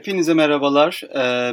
Hepinize 0.00 0.34
merhabalar. 0.34 1.02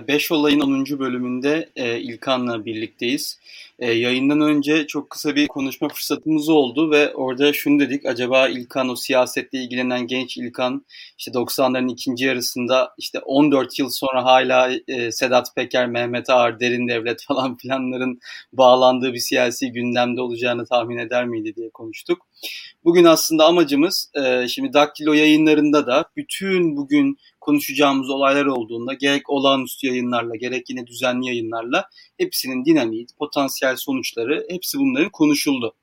5 0.07 0.31
ee, 0.31 0.33
olayın 0.33 0.59
10. 0.59 0.99
bölümünde 0.99 1.69
e, 1.75 1.99
İlkan'la 1.99 2.65
birlikteyiz. 2.65 3.39
Ee, 3.79 3.91
yayından 3.91 4.41
önce 4.41 4.87
çok 4.87 5.09
kısa 5.09 5.35
bir 5.35 5.47
konuşma 5.47 5.89
fırsatımız 5.89 6.49
oldu 6.49 6.91
ve 6.91 7.13
orada 7.13 7.53
şunu 7.53 7.79
dedik. 7.79 8.05
Acaba 8.05 8.47
İlkan 8.47 8.89
o 8.89 8.95
siyasetle 8.95 9.59
ilgilenen 9.59 10.07
genç 10.07 10.37
İlkan 10.37 10.85
işte 11.17 11.31
90'ların 11.31 11.91
ikinci 11.91 12.25
yarısında 12.25 12.93
işte 12.97 13.19
14 13.19 13.79
yıl 13.79 13.89
sonra 13.89 14.25
hala 14.25 14.71
e, 14.87 15.11
Sedat 15.11 15.55
Peker, 15.55 15.87
Mehmet 15.87 16.29
Ağar, 16.29 16.59
Derin 16.59 16.87
Devlet 16.87 17.23
falan 17.27 17.57
filanların 17.57 18.19
bağlandığı 18.53 19.13
bir 19.13 19.19
siyasi 19.19 19.71
gündemde 19.71 20.21
olacağını 20.21 20.65
tahmin 20.65 20.97
eder 20.97 21.25
miydi 21.25 21.55
diye 21.55 21.69
konuştuk. 21.69 22.27
Bugün 22.83 23.03
aslında 23.03 23.45
amacımız 23.45 24.11
e, 24.15 24.47
şimdi 24.47 24.73
Daktilo 24.73 25.13
yayınlarında 25.13 25.87
da 25.87 26.05
bütün 26.17 26.77
bugün 26.77 27.17
konuşacağımız 27.47 28.09
olaylar 28.09 28.45
olduğunda 28.45 28.93
gerek 28.93 29.29
olağanüstü 29.29 29.87
yayınlarla 29.87 30.35
gerek 30.35 30.69
yine 30.69 30.87
düzenli 30.87 31.27
yayınlarla 31.27 31.89
hepsinin 32.17 32.65
dinamiği, 32.65 33.07
potansiyel 33.19 33.75
sonuçları 33.75 34.45
hepsi 34.49 34.77
bunların 34.77 35.09
konuşuldu. 35.09 35.75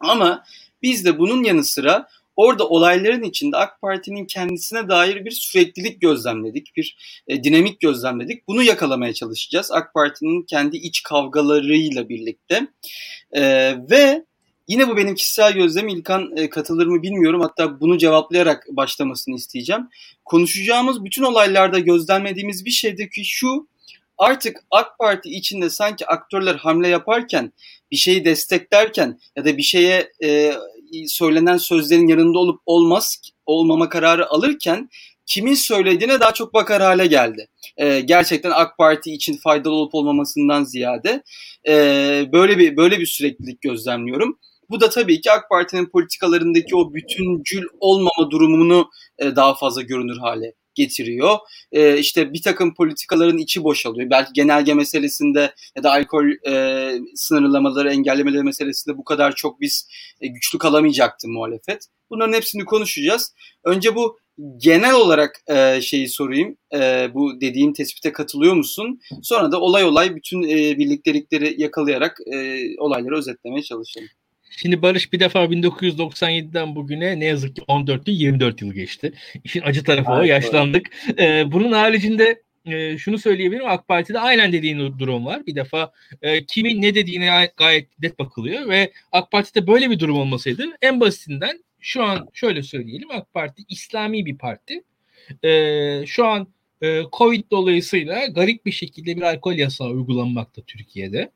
Ama 0.00 0.44
biz 0.82 1.04
de 1.04 1.18
bunun 1.18 1.44
yanı 1.44 1.64
sıra 1.64 2.08
orada 2.36 2.68
olayların 2.68 3.22
içinde 3.22 3.56
AK 3.56 3.80
Parti'nin 3.80 4.26
kendisine 4.26 4.88
dair 4.88 5.24
bir 5.24 5.30
süreklilik 5.30 6.00
gözlemledik, 6.00 6.76
bir 6.76 6.96
e, 7.28 7.44
dinamik 7.44 7.80
gözlemledik. 7.80 8.48
Bunu 8.48 8.62
yakalamaya 8.62 9.14
çalışacağız 9.14 9.72
AK 9.72 9.94
Parti'nin 9.94 10.42
kendi 10.42 10.76
iç 10.76 11.02
kavgalarıyla 11.02 12.08
birlikte. 12.08 12.68
E, 13.32 13.42
ve 13.90 14.24
Yine 14.68 14.88
bu 14.88 14.96
benim 14.96 15.14
kişisel 15.14 15.52
gözlemim. 15.52 15.96
İlkan 15.96 16.36
e, 16.36 16.50
katılır 16.50 16.86
mı 16.86 17.02
bilmiyorum. 17.02 17.40
Hatta 17.40 17.80
bunu 17.80 17.98
cevaplayarak 17.98 18.66
başlamasını 18.70 19.34
isteyeceğim. 19.34 19.88
Konuşacağımız 20.24 21.04
bütün 21.04 21.22
olaylarda 21.22 21.78
gözlemlediğimiz 21.78 22.64
bir 22.64 22.70
şey 22.70 22.98
de 22.98 23.08
ki 23.08 23.24
şu 23.24 23.68
artık 24.18 24.56
AK 24.70 24.98
Parti 24.98 25.30
içinde 25.30 25.70
sanki 25.70 26.06
aktörler 26.06 26.54
hamle 26.54 26.88
yaparken 26.88 27.52
bir 27.90 27.96
şeyi 27.96 28.24
desteklerken 28.24 29.18
ya 29.36 29.44
da 29.44 29.56
bir 29.56 29.62
şeye 29.62 30.12
e, 30.24 30.52
söylenen 31.06 31.56
sözlerin 31.56 32.08
yanında 32.08 32.38
olup 32.38 32.60
olmaz 32.66 33.20
olmama 33.46 33.88
kararı 33.88 34.30
alırken 34.30 34.88
kimin 35.26 35.54
söylediğine 35.54 36.20
daha 36.20 36.34
çok 36.34 36.54
bakar 36.54 36.82
hale 36.82 37.06
geldi. 37.06 37.48
E, 37.76 38.00
gerçekten 38.00 38.50
AK 38.50 38.78
Parti 38.78 39.12
için 39.12 39.36
faydalı 39.36 39.74
olup 39.74 39.94
olmamasından 39.94 40.64
ziyade 40.64 41.22
e, 41.68 41.72
böyle 42.32 42.58
bir 42.58 42.76
böyle 42.76 43.00
bir 43.00 43.06
süreklilik 43.06 43.60
gözlemliyorum. 43.60 44.38
Bu 44.70 44.80
da 44.80 44.90
tabii 44.90 45.20
ki 45.20 45.30
AK 45.30 45.48
Parti'nin 45.50 45.86
politikalarındaki 45.86 46.76
o 46.76 46.94
bütüncül 46.94 47.62
olmama 47.80 48.30
durumunu 48.30 48.90
e, 49.18 49.36
daha 49.36 49.54
fazla 49.54 49.82
görünür 49.82 50.18
hale 50.18 50.54
getiriyor. 50.76 51.38
E, 51.72 51.98
işte 51.98 52.32
bir 52.32 52.42
takım 52.42 52.74
politikaların 52.74 53.38
içi 53.38 53.64
boşalıyor. 53.64 54.10
Belki 54.10 54.32
genelge 54.32 54.74
meselesinde 54.74 55.54
ya 55.76 55.82
da 55.82 55.90
alkol 55.92 56.26
e, 56.48 56.92
sınırlamaları, 57.14 57.90
engellemeleri 57.90 58.42
meselesinde 58.42 58.96
bu 58.96 59.04
kadar 59.04 59.34
çok 59.34 59.60
biz 59.60 59.88
e, 60.20 60.26
güçlü 60.26 60.58
kalamayacaktı 60.58 61.28
muhalefet. 61.28 61.86
Bunların 62.10 62.32
hepsini 62.32 62.64
konuşacağız. 62.64 63.34
Önce 63.64 63.94
bu 63.94 64.18
genel 64.56 64.94
olarak 64.94 65.40
e, 65.48 65.80
şeyi 65.80 66.08
sorayım. 66.08 66.56
E, 66.74 67.08
bu 67.14 67.40
dediğim 67.40 67.72
tespite 67.72 68.12
katılıyor 68.12 68.54
musun? 68.54 69.00
Sonra 69.22 69.52
da 69.52 69.60
olay 69.60 69.84
olay 69.84 70.16
bütün 70.16 70.42
e, 70.42 70.78
birliktelikleri 70.78 71.62
yakalayarak 71.62 72.18
e, 72.34 72.58
olayları 72.78 73.18
özetlemeye 73.18 73.62
çalışalım. 73.62 74.08
Şimdi 74.56 74.82
Barış 74.82 75.12
bir 75.12 75.20
defa 75.20 75.44
1997'den 75.44 76.74
bugüne 76.74 77.20
ne 77.20 77.24
yazık 77.24 77.56
ki 77.56 77.62
14 77.68 78.08
yıl 78.08 78.14
24 78.14 78.62
yıl 78.62 78.72
geçti. 78.72 79.12
İşin 79.44 79.62
acı 79.62 79.84
tarafı 79.84 80.12
o 80.12 80.22
yaşlandık. 80.22 80.90
Ee, 81.18 81.52
bunun 81.52 81.72
haricinde 81.72 82.42
e, 82.66 82.98
şunu 82.98 83.18
söyleyebilirim 83.18 83.66
AK 83.66 83.88
Parti'de 83.88 84.18
aynen 84.18 84.52
dediğin 84.52 84.98
durum 84.98 85.26
var. 85.26 85.46
Bir 85.46 85.54
defa 85.54 85.92
e, 86.22 86.44
kimin 86.44 86.82
ne 86.82 86.94
dediğine 86.94 87.50
gayet 87.56 88.02
net 88.02 88.18
bakılıyor 88.18 88.68
ve 88.68 88.92
AK 89.12 89.30
Parti'de 89.30 89.66
böyle 89.66 89.90
bir 89.90 89.98
durum 89.98 90.18
olmasaydı 90.18 90.64
en 90.82 91.00
basitinden 91.00 91.64
şu 91.80 92.02
an 92.02 92.28
şöyle 92.32 92.62
söyleyelim 92.62 93.10
AK 93.10 93.34
Parti 93.34 93.62
İslami 93.68 94.26
bir 94.26 94.38
parti. 94.38 94.82
E, 95.44 96.06
şu 96.06 96.26
an 96.26 96.48
e, 96.82 97.02
Covid 97.12 97.44
dolayısıyla 97.50 98.26
garip 98.26 98.66
bir 98.66 98.72
şekilde 98.72 99.16
bir 99.16 99.22
alkol 99.22 99.54
yasağı 99.54 99.88
uygulanmakta 99.88 100.62
Türkiye'de. 100.62 101.30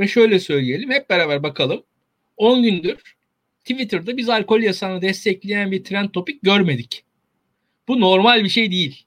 Ve 0.00 0.08
şöyle 0.08 0.40
söyleyelim 0.40 0.90
hep 0.90 1.10
beraber 1.10 1.42
bakalım 1.42 1.82
10 2.36 2.62
gündür 2.62 3.16
Twitter'da 3.64 4.16
biz 4.16 4.28
alkol 4.28 4.60
yasağını 4.60 5.02
destekleyen 5.02 5.72
bir 5.72 5.84
trend 5.84 6.10
topik 6.10 6.42
görmedik. 6.42 7.04
Bu 7.88 8.00
normal 8.00 8.44
bir 8.44 8.48
şey 8.48 8.70
değil. 8.70 9.04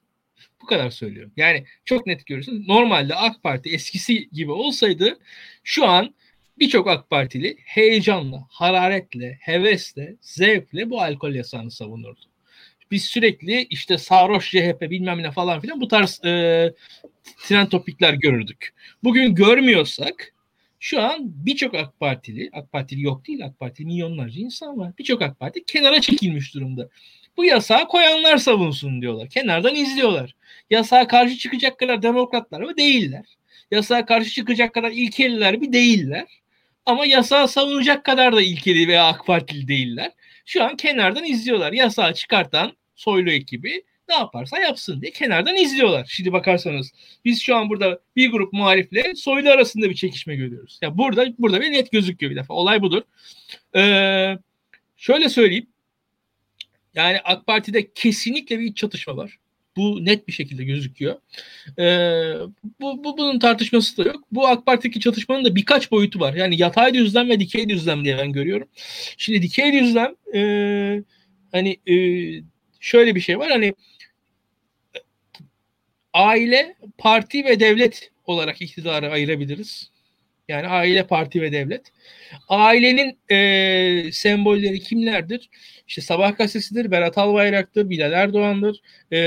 Bu 0.62 0.66
kadar 0.66 0.90
söylüyorum. 0.90 1.32
Yani 1.36 1.64
çok 1.84 2.06
net 2.06 2.26
görüyorsunuz. 2.26 2.68
Normalde 2.68 3.14
AK 3.14 3.42
Parti 3.42 3.70
eskisi 3.70 4.28
gibi 4.32 4.52
olsaydı 4.52 5.18
şu 5.64 5.86
an 5.86 6.14
birçok 6.58 6.88
AK 6.88 7.10
Partili 7.10 7.56
heyecanla, 7.64 8.46
hararetle, 8.48 9.38
hevesle, 9.40 10.16
zevkle 10.20 10.90
bu 10.90 11.02
alkol 11.02 11.34
yasağını 11.34 11.70
savunurdu. 11.70 12.20
Biz 12.90 13.04
sürekli 13.04 13.66
işte 13.70 13.98
sarhoş 13.98 14.50
CHP 14.50 14.80
bilmem 14.80 15.22
ne 15.22 15.30
falan 15.30 15.60
filan 15.60 15.80
bu 15.80 15.88
tarz 15.88 16.24
e, 16.24 16.72
trend 17.38 17.68
topikler 17.68 18.14
görürdük. 18.14 18.74
Bugün 19.04 19.34
görmüyorsak 19.34 20.34
şu 20.80 21.02
an 21.02 21.18
birçok 21.20 21.74
AK 21.74 22.00
Partili, 22.00 22.50
AK 22.52 22.72
Partili 22.72 23.02
yok 23.02 23.26
değil 23.26 23.44
AK 23.44 23.60
Partili 23.60 23.86
milyonlarca 23.86 24.40
insan 24.40 24.78
var. 24.78 24.92
Birçok 24.98 25.22
AK 25.22 25.40
Parti 25.40 25.64
kenara 25.64 26.00
çekilmiş 26.00 26.54
durumda. 26.54 26.88
Bu 27.36 27.44
yasağı 27.44 27.88
koyanlar 27.88 28.36
savunsun 28.36 29.02
diyorlar. 29.02 29.28
Kenardan 29.28 29.74
izliyorlar. 29.74 30.34
Yasağa 30.70 31.06
karşı 31.06 31.36
çıkacak 31.36 31.78
kadar 31.78 32.02
demokratlar 32.02 32.60
mı? 32.60 32.76
Değiller. 32.76 33.24
Yasağa 33.70 34.06
karşı 34.06 34.30
çıkacak 34.30 34.74
kadar 34.74 34.90
ilkeliler 34.90 35.56
mi? 35.56 35.72
Değiller. 35.72 36.26
Ama 36.86 37.06
yasağı 37.06 37.48
savunacak 37.48 38.04
kadar 38.04 38.36
da 38.36 38.42
ilkeli 38.42 38.88
veya 38.88 39.06
AK 39.06 39.26
Partili 39.26 39.68
değiller. 39.68 40.12
Şu 40.46 40.64
an 40.64 40.76
kenardan 40.76 41.24
izliyorlar. 41.24 41.72
Yasağı 41.72 42.14
çıkartan 42.14 42.72
soylu 42.94 43.30
ekibi 43.30 43.82
ne 44.08 44.14
yaparsa 44.14 44.58
yapsın 44.58 45.00
diye 45.00 45.12
kenardan 45.12 45.56
izliyorlar. 45.56 46.06
Şimdi 46.10 46.32
bakarsanız 46.32 46.92
biz 47.24 47.42
şu 47.42 47.56
an 47.56 47.70
burada 47.70 48.00
bir 48.16 48.30
grup 48.30 48.52
muhalifle 48.52 49.14
soylu 49.14 49.50
arasında 49.50 49.90
bir 49.90 49.94
çekişme 49.94 50.36
görüyoruz. 50.36 50.78
Ya 50.82 50.88
yani 50.88 50.98
burada 50.98 51.26
burada 51.38 51.60
bir 51.60 51.72
net 51.72 51.92
gözüküyor 51.92 52.30
bir 52.30 52.36
defa. 52.36 52.54
Olay 52.54 52.82
budur. 52.82 53.02
Ee, 53.76 54.38
şöyle 54.96 55.28
söyleyeyim. 55.28 55.66
Yani 56.94 57.20
AK 57.24 57.46
Parti'de 57.46 57.92
kesinlikle 57.92 58.58
bir 58.58 58.74
çatışma 58.74 59.16
var. 59.16 59.38
Bu 59.76 60.04
net 60.04 60.28
bir 60.28 60.32
şekilde 60.32 60.64
gözüküyor. 60.64 61.16
Ee, 61.78 62.34
bu, 62.80 63.04
bu 63.04 63.18
bunun 63.18 63.38
tartışması 63.38 63.96
da 63.96 64.08
yok. 64.08 64.24
Bu 64.32 64.48
AK 64.48 64.66
Parti'deki 64.66 65.00
çatışmanın 65.00 65.44
da 65.44 65.56
birkaç 65.56 65.90
boyutu 65.90 66.20
var. 66.20 66.34
Yani 66.34 66.60
yatay 66.60 66.94
düzlem 66.94 67.28
ve 67.28 67.40
dikey 67.40 67.68
düzlem 67.68 68.04
diye 68.04 68.18
ben 68.18 68.32
görüyorum. 68.32 68.68
Şimdi 69.16 69.42
dikey 69.42 69.72
düzlem 69.72 70.14
e, 70.34 70.40
hani 71.52 71.76
e, 71.86 71.96
şöyle 72.80 73.14
bir 73.14 73.20
şey 73.20 73.38
var. 73.38 73.50
Hani 73.50 73.74
aile, 76.16 76.76
parti 76.98 77.44
ve 77.44 77.60
devlet 77.60 78.10
olarak 78.26 78.62
iktidarı 78.62 79.10
ayırabiliriz. 79.10 79.90
Yani 80.48 80.66
aile, 80.66 81.06
parti 81.06 81.42
ve 81.42 81.52
devlet. 81.52 81.92
Ailenin 82.48 83.18
e, 83.30 84.12
sembolleri 84.12 84.80
kimlerdir? 84.80 85.50
İşte 85.88 86.00
Sabah 86.00 86.36
gazetesidir, 86.36 86.90
Berat 86.90 87.18
Albayrak'tır, 87.18 87.90
Bilal 87.90 88.12
Erdoğan'dır. 88.12 88.80
E, 89.12 89.18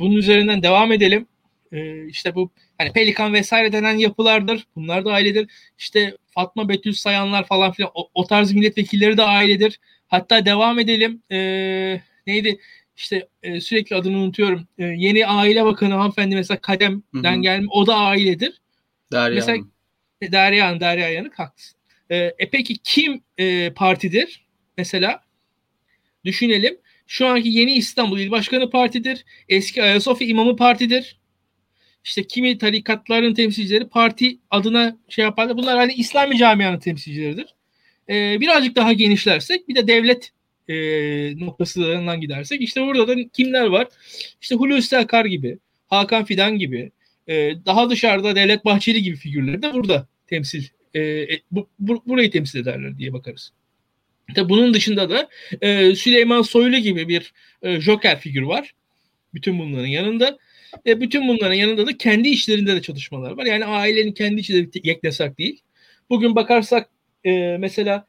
bunun 0.00 0.16
üzerinden 0.16 0.62
devam 0.62 0.92
edelim. 0.92 1.26
E, 1.72 2.06
işte 2.06 2.34
bu 2.34 2.50
hani 2.78 2.92
Pelikan 2.92 3.34
vesaire 3.34 3.72
denen 3.72 3.94
yapılardır. 3.94 4.66
Bunlar 4.76 5.04
da 5.04 5.12
ailedir. 5.12 5.50
İşte 5.78 6.16
Fatma 6.26 6.68
Betül 6.68 6.92
Sayanlar 6.92 7.46
falan 7.46 7.72
filan 7.72 7.90
o, 7.94 8.10
o 8.14 8.26
tarz 8.26 8.52
milletvekilleri 8.52 9.16
de 9.16 9.22
ailedir. 9.22 9.80
Hatta 10.08 10.46
devam 10.46 10.78
edelim. 10.78 11.22
E, 11.32 11.38
neydi? 12.26 12.58
İşte 13.00 13.28
e, 13.42 13.60
sürekli 13.60 13.96
adını 13.96 14.18
unutuyorum. 14.18 14.68
E, 14.78 14.84
yeni 14.84 15.26
aile 15.26 15.64
bakanı 15.64 15.94
hanımefendi 15.94 16.34
mesela 16.34 16.60
Kadem'den 16.60 17.42
gelme 17.42 17.66
o 17.70 17.86
da 17.86 17.96
ailedir. 17.96 18.60
Derya 19.12 19.34
mesela 19.34 19.58
Hanım. 19.58 19.72
E, 20.20 20.32
Derya 20.32 20.66
Hanım, 20.66 20.80
Derya 20.80 21.10
Yanık 21.10 21.38
haklısın. 21.38 21.78
E, 22.10 22.16
e 22.16 22.50
peki 22.50 22.76
kim 22.84 23.22
e, 23.38 23.72
partidir? 23.74 24.46
Mesela 24.78 25.24
düşünelim. 26.24 26.78
Şu 27.06 27.26
anki 27.26 27.48
yeni 27.48 27.72
İstanbul 27.72 28.18
İl 28.18 28.30
Başkanı 28.30 28.70
partidir. 28.70 29.24
Eski 29.48 29.82
Ayasofya 29.82 30.28
İmamı 30.28 30.56
partidir. 30.56 31.18
İşte 32.04 32.26
kimi 32.26 32.58
tarikatların 32.58 33.34
temsilcileri 33.34 33.88
parti 33.88 34.38
adına 34.50 34.96
şey 35.08 35.24
yaparlar. 35.24 35.56
Bunlar 35.56 35.78
hani 35.78 35.92
İslami 35.92 36.38
camianın 36.38 36.78
temsilcileridir. 36.78 37.54
Ee, 38.08 38.40
birazcık 38.40 38.76
daha 38.76 38.92
genişlersek 38.92 39.68
bir 39.68 39.74
de 39.74 39.88
devlet 39.88 40.32
e, 40.70 40.74
noktasından 41.40 42.20
gidersek 42.20 42.62
işte 42.62 42.82
burada 42.82 43.08
da 43.08 43.28
kimler 43.32 43.66
var? 43.66 43.88
İşte 44.40 44.54
Hulusi 44.54 44.98
Akar 44.98 45.24
gibi, 45.24 45.58
Hakan 45.88 46.24
Fidan 46.24 46.58
gibi, 46.58 46.90
e, 47.28 47.52
daha 47.66 47.90
dışarıda 47.90 48.36
Devlet 48.36 48.64
Bahçeli 48.64 49.02
gibi 49.02 49.16
figürleri 49.16 49.62
de 49.62 49.74
burada 49.74 50.08
temsil 50.26 50.64
e, 50.94 51.00
e, 51.00 51.40
bu, 51.50 51.68
bu, 51.78 52.02
burayı 52.06 52.30
temsil 52.30 52.58
ederler 52.58 52.98
diye 52.98 53.12
bakarız. 53.12 53.52
Tabi 54.34 54.48
bunun 54.48 54.74
dışında 54.74 55.10
da 55.10 55.28
e, 55.60 55.94
Süleyman 55.94 56.42
Soylu 56.42 56.76
gibi 56.76 57.08
bir 57.08 57.32
e, 57.62 57.80
Joker 57.80 58.20
figür 58.20 58.42
var. 58.42 58.74
Bütün 59.34 59.58
bunların 59.58 59.86
yanında. 59.86 60.38
Ve 60.86 61.00
bütün 61.00 61.28
bunların 61.28 61.54
yanında 61.54 61.86
da 61.86 61.96
kendi 61.96 62.28
işlerinde 62.28 62.76
de 62.76 62.82
çalışmalar 62.82 63.30
var. 63.30 63.46
Yani 63.46 63.64
ailenin 63.64 64.12
kendi 64.12 64.40
içinde 64.40 64.80
yeknesak 64.84 65.38
değil. 65.38 65.60
Bugün 66.10 66.34
bakarsak 66.34 66.90
e, 67.24 67.56
mesela 67.60 68.06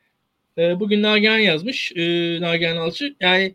e, 0.61 0.79
bugün 0.79 1.01
Nagihan 1.01 1.37
yazmış. 1.37 1.91
E, 1.95 2.01
Nagihan 2.41 2.77
Alçı. 2.77 3.15
Yani 3.19 3.53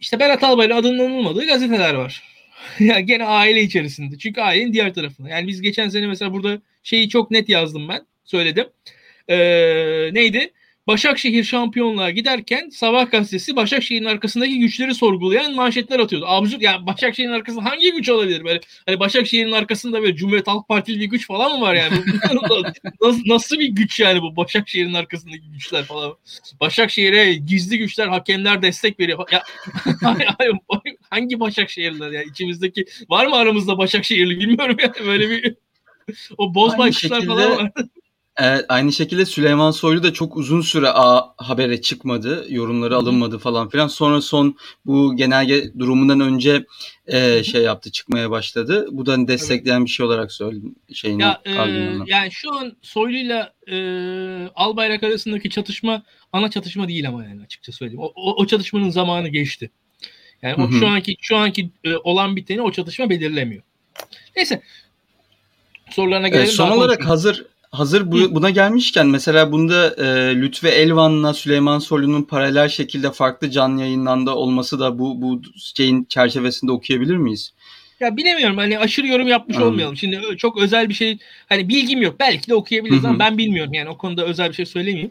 işte 0.00 0.18
Berat 0.18 0.44
Albayrak 0.44 0.78
adının 0.78 0.98
anılmadığı 0.98 1.46
gazeteler 1.46 1.94
var. 1.94 2.22
ya 2.80 3.00
gene 3.00 3.24
aile 3.24 3.62
içerisinde. 3.62 4.18
Çünkü 4.18 4.40
ailenin 4.40 4.72
diğer 4.72 4.94
tarafında. 4.94 5.28
Yani 5.28 5.48
biz 5.48 5.62
geçen 5.62 5.88
sene 5.88 6.06
mesela 6.06 6.32
burada 6.32 6.60
şeyi 6.82 7.08
çok 7.08 7.30
net 7.30 7.48
yazdım 7.48 7.88
ben. 7.88 8.06
Söyledim. 8.24 8.66
E, 9.28 9.36
neydi? 10.12 10.52
Başakşehir 10.86 11.44
şampiyonluğa 11.44 12.10
giderken 12.10 12.68
Sabah 12.68 13.10
gazetesi 13.10 13.56
Başakşehir'in 13.56 14.04
arkasındaki 14.04 14.58
güçleri 14.58 14.94
sorgulayan 14.94 15.54
manşetler 15.54 15.98
atıyordu. 15.98 16.26
Absürt 16.28 16.62
yani 16.62 16.86
Başakşehir'in 16.86 17.32
arkasında 17.32 17.64
hangi 17.64 17.92
güç 17.92 18.08
olabilir 18.08 18.44
böyle? 18.44 18.60
Hani 18.86 19.00
Başakşehir'in 19.00 19.52
arkasında 19.52 20.02
böyle 20.02 20.16
Cumhuriyet 20.16 20.46
Halk 20.46 20.68
Partili 20.68 21.00
bir 21.00 21.06
güç 21.06 21.26
falan 21.26 21.58
mı 21.58 21.60
var 21.60 21.74
yani? 21.74 21.92
nasıl, 23.02 23.22
nasıl 23.26 23.58
bir 23.58 23.68
güç 23.68 24.00
yani 24.00 24.22
bu 24.22 24.36
Başakşehir'in 24.36 24.94
arkasındaki 24.94 25.50
güçler 25.52 25.84
falan? 25.84 26.16
Başakşehir'e 26.60 27.34
gizli 27.34 27.78
güçler, 27.78 28.08
hakemler 28.08 28.62
destek 28.62 29.00
veriyor. 29.00 29.26
Ya, 29.32 29.42
hangi 31.10 31.40
Başakşehirler 31.40 32.10
ya? 32.10 32.22
içimizdeki 32.22 32.84
var 33.08 33.26
mı 33.26 33.36
aramızda 33.36 33.78
Başakşehirli 33.78 34.40
bilmiyorum 34.40 34.76
yani 34.82 35.06
böyle 35.06 35.30
bir 35.30 35.54
o 36.38 36.54
bozma 36.54 36.88
güçler 36.88 37.26
falan 37.26 37.50
var. 37.56 37.72
Evet, 38.36 38.64
aynı 38.68 38.92
şekilde 38.92 39.26
Süleyman 39.26 39.70
Soylu 39.70 40.02
da 40.02 40.12
çok 40.12 40.36
uzun 40.36 40.60
süre 40.60 40.88
A 40.88 41.34
habere 41.36 41.80
çıkmadı, 41.80 42.46
yorumları 42.48 42.96
alınmadı 42.96 43.38
falan 43.38 43.68
filan. 43.68 43.88
Sonra 43.88 44.20
son 44.20 44.56
bu 44.86 45.16
genelge 45.16 45.78
durumundan 45.78 46.20
önce 46.20 46.66
e, 47.06 47.44
şey 47.44 47.62
yaptı, 47.62 47.90
çıkmaya 47.90 48.30
başladı. 48.30 48.88
Bu 48.90 49.06
da 49.06 49.28
destekleyen 49.28 49.76
evet. 49.76 49.86
bir 49.86 49.90
şey 49.90 50.06
olarak 50.06 50.32
söyledim 50.32 50.74
şeyini. 50.92 51.22
Ya, 51.22 51.40
e, 51.44 51.52
yani 52.06 52.30
şu 52.30 52.54
an 52.54 52.76
Soylu'yla 52.82 53.52
e, 53.66 53.76
Albayrak 54.54 55.02
arasındaki 55.02 55.50
çatışma 55.50 56.02
ana 56.32 56.50
çatışma 56.50 56.88
değil 56.88 57.08
ama 57.08 57.24
yani 57.24 57.42
açıkça 57.42 57.72
söyleyeyim. 57.72 58.00
O, 58.00 58.12
o, 58.14 58.42
o 58.42 58.46
çatışmanın 58.46 58.90
zamanı 58.90 59.28
geçti. 59.28 59.70
Yani 60.42 60.64
o, 60.64 60.70
şu 60.70 60.86
anki 60.86 61.16
şu 61.20 61.36
anki 61.36 61.70
e, 61.84 61.96
olan 61.96 62.36
biteni 62.36 62.62
o 62.62 62.72
çatışma 62.72 63.10
belirlemiyor. 63.10 63.62
Neyse. 64.36 64.62
Sorularına 65.90 66.28
gelelim. 66.28 66.48
E, 66.48 66.52
son 66.52 66.70
olarak 66.70 66.96
konuşalım. 66.96 67.10
hazır 67.10 67.53
Hazır 67.74 68.12
bu, 68.12 68.34
buna 68.34 68.50
gelmişken 68.50 69.06
mesela 69.06 69.52
bunda 69.52 69.94
e, 69.98 70.36
Lütfü 70.36 70.68
Elvan'la 70.68 71.34
Süleyman 71.34 71.78
Soylu'nun 71.78 72.22
paralel 72.22 72.68
şekilde 72.68 73.12
farklı 73.12 73.50
canlı 73.50 73.80
yayınlanda 73.80 74.36
olması 74.36 74.80
da 74.80 74.98
bu 74.98 75.22
bu 75.22 75.42
şeyin 75.76 76.04
çerçevesinde 76.04 76.72
okuyabilir 76.72 77.16
miyiz? 77.16 77.52
Ya 78.00 78.16
bilemiyorum 78.16 78.56
hani 78.56 78.78
aşırı 78.78 79.06
yorum 79.06 79.28
yapmış 79.28 79.56
hmm. 79.56 79.64
olmayalım. 79.64 79.96
Şimdi 79.96 80.20
çok 80.36 80.58
özel 80.58 80.88
bir 80.88 80.94
şey 80.94 81.18
hani 81.48 81.68
bilgim 81.68 82.02
yok. 82.02 82.20
Belki 82.20 82.48
de 82.48 82.54
okuyabiliriz 82.54 83.04
ama 83.04 83.18
ben 83.18 83.38
bilmiyorum 83.38 83.74
yani 83.74 83.88
o 83.88 83.98
konuda 83.98 84.24
özel 84.24 84.48
bir 84.48 84.54
şey 84.54 84.66
söylemeyeyim. 84.66 85.10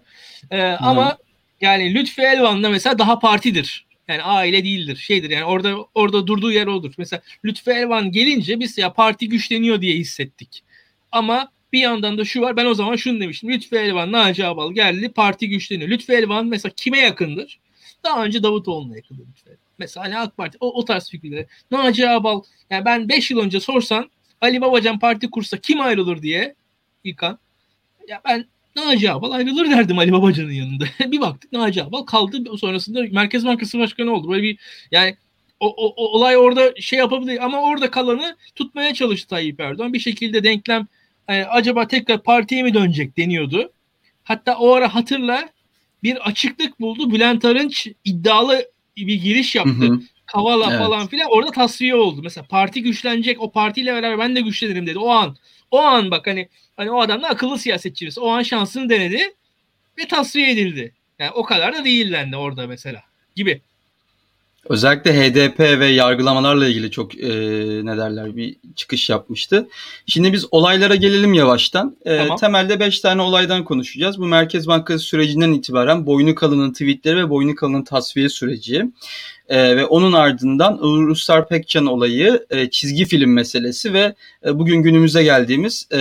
Ee, 0.52 0.58
hmm. 0.58 0.88
Ama 0.88 1.18
yani 1.62 1.94
Lütfü 1.94 2.22
Elvan'la 2.22 2.70
mesela 2.70 3.00
daha 3.00 3.20
partidir. 3.20 3.86
Yani 4.08 4.24
aile 4.24 4.64
değildir. 4.64 4.96
Şeydir 4.96 5.30
yani 5.30 5.46
orada 5.46 5.76
orada 5.96 6.28
durduğu 6.28 6.52
yer 6.52 6.68
odur. 6.68 6.94
Mesela 6.98 7.22
Lütfü 7.46 7.72
Elvan 7.72 8.12
gelince 8.12 8.60
biz 8.60 8.78
ya 8.78 8.94
parti 8.94 9.30
güçleniyor 9.30 9.82
diye 9.82 9.96
hissettik. 9.96 10.64
Ama 11.12 11.52
bir 11.74 11.80
yandan 11.80 12.18
da 12.18 12.26
şu 12.26 12.42
var. 12.42 12.58
Ben 12.58 12.66
o 12.66 12.74
zaman 12.74 12.96
şunu 12.96 13.20
demiştim. 13.20 13.50
Lütfü 13.50 13.76
Elvan, 13.76 14.12
Naci 14.12 14.46
Abal 14.46 14.72
geldi. 14.74 15.10
Parti 15.10 15.50
güçleniyor. 15.50 15.90
Lütfü 15.90 16.14
Elvan 16.14 16.46
mesela 16.46 16.74
kime 16.76 17.00
yakındır? 17.00 17.60
Daha 18.04 18.26
önce 18.26 18.44
Davutoğlu'na 18.44 18.96
yakındır 18.96 19.28
Lütfü 19.28 19.50
Elvan. 19.50 19.60
Mesela 19.78 20.06
hani 20.06 20.18
AK 20.18 20.38
Parti 20.38 20.58
o, 20.60 20.80
o 20.80 20.86
tarz 20.86 21.10
fikirleri. 21.10 21.48
Naci 21.72 22.10
Abal 22.10 22.42
yani 22.70 22.86
ben 22.86 23.10
5 23.10 23.32
yıl 23.32 23.40
önce 23.40 23.60
sorsan 23.60 24.10
Ali 24.42 24.62
Babacan 24.62 25.00
parti 25.00 25.30
kursa 25.30 25.58
kim 25.58 25.82
ayrılır 25.82 26.22
diye 26.22 26.56
İlkan. 27.04 27.40
Ya 28.08 28.22
ben 28.26 28.46
Naci 28.76 29.12
Abal 29.12 29.32
ayrılır 29.32 29.70
derdim 29.70 30.00
Ali 30.00 30.12
Babacan'ın 30.12 30.52
yanında. 30.52 30.86
bir 31.12 31.22
baktık 31.22 31.52
Naci 31.52 31.84
Abal 31.84 32.04
kaldı. 32.04 32.58
Sonrasında 32.58 33.04
Merkez 33.12 33.46
Bankası 33.46 33.80
Başkanı 33.80 34.14
oldu. 34.14 34.30
Böyle 34.30 34.44
bir 34.44 34.60
yani 34.92 35.18
o, 35.60 35.68
o, 35.68 35.94
o 35.96 36.18
olay 36.18 36.38
orada 36.38 36.74
şey 36.80 37.00
yapabilir 37.00 37.46
ama 37.46 37.62
orada 37.62 37.92
kalanı 37.92 38.38
tutmaya 38.56 38.94
çalıştı 38.94 39.28
Tayyip 39.28 39.60
Erdoğan. 39.60 39.94
Bir 39.94 40.00
şekilde 40.00 40.44
denklem 40.44 40.88
e, 41.28 41.44
acaba 41.44 41.88
tekrar 41.88 42.24
partiye 42.24 42.64
mi 42.64 42.74
dönecek 42.74 43.18
deniyordu. 43.18 43.72
Hatta 44.24 44.58
o 44.58 44.74
ara 44.74 44.96
hatırla 44.96 45.50
bir 46.04 46.30
açıklık 46.30 46.80
buldu. 46.80 47.12
Bülent 47.12 47.46
Arınç 47.46 47.88
iddialı 48.06 48.66
bir 48.98 49.22
giriş 49.22 49.56
yaptı. 49.56 49.72
Hı 49.72 49.86
hı. 49.86 50.00
Kavala 50.26 50.70
evet. 50.70 50.80
falan 50.80 51.08
filan 51.08 51.28
orada 51.32 51.52
tasfiye 51.52 51.96
oldu. 51.96 52.22
Mesela 52.24 52.46
parti 52.48 52.84
güçlenecek 52.84 53.42
o 53.42 53.52
partiyle 53.52 53.94
beraber 53.94 54.20
ben 54.20 54.36
de 54.36 54.42
güçlenirim 54.42 54.88
dedi. 54.88 55.00
O 55.00 55.10
an 55.10 55.36
o 55.72 55.80
an 55.80 56.12
bak 56.12 56.28
hani 56.28 56.50
hani 56.78 56.92
o 56.92 57.02
adam 57.02 57.22
da 57.22 57.30
akıllı 57.30 57.60
siyasetçi. 57.60 58.10
O 58.20 58.30
an 58.30 58.44
şansını 58.44 58.90
denedi 58.90 59.34
ve 60.00 60.08
tasfiye 60.08 60.52
edildi. 60.52 60.94
Yani 61.20 61.32
o 61.32 61.44
kadar 61.44 61.74
da 61.74 61.86
değillendi 61.86 62.36
orada 62.36 62.68
mesela 62.68 63.04
gibi. 63.36 63.62
Özellikle 64.70 65.14
HDP 65.14 65.60
ve 65.60 65.88
yargılamalarla 65.88 66.68
ilgili 66.68 66.92
çok 66.92 67.20
e, 67.20 67.30
ne 67.86 67.98
derler 67.98 68.36
bir 68.36 68.56
çıkış 68.76 69.10
yapmıştı. 69.10 69.68
Şimdi 70.08 70.34
biz 70.34 70.46
olaylara 70.52 70.96
gelelim 70.96 71.34
yavaştan. 71.34 71.98
E, 72.06 72.18
tamam. 72.18 72.38
Temelde 72.38 72.80
5 72.80 73.00
tane 73.00 73.22
olaydan 73.22 73.64
konuşacağız. 73.64 74.20
Bu 74.20 74.26
Merkez 74.26 74.68
Bankası 74.68 75.06
sürecinden 75.06 75.52
itibaren 75.52 76.06
boynu 76.06 76.36
kalının 76.36 76.72
tweetleri 76.72 77.18
ve 77.18 77.30
boynu 77.30 77.56
kalının 77.56 77.84
tasfiye 77.84 78.30
süreci. 78.30 78.86
E, 79.50 79.78
ve 79.78 79.86
onun 79.86 80.14
ardından 80.14 80.80
Ruslar 80.82 81.48
Pekcan 81.48 81.86
olayı, 81.86 82.46
e, 82.50 82.70
çizgi 82.70 83.06
film 83.06 83.34
meselesi 83.34 83.94
ve 83.94 84.16
e, 84.46 84.60
bugün 84.60 84.82
günümüze 84.82 85.24
geldiğimiz 85.24 85.88
e, 85.92 86.00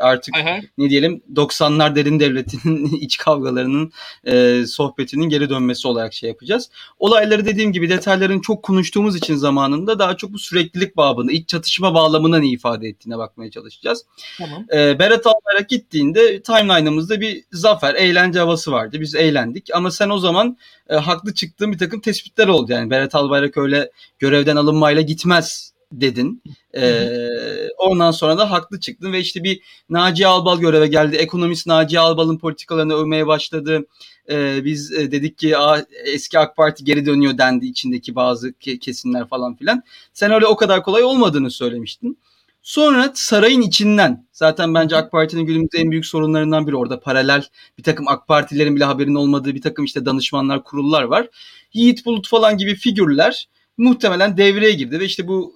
artık 0.00 0.36
Aha. 0.36 0.60
ne 0.78 0.90
diyelim 0.90 1.22
90'lar 1.34 1.94
derin 1.94 2.20
devletinin 2.20 2.84
iç 3.00 3.16
kavgalarının 3.18 3.92
e, 4.24 4.66
sohbetinin 4.66 5.28
geri 5.28 5.50
dönmesi 5.50 5.88
olarak 5.88 6.14
şey 6.14 6.28
yapacağız. 6.28 6.70
Olayları 6.98 7.46
dediğim 7.46 7.72
gibi 7.72 7.90
detayların 7.90 8.40
çok 8.40 8.62
konuştuğumuz 8.62 9.16
için 9.16 9.34
zamanında 9.34 9.98
daha 9.98 10.16
çok 10.16 10.32
bu 10.32 10.38
süreklilik 10.38 10.96
babını, 10.96 11.32
iç 11.32 11.48
çatışma 11.48 11.94
bağlamına 11.94 12.38
ne 12.38 12.48
ifade 12.48 12.88
ettiğine 12.88 13.18
bakmaya 13.18 13.50
çalışacağız. 13.50 14.04
Tamam. 14.38 14.66
E, 14.74 14.98
Berat 14.98 15.26
Albayrak 15.26 15.68
gittiğinde 15.68 16.42
timeline'ımızda 16.42 17.20
bir 17.20 17.44
zafer, 17.52 17.94
eğlence 17.94 18.38
havası 18.38 18.72
vardı. 18.72 19.00
Biz 19.00 19.14
eğlendik 19.14 19.68
ama 19.74 19.90
sen 19.90 20.10
o 20.10 20.18
zaman 20.18 20.56
e, 20.92 20.96
haklı 20.96 21.34
çıktığın 21.34 21.72
bir 21.72 21.78
takım 21.78 22.00
tespitler 22.00 22.48
oldu. 22.48 22.72
Yani 22.72 22.90
Berat 22.90 23.14
Albayrak 23.14 23.56
öyle 23.56 23.90
görevden 24.18 24.56
alınmayla 24.56 25.02
gitmez 25.02 25.72
dedin. 25.92 26.42
Ee, 26.76 27.68
ondan 27.78 28.10
sonra 28.10 28.38
da 28.38 28.50
haklı 28.50 28.80
çıktın 28.80 29.12
ve 29.12 29.20
işte 29.20 29.44
bir 29.44 29.60
Naci 29.90 30.26
Albal 30.26 30.60
göreve 30.60 30.86
geldi. 30.86 31.16
Ekonomist 31.16 31.66
Naci 31.66 32.00
Albal'ın 32.00 32.38
politikalarını 32.38 32.94
övmeye 32.94 33.26
başladı. 33.26 33.86
Ee, 34.30 34.64
biz 34.64 34.92
e, 34.92 35.12
dedik 35.12 35.38
ki 35.38 35.58
Aa, 35.58 35.84
eski 36.04 36.38
AK 36.38 36.56
Parti 36.56 36.84
geri 36.84 37.06
dönüyor 37.06 37.38
dendi 37.38 37.66
içindeki 37.66 38.14
bazı 38.14 38.52
kesimler 38.58 39.28
falan 39.28 39.56
filan. 39.56 39.82
Sen 40.12 40.30
öyle 40.30 40.46
o 40.46 40.56
kadar 40.56 40.82
kolay 40.82 41.02
olmadığını 41.02 41.50
söylemiştin. 41.50 42.18
Sonra 42.62 43.12
sarayın 43.14 43.62
içinden 43.62 44.26
zaten 44.32 44.74
bence 44.74 44.96
AK 44.96 45.12
Parti'nin 45.12 45.46
günümüzde 45.46 45.78
en 45.78 45.90
büyük 45.90 46.06
sorunlarından 46.06 46.66
biri 46.66 46.76
orada 46.76 47.00
paralel 47.00 47.44
bir 47.78 47.82
takım 47.82 48.08
AK 48.08 48.28
Partilerin 48.28 48.76
bile 48.76 48.84
haberinin 48.84 49.14
olmadığı 49.14 49.54
bir 49.54 49.62
takım 49.62 49.84
işte 49.84 50.06
danışmanlar 50.06 50.64
kurullar 50.64 51.02
var. 51.02 51.28
Yiğit 51.72 52.06
Bulut 52.06 52.28
falan 52.28 52.56
gibi 52.56 52.74
figürler 52.74 53.48
muhtemelen 53.76 54.36
devreye 54.36 54.72
girdi 54.72 55.00
ve 55.00 55.04
işte 55.04 55.28
bu 55.28 55.54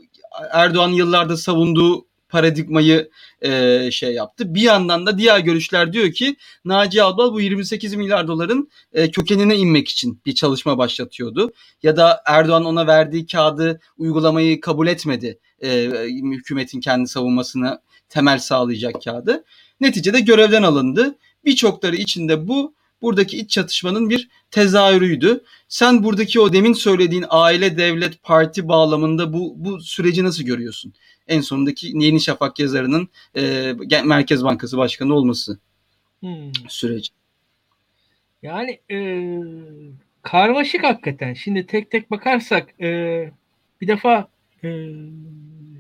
Erdoğan 0.53 0.89
yıllarda 0.89 1.37
savunduğu 1.37 2.07
paradigmayı 2.37 3.11
e, 3.43 3.91
şey 3.91 4.15
yaptı. 4.15 4.55
Bir 4.55 4.61
yandan 4.61 5.07
da 5.07 5.19
diğer 5.19 5.39
görüşler 5.39 5.93
diyor 5.93 6.13
ki 6.13 6.37
Naci 6.65 7.03
Albal 7.03 7.33
bu 7.33 7.41
28 7.41 7.95
milyar 7.95 8.29
doların 8.29 8.71
e, 8.93 9.11
kökenine 9.11 9.57
inmek 9.57 9.89
için 9.89 10.21
bir 10.27 10.35
çalışma 10.35 10.79
başlatıyordu. 10.79 11.53
Ya 11.83 11.97
da 11.97 12.23
Erdoğan 12.27 12.65
ona 12.65 12.87
verdiği 12.87 13.27
kağıdı 13.27 13.81
uygulamayı 13.99 14.61
kabul 14.61 14.87
etmedi. 14.87 15.39
E, 15.63 15.91
hükümetin 16.33 16.81
kendi 16.81 17.09
savunmasına 17.09 17.83
temel 18.09 18.39
sağlayacak 18.39 19.03
kağıdı. 19.05 19.45
Neticede 19.81 20.21
görevden 20.21 20.63
alındı. 20.63 21.17
Birçokları 21.45 21.97
içinde 21.97 22.49
bu 22.49 22.75
buradaki 23.03 23.39
iç 23.39 23.51
çatışmanın 23.51 24.11
bir 24.11 24.29
tezahürüydü. 24.51 25.45
Sen 25.69 26.05
buradaki 26.05 26.41
o 26.41 26.53
demin 26.53 26.73
söylediğin 26.73 27.25
aile, 27.29 27.79
devlet, 27.79 28.23
parti 28.23 28.69
bağlamında 28.69 29.33
bu, 29.33 29.55
bu 29.57 29.81
süreci 29.81 30.25
nasıl 30.25 30.45
görüyorsun? 30.45 30.95
En 31.29 31.41
sonundaki 31.41 31.87
Yeni 31.87 32.21
Şafak 32.21 32.59
yazarının 32.59 33.09
e, 33.37 33.73
Merkez 34.05 34.45
Bankası 34.45 34.77
Başkanı 34.77 35.15
olması 35.15 35.59
hmm. 36.21 36.53
süreci. 36.69 37.13
Yani 38.43 38.81
e, 38.91 38.99
karmaşık 40.23 40.85
hakikaten. 40.85 41.35
Şimdi 41.35 41.67
tek 41.67 41.91
tek 41.91 42.11
bakarsak 42.11 42.81
e, 42.81 42.91
bir 43.81 43.89
defa 43.89 44.29
e, 44.65 44.69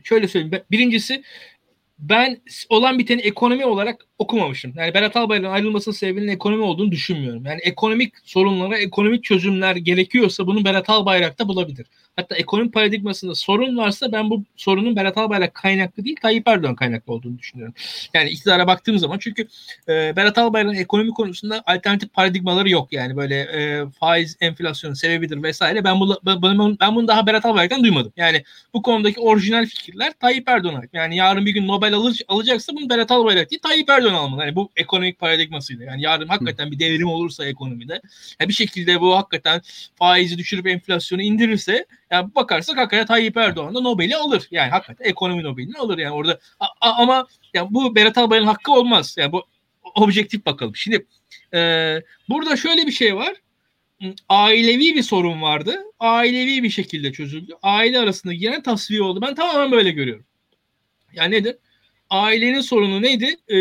şöyle 0.04 0.28
söyleyeyim. 0.28 0.64
Birincisi 0.70 1.22
ben 1.98 2.40
olan 2.68 2.98
biteni 2.98 3.20
ekonomi 3.20 3.66
olarak 3.66 4.06
okumamışım. 4.18 4.72
Yani 4.76 4.94
Berat 4.94 5.16
Albayrak'ın 5.16 5.50
ayrılmasının 5.50 5.94
sebebinin 5.94 6.28
ekonomi 6.28 6.62
olduğunu 6.62 6.90
düşünmüyorum. 6.90 7.46
Yani 7.46 7.60
ekonomik 7.62 8.14
sorunlara 8.24 8.78
ekonomik 8.78 9.24
çözümler 9.24 9.76
gerekiyorsa 9.76 10.46
bunu 10.46 10.64
Berat 10.64 10.90
Albayrak 10.90 11.38
da 11.38 11.48
bulabilir. 11.48 11.86
Hatta 12.16 12.36
ekonomi 12.36 12.70
paradigmasında 12.70 13.34
sorun 13.34 13.76
varsa 13.76 14.12
ben 14.12 14.30
bu 14.30 14.44
sorunun 14.56 14.96
Berat 14.96 15.18
Albayrak 15.18 15.54
kaynaklı 15.54 16.04
değil 16.04 16.16
Tayyip 16.22 16.48
Erdoğan 16.48 16.74
kaynaklı 16.74 17.12
olduğunu 17.12 17.38
düşünüyorum. 17.38 17.74
Yani 18.14 18.30
iktidara 18.30 18.66
baktığım 18.66 18.98
zaman 18.98 19.18
çünkü 19.18 19.46
e, 19.88 20.16
Berat 20.16 20.38
Albayrak'ın 20.38 20.76
ekonomi 20.78 21.10
konusunda 21.10 21.62
alternatif 21.66 22.12
paradigmaları 22.12 22.70
yok. 22.70 22.92
Yani 22.92 23.16
böyle 23.16 23.40
e, 23.40 23.84
faiz 24.00 24.36
enflasyonun 24.40 24.94
sebebidir 24.94 25.42
vesaire. 25.42 25.84
Ben 25.84 26.00
bunu, 26.00 26.20
ben, 26.26 26.42
ben 26.80 26.94
bunu 26.94 27.08
daha 27.08 27.26
Berat 27.26 27.46
Albayrak'tan 27.46 27.82
duymadım. 27.82 28.12
Yani 28.16 28.42
bu 28.74 28.82
konudaki 28.82 29.20
orijinal 29.20 29.66
fikirler 29.66 30.12
Tayyip 30.20 30.48
Erdoğan'a. 30.48 30.82
Yani 30.92 31.16
yarın 31.16 31.46
bir 31.46 31.54
gün 31.54 31.68
Nobel 31.68 31.85
alır, 31.92 32.18
alacaksa 32.28 32.72
bunu 32.76 32.90
Berat 32.90 33.10
Albayrak 33.10 33.50
değil 33.50 33.60
Tayyip 33.62 33.90
Erdoğan 33.90 34.14
almalı. 34.14 34.40
Yani 34.40 34.56
bu 34.56 34.70
ekonomik 34.76 35.18
paradigmasıyla. 35.18 35.84
Yani 35.84 36.02
yarın 36.02 36.28
hakikaten 36.28 36.70
bir 36.70 36.78
devrim 36.78 37.08
olursa 37.08 37.46
ekonomide 37.46 38.00
yani 38.40 38.48
bir 38.48 38.54
şekilde 38.54 39.00
bu 39.00 39.16
hakikaten 39.16 39.62
faizi 39.94 40.38
düşürüp 40.38 40.66
enflasyonu 40.66 41.22
indirirse 41.22 41.86
yani 42.10 42.34
bakarsak 42.34 42.76
hakikaten 42.76 43.06
Tayyip 43.06 43.36
Erdoğan 43.36 43.74
da 43.74 43.80
Nobel'i 43.80 44.16
alır. 44.16 44.48
Yani 44.50 44.70
hakikaten 44.70 45.04
ekonomi 45.04 45.42
Nobel'ini 45.42 45.78
alır 45.78 45.98
yani 45.98 46.14
orada. 46.14 46.38
A, 46.60 46.66
a, 46.80 47.02
ama 47.02 47.26
yani 47.54 47.68
bu 47.70 47.94
Berat 47.94 48.18
Albayrak'ın 48.18 48.48
hakkı 48.48 48.72
olmaz. 48.72 49.16
Yani 49.18 49.32
bu 49.32 49.44
objektif 49.94 50.46
bakalım. 50.46 50.76
Şimdi 50.76 51.06
e, 51.54 51.60
burada 52.28 52.56
şöyle 52.56 52.86
bir 52.86 52.92
şey 52.92 53.16
var. 53.16 53.34
Ailevi 54.28 54.94
bir 54.94 55.02
sorun 55.02 55.42
vardı. 55.42 55.84
Ailevi 56.00 56.62
bir 56.62 56.70
şekilde 56.70 57.12
çözüldü. 57.12 57.52
Aile 57.62 57.98
arasında 57.98 58.32
giren 58.34 58.62
tasfiye 58.62 59.02
oldu. 59.02 59.20
Ben 59.22 59.34
tamamen 59.34 59.72
böyle 59.72 59.90
görüyorum. 59.90 60.24
Yani 61.12 61.34
nedir? 61.34 61.56
Ailenin 62.10 62.60
sorunu 62.60 63.02
neydi? 63.02 63.36
Ee, 63.48 63.56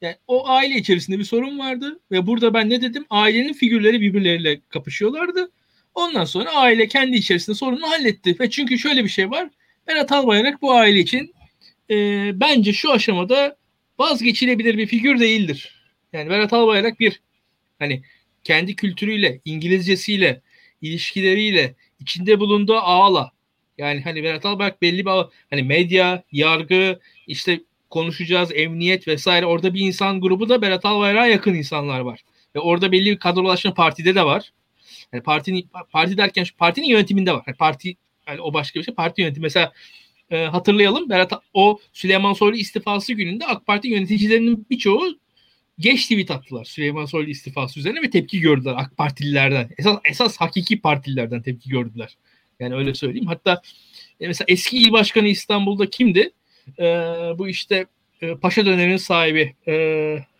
yani 0.00 0.16
o 0.26 0.48
aile 0.48 0.74
içerisinde 0.74 1.18
bir 1.18 1.24
sorun 1.24 1.58
vardı 1.58 2.00
ve 2.10 2.26
burada 2.26 2.54
ben 2.54 2.70
ne 2.70 2.82
dedim? 2.82 3.06
Ailenin 3.10 3.52
figürleri 3.52 4.00
birbirleriyle 4.00 4.60
kapışıyorlardı. 4.68 5.50
Ondan 5.94 6.24
sonra 6.24 6.50
aile 6.50 6.88
kendi 6.88 7.16
içerisinde 7.16 7.56
sorunu 7.56 7.90
halletti. 7.90 8.36
Ve 8.40 8.50
çünkü 8.50 8.78
şöyle 8.78 9.04
bir 9.04 9.08
şey 9.08 9.30
var. 9.30 9.48
Berat 9.88 10.12
Albayrak 10.12 10.62
bu 10.62 10.72
aile 10.72 10.98
için 10.98 11.34
e, 11.90 11.96
bence 12.40 12.72
şu 12.72 12.92
aşamada 12.92 13.56
vazgeçilebilir 13.98 14.78
bir 14.78 14.86
figür 14.86 15.20
değildir. 15.20 15.74
Yani 16.12 16.30
Berat 16.30 16.52
Albayrak 16.52 17.00
bir 17.00 17.20
hani 17.78 18.02
kendi 18.44 18.76
kültürüyle, 18.76 19.40
İngilizcesiyle, 19.44 20.42
ilişkileriyle, 20.82 21.74
içinde 22.00 22.40
bulunduğu 22.40 22.76
ağla 22.76 23.32
yani 23.78 24.00
hani 24.00 24.22
Berat 24.22 24.46
Albayrak 24.46 24.82
belli 24.82 25.06
bir 25.06 25.10
hani 25.50 25.62
medya, 25.62 26.22
yargı, 26.32 27.00
işte 27.26 27.60
konuşacağız, 27.90 28.50
emniyet 28.54 29.08
vesaire 29.08 29.46
orada 29.46 29.74
bir 29.74 29.80
insan 29.80 30.20
grubu 30.20 30.48
da 30.48 30.62
Berat 30.62 30.84
Albayrak'a 30.84 31.26
yakın 31.26 31.54
insanlar 31.54 32.00
var. 32.00 32.20
Ve 32.54 32.60
orada 32.60 32.92
belli 32.92 33.10
bir 33.10 33.18
kadrolaşma 33.18 33.74
partide 33.74 34.14
de 34.14 34.24
var. 34.24 34.52
Yani 35.12 35.22
partinin 35.22 35.68
parti 35.92 36.16
derken 36.16 36.46
partinin 36.58 36.86
yönetiminde 36.86 37.32
var. 37.32 37.42
Yani 37.46 37.56
parti 37.56 37.96
yani 38.28 38.40
o 38.40 38.54
başka 38.54 38.80
bir 38.80 38.84
şey. 38.84 38.94
Parti 38.94 39.22
yönetimi 39.22 39.42
mesela 39.42 39.72
e, 40.30 40.44
hatırlayalım. 40.44 41.10
Berat 41.10 41.32
o 41.54 41.78
Süleyman 41.92 42.32
Soylu 42.32 42.56
istifası 42.56 43.12
gününde 43.12 43.46
AK 43.46 43.66
Parti 43.66 43.88
yöneticilerinin 43.88 44.66
birçoğu 44.70 45.18
geç 45.78 46.02
tweet 46.02 46.30
attılar 46.30 46.64
Süleyman 46.64 47.04
Soylu 47.04 47.30
istifası 47.30 47.80
üzerine 47.80 48.02
ve 48.02 48.10
tepki 48.10 48.40
gördüler 48.40 48.74
AK 48.76 48.96
Partililerden. 48.96 49.70
Esas 49.78 49.98
esas 50.04 50.36
hakiki 50.36 50.80
partililerden 50.80 51.42
tepki 51.42 51.70
gördüler. 51.70 52.16
Yani 52.60 52.74
öyle 52.74 52.94
söyleyeyim. 52.94 53.26
Hatta 53.26 53.62
e, 54.20 54.26
mesela 54.26 54.46
eski 54.48 54.78
il 54.78 54.92
başkanı 54.92 55.28
İstanbul'da 55.28 55.90
kimdi? 55.90 56.30
E, 56.78 56.84
bu 57.38 57.48
işte 57.48 57.86
e, 58.22 58.34
Paşa 58.34 58.66
döneminin 58.66 58.96
sahibi. 58.96 59.54
E, 59.68 59.74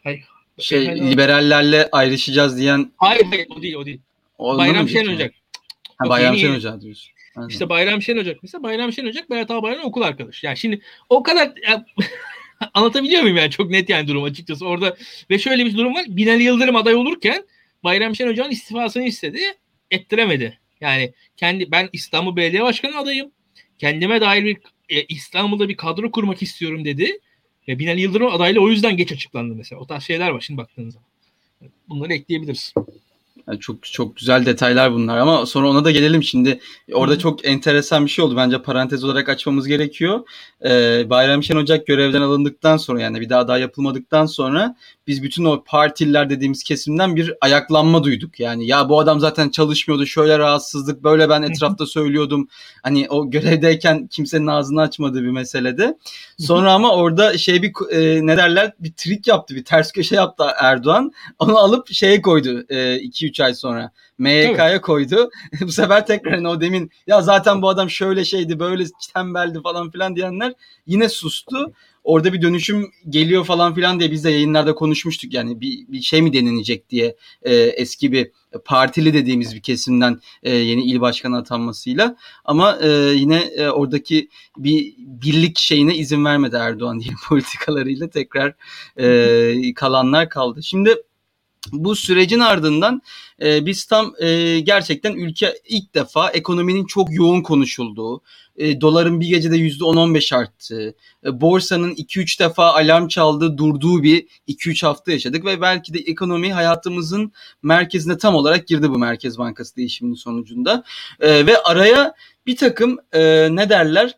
hay, 0.04 0.20
şey 0.58 0.86
hay, 0.86 1.10
liberallerle 1.10 1.88
ayrışacağız 1.92 2.58
diyen. 2.58 2.92
Hayır 2.96 3.24
hayır 3.24 3.46
o 3.58 3.62
değil 3.62 3.74
o 3.74 3.86
değil. 3.86 4.00
O 4.38 4.58
Bayram 4.58 4.88
Şen 4.88 5.06
Ocak. 5.06 5.34
Ha, 5.96 6.08
Bayram 6.08 6.36
Şen 6.36 6.54
Ocak 6.54 6.80
diyorsun. 6.80 7.12
Aynen. 7.36 7.48
İşte 7.48 7.68
Bayram 7.68 8.02
Şen 8.02 8.16
Ocak 8.16 8.42
mesela 8.42 8.62
Bayram 8.62 8.92
Şen 8.92 9.06
Ocak 9.06 9.30
Berat 9.30 9.50
Albayrak'ın 9.50 9.84
okul 9.84 10.02
arkadaşı. 10.02 10.46
Yani 10.46 10.56
şimdi 10.56 10.80
o 11.08 11.22
kadar 11.22 11.52
ya, 11.68 11.84
anlatabiliyor 12.74 13.22
muyum 13.22 13.36
yani 13.36 13.50
çok 13.50 13.70
net 13.70 13.88
yani 13.88 14.08
durum 14.08 14.24
açıkçası 14.24 14.66
orada 14.66 14.96
ve 15.30 15.38
şöyle 15.38 15.64
bir 15.64 15.76
durum 15.76 15.94
var. 15.94 16.04
Binali 16.08 16.42
Yıldırım 16.42 16.76
aday 16.76 16.94
olurken 16.94 17.44
Bayram 17.84 18.16
Şen 18.16 18.28
Ocak'ın 18.28 18.50
istifasını 18.50 19.02
istedi 19.02 19.40
ettiremedi. 19.90 20.58
Yani 20.84 21.12
kendi 21.36 21.70
ben 21.70 21.88
İstanbul 21.92 22.36
Belediye 22.36 22.62
Başkanı 22.62 22.98
adayım. 22.98 23.30
Kendime 23.78 24.20
dair 24.20 24.44
bir 24.44 24.56
e, 24.88 25.04
İstanbul'da 25.04 25.68
bir 25.68 25.76
kadro 25.76 26.10
kurmak 26.10 26.42
istiyorum 26.42 26.84
dedi. 26.84 27.18
Ve 27.68 27.78
Binali 27.78 28.00
Yıldırım 28.00 28.32
adaylı 28.32 28.60
o 28.60 28.68
yüzden 28.68 28.96
geç 28.96 29.12
açıklandı 29.12 29.54
mesela. 29.54 29.80
O 29.80 29.86
tarz 29.86 30.02
şeyler 30.02 30.30
var 30.30 30.40
şimdi 30.40 30.58
baktığınız 30.58 30.94
zaman. 30.94 31.08
Bunları 31.88 32.12
ekleyebiliriz. 32.12 32.74
Yani 33.48 33.60
çok 33.60 33.82
çok 33.82 34.16
güzel 34.16 34.46
detaylar 34.46 34.92
bunlar 34.92 35.18
ama 35.18 35.46
sonra 35.46 35.68
ona 35.68 35.84
da 35.84 35.90
gelelim 35.90 36.22
şimdi. 36.22 36.60
Orada 36.92 37.18
çok 37.18 37.46
enteresan 37.46 38.04
bir 38.04 38.10
şey 38.10 38.24
oldu. 38.24 38.36
Bence 38.36 38.62
parantez 38.62 39.04
olarak 39.04 39.28
açmamız 39.28 39.68
gerekiyor. 39.68 40.20
Ee, 40.64 41.10
Bayram 41.10 41.42
Şen 41.42 41.56
Ocak 41.56 41.86
görevden 41.86 42.22
alındıktan 42.22 42.76
sonra 42.76 43.00
yani 43.00 43.20
bir 43.20 43.28
daha 43.28 43.48
daha 43.48 43.58
yapılmadıktan 43.58 44.26
sonra 44.26 44.76
biz 45.06 45.22
bütün 45.22 45.44
o 45.44 45.64
partililer 45.64 46.30
dediğimiz 46.30 46.62
kesimden 46.62 47.16
bir 47.16 47.34
ayaklanma 47.40 48.04
duyduk. 48.04 48.40
Yani 48.40 48.66
ya 48.66 48.88
bu 48.88 49.00
adam 49.00 49.20
zaten 49.20 49.48
çalışmıyordu. 49.48 50.06
Şöyle 50.06 50.38
rahatsızlık 50.38 51.04
böyle 51.04 51.28
ben 51.28 51.42
etrafta 51.42 51.86
söylüyordum. 51.86 52.48
Hani 52.82 53.06
o 53.10 53.30
görevdeyken 53.30 54.06
kimsenin 54.06 54.46
ağzını 54.46 54.80
açmadığı 54.80 55.22
bir 55.22 55.30
meselede. 55.30 55.98
Sonra 56.38 56.72
ama 56.72 56.94
orada 56.94 57.38
şey 57.38 57.62
bir 57.62 57.72
e, 57.90 58.26
ne 58.26 58.36
derler 58.36 58.72
bir 58.80 58.92
trik 58.92 59.26
yaptı. 59.26 59.54
Bir 59.54 59.64
ters 59.64 59.92
köşe 59.92 60.16
yaptı 60.16 60.44
Erdoğan. 60.60 61.12
Onu 61.38 61.58
alıp 61.58 61.92
şeye 61.92 62.22
koydu 62.22 62.60
2-3 62.60 63.33
e, 63.40 63.44
ay 63.44 63.54
sonra. 63.54 63.92
MYK'ya 64.18 64.80
koydu. 64.80 65.30
bu 65.60 65.72
sefer 65.72 66.06
tekrar 66.06 66.34
hani 66.34 66.48
o 66.48 66.60
demin 66.60 66.90
ya 67.06 67.22
zaten 67.22 67.62
bu 67.62 67.68
adam 67.68 67.90
şöyle 67.90 68.24
şeydi 68.24 68.58
böyle 68.58 68.84
tembeldi 69.14 69.62
falan 69.62 69.90
filan 69.90 70.16
diyenler 70.16 70.52
yine 70.86 71.08
sustu 71.08 71.72
orada 72.04 72.32
bir 72.32 72.42
dönüşüm 72.42 72.92
geliyor 73.08 73.44
falan 73.44 73.74
filan 73.74 74.00
diye 74.00 74.10
biz 74.10 74.24
de 74.24 74.30
yayınlarda 74.30 74.74
konuşmuştuk 74.74 75.34
yani 75.34 75.60
bir, 75.60 75.88
bir 75.88 76.02
şey 76.02 76.22
mi 76.22 76.32
denenecek 76.32 76.90
diye 76.90 77.16
e, 77.42 77.54
eski 77.54 78.12
bir 78.12 78.30
partili 78.64 79.14
dediğimiz 79.14 79.54
bir 79.54 79.60
kesimden 79.60 80.20
e, 80.42 80.56
yeni 80.56 80.84
il 80.84 81.00
başkanı 81.00 81.36
atanmasıyla 81.36 82.16
ama 82.44 82.78
e, 82.82 82.88
yine 83.14 83.36
e, 83.36 83.68
oradaki 83.68 84.28
bir 84.56 84.94
birlik 84.98 85.58
şeyine 85.58 85.96
izin 85.96 86.24
vermedi 86.24 86.56
Erdoğan 86.56 87.00
diye 87.00 87.14
politikalarıyla 87.28 88.10
tekrar 88.10 88.54
e, 88.96 89.74
kalanlar 89.74 90.28
kaldı. 90.28 90.62
Şimdi 90.62 90.96
bu 91.72 91.96
sürecin 91.96 92.40
ardından 92.40 93.02
e, 93.42 93.66
biz 93.66 93.84
tam 93.84 94.14
e, 94.20 94.60
gerçekten 94.60 95.12
ülke 95.12 95.54
ilk 95.68 95.94
defa 95.94 96.30
ekonominin 96.30 96.84
çok 96.84 97.14
yoğun 97.14 97.42
konuşulduğu, 97.42 98.22
e, 98.56 98.80
doların 98.80 99.20
bir 99.20 99.26
gecede 99.26 99.56
%10-15 99.56 100.36
arttığı, 100.36 100.94
e, 101.26 101.40
borsanın 101.40 101.94
2-3 101.94 102.40
defa 102.40 102.72
alarm 102.72 103.08
çaldığı, 103.08 103.58
durduğu 103.58 104.02
bir 104.02 104.26
2-3 104.46 104.86
hafta 104.86 105.12
yaşadık 105.12 105.44
ve 105.44 105.60
belki 105.60 105.94
de 105.94 105.98
ekonomi 105.98 106.52
hayatımızın 106.52 107.32
merkezine 107.62 108.18
tam 108.18 108.34
olarak 108.34 108.68
girdi 108.68 108.90
bu 108.90 108.98
Merkez 108.98 109.38
Bankası 109.38 109.76
değişiminin 109.76 110.14
sonucunda. 110.14 110.84
E, 111.20 111.46
ve 111.46 111.62
araya 111.62 112.14
bir 112.46 112.56
takım 112.56 112.98
e, 113.12 113.48
ne 113.50 113.68
derler 113.68 114.14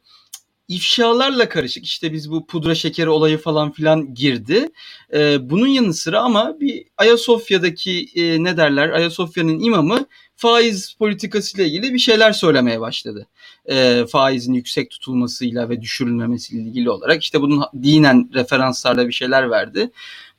ifşalarla 0.68 1.48
karışık 1.48 1.84
işte 1.84 2.12
biz 2.12 2.30
bu 2.30 2.46
pudra 2.46 2.74
şekeri 2.74 3.08
olayı 3.08 3.38
falan 3.38 3.72
filan 3.72 4.14
girdi. 4.14 4.68
E, 5.14 5.50
bunun 5.50 5.66
yanı 5.66 5.94
sıra 5.94 6.20
ama 6.20 6.60
bir 6.60 6.84
Ayasofya'daki 6.96 8.08
e, 8.14 8.44
ne 8.44 8.56
derler 8.56 8.88
Ayasofya'nın 8.88 9.58
imamı 9.60 10.06
faiz 10.36 10.94
politikası 10.98 11.56
ile 11.56 11.66
ilgili 11.66 11.94
bir 11.94 11.98
şeyler 11.98 12.32
söylemeye 12.32 12.80
başladı. 12.80 13.26
E, 13.66 14.04
faizin 14.08 14.52
yüksek 14.52 14.90
tutulmasıyla 14.90 15.68
ve 15.68 15.82
düşürülmemesiyle 15.82 16.62
ilgili 16.62 16.90
olarak 16.90 17.22
işte 17.22 17.40
bunun 17.40 17.64
dinen 17.82 18.30
referanslarla 18.34 19.08
bir 19.08 19.12
şeyler 19.12 19.50
verdi. 19.50 19.90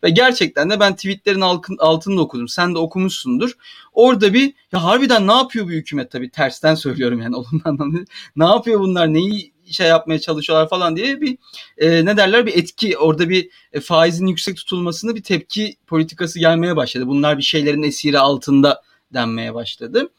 Ve 0.03 0.09
gerçekten 0.09 0.69
de 0.69 0.79
ben 0.79 0.95
tweetlerin 0.95 1.41
altın, 1.41 1.77
altını 1.79 2.21
okudum. 2.21 2.47
Sen 2.47 2.75
de 2.75 2.79
okumuşsundur. 2.79 3.51
Orada 3.93 4.33
bir 4.33 4.53
ya 4.71 4.83
harbiden 4.83 5.27
ne 5.27 5.33
yapıyor 5.33 5.65
bu 5.65 5.71
hükümet 5.71 6.11
tabii 6.11 6.29
tersten 6.29 6.75
söylüyorum 6.85 7.21
yani 7.21 7.35
olumdan 7.35 8.05
ne 8.35 8.45
yapıyor 8.45 8.79
bunlar 8.79 9.13
neyi 9.13 9.56
şey 9.71 9.87
yapmaya 9.87 10.19
çalışıyorlar 10.19 10.69
falan 10.69 10.95
diye 10.95 11.21
bir 11.21 11.37
e, 11.77 12.05
ne 12.05 12.17
derler 12.17 12.45
bir 12.45 12.57
etki 12.57 12.97
orada 12.97 13.29
bir 13.29 13.49
e, 13.73 13.79
faizin 13.79 14.27
yüksek 14.27 14.57
tutulmasını 14.57 15.15
bir 15.15 15.23
tepki 15.23 15.75
politikası 15.87 16.39
gelmeye 16.39 16.75
başladı. 16.75 17.07
Bunlar 17.07 17.37
bir 17.37 17.43
şeylerin 17.43 17.83
esiri 17.83 18.19
altında 18.19 18.81
denmeye 19.13 19.53
başladı. 19.53 20.09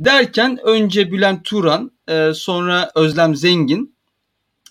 Derken 0.00 0.58
önce 0.62 1.12
Bülent 1.12 1.44
Turan 1.44 1.90
e, 2.08 2.32
sonra 2.34 2.90
Özlem 2.94 3.36
Zengin 3.36 3.94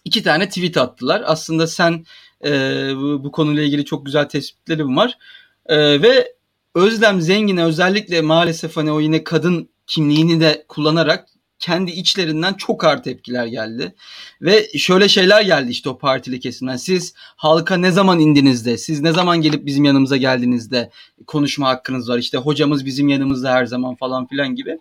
iki 0.05 0.24
tane 0.24 0.50
tweet 0.50 0.77
attılar. 0.77 1.24
Aslında 1.25 1.67
sen 1.67 2.05
e, 2.45 2.51
bu, 2.95 3.24
bu 3.24 3.31
konuyla 3.31 3.63
ilgili 3.63 3.86
çok 3.86 4.05
güzel 4.05 4.29
tespitlerim 4.29 4.97
var. 4.97 5.17
E, 5.65 6.01
ve 6.01 6.38
Özlem 6.75 7.21
Zengin'e 7.21 7.63
özellikle 7.63 8.21
maalesef 8.21 8.77
hani 8.77 8.91
o 8.91 9.00
yine 9.00 9.24
kadın 9.24 9.69
kimliğini 9.88 10.41
de 10.41 10.65
kullanarak 10.67 11.29
kendi 11.59 11.91
içlerinden 11.91 12.53
çok 12.53 12.83
ağır 12.83 13.03
tepkiler 13.03 13.45
geldi. 13.45 13.95
Ve 14.41 14.67
şöyle 14.77 15.09
şeyler 15.09 15.41
geldi 15.41 15.71
işte 15.71 15.89
o 15.89 15.97
partili 15.97 16.39
kesimden. 16.39 16.77
Siz 16.77 17.13
halka 17.17 17.77
ne 17.77 17.91
zaman 17.91 18.19
indinizde, 18.19 18.77
siz 18.77 19.01
ne 19.01 19.11
zaman 19.11 19.41
gelip 19.41 19.65
bizim 19.65 19.83
yanımıza 19.83 20.17
geldiğinizde 20.17 20.91
konuşma 21.27 21.67
hakkınız 21.67 22.09
var. 22.09 22.17
İşte 22.17 22.37
hocamız 22.37 22.85
bizim 22.85 23.09
yanımızda 23.09 23.51
her 23.51 23.65
zaman 23.65 23.95
falan 23.95 24.27
filan 24.27 24.55
gibi. 24.55 24.79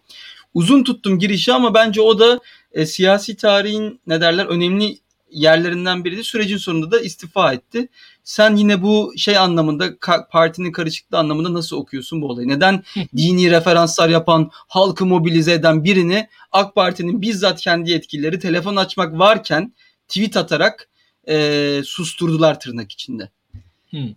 Uzun 0.54 0.84
tuttum 0.84 1.18
girişi 1.18 1.52
ama 1.52 1.74
bence 1.74 2.00
o 2.00 2.18
da 2.18 2.40
e, 2.72 2.86
siyasi 2.86 3.36
tarihin 3.36 4.00
ne 4.06 4.20
derler 4.20 4.46
önemli 4.46 4.98
yerlerinden 5.30 6.04
biriydi. 6.04 6.24
Sürecin 6.24 6.56
sonunda 6.56 6.90
da 6.90 7.00
istifa 7.00 7.52
etti. 7.52 7.88
Sen 8.26 8.56
yine 8.56 8.82
bu 8.82 9.12
şey 9.16 9.36
anlamında 9.38 9.98
partinin 10.30 10.72
karışıklığı 10.72 11.18
anlamında 11.18 11.54
nasıl 11.54 11.76
okuyorsun 11.76 12.22
bu 12.22 12.28
olayı? 12.28 12.48
Neden 12.48 12.82
dini 13.16 13.50
referanslar 13.50 14.08
yapan, 14.08 14.50
halkı 14.52 15.06
mobilize 15.06 15.52
eden 15.52 15.84
birini 15.84 16.28
AK 16.52 16.74
Parti'nin 16.74 17.22
bizzat 17.22 17.60
kendi 17.60 17.90
yetkilileri 17.90 18.38
telefon 18.38 18.76
açmak 18.76 19.18
varken 19.18 19.72
tweet 20.08 20.36
atarak 20.36 20.88
e, 21.28 21.80
susturdular 21.84 22.60
tırnak 22.60 22.92
içinde? 22.92 23.28
Hmm. 23.90 24.14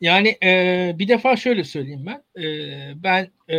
Yani 0.00 0.36
e, 0.42 0.94
bir 0.98 1.08
defa 1.08 1.36
şöyle 1.36 1.64
söyleyeyim 1.64 2.06
ben. 2.06 2.42
E, 2.42 2.46
ben 3.02 3.30
e, 3.54 3.58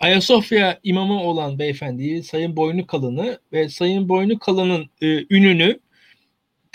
Ayasofya 0.00 0.80
imamı 0.82 1.22
olan 1.22 1.58
beyefendiyi 1.58 2.22
Sayın 2.22 2.56
Boynu 2.56 2.86
Kalın'ı 2.86 3.38
ve 3.52 3.68
Sayın 3.68 4.08
Boynu 4.08 4.38
Kalın'ın 4.38 4.90
e, 5.02 5.34
ününü 5.34 5.85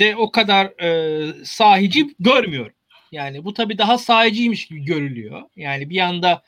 de 0.01 0.15
o 0.15 0.31
kadar 0.31 0.65
e, 0.65 1.45
sahici 1.45 2.15
görmüyorum. 2.19 2.73
Yani 3.11 3.45
bu 3.45 3.53
tabii 3.53 3.77
daha 3.77 3.97
sahiciymiş 3.97 4.65
gibi 4.65 4.85
görülüyor. 4.85 5.41
Yani 5.55 5.89
bir 5.89 5.99
anda 5.99 6.43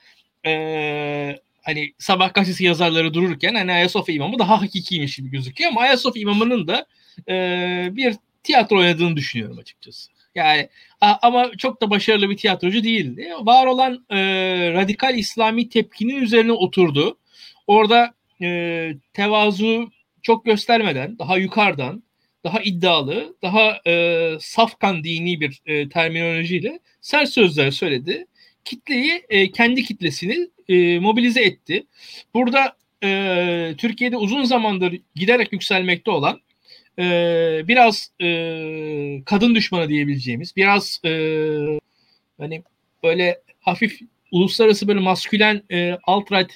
e, 0.46 1.40
hani 1.62 1.94
sabah 1.98 2.34
gazetesi 2.34 2.66
yazarları 2.66 3.14
dururken 3.14 3.56
hani 3.56 3.72
Ayasofya 3.72 4.16
imamı 4.16 4.40
daha 4.40 4.62
hakikiymiş 4.62 5.16
gibi 5.16 5.30
gözüküyor 5.30 5.72
ama 5.72 5.82
Ayasofya 5.82 6.22
imamının 6.22 6.68
da 6.68 6.86
e, 7.30 7.90
bir 7.92 8.16
tiyatro 8.44 8.80
oynadığını 8.80 9.16
düşünüyorum 9.16 9.58
açıkçası. 9.60 10.12
Yani 10.36 10.70
ama 11.02 11.52
çok 11.58 11.82
da 11.82 11.90
başarılı 11.90 12.30
bir 12.30 12.38
tiyatrocu 12.38 12.84
değildi. 12.84 13.30
Var 13.40 13.66
olan 13.66 14.06
e, 14.10 14.18
radikal 14.74 15.18
İslami 15.18 15.70
tepkinin 15.70 16.22
üzerine 16.22 16.52
oturdu. 16.52 17.18
Orada 17.68 18.14
e, 18.42 18.92
tevazu 19.14 19.92
çok 20.22 20.46
göstermeden, 20.46 21.20
daha 21.20 21.38
yukarıdan, 21.38 22.04
daha 22.44 22.62
iddialı, 22.62 23.36
daha 23.42 23.82
e, 23.88 24.36
safkan 24.40 25.04
dini 25.04 25.42
bir 25.42 25.62
e, 25.66 25.90
terminolojiyle 25.90 26.80
sert 27.02 27.30
sözler 27.30 27.72
söyledi. 27.72 28.26
Kitleyi, 28.66 29.24
e, 29.30 29.52
kendi 29.52 29.84
kitlesini 29.84 30.48
e, 30.70 31.00
mobilize 31.00 31.42
etti. 31.42 31.84
Burada 32.34 32.78
e, 33.04 33.76
Türkiye'de 33.78 34.18
uzun 34.18 34.44
zamandır 34.44 35.00
giderek 35.16 35.54
yükselmekte 35.54 36.12
olan 36.12 36.42
e, 37.00 37.04
biraz 37.68 38.12
e, 38.22 38.28
kadın 39.26 39.56
düşmanı 39.56 39.90
diyebileceğimiz, 39.90 40.56
biraz 40.56 41.02
e, 41.06 41.12
hani 42.38 42.64
böyle 43.04 43.42
hafif 43.60 44.00
uluslararası 44.32 44.88
böyle 44.88 45.00
maskülen 45.00 45.64
e, 45.72 45.98
alt-right 46.08 46.52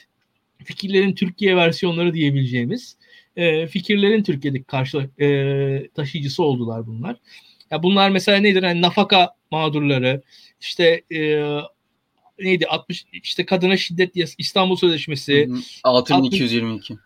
fikirlerin 0.63 1.15
Türkiye 1.15 1.55
versiyonları 1.55 2.13
diyebileceğimiz 2.13 2.97
e, 3.37 3.67
fikirlerin 3.67 4.23
Türkiye'deki 4.23 4.63
karşı 4.63 5.09
e, 5.19 5.87
taşıyıcısı 5.95 6.43
oldular 6.43 6.87
bunlar. 6.87 7.15
Ya 7.71 7.83
bunlar 7.83 8.09
mesela 8.09 8.37
nedir? 8.37 8.63
Yani 8.63 8.81
nafaka 8.81 9.33
mağdurları, 9.51 10.21
işte 10.61 11.01
e, 11.11 11.47
neydi 12.39 12.67
60 12.67 13.05
işte 13.11 13.45
kadına 13.45 13.77
şiddet 13.77 14.11
İstanbul 14.37 14.75
Sözleşmesi 14.75 15.49
6222 15.83 16.97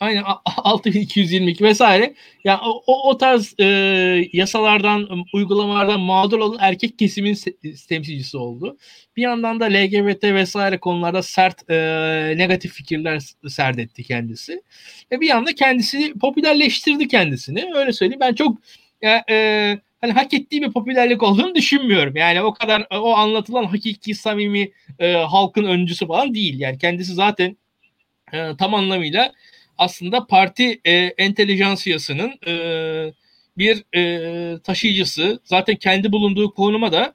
Aynen 0.00 0.24
6222 0.44 1.64
vesaire. 1.64 2.14
Yani 2.44 2.60
o, 2.86 3.10
o 3.10 3.18
tarz 3.18 3.54
e, 3.60 3.64
yasalardan, 4.32 5.08
uygulamalardan 5.32 6.00
mağdur 6.00 6.38
olan 6.38 6.58
erkek 6.60 6.98
kesimin 6.98 7.38
temsilcisi 7.88 8.36
oldu. 8.36 8.76
Bir 9.16 9.22
yandan 9.22 9.60
da 9.60 9.64
LGBT 9.64 10.24
vesaire 10.24 10.78
konularda 10.78 11.22
sert 11.22 11.70
e, 11.70 11.76
negatif 12.36 12.72
fikirler 12.72 13.22
serdetti 13.48 14.02
kendisi. 14.02 14.62
Ve 15.12 15.20
bir 15.20 15.26
yanda 15.26 15.54
kendisini 15.54 16.14
popülerleştirdi 16.18 17.08
kendisini. 17.08 17.64
Öyle 17.74 17.92
söyleyeyim. 17.92 18.20
Ben 18.20 18.34
çok 18.34 18.58
ya, 19.02 19.24
e, 19.30 19.78
hani 20.00 20.12
hak 20.12 20.34
ettiği 20.34 20.62
bir 20.62 20.72
popülerlik 20.72 21.22
olduğunu 21.22 21.54
düşünmüyorum. 21.54 22.16
Yani 22.16 22.42
o 22.42 22.54
kadar 22.54 22.86
o 22.90 23.14
anlatılan 23.14 23.64
hakiki 23.64 24.14
samimi 24.14 24.70
e, 24.98 25.12
halkın 25.12 25.64
öncüsü 25.64 26.06
falan 26.06 26.34
değil. 26.34 26.60
Yani 26.60 26.78
kendisi 26.78 27.14
zaten 27.14 27.56
e, 28.32 28.56
tam 28.58 28.74
anlamıyla 28.74 29.32
aslında 29.78 30.26
parti 30.26 30.80
e, 30.84 30.92
entelijansiyasının 30.94 32.32
e, 32.46 32.52
bir 33.58 33.84
e, 33.96 34.58
taşıyıcısı. 34.58 35.40
Zaten 35.44 35.76
kendi 35.76 36.12
bulunduğu 36.12 36.54
konuma 36.54 36.92
da 36.92 37.14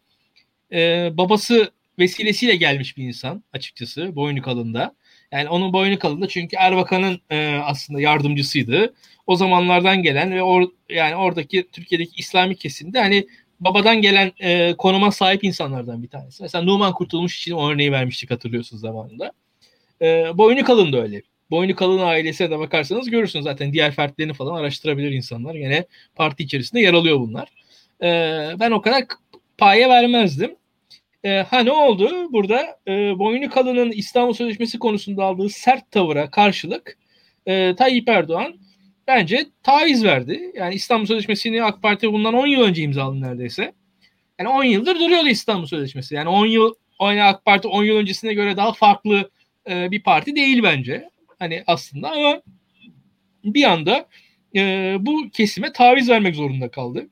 e, 0.72 1.10
babası 1.18 1.72
vesilesiyle 2.00 2.56
gelmiş 2.56 2.98
bir 2.98 3.04
insan 3.04 3.44
açıkçası 3.54 4.16
boynu 4.16 4.42
kalında. 4.42 4.96
Yani 5.32 5.50
onun 5.50 5.74
boynu 5.74 6.00
kalında 6.00 6.28
çünkü 6.28 6.56
Erbakan'ın 6.56 7.22
e, 7.30 7.60
aslında 7.64 8.02
yardımcısıydı. 8.02 8.94
O 9.28 9.36
zamanlardan 9.36 10.04
gelen 10.04 10.32
ve 10.32 10.44
or, 10.44 10.68
yani 10.90 11.16
oradaki 11.16 11.68
Türkiye'deki 11.72 12.12
İslami 12.18 12.56
kesimde 12.56 13.00
hani 13.00 13.28
babadan 13.60 14.02
gelen 14.02 14.32
e, 14.40 14.74
konuma 14.78 15.12
sahip 15.12 15.44
insanlardan 15.44 16.04
bir 16.04 16.08
tanesi. 16.08 16.44
Mesela 16.44 16.64
Numan 16.64 16.94
Kurtulmuş 16.94 17.38
için 17.38 17.52
o 17.52 17.70
örneği 17.70 17.92
vermiştik 17.92 18.32
hatırlıyorsunuz 18.32 18.82
zamanında. 18.82 19.32
E, 20.02 20.38
boynu 20.38 20.64
kalın 20.64 20.94
da 20.94 21.02
öyle 21.02 21.22
boynu 21.54 21.76
kalın 21.76 22.00
ailesine 22.00 22.52
de 22.52 22.60
bakarsanız 22.60 23.10
görürsünüz 23.10 23.46
zaten 23.46 23.74
diğer 23.74 23.92
fertlerini 23.92 24.34
falan 24.34 24.56
araştırabilir 24.56 25.12
insanlar. 25.12 25.56
Yine 25.56 25.86
parti 26.16 26.44
içerisinde 26.44 26.82
yer 26.82 26.94
alıyor 26.94 27.20
bunlar. 27.20 27.50
Ee, 28.04 28.60
ben 28.60 28.72
o 28.72 28.82
kadar 28.82 29.04
paye 29.58 29.90
vermezdim. 29.90 30.56
Ee, 31.24 31.46
ha 31.50 31.60
ne 31.60 31.72
oldu? 31.72 32.34
Burada 32.34 32.80
e, 32.88 33.20
boynu 33.20 33.50
kalının 33.50 33.92
İstanbul 33.92 34.34
Sözleşmesi 34.34 34.80
konusunda 34.80 35.24
aldığı 35.24 35.50
sert 35.50 35.92
tavıra 35.92 36.32
karşılık 36.32 36.98
e, 37.46 37.76
Tayyip 37.76 38.10
Erdoğan 38.10 38.56
bence 39.08 39.46
taviz 39.64 40.04
verdi. 40.04 40.52
Yani 40.56 40.76
İstanbul 40.76 41.06
Sözleşmesi'ni 41.06 41.64
AK 41.64 41.82
Parti 41.82 42.14
bundan 42.14 42.34
10 42.34 42.48
yıl 42.48 42.62
önce 42.62 42.82
imzaladı 42.82 43.22
neredeyse. 43.22 43.74
Yani 44.40 44.50
10 44.50 44.64
yıldır 44.64 45.00
duruyordu 45.00 45.28
İstanbul 45.28 45.66
Sözleşmesi. 45.66 46.16
Yani 46.16 46.30
10 46.30 46.46
yıl 46.46 46.74
AK 47.00 47.46
Parti 47.46 47.68
10 47.68 47.84
yıl 47.84 47.96
öncesine 47.96 48.34
göre 48.34 48.58
daha 48.58 48.74
farklı 48.74 49.30
e, 49.70 49.92
bir 49.92 50.04
parti 50.04 50.36
değil 50.36 50.64
bence. 50.64 51.13
Hani 51.40 51.64
aslında 51.68 52.12
ama 52.12 52.42
bir 53.44 53.64
anda 53.64 54.08
e, 54.56 54.96
bu 55.00 55.30
kesime 55.30 55.74
taviz 55.74 56.10
vermek 56.10 56.36
zorunda 56.36 56.72
kaldı. 56.72 57.08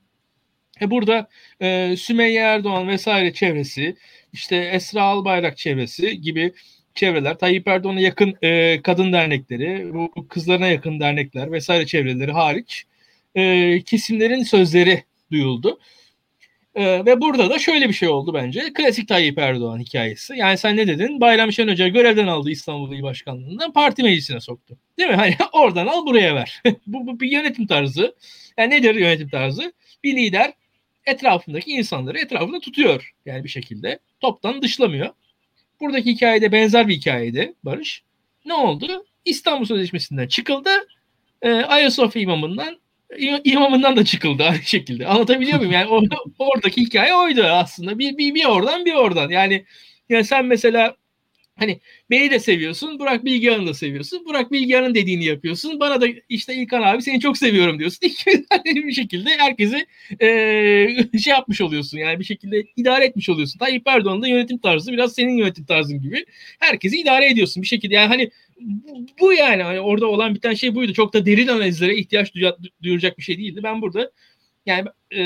E 0.80 0.90
burada 0.90 1.28
e, 1.60 1.96
Sümeyye 1.96 2.40
Erdoğan 2.40 2.88
vesaire 2.88 3.32
çevresi, 3.32 3.96
işte 4.32 4.56
Esra 4.56 5.02
Albayrak 5.02 5.58
çevresi 5.58 6.20
gibi 6.20 6.52
çevreler, 6.94 7.38
Tayyip 7.38 7.68
Erdoğan'a 7.68 8.00
yakın 8.00 8.36
e, 8.42 8.82
kadın 8.82 9.12
dernekleri, 9.12 9.94
bu 9.94 10.28
kızlarına 10.28 10.66
yakın 10.66 11.00
dernekler 11.00 11.52
vesaire 11.52 11.86
çevreleri 11.86 12.32
hariç 12.32 12.84
e, 13.34 13.82
kesimlerin 13.82 14.42
sözleri 14.42 15.04
duyuldu. 15.32 15.78
Ee, 16.74 17.06
ve 17.06 17.20
burada 17.20 17.50
da 17.50 17.58
şöyle 17.58 17.88
bir 17.88 17.94
şey 17.94 18.08
oldu 18.08 18.34
bence. 18.34 18.72
Klasik 18.74 19.08
Tayyip 19.08 19.38
Erdoğan 19.38 19.78
hikayesi. 19.78 20.34
Yani 20.36 20.58
sen 20.58 20.76
ne 20.76 20.86
dedin? 20.86 21.20
Bayram 21.20 21.52
Şenhoca 21.52 21.88
görevden 21.88 22.26
aldı 22.26 22.50
İstanbul 22.50 22.92
İl 22.92 23.02
Başkanlığı'ndan 23.02 23.72
parti 23.72 24.02
meclisine 24.02 24.40
soktu. 24.40 24.78
Değil 24.98 25.10
mi? 25.10 25.16
Hani 25.16 25.36
oradan 25.52 25.86
al 25.86 26.06
buraya 26.06 26.34
ver. 26.34 26.62
bu, 26.86 27.06
bu 27.06 27.20
bir 27.20 27.30
yönetim 27.30 27.66
tarzı. 27.66 28.14
Yani 28.58 28.74
nedir 28.74 28.94
yönetim 28.94 29.28
tarzı? 29.28 29.72
Bir 30.04 30.16
lider 30.16 30.52
etrafındaki 31.06 31.70
insanları 31.70 32.18
etrafında 32.18 32.60
tutuyor. 32.60 33.12
Yani 33.26 33.44
bir 33.44 33.48
şekilde. 33.48 33.98
Toptan 34.20 34.62
dışlamıyor. 34.62 35.10
Buradaki 35.80 36.10
hikayede 36.10 36.52
benzer 36.52 36.88
bir 36.88 36.94
hikayeydi 36.94 37.54
Barış. 37.64 38.02
Ne 38.44 38.54
oldu? 38.54 39.04
İstanbul 39.24 39.64
Sözleşmesi'nden 39.64 40.28
çıkıldı. 40.28 40.70
E, 41.42 41.50
Ayasofya 41.52 42.22
imamından 42.22 42.78
imamından 43.44 43.96
da 43.96 44.04
çıkıldı 44.04 44.42
aynı 44.42 44.62
şekilde. 44.62 45.06
Anlatabiliyor 45.06 45.58
muyum? 45.58 45.72
Yani 45.72 45.88
or, 45.88 46.02
oradaki 46.38 46.80
hikaye 46.80 47.14
oydu 47.14 47.42
aslında. 47.42 47.98
Bir, 47.98 48.18
bir, 48.18 48.34
bir 48.34 48.44
oradan 48.44 48.84
bir 48.84 48.94
oradan. 48.94 49.30
Yani, 49.30 49.64
yani 50.08 50.24
sen 50.24 50.46
mesela 50.46 50.96
hani 51.56 51.80
beni 52.10 52.30
de 52.30 52.38
seviyorsun. 52.38 52.98
Burak 52.98 53.24
Bilgehan'ı 53.24 53.66
da 53.66 53.74
seviyorsun. 53.74 54.24
Burak 54.24 54.52
Bilgehan'ın 54.52 54.94
dediğini 54.94 55.24
yapıyorsun. 55.24 55.80
Bana 55.80 56.00
da 56.00 56.06
işte 56.28 56.54
İlkan 56.54 56.82
abi 56.82 57.02
seni 57.02 57.20
çok 57.20 57.38
seviyorum 57.38 57.78
diyorsun. 57.78 58.00
Bir 58.64 58.92
şekilde 58.92 59.30
herkesi 59.38 59.86
e, 60.20 61.18
şey 61.18 61.30
yapmış 61.30 61.60
oluyorsun. 61.60 61.98
Yani 61.98 62.18
bir 62.20 62.24
şekilde 62.24 62.64
idare 62.76 63.04
etmiş 63.04 63.28
oluyorsun. 63.28 63.58
Tayyip 63.58 63.82
Erdoğan'ın 63.86 64.22
da 64.22 64.28
yönetim 64.28 64.58
tarzı 64.58 64.92
biraz 64.92 65.14
senin 65.14 65.36
yönetim 65.36 65.64
tarzın 65.64 66.00
gibi. 66.00 66.24
Herkesi 66.60 66.96
idare 66.96 67.30
ediyorsun 67.30 67.62
bir 67.62 67.68
şekilde. 67.68 67.94
Yani 67.94 68.08
hani 68.08 68.30
bu 69.20 69.32
yani 69.32 69.62
hani 69.62 69.80
orada 69.80 70.06
olan 70.06 70.34
biten 70.34 70.54
şey 70.54 70.74
buydu. 70.74 70.92
Çok 70.92 71.14
da 71.14 71.26
derin 71.26 71.48
analizlere 71.48 71.96
ihtiyaç 71.96 72.32
duyacak 72.82 73.18
bir 73.18 73.22
şey 73.22 73.38
değildi. 73.38 73.60
Ben 73.62 73.82
burada 73.82 74.10
yani 74.66 74.88
e, 75.14 75.22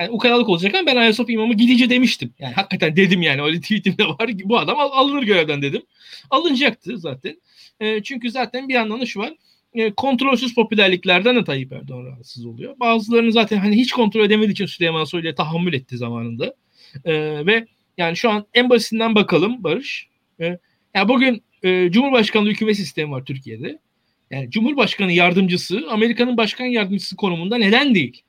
yani 0.00 0.10
ukalalık 0.10 0.48
olacak 0.48 0.74
ama 0.74 0.86
ben 0.86 0.96
Ayasofya 0.96 1.34
imamı 1.34 1.54
gidici 1.54 1.90
demiştim. 1.90 2.34
Yani 2.38 2.54
hakikaten 2.54 2.96
dedim 2.96 3.22
yani 3.22 3.42
öyle 3.42 3.60
tweetimde 3.60 4.04
var. 4.04 4.30
Bu 4.44 4.58
adam 4.58 4.78
al, 4.78 4.90
alınır 4.92 5.22
görevden 5.22 5.62
dedim. 5.62 5.82
Alınacaktı 6.30 6.98
zaten. 6.98 7.40
E, 7.80 8.02
çünkü 8.02 8.30
zaten 8.30 8.68
bir 8.68 8.74
yandan 8.74 9.00
da 9.00 9.06
şu 9.06 9.20
var. 9.20 9.34
E, 9.74 9.90
kontrolsüz 9.90 10.54
popülerliklerden 10.54 11.36
de 11.36 11.44
Tayyip 11.44 11.72
Erdoğan 11.72 12.06
rahatsız 12.06 12.46
oluyor. 12.46 12.80
Bazılarını 12.80 13.32
zaten 13.32 13.58
hani 13.58 13.76
hiç 13.76 13.92
kontrol 13.92 14.24
edemediği 14.24 14.52
için 14.52 14.66
Süleyman 14.66 15.04
Soylu'ya 15.04 15.34
tahammül 15.34 15.72
etti 15.72 15.96
zamanında. 15.96 16.54
E, 17.04 17.12
ve 17.46 17.66
yani 17.98 18.16
şu 18.16 18.30
an 18.30 18.46
en 18.54 18.70
basitinden 18.70 19.14
bakalım 19.14 19.64
Barış. 19.64 20.08
E, 20.40 20.58
yani 20.94 21.08
bugün 21.08 21.42
e, 21.62 21.90
Cumhurbaşkanlığı 21.90 22.50
hükümet 22.50 22.76
sistemi 22.76 23.10
var 23.10 23.24
Türkiye'de. 23.24 23.78
Yani 24.30 24.50
Cumhurbaşkanı 24.50 25.12
yardımcısı 25.12 25.86
Amerika'nın 25.90 26.36
başkan 26.36 26.66
yardımcısı 26.66 27.16
konumunda 27.16 27.56
neden 27.56 27.94
değil? 27.94 28.22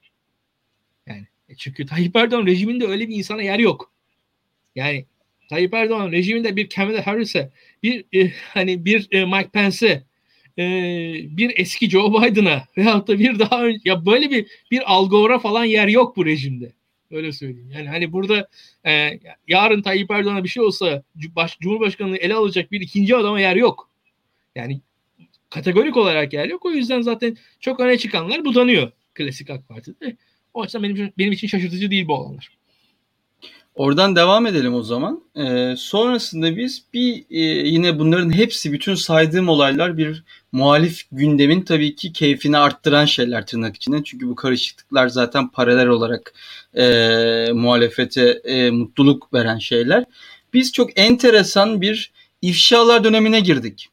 Yani 1.08 1.28
e 1.50 1.56
çünkü 1.56 1.86
Tayyip 1.86 2.16
Erdoğan 2.16 2.46
rejiminde 2.46 2.86
öyle 2.86 3.10
bir 3.10 3.16
insana 3.16 3.42
yer 3.42 3.60
yok. 3.60 3.92
Yani 4.76 5.06
Tayyip 5.50 5.74
Erdoğan 5.74 6.12
rejiminde 6.12 6.56
bir 6.56 6.70
Kamala 6.70 7.08
Harris'e, 7.08 7.52
bir 7.84 8.06
e, 8.14 8.32
hani 8.54 8.86
bir 8.86 9.08
e, 9.12 9.26
Mike 9.26 9.50
Pence'e, 9.50 10.04
e, 10.58 10.64
bir 11.38 11.54
eski 11.56 11.90
Joe 11.90 12.22
Biden'a 12.22 12.64
veyahut 12.78 13.08
da 13.08 13.20
bir 13.20 13.40
daha 13.40 13.66
önce 13.66 13.80
ya 13.86 14.06
böyle 14.06 14.32
bir 14.32 14.48
bir 14.72 14.94
Al 14.94 15.10
Gore'a 15.10 15.40
falan 15.40 15.66
yer 15.66 15.88
yok 15.88 16.18
bu 16.18 16.26
rejimde. 16.26 16.74
Öyle 17.12 17.32
söyleyeyim. 17.32 17.72
Yani 17.72 17.88
hani 17.88 18.14
burada 18.14 18.50
e, 18.86 19.20
yarın 19.48 19.82
Tayyip 19.82 20.12
Erdoğan'a 20.12 20.44
bir 20.44 20.50
şey 20.50 20.64
olsa 20.64 21.04
baş, 21.16 21.60
Cumhurbaşkanlığı 21.60 22.18
ele 22.18 22.34
alacak 22.34 22.72
bir 22.72 22.82
ikinci 22.82 23.16
adama 23.16 23.40
yer 23.40 23.56
yok. 23.56 23.90
Yani 24.56 24.82
kategorik 25.50 25.98
olarak 25.98 26.34
yer 26.34 26.46
yok. 26.46 26.66
O 26.66 26.72
yüzden 26.72 27.02
zaten 27.02 27.38
çok 27.60 27.80
öne 27.80 27.98
çıkanlar 27.98 28.46
budanıyor 28.46 28.92
klasik 29.16 29.50
AK 29.50 29.68
Parti'de. 29.68 30.18
O 30.54 30.64
yüzden 30.64 30.84
benim, 30.84 31.14
benim 31.18 31.32
için 31.32 31.48
şaşırtıcı 31.48 31.92
değil 31.92 32.08
bu 32.08 32.14
olanlar. 32.14 32.59
Oradan 33.80 34.16
devam 34.16 34.46
edelim 34.46 34.74
o 34.74 34.84
zaman. 34.84 35.24
Ee, 35.36 35.76
sonrasında 35.78 36.58
biz 36.58 36.84
bir 36.94 37.26
e, 37.30 37.40
yine 37.68 38.00
bunların 38.00 38.34
hepsi 38.34 38.74
bütün 38.74 38.96
saydığım 38.96 39.50
olaylar 39.50 39.98
bir 39.98 40.24
muhalif 40.52 41.04
gündemin 41.12 41.62
tabii 41.62 41.96
ki 41.96 42.14
keyfini 42.14 42.58
arttıran 42.58 43.06
şeyler 43.06 43.46
tırnak 43.46 43.76
içinde. 43.76 44.04
Çünkü 44.04 44.30
bu 44.30 44.36
karışıklıklar 44.36 45.08
zaten 45.08 45.48
paralel 45.48 45.88
olarak 45.88 46.34
e, 46.74 46.86
muhalefete 47.54 48.30
e, 48.30 48.72
mutluluk 48.72 49.34
veren 49.34 49.60
şeyler. 49.60 50.06
Biz 50.54 50.72
çok 50.72 51.00
enteresan 51.00 51.82
bir 51.82 52.12
ifşalar 52.42 53.04
dönemine 53.04 53.40
girdik. 53.40 53.90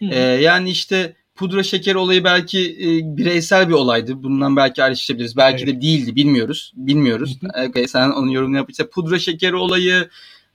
Ee, 0.00 0.18
yani 0.18 0.70
işte 0.70 1.14
pudra 1.38 1.62
şeker 1.62 1.94
olayı 1.94 2.24
belki 2.24 2.58
e, 2.58 3.16
bireysel 3.16 3.68
bir 3.68 3.74
olaydı. 3.74 4.22
Bundan 4.22 4.56
belki 4.56 4.82
ayrışabiliriz. 4.82 5.36
Belki 5.36 5.64
evet. 5.64 5.76
de 5.76 5.80
değildi. 5.80 6.16
Bilmiyoruz. 6.16 6.72
Bilmiyoruz. 6.76 7.38
okay, 7.68 7.88
sen 7.88 8.10
onun 8.10 8.28
yorumunu 8.28 8.56
yap. 8.56 8.70
İşte 8.70 8.88
pudra 8.88 9.18
şekeri 9.18 9.56
olayı, 9.56 10.08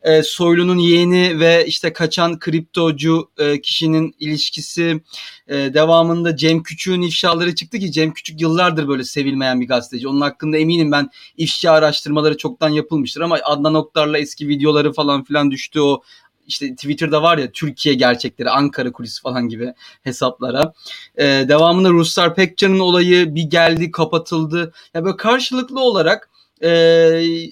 e, 0.04 0.24
Soylu'nun 0.24 0.78
yeğeni 0.78 1.40
ve 1.40 1.66
işte 1.68 1.94
kaçan 1.94 2.40
kriptocu 2.40 3.30
e, 3.38 3.62
kişinin 3.62 4.16
ilişkisi 4.20 5.02
e, 5.48 5.56
devamında 5.56 6.36
Cem 6.36 6.64
Küçük'ün 6.64 7.02
ifşaları 7.02 7.56
çıktı 7.56 7.80
ki 7.80 7.92
Cem 7.92 8.14
Küçük 8.14 8.42
yıllardır 8.42 8.88
böyle 8.88 9.04
sevilmeyen 9.04 9.62
bir 9.62 9.68
gazeteci. 9.68 10.08
Onun 10.08 10.22
hakkında 10.22 10.58
eminim 10.58 10.92
ben 10.92 11.10
ifşa 11.38 11.72
araştırmaları 11.72 12.38
çoktan 12.38 12.70
yapılmıştır 12.70 13.22
ama 13.22 13.40
Adnan 13.44 13.74
Oktar'la 13.76 14.18
eski 14.18 14.48
videoları 14.48 14.94
falan 14.94 15.24
filan 15.24 15.52
düştü 15.52 15.80
o 15.80 16.02
işte 16.48 16.76
Twitter'da 16.76 17.24
var 17.24 17.38
ya 17.38 17.52
Türkiye 17.52 17.96
gerçekleri, 17.96 18.50
Ankara 18.50 18.92
kulisi 18.92 19.22
falan 19.22 19.50
gibi 19.50 19.74
hesaplara. 20.04 20.74
Ee, 21.18 21.24
devamında 21.24 21.90
Ruslar 21.90 22.36
Pekcan'ın 22.36 22.80
olayı 22.80 23.36
bir 23.36 23.44
geldi 23.44 23.92
kapatıldı. 23.92 24.74
Ya 24.94 25.06
böyle 25.06 25.18
karşılıklı 25.18 25.80
olarak 25.82 26.30
e, 26.64 26.72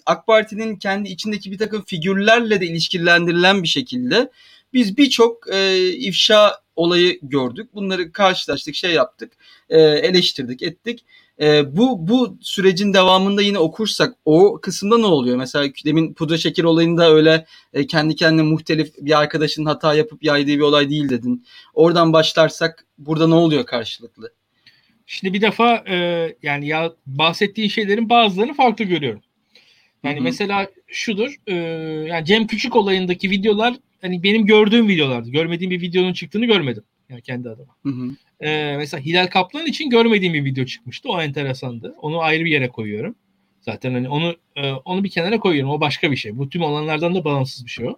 AK 0.05 0.27
Parti'nin 0.27 0.75
kendi 0.75 1.09
içindeki 1.09 1.51
bir 1.51 1.57
takım 1.57 1.83
figürlerle 1.85 2.61
de 2.61 2.65
ilişkilendirilen 2.65 3.63
bir 3.63 3.67
şekilde 3.67 4.31
biz 4.73 4.97
birçok 4.97 5.53
e, 5.53 5.89
ifşa 5.89 6.61
olayı 6.75 7.19
gördük. 7.21 7.69
Bunları 7.73 8.11
karşılaştık, 8.11 8.75
şey 8.75 8.91
yaptık, 8.91 9.33
e, 9.69 9.79
eleştirdik, 9.79 10.63
ettik. 10.63 11.05
E, 11.41 11.77
bu 11.77 12.07
bu 12.07 12.37
sürecin 12.41 12.93
devamında 12.93 13.41
yine 13.41 13.59
okursak 13.59 14.15
o 14.25 14.59
kısımda 14.61 14.97
ne 14.97 15.05
oluyor? 15.05 15.37
Mesela 15.37 15.73
demin 15.85 16.13
pudra 16.13 16.37
şeker 16.37 16.63
olayında 16.63 17.11
öyle 17.11 17.45
e, 17.73 17.87
kendi 17.87 18.15
kendine 18.15 18.41
muhtelif 18.41 18.93
bir 18.97 19.19
arkadaşın 19.19 19.65
hata 19.65 19.93
yapıp 19.93 20.23
yaydığı 20.23 20.51
bir 20.51 20.59
olay 20.59 20.89
değil 20.89 21.09
dedin. 21.09 21.45
Oradan 21.73 22.13
başlarsak 22.13 22.85
burada 22.97 23.27
ne 23.27 23.33
oluyor 23.33 23.65
karşılıklı? 23.65 24.33
Şimdi 25.05 25.33
bir 25.33 25.41
defa 25.41 25.83
e, 25.87 26.27
yani 26.43 26.67
ya 26.67 26.93
bahsettiğin 27.05 27.69
şeylerin 27.69 28.09
bazılarını 28.09 28.53
farklı 28.53 28.85
görüyorum. 28.85 29.21
Yani 30.03 30.15
Hı-hı. 30.15 30.23
mesela 30.23 30.67
şudur. 30.87 31.35
E, 31.47 31.55
yani 32.07 32.25
Cem 32.25 32.47
Küçük 32.47 32.75
olayındaki 32.75 33.29
videolar 33.29 33.75
hani 34.01 34.23
benim 34.23 34.45
gördüğüm 34.45 34.87
videolardı. 34.87 35.29
Görmediğim 35.29 35.71
bir 35.71 35.81
videonun 35.81 36.13
çıktığını 36.13 36.45
görmedim. 36.45 36.83
Yani 37.11 37.21
kendi 37.21 37.49
adıma. 37.49 37.75
Hı 37.85 37.89
hı. 37.89 38.11
Ee, 38.41 38.75
mesela 38.77 39.03
Hilal 39.03 39.27
Kaplan 39.27 39.65
için 39.65 39.89
görmediğim 39.89 40.33
bir 40.33 40.45
video 40.45 40.65
çıkmıştı. 40.65 41.09
O 41.09 41.21
enteresandı. 41.21 41.95
Onu 42.01 42.21
ayrı 42.21 42.45
bir 42.45 42.51
yere 42.51 42.69
koyuyorum. 42.69 43.15
Zaten 43.61 43.93
hani 43.93 44.09
onu 44.09 44.35
e, 44.55 44.71
onu 44.71 45.03
bir 45.03 45.09
kenara 45.09 45.39
koyuyorum. 45.39 45.71
O 45.71 45.81
başka 45.81 46.11
bir 46.11 46.15
şey. 46.15 46.37
Bu 46.37 46.49
tüm 46.49 46.61
olanlardan 46.61 47.15
da 47.15 47.23
bağımsız 47.23 47.65
bir 47.65 47.71
şey 47.71 47.87
o. 47.87 47.97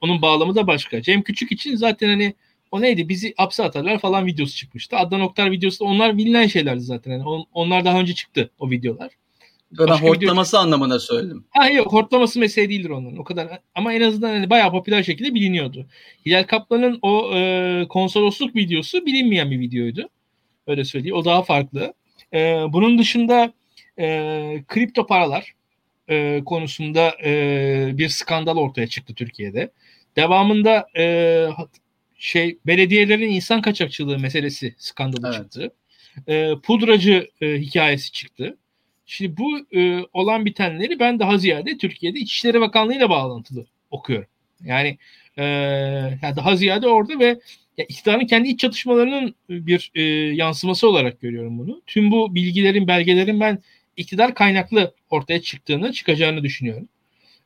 Onun 0.00 0.22
bağlamı 0.22 0.54
da 0.54 0.66
başka. 0.66 1.02
Cem 1.02 1.22
Küçük 1.22 1.52
için 1.52 1.76
zaten 1.76 2.08
hani 2.08 2.34
o 2.70 2.80
neydi? 2.80 3.08
Bizi 3.08 3.34
hapse 3.36 3.62
atarlar 3.62 3.98
falan 3.98 4.26
videosu 4.26 4.56
çıkmıştı. 4.56 4.96
Adnan 4.96 5.20
Oktar 5.20 5.50
videosu 5.50 5.80
da 5.80 5.84
onlar 5.84 6.18
bilinen 6.18 6.46
şeylerdi 6.46 6.80
zaten. 6.80 7.10
Yani 7.10 7.24
on, 7.24 7.46
onlar 7.52 7.84
daha 7.84 8.00
önce 8.00 8.14
çıktı 8.14 8.50
o 8.58 8.70
videolar. 8.70 9.10
Ben 9.78 9.86
hortlaması 9.86 10.56
video... 10.56 10.62
anlamına 10.62 10.98
söyledim. 10.98 11.44
Ha 11.50 11.70
yok 11.70 11.92
hortlaması 11.92 12.38
mesele 12.38 12.68
değildir 12.68 12.90
onların. 12.90 13.18
O 13.18 13.24
kadar 13.24 13.60
ama 13.74 13.92
en 13.92 14.00
azından 14.00 14.30
hani 14.30 14.50
bayağı 14.50 14.70
popüler 14.70 15.02
şekilde 15.02 15.34
biliniyordu. 15.34 15.86
Hilal 16.26 16.44
Kaplan'ın 16.44 16.98
o 17.02 17.30
e, 17.34 17.86
konsolosluk 17.88 18.56
videosu 18.56 19.06
bilinmeyen 19.06 19.50
bir 19.50 19.60
videoydu. 19.60 20.08
Öyle 20.66 20.84
söyleyeyim. 20.84 21.16
O 21.16 21.24
daha 21.24 21.42
farklı. 21.42 21.94
E, 22.34 22.38
bunun 22.68 22.98
dışında 22.98 23.52
e, 23.98 24.64
kripto 24.68 25.06
paralar 25.06 25.54
e, 26.08 26.42
konusunda 26.44 27.16
e, 27.24 27.90
bir 27.94 28.08
skandal 28.08 28.56
ortaya 28.56 28.86
çıktı 28.86 29.14
Türkiye'de. 29.14 29.70
Devamında 30.16 30.86
e, 30.96 31.46
şey 32.18 32.58
belediyelerin 32.66 33.30
insan 33.30 33.62
kaçakçılığı 33.62 34.18
meselesi 34.18 34.74
skandalı 34.78 35.28
evet. 35.28 35.36
çıktı. 35.36 35.72
E, 36.28 36.54
pudracı 36.62 37.28
e, 37.40 37.46
hikayesi 37.46 38.12
çıktı. 38.12 38.56
Şimdi 39.12 39.36
bu 39.36 39.58
e, 39.72 40.04
olan 40.12 40.44
bitenleri 40.44 40.98
ben 40.98 41.18
daha 41.18 41.38
ziyade 41.38 41.78
Türkiye'de 41.78 42.18
İçişleri 42.18 42.60
Bakanlığı 42.60 42.94
ile 42.94 43.10
bağlantılı 43.10 43.66
okuyorum. 43.90 44.28
Yani, 44.64 44.98
e, 45.36 45.44
yani 46.22 46.36
daha 46.36 46.56
ziyade 46.56 46.88
orada 46.88 47.18
ve 47.18 47.40
ya 47.78 47.84
iktidarın 47.88 48.26
kendi 48.26 48.48
iç 48.48 48.60
çatışmalarının 48.60 49.34
bir 49.48 49.90
e, 49.94 50.02
yansıması 50.34 50.88
olarak 50.88 51.20
görüyorum 51.20 51.58
bunu. 51.58 51.82
Tüm 51.86 52.10
bu 52.10 52.34
bilgilerin, 52.34 52.88
belgelerin 52.88 53.40
ben 53.40 53.58
iktidar 53.96 54.34
kaynaklı 54.34 54.94
ortaya 55.10 55.42
çıktığını, 55.42 55.92
çıkacağını 55.92 56.42
düşünüyorum. 56.42 56.88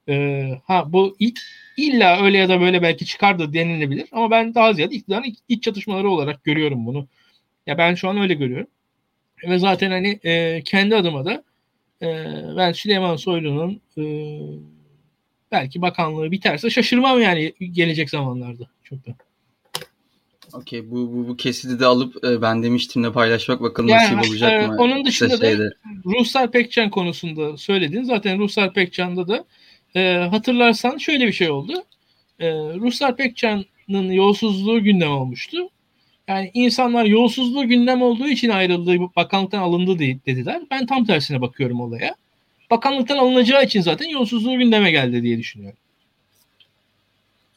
E, 0.09 0.44
ha 0.64 0.92
bu 0.92 1.16
ilk 1.18 1.40
illa 1.77 2.22
öyle 2.24 2.38
ya 2.38 2.48
da 2.48 2.61
böyle 2.61 2.83
belki 2.83 3.07
çıkar 3.07 3.38
da 3.38 3.53
denilebilir 3.55 4.09
ama 4.12 4.31
ben 4.31 4.55
daha 4.55 4.72
ziyade 4.72 4.94
iktidarın 4.94 5.37
iç 5.48 5.62
çatışmaları 5.62 6.11
olarak 6.11 6.44
görüyorum 6.44 6.87
bunu. 6.87 7.09
Ya 7.66 7.79
ben 7.79 7.94
şu 7.94 8.09
an 8.09 8.18
öyle 8.18 8.35
görüyorum. 8.35 8.68
Ve 9.48 9.59
zaten 9.59 9.90
hani 9.90 10.20
e, 10.24 10.62
kendi 10.64 10.96
adıma 10.96 11.24
da 11.24 11.44
e, 12.04 12.42
ben 12.56 12.72
Süleyman 12.72 13.16
Soylu'nun 13.16 13.80
e, 13.98 14.04
belki 15.52 15.82
bakanlığı 15.82 16.30
biterse 16.30 16.70
şaşırmam 16.70 17.22
yani 17.22 17.52
gelecek 17.72 18.10
zamanlarda 18.10 18.68
çok 18.84 19.06
da. 19.06 19.14
Okey 20.52 20.90
bu, 20.90 21.12
bu, 21.12 21.28
bu 21.28 21.36
kesidi 21.36 21.80
de 21.80 21.86
alıp 21.86 22.24
e, 22.24 22.42
ben 22.42 22.62
demiştim 22.62 23.04
de 23.04 23.12
paylaşmak 23.12 23.62
bakalım 23.62 23.88
yani, 23.88 24.16
nasip 24.16 24.30
olacak 24.30 24.52
e, 24.52 24.66
mı? 24.66 24.76
Onun 24.78 25.04
dışında 25.04 25.40
da 25.40 25.46
şeyde. 25.46 25.70
Ruhsar 26.06 26.50
Pekcan 26.50 26.90
konusunda 26.90 27.56
söyledin. 27.56 28.02
Zaten 28.02 28.38
Ruhsar 28.38 28.72
Pekcan'da 28.72 29.28
da 29.28 29.44
e, 29.96 30.28
hatırlarsan 30.30 30.98
şöyle 30.98 31.26
bir 31.26 31.32
şey 31.32 31.50
oldu. 31.50 31.72
E, 32.40 32.50
Ruhsar 32.52 33.16
Pekcan'ın 33.16 34.12
yolsuzluğu 34.12 34.82
gündem 34.84 35.10
olmuştu. 35.10 35.68
Yani 36.28 36.50
insanlar 36.54 37.04
yolsuzluğu 37.04 37.68
gündem 37.68 38.02
olduğu 38.02 38.26
için 38.26 38.48
ayrıldığı 38.48 39.00
bakanlıktan 39.16 39.58
alındı 39.58 39.98
dediler. 39.98 40.62
Ben 40.70 40.87
tam 40.87 41.04
tersine 41.04 41.40
bakıyorum 41.40 41.80
olaya. 41.80 42.14
Bakanlıktan 42.70 43.18
alınacağı 43.18 43.64
için 43.64 43.80
zaten 43.80 44.08
yolsuzluğu 44.08 44.58
gündeme 44.58 44.90
geldi 44.90 45.22
diye 45.22 45.38
düşünüyorum. 45.38 45.78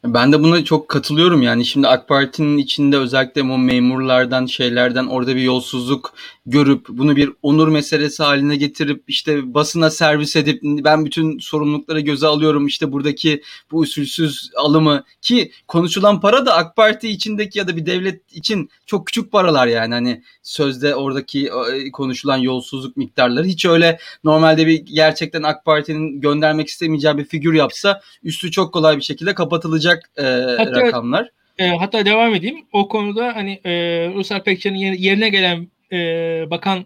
Ben 0.03 0.33
de 0.33 0.43
buna 0.43 0.63
çok 0.63 0.89
katılıyorum 0.89 1.41
yani 1.41 1.65
şimdi 1.65 1.87
AK 1.87 2.07
Parti'nin 2.07 2.57
içinde 2.57 2.97
özellikle 2.97 3.41
o 3.41 3.57
memurlardan 3.57 4.45
şeylerden 4.45 5.05
orada 5.05 5.35
bir 5.35 5.41
yolsuzluk 5.41 6.13
görüp 6.47 6.85
bunu 6.89 7.15
bir 7.15 7.31
onur 7.41 7.67
meselesi 7.67 8.23
haline 8.23 8.55
getirip 8.55 9.03
işte 9.07 9.53
basına 9.53 9.89
servis 9.89 10.35
edip 10.35 10.59
ben 10.63 11.05
bütün 11.05 11.39
sorumlulukları 11.39 11.99
göze 11.99 12.27
alıyorum 12.27 12.67
işte 12.67 12.91
buradaki 12.91 13.41
bu 13.71 13.79
usulsüz 13.79 14.51
alımı 14.55 15.03
ki 15.21 15.51
konuşulan 15.67 16.21
para 16.21 16.45
da 16.45 16.55
AK 16.55 16.75
Parti 16.75 17.09
içindeki 17.09 17.59
ya 17.59 17.67
da 17.67 17.77
bir 17.77 17.85
devlet 17.85 18.33
için 18.33 18.69
çok 18.85 19.07
küçük 19.07 19.31
paralar 19.31 19.67
yani 19.67 19.93
hani 19.93 20.23
sözde 20.43 20.95
oradaki 20.95 21.49
e, 21.73 21.91
konuşulan 21.91 22.37
yolsuzluk 22.37 22.97
miktarları 22.97 23.45
hiç 23.45 23.65
öyle 23.65 23.99
normalde 24.23 24.67
bir 24.67 24.85
gerçekten 24.85 25.43
AK 25.43 25.65
Parti'nin 25.65 26.21
göndermek 26.21 26.67
istemeyeceği 26.67 27.17
bir 27.17 27.25
figür 27.25 27.53
yapsa 27.53 28.01
üstü 28.23 28.51
çok 28.51 28.73
kolay 28.73 28.97
bir 28.97 29.01
şekilde 29.01 29.35
kapatılacak 29.35 30.09
e, 30.17 30.23
hatta, 30.57 30.81
rakamlar. 30.81 31.29
E, 31.57 31.67
hatta 31.67 32.05
devam 32.05 32.35
edeyim. 32.35 32.65
O 32.71 32.87
konuda 32.87 33.35
hani 33.35 33.59
e, 33.65 33.71
Ruslar 34.15 34.43
Pekcan'ın 34.43 34.75
yerine 34.75 35.29
gelen 35.29 35.67
e, 35.91 35.97
bakan 36.49 36.85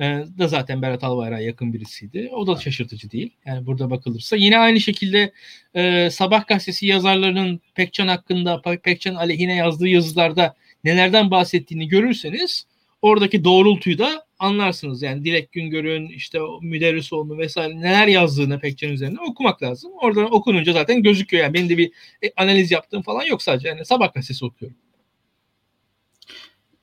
e, 0.00 0.04
da 0.38 0.48
zaten 0.48 0.82
Berat 0.82 1.04
Albayrak'a 1.04 1.42
yakın 1.42 1.72
birisiydi. 1.72 2.30
O 2.32 2.46
da 2.46 2.56
şaşırtıcı 2.56 3.10
değil. 3.10 3.30
Yani 3.46 3.66
burada 3.66 3.90
bakılırsa. 3.90 4.36
Yine 4.36 4.58
aynı 4.58 4.80
şekilde 4.80 5.32
e, 5.74 6.10
Sabah 6.10 6.46
gazetesi 6.46 6.86
yazarlarının 6.86 7.60
Pekcan 7.74 8.08
hakkında, 8.08 8.62
Pekcan 8.82 9.14
aleyhine 9.14 9.56
yazdığı 9.56 9.88
yazılarda 9.88 10.54
nelerden 10.84 11.30
bahsettiğini 11.30 11.88
görürseniz 11.88 12.66
oradaki 13.02 13.44
doğrultuyu 13.44 13.98
da 13.98 14.26
anlarsınız. 14.38 15.02
Yani 15.02 15.24
Dilek 15.24 15.52
Güngör'ün 15.52 16.08
işte 16.08 16.38
Müderrisoğlu'nun 16.62 17.38
vesaire 17.38 17.80
neler 17.80 18.06
yazdığını 18.06 18.60
Pekcan 18.60 18.90
üzerine 18.90 19.20
okumak 19.20 19.62
lazım. 19.62 19.92
Oradan 20.00 20.34
okununca 20.34 20.72
zaten 20.72 21.02
gözüküyor. 21.02 21.44
Yani 21.44 21.54
benim 21.54 21.68
de 21.68 21.78
bir 21.78 21.92
e, 22.22 22.32
analiz 22.36 22.70
yaptığım 22.70 23.02
falan 23.02 23.22
yok 23.22 23.42
sadece. 23.42 23.68
Yani 23.68 23.84
Sabah 23.84 24.14
gazetesi 24.14 24.44
okuyorum 24.44 24.76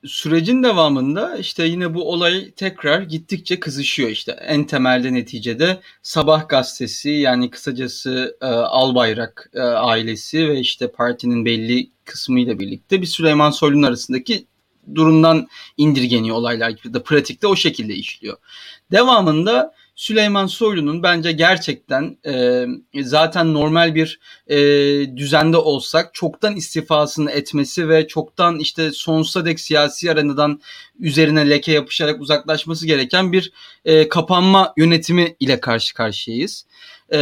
sürecin 0.04 0.62
devamında 0.62 1.36
işte 1.36 1.64
yine 1.64 1.94
bu 1.94 2.12
olay 2.12 2.50
tekrar 2.50 3.02
gittikçe 3.02 3.60
kızışıyor 3.60 4.10
işte. 4.10 4.32
En 4.32 4.64
temelde 4.64 5.14
neticede 5.14 5.80
Sabah 6.02 6.48
gazetesi 6.48 7.10
yani 7.10 7.50
kısacası 7.50 8.36
e, 8.40 8.46
Albayrak 8.46 9.50
e, 9.54 9.60
ailesi 9.60 10.48
ve 10.48 10.60
işte 10.60 10.92
partinin 10.92 11.44
belli 11.44 11.90
kısmıyla 12.04 12.58
birlikte 12.58 13.00
bir 13.00 13.06
Süleyman 13.06 13.50
Soylu'nun 13.50 13.82
arasındaki 13.82 14.46
durumdan 14.94 15.48
indirgeniyor 15.76 16.36
olaylar 16.36 16.70
gibi 16.70 16.94
de 16.94 17.02
pratikte 17.02 17.46
o 17.46 17.56
şekilde 17.56 17.94
işliyor. 17.94 18.36
Devamında 18.92 19.74
Süleyman 20.00 20.46
Soylu'nun 20.46 21.02
bence 21.02 21.32
gerçekten 21.32 22.18
e, 22.26 22.64
zaten 23.02 23.54
normal 23.54 23.94
bir 23.94 24.20
e, 24.46 24.56
düzende 25.16 25.56
olsak 25.56 26.14
çoktan 26.14 26.56
istifasını 26.56 27.30
etmesi 27.30 27.88
ve 27.88 28.08
çoktan 28.08 28.58
işte 28.58 28.90
sonsuza 28.92 29.44
dek 29.44 29.60
siyasi 29.60 30.12
arenadan 30.12 30.60
üzerine 31.00 31.50
leke 31.50 31.72
yapışarak 31.72 32.20
uzaklaşması 32.20 32.86
gereken 32.86 33.32
bir 33.32 33.52
e, 33.84 34.08
kapanma 34.08 34.72
yönetimi 34.76 35.36
ile 35.40 35.60
karşı 35.60 35.94
karşıyayız. 35.94 36.66
E, 37.08 37.18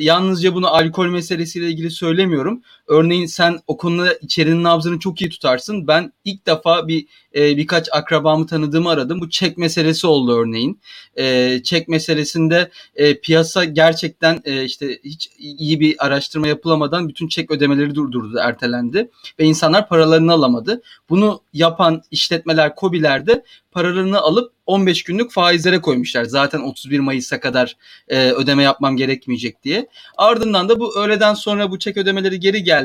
yalnızca 0.00 0.54
bunu 0.54 0.68
alkol 0.68 1.06
meselesiyle 1.06 1.68
ilgili 1.68 1.90
söylemiyorum. 1.90 2.62
Örneğin 2.88 3.26
sen 3.26 3.58
o 3.66 3.76
konuda 3.76 4.14
içerinin 4.14 4.62
nabzını 4.62 4.98
çok 4.98 5.20
iyi 5.20 5.30
tutarsın. 5.30 5.86
Ben 5.86 6.12
ilk 6.24 6.46
defa 6.46 6.88
bir 6.88 7.06
e, 7.34 7.56
birkaç 7.56 7.88
akrabamı 7.92 8.46
tanıdığımı 8.46 8.90
aradım. 8.90 9.20
Bu 9.20 9.30
çek 9.30 9.58
meselesi 9.58 10.06
oldu 10.06 10.38
örneğin. 10.38 10.80
E, 11.16 11.58
çek 11.62 11.88
meselesinde 11.88 12.70
e, 12.96 13.20
piyasa 13.20 13.64
gerçekten 13.64 14.40
e, 14.44 14.64
işte 14.64 14.98
hiç 15.04 15.28
iyi 15.38 15.80
bir 15.80 16.06
araştırma 16.06 16.48
yapılamadan 16.48 17.08
bütün 17.08 17.28
çek 17.28 17.50
ödemeleri 17.50 17.94
durdurdu, 17.94 18.38
ertelendi 18.38 19.10
ve 19.38 19.44
insanlar 19.44 19.88
paralarını 19.88 20.32
alamadı. 20.32 20.82
Bunu 21.10 21.40
yapan 21.52 22.02
işletmeler, 22.10 22.74
kobiler 22.74 23.26
de 23.26 23.44
paralarını 23.72 24.20
alıp 24.20 24.52
15 24.66 25.02
günlük 25.02 25.32
faizlere 25.32 25.80
koymuşlar. 25.80 26.24
Zaten 26.24 26.60
31 26.60 27.00
Mayıs'a 27.00 27.40
kadar 27.40 27.76
e, 28.08 28.30
ödeme 28.30 28.62
yapmam 28.62 28.96
gerekmeyecek 28.96 29.62
diye. 29.62 29.88
Ardından 30.16 30.68
da 30.68 30.80
bu 30.80 30.98
öğleden 30.98 31.34
sonra 31.34 31.70
bu 31.70 31.78
çek 31.78 31.96
ödemeleri 31.96 32.40
geri 32.40 32.62
geldi 32.62 32.75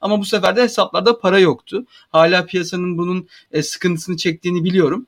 ama 0.00 0.20
bu 0.20 0.24
sefer 0.24 0.56
de 0.56 0.62
hesaplarda 0.62 1.18
para 1.18 1.38
yoktu. 1.38 1.86
Hala 2.08 2.46
piyasanın 2.46 2.98
bunun 2.98 3.28
e, 3.52 3.62
sıkıntısını 3.62 4.16
çektiğini 4.16 4.64
biliyorum. 4.64 5.06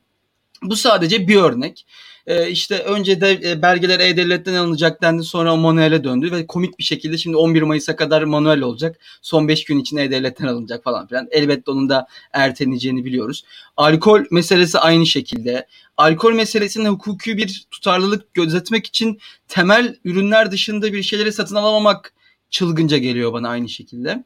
Bu 0.63 0.77
sadece 0.77 1.29
bir 1.29 1.37
örnek. 1.37 1.87
Ee, 2.29 2.51
işte 2.51 2.79
önce 2.79 3.21
de 3.21 3.41
e, 3.45 3.63
belgeler 3.63 4.01
E-Devlet'ten 4.01 4.55
alınacak 4.55 5.03
dendi 5.03 5.25
sonra 5.25 5.57
manuele 5.57 6.05
döndü 6.05 6.33
ve 6.33 6.47
komik 6.47 6.79
bir 6.79 6.85
şekilde 6.85 7.19
şimdi 7.19 7.37
11 7.37 7.63
Mayıs'a 7.63 7.97
kadar 7.97 8.23
manuel 8.23 8.61
olacak. 8.61 8.99
Son 9.23 9.49
5 9.49 9.65
gün 9.65 9.79
içinde 9.79 10.05
E-Devlet'ten 10.05 10.47
alınacak 10.47 10.85
falan 10.85 11.07
filan. 11.07 11.29
Elbette 11.31 11.71
onun 11.71 11.89
da 11.89 12.07
erteleneceğini 12.33 13.05
biliyoruz. 13.05 13.45
Alkol 13.77 14.25
meselesi 14.31 14.79
aynı 14.79 15.07
şekilde. 15.07 15.67
Alkol 15.97 16.33
meselesinde 16.33 16.89
hukuki 16.89 17.37
bir 17.37 17.67
tutarlılık 17.71 18.35
gözetmek 18.35 18.87
için 18.87 19.21
temel 19.49 19.97
ürünler 20.05 20.51
dışında 20.51 20.93
bir 20.93 21.03
şeyleri 21.03 21.33
satın 21.33 21.55
alamamak 21.55 22.13
çılgınca 22.51 22.99
geliyor 22.99 23.33
bana 23.33 23.49
aynı 23.49 23.69
şekilde. 23.69 24.25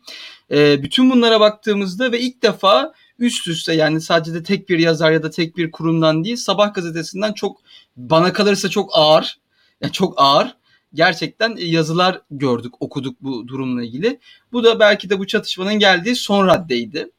E, 0.51 0.83
bütün 0.83 1.11
bunlara 1.11 1.41
baktığımızda 1.41 2.13
ve 2.13 2.21
ilk 2.21 2.43
defa 2.43 2.93
üst 3.19 3.49
üste 3.49 3.73
yani 3.73 4.01
sadece 4.01 4.35
de 4.35 4.43
tek 4.43 4.69
bir 4.69 4.79
yazar 4.79 5.13
ya 5.13 5.23
da 5.23 5.31
tek 5.31 5.57
bir 5.57 5.71
kurumdan 5.71 6.25
değil 6.25 6.37
Sabah 6.37 6.75
gazetesinden 6.75 7.33
çok 7.33 7.61
bana 7.97 8.33
kalırsa 8.33 8.69
çok 8.69 8.91
ağır 8.93 9.39
yani 9.81 9.93
çok 9.93 10.15
ağır 10.17 10.57
gerçekten 10.95 11.57
yazılar 11.59 12.21
gördük 12.31 12.75
okuduk 12.81 13.23
bu 13.23 13.49
durumla 13.49 13.85
ilgili. 13.85 14.21
Bu 14.53 14.65
da 14.65 14.81
belki 14.81 15.11
de 15.11 15.19
bu 15.19 15.27
çatışmanın 15.27 15.75
geldiği 15.75 16.17
son 16.17 16.47
raddeydi. 16.47 17.11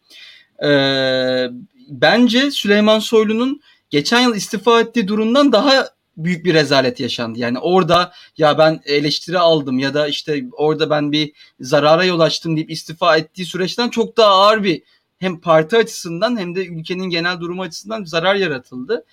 Ee, 0.63 1.47
bence 1.89 2.51
Süleyman 2.51 2.99
Soylu'nun 2.99 3.61
geçen 3.89 4.21
yıl 4.21 4.35
istifa 4.35 4.81
ettiği 4.81 5.07
durumdan 5.07 5.51
daha 5.51 5.89
büyük 6.17 6.45
bir 6.45 6.53
rezalet 6.53 6.99
yaşandı. 6.99 7.39
Yani 7.39 7.59
orada 7.59 8.13
ya 8.37 8.57
ben 8.57 8.81
eleştiri 8.85 9.39
aldım 9.39 9.79
ya 9.79 9.93
da 9.93 10.07
işte 10.07 10.43
orada 10.51 10.89
ben 10.89 11.11
bir 11.11 11.31
zarara 11.59 12.03
yol 12.03 12.19
açtım 12.19 12.55
deyip 12.55 12.71
istifa 12.71 13.17
ettiği 13.17 13.45
süreçten 13.45 13.89
çok 13.89 14.17
daha 14.17 14.29
ağır 14.29 14.63
bir 14.63 14.83
hem 15.19 15.39
parti 15.39 15.77
açısından 15.77 16.39
hem 16.39 16.55
de 16.55 16.65
ülkenin 16.65 17.09
genel 17.09 17.39
durumu 17.39 17.61
açısından 17.61 18.03
zarar 18.03 18.35
yaratıldı. 18.35 19.05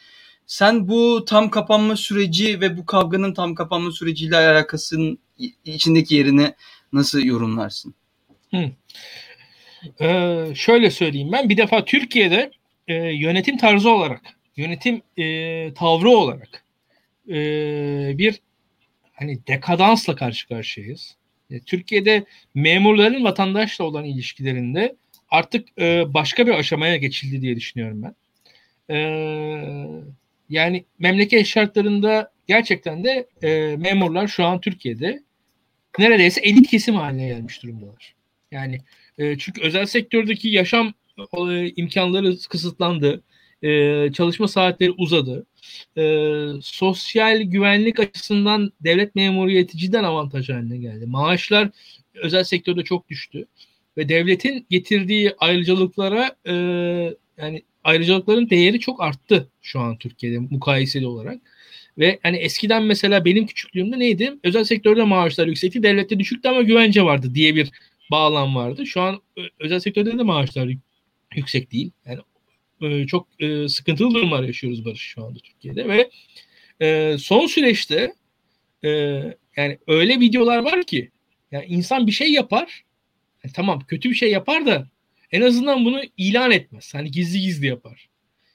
Sen 0.47 0.89
bu 0.89 1.25
tam 1.25 1.51
kapanma 1.51 1.97
süreci 1.97 2.61
ve 2.61 2.77
bu 2.77 2.87
kavganın 2.87 3.35
tam 3.35 3.55
kapanma 3.55 3.93
süreciyle 3.93 4.37
alakasının 4.37 5.19
içindeki 5.65 6.15
yerini 6.15 6.55
nasıl 6.93 7.21
yorumlarsın? 7.21 7.95
Hı. 8.51 8.71
Ee, 10.01 10.53
şöyle 10.55 10.91
söyleyeyim 10.91 11.33
ben 11.33 11.49
bir 11.49 11.57
defa 11.57 11.85
Türkiye'de 11.85 12.51
e, 12.89 12.95
yönetim 12.95 13.59
tarzı 13.59 13.91
olarak 13.91 14.21
yönetim 14.57 15.03
e, 15.17 15.75
tavrı 15.75 16.09
olarak 16.09 16.65
e, 17.31 18.19
bir 18.19 18.41
hani 19.13 19.47
dekadansla 19.47 20.15
karşı 20.15 20.49
karşıyayız. 20.49 21.17
E, 21.51 21.61
Türkiye'de 21.61 22.25
memurların 22.55 23.25
vatandaşla 23.25 23.85
olan 23.85 24.05
ilişkilerinde 24.05 24.97
artık 25.31 25.69
e, 25.81 26.15
başka 26.15 26.47
bir 26.47 26.53
aşamaya 26.53 26.97
geçildi 26.97 27.43
diye 27.43 27.57
düşünüyorum 27.57 28.03
ben. 28.03 28.15
E, 28.95 28.99
yani 30.49 30.85
memleket 30.99 31.47
şartlarında 31.47 32.33
gerçekten 32.47 33.05
de 33.05 33.29
e, 33.43 33.77
memurlar 33.77 34.29
şu 34.29 34.45
an 34.45 34.61
Türkiye'de 34.61 35.23
neredeyse 35.99 36.41
elit 36.41 36.71
kesim 36.71 36.95
haline 36.95 37.29
gelmiş 37.29 37.63
durumdalar. 37.63 38.15
Yani 38.51 38.81
e, 39.19 39.39
çünkü 39.39 39.63
özel 39.63 39.87
sektördeki 39.87 40.49
yaşam 40.49 40.95
e, 41.19 41.69
imkanları 41.69 42.37
kısıtlandı. 42.49 43.23
E, 43.63 44.13
çalışma 44.13 44.49
saatleri 44.49 44.91
uzadı. 44.91 45.47
E, 45.97 46.03
sosyal 46.63 47.41
güvenlik 47.43 48.01
açısından 48.01 48.73
devlet 48.81 49.15
memuriyeti 49.15 49.79
cidden 49.79 50.05
avantaj 50.05 50.49
haline 50.49 50.79
geldi. 50.79 51.07
Maaşlar 51.07 51.71
özel 52.15 52.45
sektörde 52.45 52.85
çok 52.85 53.09
düştü 53.09 53.47
ve 53.97 54.09
devletin 54.09 54.67
getirdiği 54.71 55.35
ayrıcalıklara 55.39 56.37
e, 56.47 56.55
yani 57.39 57.63
ayrıcalıkların 57.85 58.51
değeri 58.51 58.81
çok 58.81 59.03
arttı 59.03 59.49
şu 59.63 59.81
an 59.81 59.97
Türkiye'de 59.97 60.39
mukayeseli 60.39 61.07
olarak. 61.07 61.39
Ve 61.99 62.19
hani 62.23 62.37
eskiden 62.37 62.83
mesela 62.83 63.25
benim 63.25 63.47
küçüklüğümde 63.47 63.99
neydi? 63.99 64.35
Özel 64.45 64.65
sektörde 64.65 65.03
maaşlar 65.03 65.47
yüksekti, 65.47 65.83
devlette 65.83 66.19
düşüktü 66.19 66.49
ama 66.49 66.63
güvence 66.63 67.03
vardı 67.03 67.35
diye 67.35 67.55
bir 67.55 67.71
bağlam 68.11 68.55
vardı. 68.55 68.87
Şu 68.87 69.01
an 69.01 69.23
özel 69.59 69.81
sektörde 69.81 70.19
de 70.19 70.23
maaşlar 70.23 70.71
yüksek 71.35 71.73
değil. 71.73 71.91
Yani 72.07 72.19
e, 72.83 73.07
çok 73.07 73.29
e, 73.39 73.69
sıkıntılı 73.69 74.15
durumlar 74.15 74.43
yaşıyoruz 74.43 74.85
Barış 74.85 75.01
şu 75.01 75.25
anda 75.25 75.39
Türkiye'de 75.39 75.89
ve 75.89 76.11
e, 76.81 77.17
son 77.19 77.47
süreçte 77.47 78.15
e, 78.85 78.91
yani 79.57 79.79
öyle 79.87 80.21
videolar 80.21 80.59
var 80.59 80.83
ki 80.83 81.11
yani 81.53 81.65
insan 81.67 82.07
bir 82.07 82.13
şey 82.13 82.33
yapar 82.33 82.85
yani 83.45 83.53
tamam 83.53 83.81
kötü 83.89 84.11
bir 84.11 84.15
şey 84.15 84.31
yapar 84.31 84.67
da 84.67 84.89
en 85.33 85.41
azından 85.41 85.85
bunu 85.85 86.01
ilan 86.17 86.51
etmez. 86.51 86.95
Hani 86.95 87.11
gizli 87.11 87.41
gizli 87.41 87.67
yapar. 87.67 88.09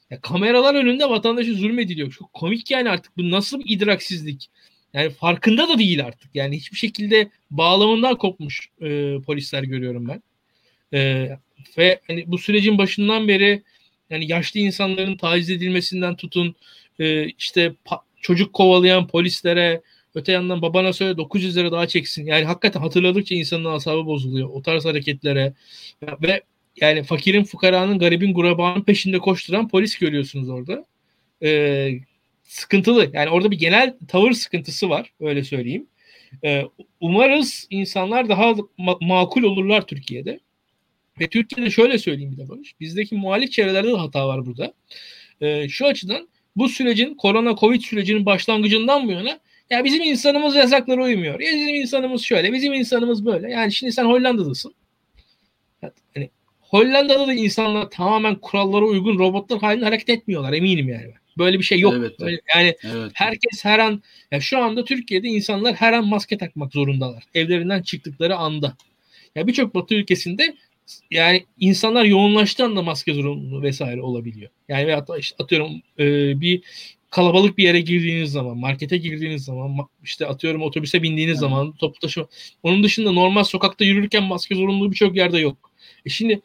Ya 0.10 0.22
kameralar 0.22 0.76
önünde 0.76 1.10
vatandaşı 1.10 1.54
zulmediliyor. 1.54 2.12
Çok 2.12 2.34
komik 2.34 2.72
yani 2.72 2.90
artık 2.90 3.18
bu 3.18 3.32
nasıl 3.32 3.60
bir 3.60 3.70
idraksizlik. 3.70 4.50
Yani 4.94 5.10
farkında 5.10 5.70
da 5.70 5.80
değil 5.80 6.06
artık. 6.06 6.36
Yani 6.36 6.58
hiçbir 6.58 6.78
şekilde 6.78 7.30
bağlamından 7.52 8.18
kopmuş 8.18 8.70
e, 8.82 9.16
polisler 9.26 9.64
görüyorum 9.64 10.08
ben. 10.08 10.24
E, 10.94 11.30
ve 11.78 12.00
hani 12.08 12.24
bu 12.28 12.38
sürecin 12.38 12.78
başından 12.78 13.28
beri 13.28 13.64
yani 14.10 14.32
yaşlı 14.32 14.60
insanların 14.60 15.18
taciz 15.18 15.50
edilmesinden 15.50 16.16
tutun 16.16 16.56
e, 17.00 17.26
işte 17.26 17.74
çocuk 18.22 18.54
kovalayan 18.54 19.08
polislere 19.08 19.82
öte 20.16 20.32
yandan 20.32 20.62
babana 20.62 20.94
söyle 20.94 21.18
900 21.18 21.58
lira 21.58 21.72
daha 21.72 21.88
çeksin. 21.88 22.26
Yani 22.26 22.46
hakikaten 22.46 22.80
hatırladıkça 22.80 23.36
insanın 23.36 23.66
asabı 23.66 24.06
bozuluyor. 24.06 24.50
O 24.50 24.62
tarz 24.62 24.86
hareketlere 24.86 25.54
ve 26.22 26.42
yani 26.82 27.04
fakirin 27.04 27.44
fukaranın 27.44 28.00
garibin 28.00 28.34
gurabanın 28.34 28.84
peşinde 28.84 29.20
koşturan 29.20 29.68
polis 29.68 29.98
görüyorsunuz 29.98 30.50
orada. 30.50 30.86
Ee, 31.44 31.92
sıkıntılı. 32.44 33.10
Yani 33.14 33.30
orada 33.30 33.52
bir 33.52 33.60
genel 33.60 33.96
tavır 34.08 34.32
sıkıntısı 34.32 34.90
var. 34.90 35.12
Öyle 35.20 35.44
söyleyeyim. 35.44 35.88
Ee, 36.44 36.64
umarız 37.00 37.68
insanlar 37.70 38.30
daha 38.30 38.44
ma- 38.80 39.08
makul 39.08 39.44
olurlar 39.44 39.88
Türkiye'de. 39.88 40.40
Ve 41.20 41.28
Türkiye'de 41.28 41.70
şöyle 41.70 41.98
söyleyeyim 41.98 42.32
bir 42.32 42.38
de 42.38 42.50
Barış. 42.50 42.80
Bizdeki 42.80 43.16
muhalif 43.16 43.52
çevrelerde 43.52 43.88
de 43.88 43.96
hata 43.98 44.28
var 44.28 44.46
burada. 44.46 44.74
Ee, 45.42 45.70
şu 45.70 45.86
açıdan 45.86 46.28
bu 46.56 46.70
sürecin 46.70 47.16
korona 47.16 47.56
covid 47.56 47.82
sürecinin 47.82 48.26
başlangıcından 48.26 49.08
bu 49.08 49.12
yana 49.12 49.40
ya 49.70 49.84
bizim 49.84 50.04
insanımız 50.04 50.56
yasaklara 50.56 51.04
uymuyor. 51.04 51.40
Ya 51.40 51.54
bizim 51.54 51.76
insanımız 51.76 52.22
şöyle, 52.22 52.54
bizim 52.54 52.74
insanımız 52.74 53.26
böyle. 53.26 53.52
Yani 53.52 53.72
şimdi 53.72 53.94
sen 53.94 54.06
Hollanda'dasın. 54.06 54.74
Hani 56.14 56.30
Hollanda'da 56.60 57.28
da 57.28 57.34
insanlar 57.34 57.90
tamamen 57.90 58.36
kurallara 58.36 58.86
uygun 58.86 59.20
robotlar 59.20 59.60
halinde 59.60 59.86
hareket 59.86 60.10
etmiyorlar 60.10 60.54
eminim 60.54 60.90
yani. 60.90 61.14
Böyle 61.38 61.60
bir 61.60 61.64
şey 61.64 61.80
yok. 61.80 61.94
Evet, 61.98 62.20
Böyle, 62.20 62.40
yani 62.56 62.76
evet. 62.84 63.12
herkes 63.14 63.66
her 63.66 63.80
an 63.80 64.04
ya 64.32 64.40
şu 64.40 64.60
anda 64.60 64.86
Türkiye'de 64.86 65.28
insanlar 65.28 65.76
her 65.76 65.94
an 65.94 66.08
maske 66.08 66.38
takmak 66.38 66.74
zorundalar. 66.74 67.24
Evlerinden 67.34 67.82
çıktıkları 67.82 68.36
anda. 68.36 68.78
Ya 69.36 69.48
birçok 69.48 69.76
Batı 69.76 69.96
ülkesinde 69.96 70.56
yani 71.12 71.46
insanlar 71.60 72.06
yoğunlaştığı 72.06 72.66
anda 72.66 72.82
maske 72.82 73.14
zorunluluğu 73.14 73.62
vesaire 73.62 74.02
olabiliyor. 74.02 74.52
Yani 74.70 74.88
veyahut 74.88 75.08
da 75.08 75.18
işte 75.18 75.36
atıyorum 75.44 75.72
e, 76.00 76.06
bir 76.42 76.62
kalabalık 77.10 77.58
bir 77.58 77.64
yere 77.64 77.82
girdiğiniz 77.82 78.32
zaman, 78.32 78.58
markete 78.58 78.98
girdiğiniz 78.98 79.44
zaman, 79.44 79.78
işte 80.04 80.26
atıyorum 80.26 80.62
otobüse 80.62 81.04
bindiğiniz 81.04 81.34
evet. 81.34 81.40
zaman, 81.40 81.72
toplu 81.72 82.00
taşıma. 82.00 82.28
Onun 82.64 82.84
dışında 82.84 83.12
normal 83.12 83.44
sokakta 83.44 83.86
yürürken 83.86 84.24
maske 84.24 84.56
zorunluluğu 84.56 84.92
birçok 84.92 85.16
yerde 85.16 85.40
yok. 85.40 85.72
E 86.06 86.10
şimdi 86.10 86.42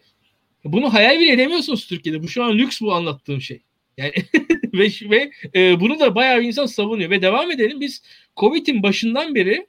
bunu 0.65 0.93
hayal 0.95 1.21
bile 1.21 1.33
edemiyorsunuz 1.33 1.87
Türkiye'de. 1.87 2.23
Bu 2.23 2.29
şu 2.29 2.45
an 2.45 2.59
lüks 2.59 2.81
bu 2.81 2.95
anlattığım 2.95 3.41
şey. 3.41 3.61
Yani 3.97 4.13
ve 4.75 4.91
ve 5.11 5.31
e, 5.55 5.81
bunu 5.81 6.01
da 6.01 6.15
bayağı 6.15 6.41
bir 6.41 6.47
insan 6.47 6.67
savunuyor 6.67 7.11
ve 7.11 7.23
devam 7.23 7.51
edelim. 7.51 7.81
Biz 7.81 8.03
Covid'in 8.37 8.83
başından 8.83 9.35
beri 9.35 9.67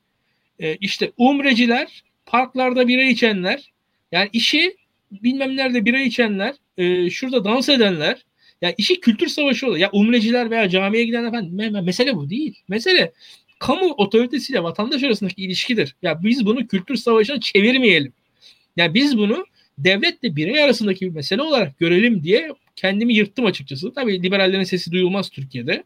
e, 0.60 0.76
işte 0.76 1.12
umreciler, 1.18 2.04
parklarda 2.26 2.88
bira 2.88 3.04
içenler, 3.04 3.72
yani 4.12 4.30
işi 4.34 4.78
bilmem 5.12 5.56
nerede 5.56 5.86
bira 5.86 6.00
içenler, 6.00 6.56
e, 6.78 7.10
şurada 7.10 7.46
dans 7.46 7.70
edenler, 7.70 8.26
yani 8.62 8.76
işi 8.78 9.00
kültür 9.00 9.28
savaşı 9.28 9.68
oluyor. 9.68 9.80
Ya 9.80 9.90
umreciler 9.94 10.52
veya 10.52 10.70
camiye 10.70 11.06
gidenler 11.06 11.32
falan 11.32 11.84
mesele 11.84 12.16
bu 12.16 12.30
değil. 12.30 12.56
Mesele 12.68 13.12
kamu 13.60 13.86
otoritesiyle 13.86 14.64
vatandaş 14.64 15.04
arasındaki 15.04 15.42
ilişkidir. 15.44 15.96
Ya 16.02 16.24
biz 16.24 16.46
bunu 16.46 16.68
kültür 16.68 16.96
savaşına 16.96 17.40
çevirmeyelim. 17.40 18.14
Yani 18.78 18.94
biz 18.94 19.18
bunu 19.18 19.46
devletle 19.78 20.36
birey 20.36 20.64
arasındaki 20.64 21.06
bir 21.06 21.12
mesele 21.12 21.42
olarak 21.42 21.80
görelim 21.80 22.24
diye 22.24 22.52
kendimi 22.76 23.14
yırttım 23.14 23.46
açıkçası. 23.46 23.94
Tabii 23.94 24.24
liberallerin 24.24 24.64
sesi 24.64 24.92
duyulmaz 24.92 25.30
Türkiye'de. 25.30 25.84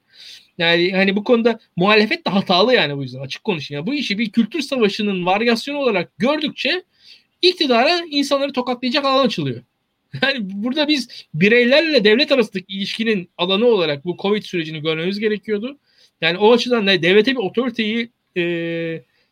Yani 0.58 0.92
hani 0.92 1.16
bu 1.16 1.24
konuda 1.24 1.60
muhalefet 1.76 2.26
de 2.28 2.30
hatalı 2.30 2.74
yani 2.74 2.98
bu 2.98 3.04
yüzden 3.04 3.20
açık 3.20 3.44
konuşayım. 3.44 3.80
Yani 3.80 3.88
bu 3.88 3.94
işi 3.94 4.18
bir 4.18 4.30
kültür 4.30 4.62
savaşının 4.62 5.26
varyasyonu 5.26 5.78
olarak 5.78 6.18
gördükçe 6.18 6.84
iktidara 7.50 8.02
insanları 8.10 8.54
tokatlayacak 8.54 9.06
alan 9.06 9.26
açılıyor. 9.26 9.62
Yani 10.24 10.38
burada 10.42 10.88
biz 10.88 11.28
bireylerle 11.34 12.04
devlet 12.04 12.32
arasındaki 12.32 12.74
ilişkinin 12.74 13.30
alanı 13.38 13.66
olarak 13.66 14.06
bu 14.06 14.18
Covid 14.22 14.44
sürecini 14.44 14.82
görmemiz 14.82 15.20
gerekiyordu. 15.20 15.80
Yani 16.22 16.38
o 16.38 16.54
açıdan 16.54 16.86
ne 16.86 17.04
devlete 17.04 17.32
bir 17.32 17.40
otoriteyi 17.40 18.12
e, 18.38 18.42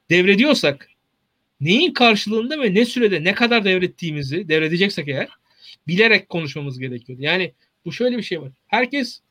devrediyorsak 0.10 0.90
neyin 1.62 1.94
karşılığında 1.94 2.62
ve 2.62 2.74
ne 2.74 2.86
sürede 2.86 3.24
ne 3.24 3.34
kadar 3.34 3.66
devrettiğimizi 3.66 4.50
devredeceksek 4.50 5.08
eğer 5.08 5.28
bilerek 5.88 6.30
konuşmamız 6.30 6.80
gerekiyordu. 6.80 7.22
Yani 7.24 7.54
bu 7.86 7.94
şöyle 7.94 8.18
bir 8.18 8.24
şey 8.24 8.42
var. 8.42 8.52
Herkes 8.68 9.22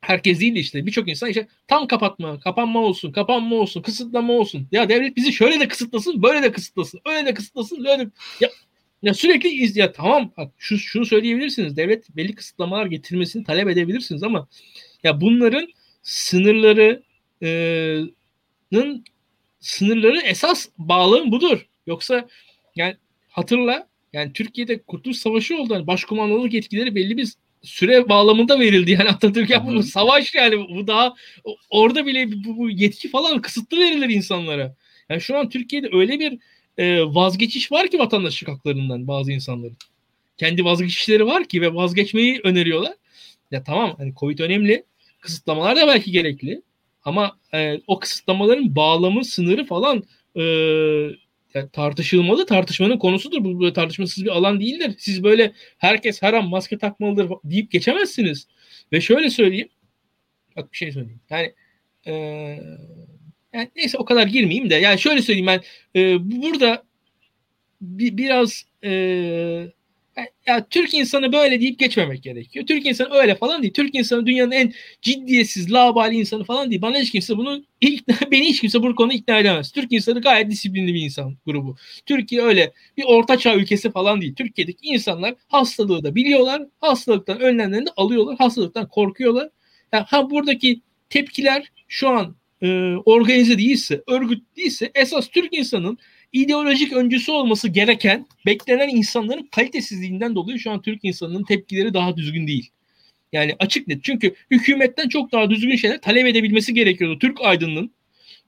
herkes 0.00 0.40
değil 0.40 0.56
işte 0.56 0.86
birçok 0.86 1.08
insan 1.08 1.30
işte 1.30 1.48
tam 1.68 1.86
kapatma, 1.86 2.40
kapanma 2.40 2.80
olsun, 2.80 3.12
kapanma 3.12 3.56
olsun, 3.56 3.82
kısıtlama 3.82 4.32
olsun. 4.32 4.68
Ya 4.72 4.88
devlet 4.88 5.16
bizi 5.16 5.32
şöyle 5.32 5.60
de 5.60 5.68
kısıtlasın, 5.68 6.22
böyle 6.22 6.42
de 6.42 6.52
kısıtlasın, 6.52 7.00
öyle 7.06 7.26
de 7.26 7.34
kısıtlasın, 7.34 7.84
böyle 7.84 8.06
de... 8.06 8.10
Ya, 8.40 8.48
ya 9.02 9.14
sürekli 9.14 9.48
iz 9.48 9.76
ya 9.76 9.92
tamam 9.92 10.32
bak 10.36 10.52
şu 10.58 10.78
şunu 10.78 11.06
söyleyebilirsiniz. 11.06 11.76
Devlet 11.76 12.16
belli 12.16 12.34
kısıtlamalar 12.34 12.86
getirmesini 12.86 13.44
talep 13.44 13.68
edebilirsiniz 13.68 14.22
ama 14.22 14.48
ya 15.04 15.20
bunların 15.20 15.68
sınırlarının 16.02 17.04
sınırları 19.60 20.20
esas 20.20 20.68
bağlığın 20.78 21.32
budur. 21.32 21.66
Yoksa 21.86 22.28
yani 22.76 22.96
hatırla 23.28 23.88
yani 24.12 24.32
Türkiye'de 24.32 24.82
Kurtuluş 24.82 25.16
Savaşı 25.16 25.56
oldu. 25.56 25.74
Yani 25.74 25.86
başkumandanlık 25.86 26.52
yetkileri 26.52 26.94
belli 26.94 27.16
bir 27.16 27.34
süre 27.62 28.08
bağlamında 28.08 28.60
verildi. 28.60 28.90
Yani 28.90 29.08
Atatürk 29.08 29.50
yapmış 29.50 29.86
savaş 29.86 30.34
yani 30.34 30.68
bu 30.68 30.86
daha 30.86 31.14
orada 31.70 32.06
bile 32.06 32.32
bu, 32.32 32.56
bu 32.56 32.70
yetki 32.70 33.10
falan 33.10 33.40
kısıtlı 33.40 33.80
verilir 33.80 34.08
insanlara. 34.08 34.76
Yani 35.08 35.20
şu 35.20 35.38
an 35.38 35.48
Türkiye'de 35.48 35.88
öyle 35.92 36.20
bir 36.20 36.38
e, 36.78 37.02
vazgeçiş 37.02 37.72
var 37.72 37.88
ki 37.88 37.98
vatandaşlık 37.98 38.48
haklarından 38.48 39.08
bazı 39.08 39.32
insanların. 39.32 39.76
Kendi 40.36 40.64
vazgeçişleri 40.64 41.26
var 41.26 41.44
ki 41.44 41.62
ve 41.62 41.74
vazgeçmeyi 41.74 42.40
öneriyorlar. 42.44 42.92
Ya 43.50 43.64
tamam 43.64 43.94
hani 43.98 44.14
Covid 44.14 44.38
önemli. 44.38 44.84
Kısıtlamalar 45.20 45.76
da 45.76 45.86
belki 45.86 46.10
gerekli. 46.10 46.62
Ama 47.04 47.38
e, 47.54 47.80
o 47.86 47.98
kısıtlamaların 47.98 48.76
bağlamı, 48.76 49.24
sınırı 49.24 49.64
falan 49.66 50.02
e, 50.36 50.42
yani 51.54 51.70
tartışılmalı. 51.70 52.46
Tartışmanın 52.46 52.98
konusudur. 52.98 53.44
Bu 53.44 53.60
böyle 53.60 53.72
tartışmasız 53.72 54.24
bir 54.24 54.30
alan 54.30 54.60
değildir. 54.60 54.94
Siz 54.98 55.22
böyle 55.22 55.52
herkes 55.78 56.22
her 56.22 56.34
an 56.34 56.48
maske 56.48 56.78
takmalıdır 56.78 57.30
deyip 57.44 57.70
geçemezsiniz. 57.70 58.46
Ve 58.92 59.00
şöyle 59.00 59.30
söyleyeyim. 59.30 59.68
Bak 60.56 60.72
bir 60.72 60.76
şey 60.76 60.92
söyleyeyim. 60.92 61.20
Yani 61.30 61.54
e, 62.06 62.12
yani 63.52 63.70
neyse 63.76 63.98
o 63.98 64.04
kadar 64.04 64.26
girmeyeyim 64.26 64.70
de. 64.70 64.74
Yani 64.74 64.98
şöyle 64.98 65.22
söyleyeyim 65.22 65.46
ben 65.46 65.60
e, 66.00 66.30
burada 66.30 66.82
bir, 67.80 68.16
biraz 68.16 68.64
e, 68.84 68.92
ya 70.46 70.66
Türk 70.70 70.94
insanı 70.94 71.32
böyle 71.32 71.60
deyip 71.60 71.78
geçmemek 71.78 72.22
gerekiyor. 72.22 72.66
Türk 72.66 72.86
insanı 72.86 73.14
öyle 73.14 73.34
falan 73.34 73.62
değil. 73.62 73.72
Türk 73.72 73.94
insanı 73.94 74.26
dünyanın 74.26 74.50
en 74.50 74.72
ciddiyetsiz, 75.02 75.72
labali 75.72 76.16
insanı 76.16 76.44
falan 76.44 76.70
değil. 76.70 76.82
Bana 76.82 76.98
hiç 76.98 77.10
kimse 77.10 77.36
bunu 77.36 77.64
ikna, 77.80 78.14
beni 78.30 78.48
hiç 78.48 78.60
kimse 78.60 78.82
bu 78.82 78.94
konuda 78.94 79.14
ikna 79.14 79.38
edemez. 79.38 79.72
Türk 79.72 79.92
insanı 79.92 80.20
gayet 80.20 80.50
disiplinli 80.50 80.94
bir 80.94 81.00
insan 81.00 81.36
grubu. 81.46 81.76
Türkiye 82.06 82.42
öyle 82.42 82.72
bir 82.96 83.04
ortaçağ 83.04 83.54
ülkesi 83.54 83.90
falan 83.90 84.20
değil. 84.20 84.34
Türkiye'deki 84.34 84.86
insanlar 84.86 85.34
hastalığı 85.48 86.04
da 86.04 86.14
biliyorlar. 86.14 86.62
Hastalıktan 86.80 87.40
önlemlerini 87.40 87.88
alıyorlar. 87.96 88.36
Hastalıktan 88.38 88.88
korkuyorlar. 88.88 89.48
Yani 89.92 90.04
ha 90.08 90.30
buradaki 90.30 90.80
tepkiler 91.10 91.72
şu 91.88 92.08
an 92.08 92.36
e, 92.62 92.94
organize 93.04 93.58
değilse, 93.58 94.02
örgüt 94.06 94.56
değilse 94.56 94.90
esas 94.94 95.28
Türk 95.28 95.54
insanın 95.54 95.98
ideolojik 96.32 96.92
öncüsü 96.92 97.32
olması 97.32 97.68
gereken 97.68 98.26
beklenen 98.46 98.88
insanların 98.88 99.48
kalitesizliğinden 99.50 100.34
dolayı 100.34 100.58
şu 100.58 100.70
an 100.70 100.82
Türk 100.82 101.04
insanının 101.04 101.44
tepkileri 101.44 101.94
daha 101.94 102.16
düzgün 102.16 102.46
değil. 102.46 102.70
Yani 103.32 103.56
açık 103.58 103.88
net. 103.88 104.04
Çünkü 104.04 104.34
hükümetten 104.50 105.08
çok 105.08 105.32
daha 105.32 105.50
düzgün 105.50 105.76
şeyler 105.76 106.00
talep 106.00 106.26
edebilmesi 106.26 106.74
gerekiyordu 106.74 107.18
Türk 107.18 107.40
aydınının 107.40 107.92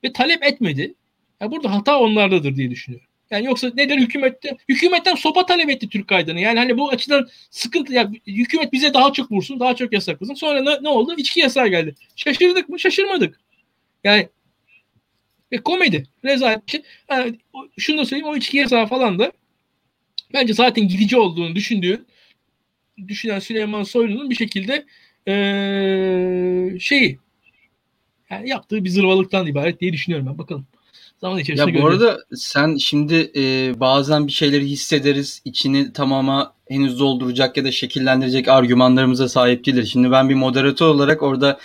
ve 0.04 0.12
talep 0.12 0.44
etmedi. 0.44 0.94
Ya 1.40 1.50
burada 1.50 1.74
hata 1.74 2.00
onlardadır 2.00 2.57
diye 2.57 2.70
düşünüyorum. 2.70 3.07
Yani 3.30 3.46
yoksa 3.46 3.72
nedir 3.74 3.98
hükümette? 3.98 4.57
Hükümetten 4.68 5.14
sopa 5.14 5.46
talep 5.46 5.70
etti 5.70 5.88
Türk 5.88 6.12
aydını. 6.12 6.40
Yani 6.40 6.59
hani 6.59 6.78
bu 6.78 6.90
açıdan 6.90 7.28
sıkıntı. 7.50 7.92
Ya 7.92 8.11
hükümet 8.26 8.72
bize 8.72 8.94
daha 8.94 9.12
çok 9.12 9.32
vursun, 9.32 9.61
daha 9.61 9.76
çok 9.76 9.92
yasaklasın. 9.92 10.34
Sonra 10.34 10.62
ne, 10.62 10.82
ne 10.82 10.88
oldu? 10.88 11.14
İçki 11.16 11.40
yasağı 11.40 11.68
geldi. 11.68 11.94
Şaşırdık 12.16 12.68
mı? 12.68 12.80
Şaşırmadık. 12.80 13.40
Yani 14.04 14.28
ve 15.53 15.57
komedi. 15.57 16.07
Rezalet 16.24 16.66
bir 16.66 16.72
şey. 16.72 16.82
Yani, 17.11 17.38
şunu 17.78 17.98
da 17.98 18.05
söyleyeyim 18.05 18.32
o 18.32 18.36
içki 18.36 18.57
yasağı 18.57 18.86
falan 18.86 19.18
da 19.18 19.32
bence 20.34 20.55
zaten 20.55 20.88
gidici 20.88 21.16
olduğunu 21.16 21.55
düşündüğün 21.55 22.07
düşünen 23.09 23.38
Süleyman 23.38 23.82
Soylu'nun 23.82 24.30
bir 24.30 24.34
şekilde 24.34 24.86
ee, 25.28 26.78
şeyi 26.80 27.18
yani 28.30 28.48
yaptığı 28.48 28.84
bir 28.84 28.90
zırvalıktan 28.90 29.46
ibaret 29.46 29.80
diye 29.80 29.92
düşünüyorum 29.92 30.26
ben. 30.26 30.38
Bakalım. 30.38 30.66
Zaman 31.20 31.38
içerisinde 31.38 31.70
Ya 31.70 31.76
bu 31.76 31.80
göreceğiz. 31.80 32.03
arada 32.03 32.24
sen 32.36 32.76
şimdi 32.76 33.32
e, 33.36 33.72
bazen 33.80 34.26
bir 34.26 34.32
şeyleri 34.32 34.66
hissederiz. 34.66 35.42
içini 35.44 35.92
tamama 35.92 36.55
henüz 36.68 36.98
dolduracak 36.98 37.57
ya 37.57 37.64
da 37.64 37.72
şekillendirecek 37.72 38.48
argümanlarımıza 38.48 39.28
sahip 39.28 39.66
değildir. 39.66 39.86
Şimdi 39.86 40.11
ben 40.11 40.28
bir 40.28 40.34
moderatör 40.34 40.86
olarak 40.86 41.22
orada 41.22 41.59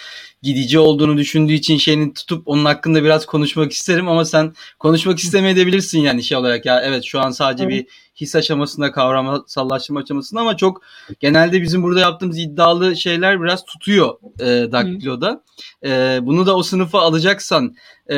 gidici 0.47 0.79
olduğunu 0.79 1.17
düşündüğü 1.17 1.53
için 1.53 1.77
şeyini 1.77 2.13
tutup 2.13 2.47
onun 2.47 2.65
hakkında 2.65 3.03
biraz 3.03 3.25
konuşmak 3.25 3.71
isterim 3.71 4.07
ama 4.07 4.25
sen 4.25 4.53
konuşmak 4.79 5.19
istemeyebilirsin 5.19 5.99
yani 5.99 6.23
şey 6.23 6.37
olarak 6.37 6.65
ya 6.65 6.81
evet 6.81 7.03
şu 7.03 7.19
an 7.19 7.31
sadece 7.31 7.63
evet. 7.63 7.73
bir 7.73 7.85
his 8.15 8.35
aşamasında 8.35 8.91
kavramsallaşma 8.91 9.99
aşamasında 9.99 10.41
ama 10.41 10.57
çok 10.57 10.81
genelde 11.19 11.61
bizim 11.61 11.83
burada 11.83 11.99
yaptığımız 11.99 12.37
iddialı 12.37 12.95
şeyler 12.95 13.41
biraz 13.41 13.65
tutuyor 13.65 14.17
e, 14.39 14.71
Daktilo'da. 14.71 15.43
E, 15.85 16.19
bunu 16.21 16.45
da 16.45 16.55
o 16.55 16.63
sınıfa 16.63 16.99
alacaksan 16.99 17.75
e, 18.07 18.17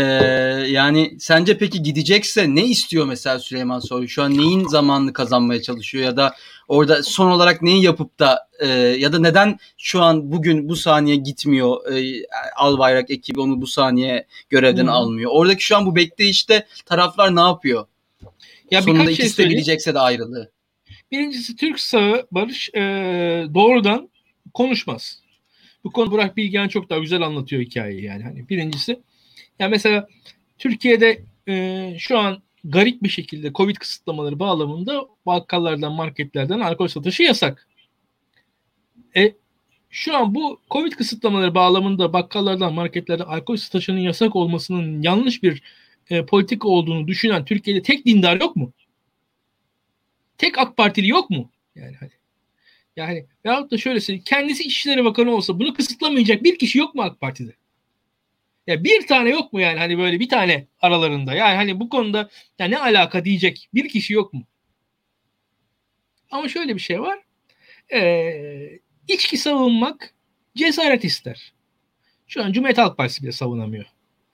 yani 0.67 1.17
sence 1.19 1.57
peki 1.57 1.83
gidecekse 1.83 2.55
ne 2.55 2.65
istiyor 2.65 3.05
mesela 3.05 3.39
Süleyman 3.39 3.79
Soylu? 3.79 4.07
Şu 4.07 4.23
an 4.23 4.37
neyin 4.37 4.67
zamanını 4.67 5.13
kazanmaya 5.13 5.61
çalışıyor 5.61 6.03
ya 6.03 6.17
da 6.17 6.35
orada 6.69 7.03
son 7.03 7.31
olarak 7.31 7.61
neyi 7.61 7.83
yapıp 7.83 8.19
da 8.19 8.47
e, 8.59 8.67
ya 8.77 9.13
da 9.13 9.19
neden 9.19 9.57
şu 9.77 10.01
an 10.01 10.31
bugün 10.31 10.69
bu 10.69 10.75
saniye 10.75 11.15
gitmiyor 11.15 11.91
e, 11.93 12.25
Albayrak 12.55 13.11
ekibi 13.11 13.39
onu 13.39 13.61
bu 13.61 13.67
saniye 13.67 14.25
görevden 14.49 14.83
hmm. 14.83 14.89
almıyor. 14.89 15.31
Oradaki 15.33 15.63
şu 15.63 15.77
an 15.77 15.85
bu 15.85 15.95
bekleyişte 15.95 16.67
taraflar 16.85 17.35
ne 17.35 17.41
yapıyor? 17.41 17.85
Ya 18.71 18.81
Sonunda 18.81 19.05
şey 19.05 19.13
ikisi 19.13 19.35
şey 19.35 19.45
de 19.45 19.49
bilecekse 19.49 19.93
de 19.93 19.99
ayrılığı. 19.99 20.51
Birincisi 21.11 21.55
Türk 21.55 21.79
sağı 21.79 22.27
Barış 22.31 22.69
e, 22.73 22.81
doğrudan 23.53 24.09
konuşmaz. 24.53 25.21
Bu 25.83 25.91
konu 25.91 26.11
Burak 26.11 26.37
Bilgen 26.37 26.67
çok 26.67 26.89
daha 26.89 26.99
güzel 26.99 27.21
anlatıyor 27.21 27.61
hikayeyi 27.61 28.03
yani. 28.03 28.23
Hani 28.23 28.49
birincisi 28.49 28.99
ya 29.59 29.67
mesela 29.67 30.07
Türkiye'de 30.57 31.21
e, 31.47 31.95
şu 31.99 32.17
an 32.17 32.41
garip 32.63 33.03
bir 33.03 33.09
şekilde 33.09 33.53
Covid 33.53 33.75
kısıtlamaları 33.75 34.39
bağlamında 34.39 35.07
bakkallardan, 35.25 35.93
marketlerden 35.93 36.59
alkol 36.59 36.87
satışı 36.87 37.23
yasak. 37.23 37.67
E, 39.15 39.33
şu 39.89 40.17
an 40.17 40.35
bu 40.35 40.59
Covid 40.71 40.91
kısıtlamaları 40.91 41.55
bağlamında 41.55 42.13
bakkallardan, 42.13 42.73
marketlerden 42.73 43.25
alkol 43.25 43.55
satışının 43.55 43.99
yasak 43.99 44.35
olmasının 44.35 45.01
yanlış 45.01 45.43
bir 45.43 45.61
e, 46.09 46.25
politika 46.25 46.67
olduğunu 46.67 47.07
düşünen 47.07 47.45
Türkiye'de 47.45 47.81
tek 47.81 48.05
dindar 48.05 48.41
yok 48.41 48.55
mu? 48.55 48.71
Tek 50.37 50.57
AK 50.57 50.77
Partili 50.77 51.07
yok 51.07 51.29
mu? 51.29 51.49
Yani 51.75 51.95
hani 51.95 52.11
yani 52.95 53.25
veyahut 53.45 53.71
da 53.71 53.77
şöyle 53.77 53.99
söyleyeyim. 53.99 54.23
Kendisi 54.25 54.63
İçişleri 54.63 55.05
Bakanı 55.05 55.31
olsa 55.31 55.59
bunu 55.59 55.73
kısıtlamayacak 55.73 56.43
bir 56.43 56.57
kişi 56.57 56.77
yok 56.77 56.95
mu 56.95 57.01
AK 57.01 57.21
Parti'de? 57.21 57.58
Ya 58.69 58.83
bir 58.83 59.07
tane 59.07 59.29
yok 59.29 59.53
mu 59.53 59.61
yani 59.61 59.79
hani 59.79 59.97
böyle 59.97 60.19
bir 60.19 60.29
tane 60.29 60.67
aralarında? 60.81 61.33
Yani 61.33 61.55
hani 61.55 61.79
bu 61.79 61.89
konuda 61.89 62.29
ya 62.59 62.67
ne 62.67 62.79
alaka 62.79 63.25
diyecek 63.25 63.69
bir 63.73 63.89
kişi 63.89 64.13
yok 64.13 64.33
mu? 64.33 64.43
Ama 66.31 66.49
şöyle 66.49 66.75
bir 66.75 66.79
şey 66.79 67.01
var. 67.01 67.19
Ee, 67.93 68.79
içki 69.07 69.37
savunmak 69.37 70.13
cesaret 70.55 71.03
ister. 71.03 71.53
Şu 72.27 72.43
an 72.43 72.51
Cumhuriyet 72.51 72.77
Halk 72.77 72.97
Partisi 72.97 73.23
bile 73.23 73.31
savunamıyor. 73.31 73.85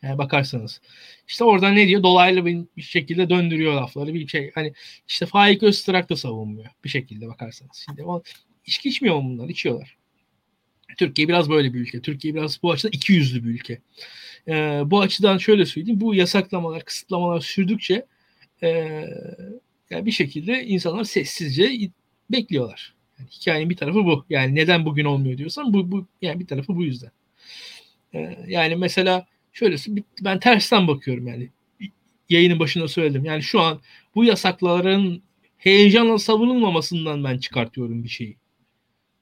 Yani 0.01 0.17
bakarsanız. 0.17 0.81
İşte 1.27 1.43
orada 1.43 1.69
ne 1.69 1.88
diyor? 1.88 2.03
Dolaylı 2.03 2.45
bir, 2.45 2.81
şekilde 2.81 3.29
döndürüyor 3.29 3.73
lafları. 3.73 4.13
Bir 4.13 4.27
şey 4.27 4.51
hani 4.55 4.73
işte 5.07 5.25
Faik 5.25 5.63
Öztürk 5.63 6.09
da 6.09 6.15
savunmuyor 6.15 6.69
bir 6.83 6.89
şekilde 6.89 7.27
bakarsanız. 7.27 7.86
Şimdi 7.86 8.03
o, 8.03 8.23
içki 8.65 8.89
içmiyor 8.89 9.15
mu 9.15 9.29
bunlar? 9.29 9.49
İçiyorlar. 9.49 9.97
Türkiye 10.97 11.27
biraz 11.27 11.49
böyle 11.49 11.73
bir 11.73 11.79
ülke. 11.79 12.01
Türkiye 12.01 12.35
biraz 12.35 12.63
bu 12.63 12.71
açıdan 12.71 12.91
iki 12.93 13.13
yüzlü 13.13 13.43
bir 13.43 13.49
ülke. 13.49 13.81
Ee, 14.47 14.81
bu 14.85 15.01
açıdan 15.01 15.37
şöyle 15.37 15.65
söyleyeyim. 15.65 16.01
Bu 16.01 16.15
yasaklamalar, 16.15 16.85
kısıtlamalar 16.85 17.39
sürdükçe 17.39 18.05
e, 18.63 18.69
yani 19.89 20.05
bir 20.05 20.11
şekilde 20.11 20.65
insanlar 20.65 21.03
sessizce 21.03 21.89
bekliyorlar. 22.31 22.93
Yani 23.19 23.29
hikayenin 23.29 23.69
bir 23.69 23.77
tarafı 23.77 24.05
bu. 24.05 24.25
Yani 24.29 24.55
neden 24.55 24.85
bugün 24.85 25.05
olmuyor 25.05 25.37
diyorsan 25.37 25.73
bu, 25.73 25.91
bu 25.91 26.07
yani 26.21 26.39
bir 26.39 26.47
tarafı 26.47 26.75
bu 26.75 26.83
yüzden. 26.83 27.11
Ee, 28.13 28.37
yani 28.47 28.75
mesela 28.75 29.27
şöyle 29.53 29.75
ben 30.21 30.39
tersten 30.39 30.87
bakıyorum 30.87 31.27
yani 31.27 31.49
yayının 32.29 32.59
başında 32.59 32.87
söyledim. 32.87 33.25
Yani 33.25 33.43
şu 33.43 33.61
an 33.61 33.81
bu 34.15 34.25
yasakların 34.25 35.23
heyecanla 35.57 36.19
savunulmamasından 36.19 37.23
ben 37.23 37.37
çıkartıyorum 37.37 38.03
bir 38.03 38.09
şeyi. 38.09 38.37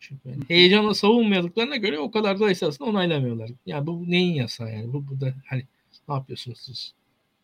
Çünkü 0.03 0.29
yani 0.29 0.43
heyecanla 0.47 0.93
savunmadıklarına 0.93 1.75
göre 1.75 1.99
o 1.99 2.11
kadar 2.11 2.39
da 2.39 2.51
esasında 2.51 2.89
onaylamıyorlar. 2.89 3.49
Yani 3.65 3.87
bu 3.87 4.11
neyin 4.11 4.33
yasağı 4.33 4.73
yani? 4.73 4.93
Bu, 4.93 5.07
bu 5.07 5.21
da 5.21 5.33
hani 5.45 5.63
ne 6.09 6.15
yapıyorsunuz 6.15 6.59
siz? 6.59 6.93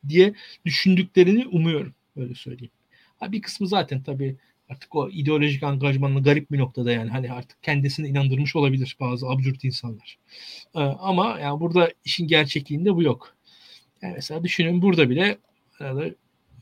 diye 0.07 0.33
düşündüklerini 0.65 1.47
umuyorum. 1.47 1.93
Öyle 2.15 2.35
söyleyeyim. 2.35 2.71
Ha, 3.19 3.31
bir 3.31 3.41
kısmı 3.41 3.67
zaten 3.67 4.03
tabii 4.03 4.35
artık 4.69 4.95
o 4.95 5.09
ideolojik 5.09 5.63
angajmanlı 5.63 6.23
garip 6.23 6.51
bir 6.51 6.57
noktada 6.57 6.91
yani 6.91 7.09
hani 7.09 7.31
artık 7.31 7.63
kendisini 7.63 8.07
inandırmış 8.07 8.55
olabilir 8.55 8.97
bazı 8.99 9.27
absürt 9.27 9.63
insanlar. 9.63 10.17
Ee, 10.75 10.79
ama 10.79 11.39
yani 11.39 11.59
burada 11.59 11.91
işin 12.05 12.27
gerçekliğinde 12.27 12.95
bu 12.95 13.03
yok. 13.03 13.35
Yani 14.01 14.13
mesela 14.13 14.43
düşünün 14.43 14.81
burada 14.81 15.09
bile 15.09 15.37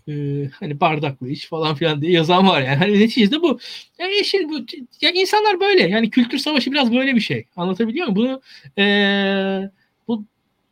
e, 0.07 0.45
hani 0.59 0.79
bardaklı 0.79 1.29
iç 1.29 1.47
falan 1.47 1.75
filan 1.75 2.01
diye 2.01 2.11
yazan 2.11 2.47
var 2.47 2.61
yani. 2.61 2.75
Hani 2.75 2.99
neticede 2.99 3.41
bu 3.41 3.59
yani 3.99 4.15
işin 4.21 4.49
bu 4.49 4.65
ya 5.01 5.11
insanlar 5.11 5.59
böyle 5.59 5.83
yani 5.87 6.09
kültür 6.09 6.37
savaşı 6.37 6.71
biraz 6.71 6.93
böyle 6.93 7.15
bir 7.15 7.19
şey. 7.19 7.45
Anlatabiliyor 7.55 8.07
muyum? 8.07 8.15
Bunu 8.15 8.41
e, 8.83 9.69
bu 10.07 10.25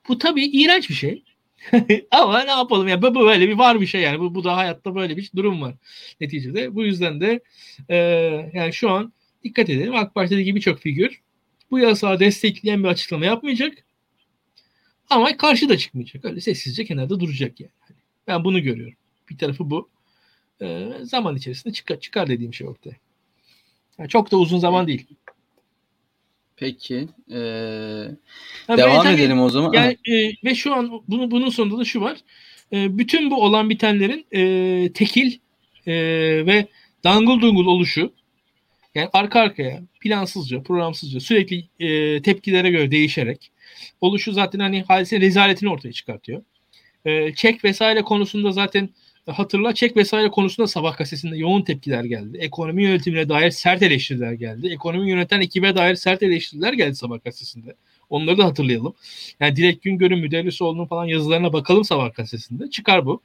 bu 0.07 0.17
tabii 0.17 0.45
iğrenç 0.45 0.89
bir 0.89 0.95
şey. 0.95 1.23
Ama 2.11 2.43
ne 2.43 2.51
yapalım 2.51 2.87
ya 2.87 3.01
bu 3.01 3.15
böyle 3.15 3.49
bir 3.49 3.57
var 3.57 3.81
bir 3.81 3.85
şey 3.87 4.01
yani 4.01 4.19
bu, 4.19 4.35
bu 4.35 4.43
da 4.43 4.57
hayatta 4.57 4.95
böyle 4.95 5.17
bir 5.17 5.31
durum 5.35 5.61
var 5.61 5.75
neticede. 6.21 6.75
Bu 6.75 6.83
yüzden 6.83 7.21
de 7.21 7.39
e, 7.89 7.95
yani 8.53 8.73
şu 8.73 8.89
an 8.91 9.13
dikkat 9.43 9.69
edelim 9.69 9.95
AK 9.95 10.15
Parti'deki 10.15 10.55
birçok 10.55 10.79
figür 10.79 11.21
bu 11.71 11.79
yasağı 11.79 12.19
destekleyen 12.19 12.83
bir 12.83 12.87
açıklama 12.87 13.25
yapmayacak. 13.25 13.73
Ama 15.09 15.37
karşı 15.37 15.69
da 15.69 15.77
çıkmayacak. 15.77 16.25
Öyle 16.25 16.41
sessizce 16.41 16.85
kenarda 16.85 17.19
duracak 17.19 17.59
yani. 17.59 17.71
Ben 18.27 18.43
bunu 18.43 18.61
görüyorum. 18.61 18.97
Bir 19.29 19.37
tarafı 19.37 19.69
bu. 19.69 19.89
E, 20.61 20.91
zaman 21.03 21.35
içerisinde 21.35 21.73
çıkar, 21.73 21.99
çıkar 21.99 22.27
dediğim 22.27 22.53
şey 22.53 22.67
ortaya. 22.67 22.95
Yani 23.97 24.09
çok 24.09 24.31
da 24.31 24.37
uzun 24.37 24.59
zaman 24.59 24.87
değil. 24.87 25.05
Peki. 26.57 27.07
Ee, 27.31 27.37
yani 28.67 28.77
devam 28.77 29.07
edelim 29.07 29.41
o 29.41 29.49
zaman. 29.49 29.73
Yani, 29.73 29.97
e, 30.07 30.31
ve 30.43 30.55
şu 30.55 30.75
an 30.75 31.01
bunu, 31.07 31.31
bunun 31.31 31.49
sonunda 31.49 31.77
da 31.77 31.85
şu 31.85 32.01
var. 32.01 32.17
E, 32.73 32.97
bütün 32.97 33.31
bu 33.31 33.43
olan 33.43 33.69
bitenlerin 33.69 34.25
e, 34.31 34.91
tekil 34.93 35.37
e, 35.87 35.93
ve 36.45 36.67
dangıl 37.03 37.41
dungul 37.41 37.65
oluşu 37.65 38.13
yani 38.95 39.09
arka 39.13 39.39
arkaya 39.39 39.81
plansızca, 39.99 40.63
programsızca 40.63 41.19
sürekli 41.19 41.65
e, 41.79 42.21
tepkilere 42.21 42.69
göre 42.69 42.91
değişerek 42.91 43.51
oluşu 44.01 44.31
zaten 44.31 44.59
hani 44.59 44.83
hadisenin 44.83 45.21
rezaletini 45.21 45.69
ortaya 45.69 45.91
çıkartıyor. 45.91 46.43
E, 47.05 47.35
çek 47.35 47.63
vesaire 47.63 48.01
konusunda 48.01 48.51
zaten 48.51 48.89
hatırla 49.31 49.73
çek 49.73 49.97
vesaire 49.97 50.29
konusunda 50.29 50.67
sabah 50.67 50.97
gazetesinde 50.97 51.37
yoğun 51.37 51.61
tepkiler 51.61 52.03
geldi. 52.03 52.37
Ekonomi 52.37 52.83
yönetimine 52.83 53.29
dair 53.29 53.51
sert 53.51 53.81
eleştiriler 53.81 54.31
geldi. 54.31 54.67
Ekonomi 54.67 55.09
yöneten 55.09 55.41
ekibe 55.41 55.75
dair 55.75 55.95
sert 55.95 56.23
eleştiriler 56.23 56.73
geldi 56.73 56.95
sabah 56.95 57.23
gazetesinde. 57.23 57.75
Onları 58.09 58.37
da 58.37 58.45
hatırlayalım. 58.45 58.95
Yani 59.39 59.55
Dilek 59.55 59.81
Güngör'ün 59.81 60.19
Müderrisoğlu'nun 60.19 60.85
falan 60.85 61.05
yazılarına 61.05 61.53
bakalım 61.53 61.83
sabah 61.83 62.13
gazetesinde. 62.13 62.69
Çıkar 62.69 63.05
bu. 63.05 63.21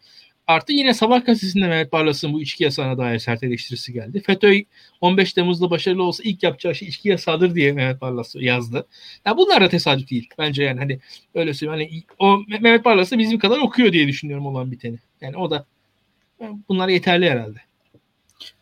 Artı 0.51 0.72
yine 0.72 0.94
Sabah 0.94 1.26
gazetesinde 1.26 1.68
Mehmet 1.68 1.92
Barlas'ın 1.92 2.32
bu 2.32 2.42
içki 2.42 2.64
yasağına 2.64 2.98
dair 2.98 3.18
sert 3.18 3.42
eleştirisi 3.42 3.92
geldi. 3.92 4.22
FETÖ 4.26 4.55
15 5.01 5.32
Temmuz'da 5.32 5.70
başarılı 5.70 6.03
olsa 6.03 6.22
ilk 6.26 6.42
yapacağı 6.42 6.74
şey 6.74 6.88
içki 6.88 7.09
yasağıdır 7.09 7.55
diye 7.55 7.72
Mehmet 7.72 8.01
Barlas 8.01 8.34
yazdı. 8.38 8.76
Ya 8.76 8.84
yani 9.26 9.36
bunlar 9.36 9.61
da 9.61 9.68
tesadüf 9.68 10.11
değil. 10.11 10.28
Bence 10.38 10.62
yani 10.62 10.78
hani 10.78 10.98
öyle 11.34 11.55
söyleyeyim. 11.55 11.90
Hani 11.92 12.03
o 12.18 12.42
Mehmet 12.48 12.84
Barlas 12.84 13.12
da 13.12 13.18
bizim 13.18 13.38
kadar 13.38 13.59
okuyor 13.59 13.92
diye 13.92 14.09
düşünüyorum 14.09 14.46
olan 14.46 14.70
biteni. 14.70 14.98
Yani 15.20 15.36
o 15.36 15.51
da 15.51 15.66
bunlar 16.68 16.88
yeterli 16.88 17.30
herhalde. 17.30 17.59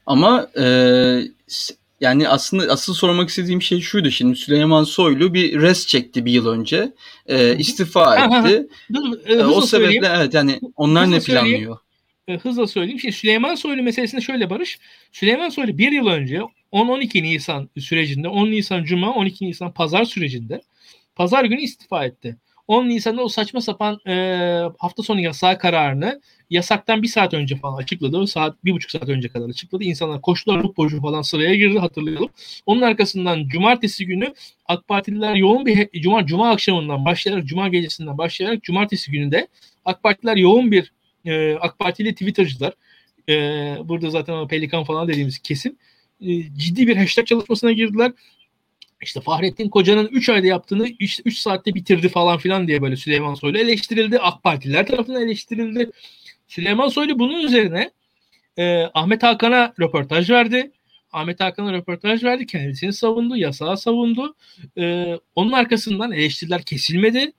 Ama 0.07 0.49
e, 0.61 0.65
yani 2.01 2.29
aslında 2.29 2.73
asıl 2.73 2.95
sormak 2.95 3.29
istediğim 3.29 3.63
şey 3.63 3.81
şuydu. 3.81 4.11
Şimdi 4.11 4.37
Süleyman 4.37 4.85
Soylu 4.85 5.35
bir 5.35 5.61
res 5.61 5.87
çekti 5.87 6.25
bir 6.25 6.33
yıl 6.33 6.47
önce. 6.47 6.93
E, 7.27 7.57
istifa 7.57 8.17
etti. 8.17 8.69
Dur, 8.95 9.19
e, 9.27 9.45
o 9.45 9.61
sebeple 9.61 9.67
söyleyeyim. 9.67 10.05
evet 10.17 10.35
yani 10.35 10.61
onlar 10.77 11.07
hızla 11.07 11.17
ne 11.17 11.23
planlıyor? 11.23 11.79
E, 12.29 12.37
hızla 12.37 12.67
söyleyeyim. 12.67 13.01
Şimdi 13.01 13.15
Süleyman 13.15 13.55
Soylu 13.55 13.83
meselesinde 13.83 14.21
şöyle 14.21 14.51
Barış. 14.51 14.79
Süleyman 15.13 15.49
Soylu 15.49 15.79
bir 15.79 15.93
yıl 15.93 16.07
önce 16.07 16.41
10-12 16.73 17.23
Nisan 17.23 17.69
sürecinde 17.79 18.29
10 18.29 18.51
Nisan 18.51 18.85
Cuma 18.85 19.15
12 19.15 19.47
Nisan 19.47 19.73
Pazar 19.73 20.05
sürecinde 20.05 20.61
Pazar 21.17 21.45
günü 21.45 21.61
istifa 21.61 22.05
etti. 22.05 22.37
10 22.69 22.89
Nisan'da 22.89 23.23
o 23.23 23.29
saçma 23.29 23.61
sapan 23.61 23.99
e, 24.07 24.15
hafta 24.79 25.03
sonu 25.03 25.21
yasağı 25.21 25.59
kararını 25.59 26.21
yasaktan 26.51 27.03
bir 27.03 27.09
saat 27.09 27.35
önce 27.35 27.57
falan 27.57 27.79
açıkladı. 27.79 28.27
Saat 28.27 28.65
bir 28.65 28.73
buçuk 28.73 28.91
saat 28.91 29.09
önce 29.09 29.29
kadar 29.29 29.49
açıkladı. 29.49 29.85
İnsanlar 29.85 30.21
koştular 30.21 30.77
boşu 30.77 31.01
falan 31.01 31.23
sıraya 31.23 31.55
girdi 31.55 31.79
hatırlayalım. 31.79 32.29
Onun 32.67 32.83
arkasından 32.83 33.49
cumartesi 33.49 34.07
günü 34.07 34.35
AK 34.67 34.89
Partililer 34.89 35.35
yoğun 35.35 35.67
bir 35.67 36.01
cuma, 36.01 36.27
cuma 36.27 36.51
akşamından 36.51 37.05
başlayarak 37.05 37.47
cuma 37.47 37.69
gecesinden 37.69 38.19
başlayarak 38.19 38.63
cumartesi 38.63 39.11
gününde 39.11 39.49
AK 39.85 40.03
Partililer 40.03 40.37
yoğun 40.37 40.73
bir 40.73 40.93
e, 41.25 41.55
AK 41.55 41.79
Partili 41.79 42.13
Twitter'cılar 42.13 42.73
e, 43.29 43.35
burada 43.85 44.11
zaten 44.11 44.49
Pelikan 44.49 44.85
falan 44.85 45.09
dediğimiz 45.09 45.39
kesim 45.39 45.77
e, 46.21 46.43
ciddi 46.57 46.87
bir 46.87 46.97
hashtag 46.97 47.27
çalışmasına 47.27 47.73
girdiler 47.73 48.13
işte 49.03 49.21
Fahrettin 49.21 49.69
Koca'nın 49.69 50.09
3 50.13 50.29
ayda 50.29 50.47
yaptığını 50.47 50.89
3 51.01 51.39
saatte 51.39 51.75
bitirdi 51.75 52.09
falan 52.09 52.39
filan 52.39 52.69
diye 52.69 52.83
böyle 52.83 52.97
Süleyman 52.97 53.35
Soylu 53.35 53.59
eleştirildi. 53.59 54.19
AK 54.19 54.43
Partililer 54.43 54.87
tarafından 54.87 55.23
eleştirildi. 55.23 55.91
Süleyman 56.49 56.89
Soylu 56.89 57.19
bunun 57.19 57.43
üzerine 57.43 57.91
e, 58.59 58.83
Ahmet 58.95 59.23
Hakan'a 59.23 59.75
röportaj 59.81 60.31
verdi. 60.31 60.71
Ahmet 61.13 61.41
Hakan'a 61.41 61.73
röportaj 61.73 62.25
verdi. 62.25 62.47
Kendisini 62.47 62.93
savundu. 62.93 63.37
Yasağı 63.37 63.77
savundu. 63.77 64.37
E, 64.79 65.15
onun 65.35 65.53
arkasından 65.53 66.13
eleştiriler 66.13 66.63
kesilmedi. 66.63 67.33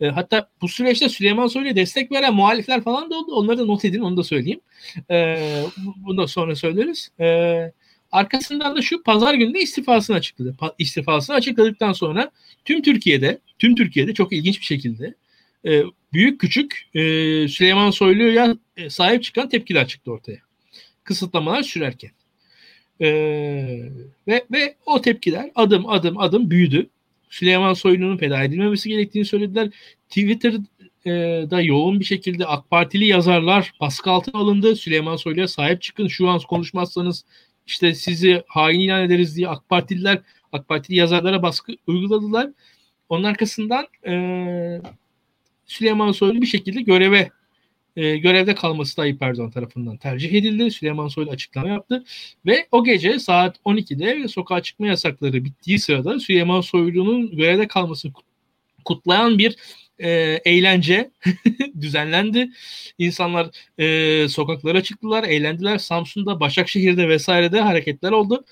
E, 0.00 0.06
hatta 0.06 0.48
bu 0.62 0.68
süreçte 0.68 1.08
Süleyman 1.08 1.46
Soylu'ya 1.46 1.76
destek 1.76 2.12
veren 2.12 2.34
muhalifler 2.34 2.82
falan 2.82 3.10
da 3.10 3.14
oldu. 3.14 3.34
Onları 3.34 3.58
da 3.58 3.64
not 3.64 3.84
edin. 3.84 4.00
Onu 4.00 4.16
da 4.16 4.24
söyleyeyim. 4.24 4.60
E, 5.10 5.36
bunu 5.96 6.16
da 6.16 6.26
sonra 6.26 6.56
söyleriz. 6.56 7.10
E, 7.20 7.26
arkasından 8.12 8.76
da 8.76 8.82
şu 8.82 9.02
pazar 9.02 9.34
günü 9.34 9.58
istifasını 9.58 10.16
açıkladı. 10.16 10.56
Pa- 10.60 10.74
istifasını 10.78 11.36
açıkladıktan 11.36 11.92
sonra 11.92 12.30
tüm 12.64 12.82
Türkiye'de 12.82 13.38
tüm 13.58 13.74
Türkiye'de 13.74 14.14
çok 14.14 14.32
ilginç 14.32 14.60
bir 14.60 14.64
şekilde 14.64 15.14
e, 15.66 15.82
büyük 16.12 16.40
küçük 16.40 16.88
e, 16.94 17.00
Süleyman 17.48 17.90
Soylu'ya 17.90 18.56
e, 18.76 18.90
sahip 18.90 19.22
çıkan 19.22 19.48
tepkiler 19.48 19.88
çıktı 19.88 20.12
ortaya. 20.12 20.38
Kısıtlamalar 21.04 21.62
sürerken. 21.62 22.10
E, 23.00 23.08
ve, 24.28 24.44
ve 24.52 24.76
o 24.86 25.00
tepkiler 25.00 25.50
adım 25.54 25.88
adım 25.88 26.18
adım 26.18 26.50
büyüdü. 26.50 26.88
Süleyman 27.30 27.74
Soylu'nun 27.74 28.16
feda 28.16 28.42
edilmemesi 28.42 28.88
gerektiğini 28.88 29.24
söylediler. 29.24 29.70
Twitter'da 30.08 31.60
yoğun 31.60 32.00
bir 32.00 32.04
şekilde 32.04 32.46
AK 32.46 32.70
Partili 32.70 33.06
yazarlar 33.06 33.72
baskı 33.80 34.10
altına 34.10 34.40
alındı. 34.40 34.76
Süleyman 34.76 35.16
Soylu'ya 35.16 35.48
sahip 35.48 35.82
çıkın 35.82 36.08
şu 36.08 36.28
an 36.28 36.40
konuşmazsanız 36.48 37.24
işte 37.66 37.94
sizi 37.94 38.42
hain 38.46 38.80
ilan 38.80 39.02
ederiz 39.02 39.36
diye 39.36 39.48
AK 39.48 39.68
Partililer 39.68 40.20
AK 40.52 40.68
Partili 40.68 40.96
yazarlara 40.96 41.42
baskı 41.42 41.72
uyguladılar. 41.86 42.50
Onun 43.08 43.24
arkasından 43.24 43.86
e, 44.06 44.12
Süleyman 45.72 46.12
Soylu 46.12 46.42
bir 46.42 46.46
şekilde 46.46 46.82
göreve 46.82 47.30
e, 47.96 48.16
görevde 48.16 48.54
kalması 48.54 48.96
Tayyip 48.96 49.22
Erdoğan 49.22 49.50
tarafından 49.50 49.96
tercih 49.96 50.32
edildi. 50.32 50.70
Süleyman 50.70 51.08
Soylu 51.08 51.30
açıklama 51.30 51.68
yaptı 51.68 52.04
ve 52.46 52.66
o 52.72 52.84
gece 52.84 53.18
saat 53.18 53.56
12'de 53.64 54.28
sokağa 54.28 54.62
çıkma 54.62 54.86
yasakları 54.86 55.44
bittiği 55.44 55.78
sırada 55.78 56.20
Süleyman 56.20 56.60
Soylu'nun 56.60 57.36
görevde 57.36 57.68
kalmasını 57.68 58.12
kutlayan 58.84 59.38
bir 59.38 59.56
e, 59.98 60.10
eğlence 60.44 61.10
düzenlendi. 61.80 62.50
İnsanlar 62.98 63.50
e, 63.78 64.28
sokaklara 64.28 64.82
çıktılar, 64.82 65.24
eğlendiler. 65.24 65.78
Samsun'da, 65.78 66.40
Başakşehir'de 66.40 67.08
vesairede 67.08 67.60
hareketler 67.60 68.12
oldu. 68.12 68.44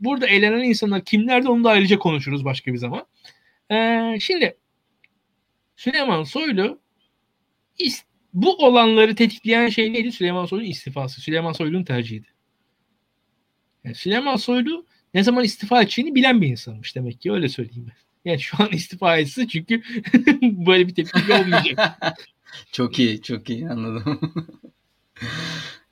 Burada 0.00 0.26
eğlenen 0.26 0.62
insanlar 0.62 1.04
kimlerdi 1.04 1.48
onu 1.48 1.64
da 1.64 1.70
ayrıca 1.70 1.98
konuşuruz 1.98 2.44
başka 2.44 2.72
bir 2.72 2.78
zaman. 2.78 3.06
E, 3.72 4.18
şimdi 4.20 4.56
Süleyman 5.78 6.24
Soylu 6.24 6.80
bu 8.34 8.56
olanları 8.56 9.14
tetikleyen 9.14 9.68
şey 9.68 9.92
neydi? 9.92 10.12
Süleyman 10.12 10.46
Soylu'nun 10.46 10.70
istifası. 10.70 11.20
Süleyman 11.20 11.52
Soylu'nun 11.52 11.84
tercihiydi. 11.84 12.26
Yani 13.84 13.94
Süleyman 13.94 14.36
Soylu 14.36 14.86
ne 15.14 15.22
zaman 15.22 15.44
istifa 15.44 15.82
edeceğini 15.82 16.14
bilen 16.14 16.42
bir 16.42 16.48
insanmış 16.48 16.96
demek 16.96 17.20
ki 17.20 17.32
öyle 17.32 17.48
söyleyeyim 17.48 17.86
ben. 17.88 18.30
Yani 18.30 18.40
şu 18.40 18.62
an 18.62 18.68
istifa 18.72 19.16
etse 19.16 19.48
çünkü 19.48 19.82
böyle 20.42 20.88
bir 20.88 20.94
tepki 20.94 21.32
olmayacak. 21.32 21.98
çok 22.72 22.98
iyi, 22.98 23.22
çok 23.22 23.50
iyi 23.50 23.68
anladım. 23.68 24.20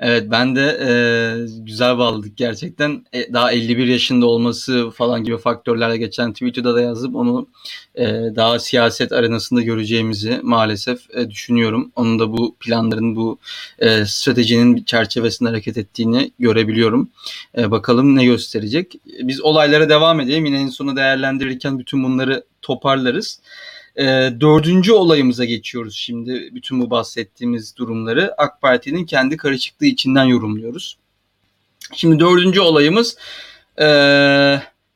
Evet 0.01 0.25
ben 0.31 0.57
de 0.57 0.79
e, 0.81 0.91
güzel 1.59 1.99
bağladık 1.99 2.37
gerçekten. 2.37 3.07
E, 3.13 3.33
daha 3.33 3.53
51 3.53 3.87
yaşında 3.87 4.27
olması 4.27 4.91
falan 4.91 5.25
gibi 5.25 5.39
faktörlerle 5.39 5.97
geçen 5.97 6.33
Twitter'da 6.33 6.75
da 6.75 6.81
yazıp 6.81 7.17
onu 7.17 7.49
e, 7.95 8.05
daha 8.37 8.59
siyaset 8.59 9.13
arenasında 9.13 9.63
göreceğimizi 9.63 10.41
maalesef 10.43 11.11
e, 11.15 11.31
düşünüyorum. 11.31 11.93
Onun 11.97 12.19
da 12.19 12.33
bu 12.33 12.57
planların, 12.61 13.17
bu 13.17 13.39
e, 13.79 14.05
stratejinin 14.07 14.85
çerçevesinde 14.85 15.49
hareket 15.49 15.79
ettiğini 15.79 16.31
görebiliyorum. 16.39 17.11
E, 17.59 17.71
bakalım 17.71 18.17
ne 18.17 18.25
gösterecek. 18.25 18.95
Biz 19.21 19.41
olaylara 19.41 19.89
devam 19.89 20.21
edelim. 20.21 20.47
Yine 20.47 20.61
en 20.61 20.69
sonu 20.69 20.97
değerlendirirken 20.97 21.79
bütün 21.79 22.05
bunları 22.05 22.45
toparlarız. 22.63 23.41
E, 23.97 24.05
dördüncü 24.41 24.93
olayımıza 24.93 25.45
geçiyoruz 25.45 25.95
şimdi. 25.97 26.51
Bütün 26.55 26.81
bu 26.81 26.91
bahsettiğimiz 26.91 27.77
durumları 27.77 28.35
AK 28.39 28.61
Parti'nin 28.61 29.07
kendi 29.07 29.37
karışıklığı 29.37 29.87
içinden 29.87 30.25
yorumluyoruz. 30.25 30.99
Şimdi 31.95 32.21
dördüncü 32.21 32.61
olayımız 32.61 33.17
e, 33.81 33.87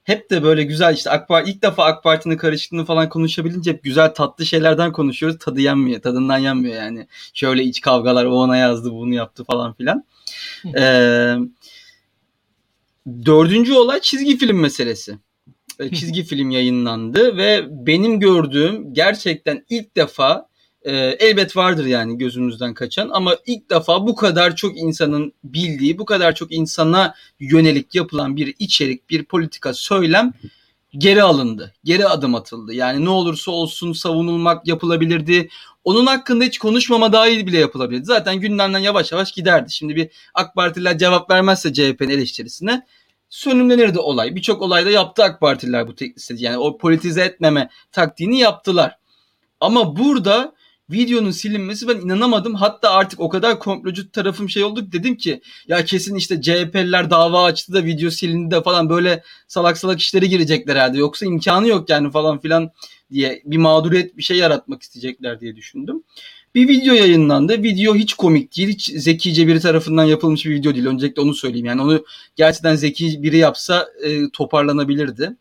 hep 0.04 0.30
de 0.30 0.42
böyle 0.42 0.62
güzel 0.62 0.94
işte 0.94 1.10
AK 1.10 1.28
Parti 1.28 1.50
ilk 1.50 1.62
defa 1.62 1.84
AK 1.84 2.02
Parti'nin 2.02 2.36
karışıklığını 2.36 2.84
falan 2.84 3.08
konuşabilince 3.08 3.72
hep 3.72 3.82
güzel 3.82 4.14
tatlı 4.14 4.46
şeylerden 4.46 4.92
konuşuyoruz. 4.92 5.38
Tadı 5.38 5.60
yenmiyor, 5.60 6.02
tadından 6.02 6.38
yenmiyor 6.38 6.76
yani. 6.76 7.06
Şöyle 7.34 7.62
iç 7.62 7.80
kavgalar 7.80 8.24
o 8.24 8.32
ona 8.32 8.56
yazdı, 8.56 8.92
bunu 8.92 9.14
yaptı 9.14 9.44
falan 9.44 9.72
filan. 9.72 10.04
e, 10.76 10.84
dördüncü 13.26 13.74
olay 13.74 14.00
çizgi 14.00 14.36
film 14.36 14.60
meselesi. 14.60 15.18
E, 15.80 15.90
çizgi 15.90 16.22
film 16.22 16.50
yayınlandı 16.50 17.36
ve 17.36 17.66
benim 17.70 18.20
gördüğüm 18.20 18.94
gerçekten 18.94 19.64
ilk 19.68 19.96
defa 19.96 20.46
e, 20.82 20.92
elbet 20.96 21.56
vardır 21.56 21.86
yani 21.86 22.18
gözümüzden 22.18 22.74
kaçan 22.74 23.10
ama 23.12 23.36
ilk 23.46 23.70
defa 23.70 24.06
bu 24.06 24.14
kadar 24.14 24.56
çok 24.56 24.78
insanın 24.78 25.32
bildiği, 25.44 25.98
bu 25.98 26.04
kadar 26.04 26.34
çok 26.34 26.52
insana 26.52 27.14
yönelik 27.40 27.94
yapılan 27.94 28.36
bir 28.36 28.54
içerik, 28.58 29.10
bir 29.10 29.24
politika, 29.24 29.74
söylem 29.74 30.32
geri 30.98 31.22
alındı. 31.22 31.74
Geri 31.84 32.06
adım 32.06 32.34
atıldı. 32.34 32.74
Yani 32.74 33.04
ne 33.04 33.08
olursa 33.08 33.50
olsun 33.50 33.92
savunulmak 33.92 34.68
yapılabilirdi. 34.68 35.48
Onun 35.84 36.06
hakkında 36.06 36.44
hiç 36.44 36.58
konuşmama 36.58 37.12
dahil 37.12 37.46
bile 37.46 37.58
yapılabilirdi. 37.58 38.04
Zaten 38.04 38.40
gündemden 38.40 38.78
yavaş 38.78 39.12
yavaş 39.12 39.32
giderdi. 39.32 39.72
Şimdi 39.72 39.96
bir 39.96 40.08
AK 40.34 40.54
Partililer 40.54 40.98
cevap 40.98 41.30
vermezse 41.30 41.72
CHP'nin 41.72 42.10
eleştirisine 42.10 42.86
sönümlenirdi 43.30 43.98
olay. 43.98 44.34
Birçok 44.34 44.62
olayda 44.62 44.90
yaptı 44.90 45.24
AK 45.24 45.40
Partililer 45.40 45.88
bu 45.88 45.94
tekniği. 45.94 46.44
Yani 46.44 46.58
o 46.58 46.78
politize 46.78 47.22
etmeme 47.22 47.70
taktiğini 47.92 48.38
yaptılar. 48.38 48.98
Ama 49.60 49.96
burada 49.96 50.54
videonun 50.90 51.30
silinmesi 51.30 51.88
ben 51.88 51.96
inanamadım. 51.96 52.54
Hatta 52.54 52.90
artık 52.90 53.20
o 53.20 53.28
kadar 53.28 53.58
komplocu 53.58 54.12
tarafım 54.12 54.50
şey 54.50 54.64
olduk 54.64 54.92
dedim 54.92 55.16
ki 55.16 55.40
ya 55.68 55.84
kesin 55.84 56.14
işte 56.14 56.42
CHP'liler 56.42 57.10
dava 57.10 57.44
açtı 57.44 57.72
da 57.72 57.84
video 57.84 58.10
silindi 58.10 58.54
de 58.54 58.62
falan 58.62 58.90
böyle 58.90 59.22
salak 59.48 59.78
salak 59.78 60.00
işlere 60.00 60.26
girecekler 60.26 60.76
herhalde. 60.76 60.98
Yoksa 60.98 61.26
imkanı 61.26 61.68
yok 61.68 61.90
yani 61.90 62.10
falan 62.10 62.38
filan 62.38 62.70
diye 63.12 63.42
bir 63.44 63.56
mağduriyet 63.56 64.16
bir 64.16 64.22
şey 64.22 64.36
yaratmak 64.36 64.82
isteyecekler 64.82 65.40
diye 65.40 65.56
düşündüm. 65.56 66.02
Bir 66.54 66.68
video 66.68 66.94
yayınlandı. 66.94 67.62
Video 67.62 67.94
hiç 67.94 68.14
komik 68.14 68.56
değil. 68.56 68.68
Hiç 68.68 68.86
zekice 68.86 69.46
biri 69.46 69.60
tarafından 69.60 70.04
yapılmış 70.04 70.46
bir 70.46 70.50
video 70.50 70.74
değil. 70.74 70.86
Öncelikle 70.86 71.22
onu 71.22 71.34
söyleyeyim. 71.34 71.66
Yani 71.66 71.82
onu 71.82 72.04
gerçekten 72.36 72.74
zeki 72.74 73.22
biri 73.22 73.36
yapsa 73.36 73.88
e, 74.04 74.30
toparlanabilirdi. 74.30 75.36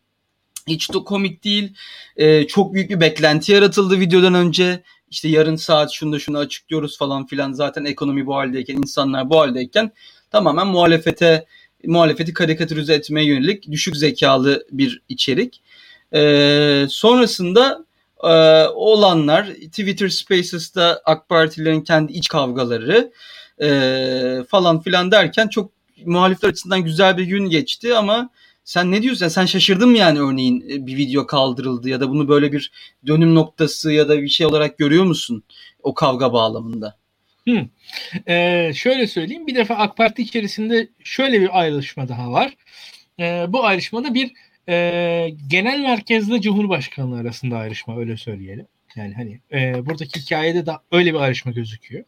Hiç 0.68 0.92
de 0.94 0.98
komik 0.98 1.44
değil. 1.44 1.74
E, 2.16 2.46
çok 2.46 2.74
büyük 2.74 2.90
bir 2.90 3.00
beklenti 3.00 3.52
yaratıldı 3.52 4.00
videodan 4.00 4.34
önce. 4.34 4.82
İşte 5.10 5.28
yarın 5.28 5.56
saat 5.56 5.92
şunu 5.92 6.12
da 6.12 6.18
şunu 6.18 6.38
açıklıyoruz 6.38 6.98
falan 6.98 7.26
filan. 7.26 7.52
Zaten 7.52 7.84
ekonomi 7.84 8.26
bu 8.26 8.34
haldeyken, 8.34 8.76
insanlar 8.76 9.30
bu 9.30 9.40
haldeyken 9.40 9.92
tamamen 10.30 10.66
muhalefete 10.66 11.46
muhalefeti 11.86 12.32
karikatürize 12.32 12.94
etmeye 12.94 13.26
yönelik 13.26 13.70
düşük 13.70 13.96
zekalı 13.96 14.66
bir 14.72 15.02
içerik. 15.08 15.60
E, 16.14 16.86
sonrasında 16.88 17.84
e, 18.24 18.66
olanlar 18.68 19.46
Twitter 19.46 20.08
Spaces'ta 20.08 21.02
AK 21.04 21.28
Partilerin 21.28 21.80
kendi 21.80 22.12
iç 22.12 22.28
kavgaları 22.28 23.12
e, 23.62 23.68
falan 24.48 24.80
filan 24.80 25.10
derken 25.10 25.48
çok 25.48 25.72
muhalifler 26.04 26.48
açısından 26.48 26.84
güzel 26.84 27.16
bir 27.16 27.24
gün 27.24 27.50
geçti 27.50 27.94
ama 27.96 28.30
sen 28.64 28.92
ne 28.92 29.02
diyorsun? 29.02 29.28
Sen 29.28 29.46
şaşırdın 29.46 29.88
mı 29.88 29.98
yani 29.98 30.20
örneğin 30.20 30.64
e, 30.70 30.86
bir 30.86 30.96
video 30.96 31.26
kaldırıldı 31.26 31.88
ya 31.88 32.00
da 32.00 32.10
bunu 32.10 32.28
böyle 32.28 32.52
bir 32.52 32.72
dönüm 33.06 33.34
noktası 33.34 33.92
ya 33.92 34.08
da 34.08 34.22
bir 34.22 34.28
şey 34.28 34.46
olarak 34.46 34.78
görüyor 34.78 35.04
musun 35.04 35.42
o 35.82 35.94
kavga 35.94 36.32
bağlamında? 36.32 36.96
Hmm. 37.44 37.68
Ee, 38.28 38.72
şöyle 38.74 39.06
söyleyeyim. 39.06 39.46
Bir 39.46 39.54
defa 39.54 39.74
AK 39.74 39.96
Parti 39.96 40.22
içerisinde 40.22 40.88
şöyle 41.04 41.40
bir 41.40 41.60
ayrışma 41.60 42.08
daha 42.08 42.32
var. 42.32 42.56
Ee, 43.20 43.46
bu 43.48 43.64
ayrışmada 43.64 44.14
bir 44.14 44.32
e, 44.68 45.28
genel 45.46 45.80
merkezle 45.80 46.40
Cumhurbaşkanlığı 46.40 47.18
arasında 47.18 47.56
ayrışma 47.56 47.98
öyle 47.98 48.16
söyleyelim. 48.16 48.66
Yani 48.96 49.14
hani 49.14 49.40
e, 49.52 49.86
buradaki 49.86 50.20
hikayede 50.20 50.66
de 50.66 50.72
öyle 50.92 51.14
bir 51.14 51.18
ayrışma 51.18 51.52
gözüküyor. 51.52 52.04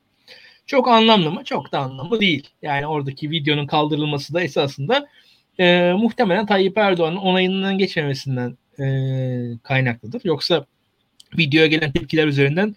Çok 0.67 0.89
anlamlı 0.89 1.31
mı? 1.31 1.45
Çok 1.45 1.73
da 1.73 1.79
anlamlı 1.79 2.21
değil. 2.21 2.49
Yani 2.63 2.87
oradaki 2.87 3.31
videonun 3.31 3.67
kaldırılması 3.67 4.35
da 4.35 4.43
esasında 4.43 5.09
e, 5.59 5.93
muhtemelen 5.93 6.47
Tayyip 6.47 6.79
Erdoğan'ın 6.79 7.17
onayından 7.17 7.79
geçmemesinden 7.79 8.59
e, 8.79 8.87
kaynaklıdır. 9.63 10.21
Yoksa 10.25 10.67
videoya 11.39 11.67
gelen 11.67 11.93
tepkiler 11.93 12.27
üzerinden 12.27 12.75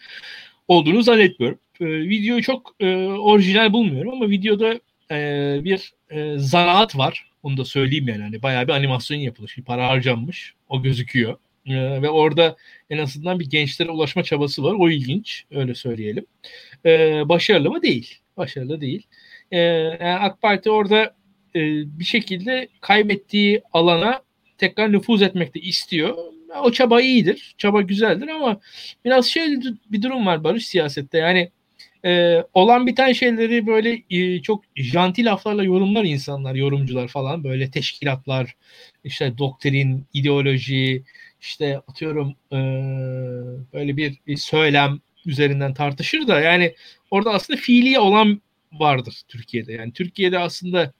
olduğunu 0.67 1.03
zannetmiyorum. 1.03 1.59
E, 1.79 1.85
videoyu 1.85 2.41
çok 2.41 2.75
e, 2.79 2.95
orijinal 3.05 3.73
bulmuyorum 3.73 4.13
ama 4.13 4.29
videoda 4.29 4.79
e, 5.11 5.59
bir 5.63 5.93
e, 6.09 6.37
zanaat 6.37 6.97
var. 6.97 7.31
Onu 7.45 7.57
da 7.57 7.65
söyleyeyim 7.65 8.07
yani. 8.07 8.21
Hani 8.21 8.41
bayağı 8.41 8.67
bir 8.67 8.73
animasyon 8.73 9.17
yapılmış. 9.17 9.57
Bir 9.57 9.63
para 9.63 9.87
harcanmış. 9.87 10.53
o 10.69 10.81
gözüküyor. 10.83 11.37
E, 11.65 12.01
ve 12.01 12.09
orada 12.09 12.55
en 12.89 12.97
azından 12.97 13.39
bir 13.39 13.49
gençlere 13.49 13.91
ulaşma 13.91 14.23
çabası 14.23 14.63
var. 14.63 14.75
O 14.79 14.89
ilginç. 14.89 15.45
Öyle 15.51 15.75
söyleyelim. 15.75 16.25
E, 16.85 16.89
başarılı 17.29 17.71
mı? 17.71 17.81
Değil. 17.81 18.15
Başarılı 18.37 18.81
değil. 18.81 19.07
E, 19.51 19.57
yani 19.59 20.19
AK 20.19 20.41
Parti 20.41 20.71
orada 20.71 21.15
e, 21.55 21.59
bir 21.99 22.03
şekilde 22.05 22.67
kaybettiği 22.81 23.61
alana 23.73 24.21
tekrar 24.57 24.91
nüfuz 24.91 25.21
etmek 25.21 25.55
de 25.55 25.59
istiyor. 25.59 26.17
O 26.63 26.71
çaba 26.71 27.01
iyidir. 27.01 27.55
Çaba 27.57 27.81
güzeldir 27.81 28.27
ama 28.27 28.59
biraz 29.05 29.25
şey 29.25 29.47
bir 29.91 30.01
durum 30.01 30.25
var 30.25 30.43
Barış 30.43 30.67
siyasette. 30.67 31.17
Yani 31.17 31.51
e, 32.05 32.43
olan 32.53 32.87
biten 32.87 33.13
şeyleri 33.13 33.67
böyle 33.67 34.03
e, 34.09 34.41
çok 34.41 34.63
janti 34.75 35.25
laflarla 35.25 35.63
yorumlar 35.63 36.03
insanlar, 36.03 36.55
yorumcular 36.55 37.07
falan. 37.07 37.43
Böyle 37.43 37.71
teşkilatlar, 37.71 38.55
işte 39.03 39.37
doktrin, 39.37 40.05
ideoloji, 40.13 41.03
işte 41.41 41.77
atıyorum 41.87 42.35
e, 42.51 42.57
böyle 43.73 43.97
bir, 43.97 44.15
bir 44.27 44.37
söylem 44.37 44.99
üzerinden 45.25 45.73
tartışır 45.73 46.27
da 46.27 46.39
yani 46.41 46.75
orada 47.11 47.31
aslında 47.33 47.59
fiili 47.59 47.99
olan 47.99 48.41
vardır 48.71 49.21
Türkiye'de. 49.27 49.73
Yani 49.73 49.93
Türkiye'de 49.93 50.39
aslında 50.39 50.93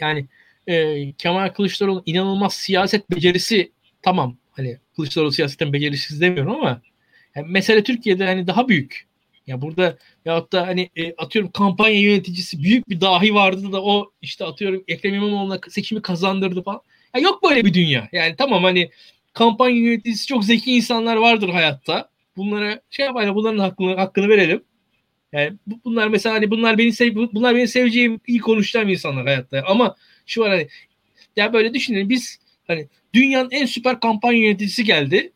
yani 0.00 0.26
e, 0.66 1.12
Kemal 1.12 1.48
Kılıçdaroğlu 1.48 2.02
inanılmaz 2.06 2.54
siyaset 2.54 3.10
becerisi 3.10 3.72
tamam 4.02 4.36
hani 4.50 4.78
Kılıçdaroğlu 4.96 5.32
siyasetten 5.32 5.72
becerisiz 5.72 6.20
demiyorum 6.20 6.54
ama 6.54 6.82
yani 7.34 7.48
mesele 7.48 7.84
Türkiye'de 7.84 8.26
hani 8.26 8.46
daha 8.46 8.68
büyük. 8.68 9.07
Ya 9.48 9.62
burada 9.62 9.98
ya 10.24 10.52
da 10.52 10.66
hani 10.66 10.90
e, 10.96 11.14
atıyorum 11.14 11.50
kampanya 11.50 12.00
yöneticisi 12.00 12.62
büyük 12.62 12.88
bir 12.88 13.00
dahi 13.00 13.34
vardı 13.34 13.72
da 13.72 13.82
o 13.82 14.12
işte 14.22 14.44
atıyorum 14.44 14.84
Ekrem 14.88 15.14
İmamoğlu'na 15.14 15.58
seçimi 15.68 16.02
kazandırdı 16.02 16.62
falan. 16.62 16.80
Ya 17.14 17.20
yok 17.20 17.42
böyle 17.42 17.64
bir 17.64 17.74
dünya. 17.74 18.08
Yani 18.12 18.36
tamam 18.38 18.64
hani 18.64 18.90
kampanya 19.32 19.76
yöneticisi 19.76 20.26
çok 20.26 20.44
zeki 20.44 20.72
insanlar 20.76 21.16
vardır 21.16 21.48
hayatta. 21.48 22.10
Bunlara 22.36 22.80
şey 22.90 23.06
yapalım 23.06 23.34
bunların 23.34 23.58
hakkını, 23.58 23.94
hakkını 23.96 24.28
verelim. 24.28 24.64
Yani 25.32 25.52
bunlar 25.84 26.08
mesela 26.08 26.34
hani 26.34 26.50
bunlar 26.50 26.78
beni 26.78 26.92
sev 26.92 27.14
bunlar 27.16 27.54
beni 27.56 27.68
seveceğim 27.68 28.20
iyi 28.26 28.38
konuşacağım 28.38 28.88
insanlar 28.88 29.26
hayatta. 29.26 29.62
Ama 29.66 29.96
şu 30.26 30.40
var 30.40 30.50
hani 30.50 30.68
ya 31.36 31.52
böyle 31.52 31.74
düşünün 31.74 32.08
biz 32.08 32.38
hani 32.66 32.88
dünyanın 33.14 33.50
en 33.50 33.66
süper 33.66 34.00
kampanya 34.00 34.40
yöneticisi 34.42 34.84
geldi. 34.84 35.32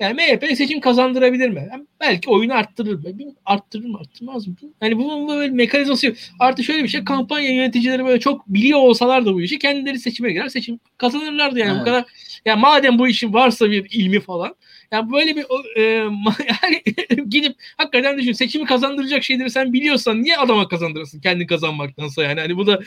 Yani 0.00 0.14
MHP 0.14 0.56
seçim 0.56 0.80
kazandırabilir 0.80 1.48
mi? 1.48 1.68
Yani 1.72 1.86
belki 2.00 2.30
oyunu 2.30 2.54
arttırır 2.54 2.94
mı? 2.94 3.34
Arttırır 3.44 3.84
mı? 3.84 3.98
Arttırmaz 3.98 4.46
mı? 4.46 4.54
Hani 4.80 4.98
bunun 4.98 5.28
böyle 5.28 5.52
mekanizması 5.52 6.06
yok. 6.06 6.16
Artı 6.38 6.64
şöyle 6.64 6.82
bir 6.82 6.88
şey 6.88 7.04
kampanya 7.04 7.54
yöneticileri 7.54 8.04
böyle 8.04 8.20
çok 8.20 8.48
biliyor 8.48 8.78
olsalar 8.78 9.26
da 9.26 9.34
bu 9.34 9.42
işi 9.42 9.58
kendileri 9.58 9.98
seçime 9.98 10.32
girer 10.32 10.48
seçim 10.48 10.80
kazanırlardı 10.98 11.58
yani 11.58 11.70
evet. 11.70 11.80
bu 11.80 11.84
kadar. 11.84 12.04
Yani 12.44 12.60
madem 12.60 12.98
bu 12.98 13.08
işin 13.08 13.32
varsa 13.32 13.70
bir 13.70 13.86
ilmi 13.90 14.20
falan 14.20 14.54
yani 14.92 15.12
böyle 15.12 15.36
bir 15.36 15.44
e, 15.76 15.82
yani 16.62 16.82
gidip 17.28 17.56
hakikaten 17.76 18.18
düşün 18.18 18.32
seçimi 18.32 18.64
kazandıracak 18.64 19.24
şeyleri 19.24 19.50
sen 19.50 19.72
biliyorsan 19.72 20.22
niye 20.22 20.36
adama 20.36 20.68
kazandırırsın 20.68 21.20
kendini 21.20 21.46
kazanmaktansa 21.46 22.22
yani 22.22 22.40
hani 22.40 22.56
bu 22.56 22.66
da 22.66 22.80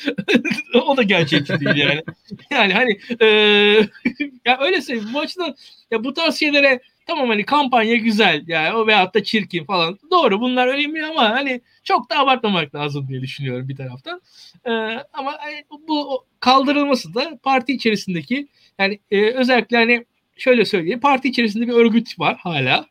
o 0.86 0.98
da 0.98 1.04
gerçekçi 1.04 1.54
değil 1.60 1.76
yani. 1.76 2.04
Yani 2.52 2.74
hani 2.74 3.00
e, 3.22 3.26
ya 4.46 4.60
öyle 4.60 4.82
söyleyeyim 4.82 5.10
bu 5.14 5.20
açıdan 5.20 5.56
ya 5.92 6.04
bu 6.04 6.14
tarz 6.14 6.40
şeylere 6.40 6.80
tamam 7.06 7.30
hani 7.30 7.46
kampanya 7.46 7.96
güzel 7.96 8.44
yani 8.48 8.76
o 8.78 8.88
veyahut 8.88 9.14
da 9.16 9.24
çirkin 9.24 9.66
falan 9.66 10.00
doğru 10.12 10.42
bunlar 10.42 10.68
önemli 10.68 11.06
ama 11.06 11.30
hani 11.30 11.62
çok 11.84 12.10
da 12.10 12.20
abartmamak 12.20 12.76
lazım 12.76 13.08
diye 13.08 13.22
düşünüyorum 13.22 13.70
bir 13.70 13.76
taraftan. 13.76 14.22
Ee, 14.66 14.72
ama 15.14 15.38
hani, 15.40 15.64
bu 15.88 16.26
kaldırılması 16.40 17.14
da 17.14 17.40
parti 17.44 17.74
içerisindeki 17.74 18.48
yani 18.80 19.00
e, 19.12 19.32
özellikle 19.32 19.78
hani 19.78 20.06
şöyle 20.38 20.66
söyleyeyim 20.66 21.00
parti 21.00 21.30
içerisinde 21.30 21.68
bir 21.68 21.74
örgüt 21.74 22.20
var 22.20 22.38
hala. 22.38 22.86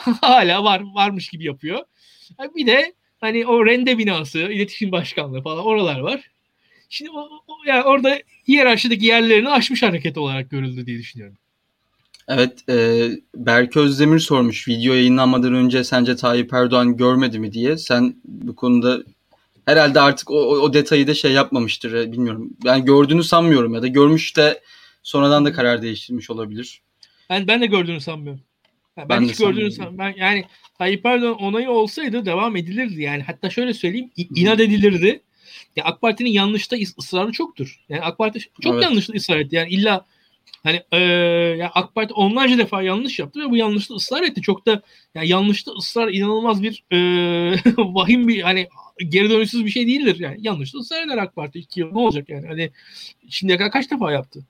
hala 0.20 0.64
var 0.64 0.82
varmış 0.94 1.28
gibi 1.28 1.44
yapıyor. 1.44 1.84
Bir 2.56 2.66
de 2.66 2.92
hani 3.20 3.46
o 3.46 3.66
rende 3.66 3.98
binası, 3.98 4.38
iletişim 4.38 4.92
başkanlığı 4.92 5.42
falan 5.42 5.64
oralar 5.64 6.00
var. 6.00 6.30
Şimdi 6.88 7.10
o, 7.10 7.28
o, 7.46 7.56
yani 7.66 7.82
orada 7.82 8.18
hiyerarşideki 8.48 9.06
yerlerini 9.06 9.48
aşmış 9.48 9.82
hareket 9.82 10.18
olarak 10.18 10.50
görüldü 10.50 10.86
diye 10.86 10.98
düşünüyorum. 10.98 11.36
Evet, 12.32 12.68
e, 12.68 13.08
Berke 13.34 13.80
Özdemir 13.80 14.18
sormuş 14.18 14.68
video 14.68 14.94
yayınlanmadan 14.94 15.54
önce 15.54 15.84
sence 15.84 16.16
Tayyip 16.16 16.52
Erdoğan 16.52 16.96
görmedi 16.96 17.38
mi 17.38 17.52
diye. 17.52 17.76
Sen 17.76 18.16
bu 18.24 18.56
konuda 18.56 19.02
herhalde 19.66 20.00
artık 20.00 20.30
o, 20.30 20.34
o, 20.34 20.72
detayı 20.72 21.06
da 21.06 21.14
şey 21.14 21.32
yapmamıştır 21.32 21.92
e, 21.92 22.12
bilmiyorum. 22.12 22.50
Ben 22.64 22.84
gördüğünü 22.84 23.24
sanmıyorum 23.24 23.74
ya 23.74 23.82
da 23.82 23.86
görmüş 23.86 24.36
de 24.36 24.60
sonradan 25.02 25.44
da 25.44 25.52
karar 25.52 25.82
değiştirmiş 25.82 26.30
olabilir. 26.30 26.82
Ben 27.30 27.46
ben 27.46 27.60
de 27.60 27.66
gördüğünü 27.66 28.00
sanmıyorum. 28.00 28.42
ben, 28.96 29.08
ben 29.08 29.20
hiç 29.20 29.38
gördüğünü 29.38 29.72
sanmıyorum. 29.72 29.98
Ben 29.98 30.14
yani 30.20 30.44
Tayyip 30.78 31.06
Erdoğan 31.06 31.34
onayı 31.34 31.70
olsaydı 31.70 32.26
devam 32.26 32.56
edilirdi 32.56 33.02
yani. 33.02 33.22
Hatta 33.22 33.50
şöyle 33.50 33.74
söyleyeyim 33.74 34.10
inat 34.16 34.60
edilirdi. 34.60 35.20
Ya 35.76 35.84
AK 35.84 36.00
Parti'nin 36.00 36.30
yanlışta 36.30 36.76
ısrarı 36.98 37.32
çoktur. 37.32 37.84
Yani 37.88 38.02
AK 38.02 38.18
Parti 38.18 38.40
çok 38.60 38.74
evet. 38.74 38.84
yanlışta 38.84 39.12
ısrar 39.12 39.38
etti. 39.38 39.56
Yani 39.56 39.70
illa 39.70 40.06
hani 40.62 40.82
e, 40.92 40.98
ya 41.58 41.70
AK 41.74 41.94
Parti 41.94 42.14
onlarca 42.14 42.58
defa 42.58 42.82
yanlış 42.82 43.18
yaptı 43.18 43.40
ve 43.40 43.50
bu 43.50 43.56
yanlışta 43.56 43.94
ısrar 43.94 44.22
etti. 44.22 44.42
Çok 44.42 44.66
da 44.66 44.82
ya 45.14 45.22
yanlışta 45.22 45.72
ısrar 45.72 46.08
inanılmaz 46.08 46.62
bir 46.62 46.84
e, 46.92 46.96
vahim 47.76 48.28
bir 48.28 48.42
hani 48.42 48.68
geri 49.08 49.30
dönüşsüz 49.30 49.64
bir 49.64 49.70
şey 49.70 49.86
değildir. 49.86 50.16
Yani 50.20 50.36
yanlışta 50.40 50.78
ısrar 50.78 51.06
eder 51.06 51.18
AK 51.18 51.36
Parti. 51.36 51.58
iki 51.58 51.80
yıl 51.80 51.92
ne 51.92 51.98
olacak 51.98 52.28
yani? 52.28 52.46
Hani 52.46 52.70
şimdiye 53.28 53.58
kadar 53.58 53.72
kaç 53.72 53.90
defa 53.90 54.12
yaptı? 54.12 54.44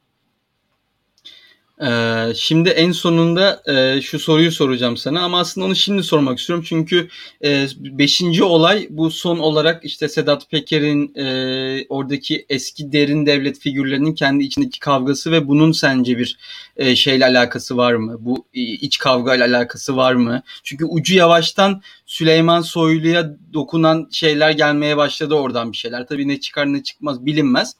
Ee, 1.82 2.32
şimdi 2.34 2.68
en 2.68 2.92
sonunda 2.92 3.62
e, 3.66 4.00
şu 4.00 4.18
soruyu 4.18 4.52
soracağım 4.52 4.96
sana 4.96 5.22
ama 5.22 5.40
aslında 5.40 5.66
onu 5.66 5.76
şimdi 5.76 6.02
sormak 6.02 6.38
istiyorum 6.38 6.64
çünkü 6.68 7.08
e, 7.44 7.66
beşinci 7.78 8.44
olay 8.44 8.86
bu 8.90 9.10
son 9.10 9.38
olarak 9.38 9.84
işte 9.84 10.08
Sedat 10.08 10.50
Peker'in 10.50 11.14
e, 11.14 11.86
oradaki 11.88 12.46
eski 12.48 12.92
derin 12.92 13.26
devlet 13.26 13.58
figürlerinin 13.58 14.14
kendi 14.14 14.44
içindeki 14.44 14.80
kavgası 14.80 15.32
ve 15.32 15.48
bunun 15.48 15.72
sence 15.72 16.18
bir 16.18 16.38
e, 16.76 16.96
şeyle 16.96 17.24
alakası 17.24 17.76
var 17.76 17.94
mı? 17.94 18.16
Bu 18.20 18.46
iç 18.54 18.98
kavga 18.98 19.34
ile 19.34 19.44
alakası 19.44 19.96
var 19.96 20.14
mı? 20.14 20.42
Çünkü 20.62 20.84
ucu 20.84 21.14
yavaştan 21.14 21.82
Süleyman 22.06 22.60
Soylu'ya 22.60 23.36
dokunan 23.52 24.08
şeyler 24.12 24.50
gelmeye 24.50 24.96
başladı 24.96 25.34
oradan 25.34 25.72
bir 25.72 25.76
şeyler. 25.76 26.06
Tabii 26.06 26.28
ne 26.28 26.40
çıkar 26.40 26.72
ne 26.72 26.82
çıkmaz 26.82 27.26
bilinmez. 27.26 27.76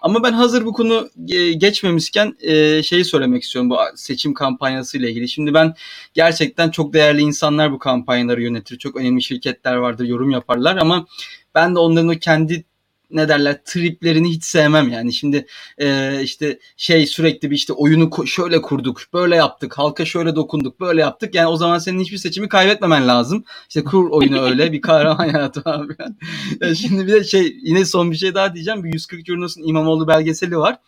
Ama 0.00 0.22
ben 0.22 0.32
hazır 0.32 0.64
bu 0.64 0.72
konu 0.72 1.10
geçmemişken 1.56 2.36
e, 2.40 2.82
şeyi 2.82 3.04
söylemek 3.04 3.42
istiyorum 3.42 3.70
bu 3.70 3.76
seçim 3.94 4.34
kampanyası 4.34 4.98
ile 4.98 5.10
ilgili. 5.10 5.28
Şimdi 5.28 5.54
ben 5.54 5.74
gerçekten 6.14 6.70
çok 6.70 6.92
değerli 6.92 7.20
insanlar 7.20 7.72
bu 7.72 7.78
kampanyaları 7.78 8.42
yönetir. 8.42 8.78
Çok 8.78 8.96
önemli 8.96 9.22
şirketler 9.22 9.74
vardır, 9.76 10.04
yorum 10.04 10.30
yaparlar 10.30 10.76
ama 10.76 11.06
ben 11.54 11.74
de 11.74 11.78
onların 11.78 12.08
o 12.08 12.18
kendi 12.18 12.64
ne 13.10 13.28
derler 13.28 13.64
triplerini 13.64 14.30
hiç 14.30 14.44
sevmem 14.44 14.88
yani. 14.88 15.12
Şimdi 15.12 15.46
e, 15.78 16.20
işte 16.22 16.58
şey 16.76 17.06
sürekli 17.06 17.50
bir 17.50 17.56
işte 17.56 17.72
oyunu 17.72 18.26
şöyle 18.26 18.62
kurduk, 18.62 19.02
böyle 19.12 19.36
yaptık, 19.36 19.78
halka 19.78 20.04
şöyle 20.04 20.36
dokunduk, 20.36 20.80
böyle 20.80 21.00
yaptık. 21.00 21.34
Yani 21.34 21.48
o 21.48 21.56
zaman 21.56 21.78
senin 21.78 22.00
hiçbir 22.00 22.18
seçimi 22.18 22.48
kaybetmemen 22.48 23.08
lazım. 23.08 23.44
İşte 23.68 23.84
kur 23.84 24.10
oyunu 24.10 24.40
öyle 24.50 24.72
bir 24.72 24.80
kahraman 24.80 25.26
yaratma 25.34 25.72
abi. 25.72 25.94
Yani 26.60 26.76
şimdi 26.76 27.06
bir 27.06 27.12
de 27.12 27.24
şey 27.24 27.56
yine 27.62 27.84
son 27.84 28.10
bir 28.10 28.16
şey 28.16 28.34
daha 28.34 28.54
diyeceğim. 28.54 28.84
Bir 28.84 28.92
140 28.92 29.28
Yurnus'un 29.28 29.62
İmamoğlu 29.62 30.08
belgeseli 30.08 30.58
var. 30.58 30.78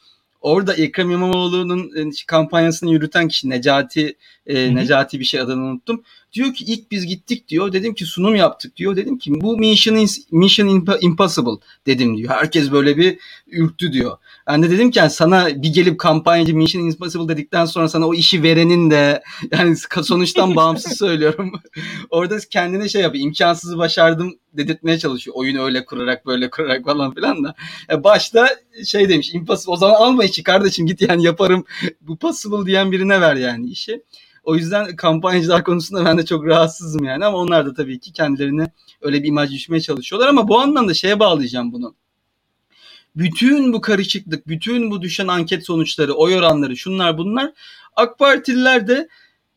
Orada 0.40 0.74
Ekrem 0.74 1.10
İmamoğlu'nun 1.10 1.90
e, 1.96 2.10
kampanyasını 2.26 2.92
yürüten 2.92 3.28
kişi 3.28 3.50
Necati 3.50 4.16
e, 4.46 4.74
Necati 4.74 5.20
bir 5.20 5.24
şey 5.24 5.40
adını 5.40 5.62
unuttum. 5.62 6.02
Diyor 6.32 6.54
ki 6.54 6.64
ilk 6.64 6.90
biz 6.90 7.06
gittik 7.06 7.48
diyor. 7.48 7.72
Dedim 7.72 7.94
ki 7.94 8.06
sunum 8.06 8.36
yaptık 8.36 8.76
diyor. 8.76 8.96
Dedim 8.96 9.18
ki 9.18 9.32
bu 9.40 9.58
Mission, 9.58 10.06
mission 10.30 10.84
Impossible 11.00 11.66
dedim 11.86 12.16
diyor. 12.16 12.30
Herkes 12.30 12.72
böyle 12.72 12.96
bir 12.96 13.18
ürktü 13.46 13.92
diyor. 13.92 14.18
Ben 14.46 14.62
de 14.62 14.70
dedim 14.70 14.90
ki 14.90 14.98
yani 14.98 15.10
sana 15.10 15.62
bir 15.62 15.72
gelip 15.72 16.00
kampanyacı 16.00 16.56
Mission 16.56 16.82
Impossible 16.82 17.28
dedikten 17.28 17.64
sonra 17.64 17.88
sana 17.88 18.08
o 18.08 18.14
işi 18.14 18.42
verenin 18.42 18.90
de 18.90 19.22
yani 19.52 19.76
sonuçtan 20.02 20.56
bağımsız 20.56 20.98
söylüyorum. 20.98 21.52
Orada 22.10 22.38
kendine 22.50 22.88
şey 22.88 23.02
yapıyor. 23.02 23.24
imkansızı 23.24 23.78
başardım 23.78 24.38
dedirtmeye 24.52 24.98
çalışıyor. 24.98 25.36
Oyunu 25.36 25.64
öyle 25.64 25.84
kurarak 25.84 26.26
böyle 26.26 26.50
kurarak 26.50 26.84
falan 26.84 27.14
filan 27.14 27.44
da. 27.44 27.54
Yani 27.90 28.04
başta 28.04 28.48
şey 28.86 29.08
demiş 29.08 29.34
impossible 29.34 29.72
o 29.72 29.76
zaman 29.76 29.94
alma 29.94 30.24
işi 30.24 30.42
kardeşim 30.42 30.86
git 30.86 31.00
yani 31.02 31.24
yaparım 31.24 31.64
bu 32.00 32.16
possible 32.16 32.66
diyen 32.66 32.92
birine 32.92 33.20
ver 33.20 33.36
yani 33.36 33.70
işi. 33.70 34.02
O 34.42 34.56
yüzden 34.56 34.96
kampanyacılar 34.96 35.64
konusunda 35.64 36.04
ben 36.04 36.18
de 36.18 36.24
çok 36.24 36.46
rahatsızım 36.46 37.04
yani 37.04 37.24
ama 37.24 37.38
onlar 37.38 37.66
da 37.66 37.74
tabii 37.74 38.00
ki 38.00 38.12
kendilerine 38.12 38.72
öyle 39.00 39.22
bir 39.22 39.28
imaj 39.28 39.50
düşmeye 39.50 39.80
çalışıyorlar 39.80 40.28
ama 40.28 40.48
bu 40.48 40.60
anlamda 40.60 40.94
şeye 40.94 41.20
bağlayacağım 41.20 41.72
bunu. 41.72 41.94
Bütün 43.16 43.72
bu 43.72 43.80
karışıklık, 43.80 44.48
bütün 44.48 44.90
bu 44.90 45.02
düşen 45.02 45.28
anket 45.28 45.66
sonuçları, 45.66 46.12
oy 46.12 46.36
oranları, 46.36 46.76
şunlar 46.76 47.18
bunlar 47.18 47.52
AK 47.96 48.18
Partililer 48.18 48.88
de 48.88 49.08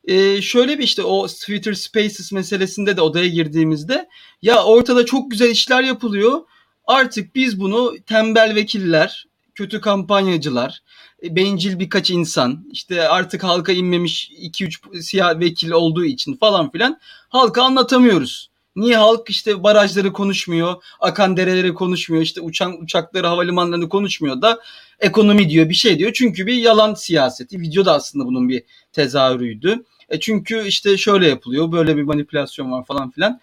e, 0.08 0.42
şöyle 0.42 0.80
bir 0.80 0.84
işte 0.84 1.04
o 1.04 1.28
Twitter 1.28 1.74
Spaces 1.74 2.32
meselesinde 2.32 2.98
de 2.98 3.02
odaya 3.02 3.28
girdiğimizde 3.28 4.08
ya 4.42 4.64
ortada 4.64 5.06
çok 5.06 5.32
güzel 5.32 5.50
işler 5.50 5.84
yapılıyor. 5.84 6.42
Artık 6.86 7.36
biz 7.36 7.60
bunu 7.60 7.96
tembel 8.06 8.56
vekiller, 8.56 9.26
kötü 9.56 9.82
kampanyacılar, 9.82 10.84
bencil 11.24 11.80
birkaç 11.80 12.12
insan, 12.12 12.66
işte 12.72 13.08
artık 13.08 13.44
halka 13.44 13.72
inmemiş 13.72 14.32
2-3 14.32 15.02
siyah 15.02 15.40
vekil 15.40 15.72
olduğu 15.72 16.06
için 16.06 16.36
falan 16.38 16.72
filan 16.72 17.00
halka 17.30 17.64
anlatamıyoruz. 17.64 18.50
Niye 18.76 18.98
halk 18.98 19.30
işte 19.30 19.64
barajları 19.64 20.14
konuşmuyor, 20.14 20.84
akan 21.00 21.38
dereleri 21.38 21.74
konuşmuyor, 21.74 22.24
işte 22.24 22.42
uçan 22.42 22.82
uçakları, 22.82 23.28
havalimanlarını 23.28 23.90
konuşmuyor 23.90 24.42
da 24.42 24.60
ekonomi 25.00 25.50
diyor, 25.50 25.70
bir 25.70 25.74
şey 25.74 26.00
diyor. 26.00 26.12
Çünkü 26.14 26.48
bir 26.48 26.54
yalan 26.54 26.94
siyaseti. 26.94 27.62
Video 27.62 27.86
da 27.86 27.94
aslında 27.94 28.26
bunun 28.26 28.50
bir 28.50 28.64
tezahürüydü. 28.94 29.84
E 30.10 30.20
çünkü 30.20 30.68
işte 30.68 30.98
şöyle 30.98 31.28
yapılıyor, 31.28 31.72
böyle 31.72 31.98
bir 31.98 32.04
manipülasyon 32.04 32.72
var 32.72 32.86
falan 32.86 33.12
filan. 33.12 33.40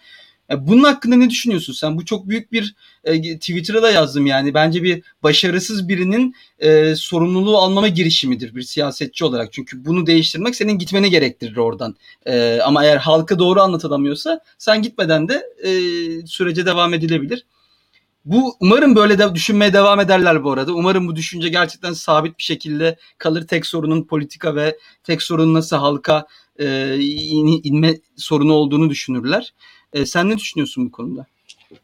Bunun 0.57 0.83
hakkında 0.83 1.15
ne 1.15 1.29
düşünüyorsun 1.29 1.73
sen? 1.73 1.97
Bu 1.97 2.05
çok 2.05 2.27
büyük 2.27 2.51
bir 2.51 2.75
e, 3.03 3.21
Twitter'a 3.39 3.81
da 3.81 3.91
yazdım 3.91 4.25
yani. 4.25 4.53
Bence 4.53 4.83
bir 4.83 5.03
başarısız 5.23 5.89
birinin 5.89 6.35
e, 6.59 6.95
sorumluluğu 6.95 7.57
almama 7.57 7.87
girişimidir 7.87 8.55
bir 8.55 8.61
siyasetçi 8.61 9.25
olarak. 9.25 9.53
Çünkü 9.53 9.85
bunu 9.85 10.05
değiştirmek 10.05 10.55
senin 10.55 10.77
gitmeni 10.77 11.09
gerektirir 11.09 11.57
oradan. 11.57 11.95
E, 12.25 12.59
ama 12.59 12.85
eğer 12.85 12.97
halka 12.97 13.39
doğru 13.39 13.61
anlatılamıyorsa 13.61 14.39
sen 14.57 14.81
gitmeden 14.81 15.27
de 15.27 15.43
e, 15.63 15.71
sürece 16.27 16.65
devam 16.65 16.93
edilebilir. 16.93 17.45
Bu 18.25 18.55
umarım 18.59 18.95
böyle 18.95 19.19
de 19.19 19.35
düşünmeye 19.35 19.73
devam 19.73 19.99
ederler 19.99 20.43
bu 20.43 20.51
arada. 20.51 20.73
Umarım 20.73 21.07
bu 21.07 21.15
düşünce 21.15 21.49
gerçekten 21.49 21.93
sabit 21.93 22.37
bir 22.37 22.43
şekilde 22.43 22.97
kalır. 23.17 23.47
Tek 23.47 23.65
sorunun 23.65 24.03
politika 24.03 24.55
ve 24.55 24.77
tek 25.03 25.21
sorun 25.21 25.53
nasıl 25.53 25.77
halka 25.77 26.25
e, 26.59 26.97
in, 26.99 27.61
inme 27.63 27.97
sorunu 28.15 28.53
olduğunu 28.53 28.89
düşünürler. 28.89 29.53
E, 29.93 30.05
sen 30.05 30.29
ne 30.29 30.37
düşünüyorsun 30.37 30.85
bu 30.85 30.91
konuda? 30.91 31.25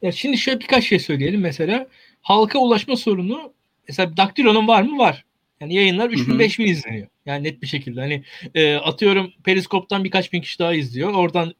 Ya 0.01 0.11
şimdi 0.11 0.37
şöyle 0.37 0.59
birkaç 0.59 0.87
şey 0.87 0.99
söyleyelim. 0.99 1.41
Mesela 1.41 1.87
halka 2.21 2.59
ulaşma 2.59 2.95
sorunu 2.95 3.53
mesela 3.87 4.17
Daktilo'nun 4.17 4.67
var 4.67 4.81
mı? 4.81 4.97
Var. 4.97 5.25
Yani 5.61 5.73
yayınlar 5.73 6.09
3000 6.09 6.39
5000 6.39 6.65
izleniyor. 6.65 7.07
Yani 7.25 7.43
net 7.43 7.61
bir 7.61 7.67
şekilde. 7.67 7.99
Hani 7.99 8.23
e, 8.55 8.75
atıyorum 8.75 9.33
Periskop'tan 9.43 10.03
birkaç 10.03 10.33
bin 10.33 10.41
kişi 10.41 10.59
daha 10.59 10.73
izliyor. 10.73 11.13
Oradan 11.13 11.53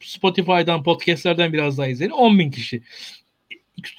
Spotify'dan, 0.00 0.82
podcastlerden 0.82 1.52
biraz 1.52 1.78
daha 1.78 1.86
izleniyor. 1.86 2.18
10 2.18 2.38
bin 2.38 2.50
kişi. 2.50 2.82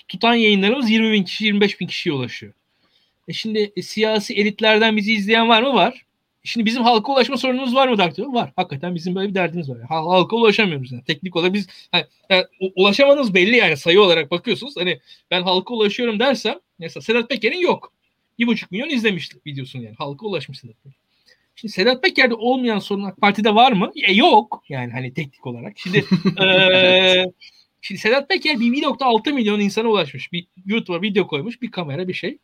Tutan 0.08 0.34
yayınlarımız 0.34 0.90
20 0.90 1.12
bin 1.12 1.24
kişi, 1.24 1.46
25 1.46 1.80
bin 1.80 1.88
kişiye 1.88 2.16
ulaşıyor. 2.16 2.54
E 3.28 3.34
şimdi 3.34 3.72
e, 3.76 3.82
siyasi 3.82 4.34
elitlerden 4.34 4.98
bizi 4.98 5.14
izleyen 5.14 5.50
var 5.50 5.62
mı? 5.62 5.74
Var. 5.74 6.05
Şimdi 6.46 6.66
bizim 6.66 6.84
halka 6.84 7.12
ulaşma 7.14 7.38
sorunumuz 7.38 7.76
var 7.76 7.88
mı 7.88 7.98
Daktilo? 7.98 8.34
Var. 8.34 8.52
Hakikaten 8.56 8.96
bizim 8.96 9.16
böyle 9.16 9.30
bir 9.30 9.36
derdimiz 9.36 9.70
var. 9.70 9.78
halka 9.88 10.36
ulaşamıyoruz. 10.36 10.92
Yani. 10.92 11.04
Teknik 11.04 11.36
olarak 11.36 11.54
biz 11.54 11.68
hani, 11.92 12.06
yani, 12.30 12.46
ulaşamanız 12.76 13.34
belli 13.34 13.56
yani 13.56 13.78
sayı 13.78 14.02
olarak 14.02 14.32
bakıyorsunuz. 14.32 14.78
Hani 14.78 15.00
ben 15.32 15.42
halka 15.42 15.74
ulaşıyorum 15.74 16.20
dersem 16.20 16.56
mesela 16.80 17.02
Sedat 17.02 17.30
Peker'in 17.30 17.60
yok. 17.60 17.94
Bir 18.40 18.48
buçuk 18.48 18.72
milyon 18.72 18.90
izlemişti 18.90 19.38
videosunu 19.48 19.84
yani. 19.84 19.96
Halka 19.96 20.26
ulaşmış 20.26 20.60
Sedat 20.60 20.76
Peker. 20.84 21.00
Şimdi 21.56 21.72
Sedat 21.72 22.04
Peker'de 22.04 22.34
olmayan 22.34 22.80
sorun 22.80 23.04
AK 23.04 23.18
Parti'de 23.18 23.56
var 23.56 23.72
mı? 23.72 23.92
E, 24.08 24.14
yok. 24.14 24.64
Yani 24.70 24.92
hani 24.92 25.14
teknik 25.14 25.48
olarak. 25.48 25.74
Şimdi 25.80 25.98
e, 26.44 27.26
şimdi 27.82 28.02
Sedat 28.02 28.30
Peker 28.30 28.56
1.6 28.56 29.34
milyon 29.34 29.60
insana 29.60 29.88
ulaşmış. 29.88 30.32
Bir 30.32 30.48
YouTube'a 30.66 31.02
video 31.02 31.28
koymuş. 31.28 31.62
Bir 31.62 31.72
kamera 31.72 32.08
bir 32.08 32.14
şey. 32.14 32.38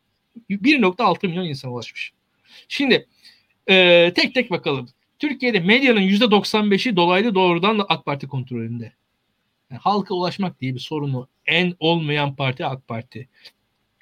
1.6 0.50 1.26
milyon 1.26 1.44
insana 1.44 1.72
ulaşmış. 1.72 2.12
Şimdi 2.68 3.06
ee, 3.70 4.12
tek 4.16 4.34
tek 4.34 4.50
bakalım. 4.50 4.88
Türkiye'de 5.18 5.60
medyanın 5.60 6.00
%95'i 6.00 6.96
dolaylı 6.96 7.34
doğrudan 7.34 7.86
AK 7.88 8.04
Parti 8.04 8.28
kontrolünde. 8.28 8.92
Yani 9.70 9.80
halka 9.80 10.14
ulaşmak 10.14 10.60
diye 10.60 10.74
bir 10.74 10.80
sorunu 10.80 11.28
en 11.46 11.74
olmayan 11.78 12.34
parti 12.36 12.66
AK 12.66 12.88
Parti. 12.88 13.28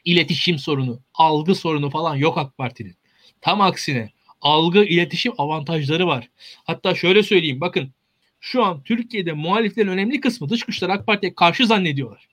İletişim 0.04 0.58
sorunu, 0.58 1.00
algı 1.14 1.54
sorunu 1.54 1.90
falan 1.90 2.16
yok 2.16 2.38
AK 2.38 2.58
Parti'nin. 2.58 2.96
Tam 3.40 3.60
aksine 3.60 4.10
algı, 4.40 4.84
iletişim 4.84 5.32
avantajları 5.38 6.06
var. 6.06 6.30
Hatta 6.64 6.94
şöyle 6.94 7.22
söyleyeyim 7.22 7.60
bakın 7.60 7.92
şu 8.40 8.64
an 8.64 8.82
Türkiye'de 8.82 9.32
muhaliflerin 9.32 9.88
önemli 9.88 10.20
kısmı 10.20 10.48
dış 10.48 10.62
güçler 10.62 10.88
AK 10.88 11.06
Parti'ye 11.06 11.34
karşı 11.34 11.66
zannediyorlar. 11.66 12.28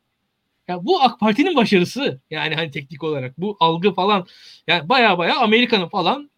Ya 0.67 0.85
bu 0.85 1.01
AK 1.01 1.19
Parti'nin 1.19 1.55
başarısı. 1.55 2.21
Yani 2.31 2.55
hani 2.55 2.71
teknik 2.71 3.03
olarak 3.03 3.37
bu 3.37 3.57
algı 3.59 3.93
falan 3.93 4.27
yani 4.67 4.89
baya 4.89 5.17
baya 5.17 5.39
Amerika'nın 5.39 5.87
falan 5.87 6.29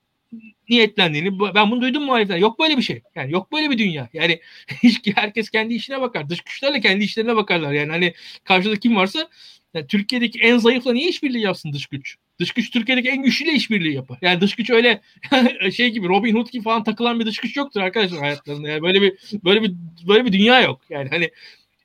niyetlendiğini 0.70 1.40
ben 1.40 1.72
bunu 1.72 1.82
duydum 1.82 2.04
muhaliften. 2.04 2.38
Yok 2.38 2.60
böyle 2.60 2.78
bir 2.78 2.82
şey. 2.82 3.02
Yani 3.16 3.32
yok 3.32 3.52
böyle 3.52 3.70
bir 3.70 3.78
dünya. 3.78 4.10
Yani 4.14 4.40
hiç 4.84 5.02
herkes 5.16 5.50
kendi 5.50 5.74
işine 5.74 6.02
bakar. 6.02 6.30
Dış 6.30 6.42
güçlerle 6.42 6.82
kendi 6.82 7.04
işlerine 7.04 7.36
bakarlar. 7.36 7.74
Yani 7.74 7.92
hani 7.92 8.14
karşıda 8.44 8.76
kim 8.76 8.96
varsa 8.96 9.30
yani 9.74 9.88
Türkiye'deki 9.88 10.40
en 10.40 10.58
zayıfla 10.58 10.94
niye 10.94 11.10
işbirliği 11.10 11.44
yapsın 11.44 11.74
dış 11.74 11.88
güç? 11.88 12.16
Dış 12.40 12.52
güç 12.52 12.72
Türkiye'deki 12.72 13.10
en 13.10 13.24
güçlüyle 13.24 13.52
işbirliği 13.52 13.96
yapar. 13.96 14.18
Yani 14.22 14.42
dış 14.42 14.56
güç 14.56 14.70
öyle 14.70 15.02
şey 15.76 15.90
gibi 15.90 16.08
Robin 16.08 16.36
Hood 16.36 16.52
gibi 16.52 16.64
falan 16.64 16.84
takılan 16.84 17.20
bir 17.20 17.26
dış 17.26 17.38
güç 17.38 17.58
yoktur 17.58 17.82
arkadaşlar 17.82 18.20
hayatlarında. 18.20 18.70
Yani 18.70 18.82
böyle 18.82 19.02
bir 19.02 19.14
böyle 19.44 19.64
bir 19.64 19.74
böyle 20.08 20.26
bir 20.26 20.34
dünya 20.34 20.62
yok. 20.62 20.82
Yani 20.90 21.10
hani 21.10 21.30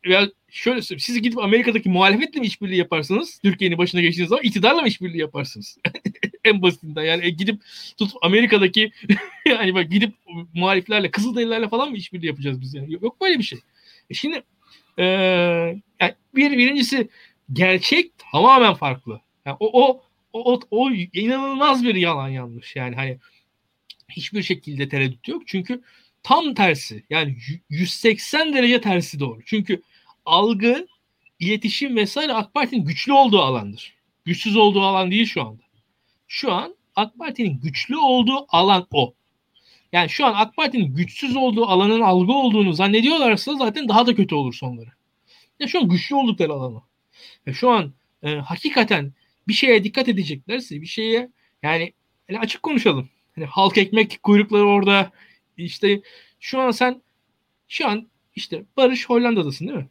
ya 0.07 0.29
şöyle 0.51 0.83
siz 0.83 1.23
gidip 1.23 1.39
Amerika'daki 1.39 1.89
muhalefetle 1.89 2.41
mi 2.41 2.47
işbirliği 2.47 2.77
yaparsınız? 2.77 3.41
Türkiye'nin 3.45 3.79
başına 3.79 4.01
geçtiğiniz 4.01 4.29
zaman 4.29 4.45
iktidarla 4.45 4.83
mı 4.83 4.89
işbirliği 4.89 5.21
yaparsınız? 5.21 5.79
en 6.45 6.63
basitinden 6.63 7.03
yani 7.03 7.27
e, 7.27 7.31
gidip 7.31 7.63
tut 7.97 8.13
Amerika'daki 8.23 8.93
yani 9.47 9.75
bak 9.75 9.91
gidip 9.91 10.15
muhaliflerle 10.55 11.11
Kızılderililerle 11.11 11.69
falan 11.69 11.91
mı 11.91 11.97
işbirliği 11.97 12.27
yapacağız 12.27 12.61
biz 12.61 12.75
yani? 12.75 12.93
Yok 12.93 13.21
böyle 13.21 13.39
bir 13.39 13.45
şey. 13.45 13.59
E 14.11 14.15
şimdi 14.15 14.43
e, 14.99 15.05
yani 16.01 16.15
bir 16.35 16.59
birincisi 16.59 17.09
gerçek 17.53 18.11
tamamen 18.19 18.75
farklı. 18.75 19.21
Yani 19.47 19.57
o, 19.61 19.87
o 19.87 20.03
o, 20.35 20.53
o, 20.53 20.61
o 20.71 20.91
inanılmaz 20.91 21.85
bir 21.85 21.95
yalan 21.95 22.29
yanlış. 22.29 22.77
Yani 22.77 22.97
hani 22.97 23.19
hiçbir 24.11 24.43
şekilde 24.43 24.89
tereddüt 24.89 25.29
yok. 25.29 25.43
Çünkü 25.47 25.83
tam 26.23 26.55
tersi. 26.55 27.05
Yani 27.11 27.37
180 27.71 28.53
derece 28.55 28.81
tersi 28.81 29.21
doğru. 29.21 29.41
Çünkü 29.47 29.83
algı, 30.25 30.87
iletişim 31.39 31.97
vesaire 31.97 32.33
AK 32.33 32.55
Parti'nin 32.55 32.85
güçlü 32.85 33.13
olduğu 33.13 33.41
alandır. 33.41 33.95
Güçsüz 34.25 34.57
olduğu 34.57 34.83
alan 34.83 35.11
değil 35.11 35.27
şu 35.27 35.43
anda. 35.43 35.63
Şu 36.35 36.53
an 36.53 36.77
AK 36.97 37.19
Parti'nin 37.19 37.61
güçlü 37.61 37.97
olduğu 37.97 38.47
alan 38.49 38.87
o. 38.91 39.15
Yani 39.93 40.09
şu 40.11 40.27
an 40.27 40.35
AK 40.37 40.57
Parti'nin 40.57 40.95
güçsüz 40.95 41.37
olduğu 41.37 41.67
alanın 41.67 42.01
algı 42.01 42.33
olduğunu 42.33 42.73
zannediyorlarsa 42.73 43.55
zaten 43.57 43.89
daha 43.89 44.07
da 44.07 44.15
kötü 44.15 44.35
olur 44.35 44.55
sonları. 44.55 44.91
Ya 45.61 45.67
şu 45.67 45.81
an 45.81 45.89
güçlü 45.89 46.15
oldukları 46.15 46.53
alanı. 46.53 46.83
Ve 47.47 47.53
şu 47.53 47.71
an 47.71 47.93
e, 48.23 48.35
hakikaten 48.35 49.13
bir 49.49 49.53
şeye 49.53 49.85
dikkat 49.85 50.09
edeceklerse 50.09 50.81
bir 50.81 50.87
şeye 50.87 51.31
yani, 51.63 51.93
yani 52.29 52.39
açık 52.41 52.63
konuşalım. 52.63 53.09
Hani 53.35 53.45
halk 53.45 53.79
ekmek 53.79 54.23
kuyrukları 54.23 54.67
orada 54.67 55.11
işte 55.57 56.03
şu 56.41 56.61
an 56.61 56.71
sen 56.71 57.03
şu 57.69 57.89
an 57.89 58.09
işte 58.37 58.65
Barış 58.77 59.09
Hollanda'dasın 59.09 59.69
değil 59.69 59.79
mi? 59.79 59.89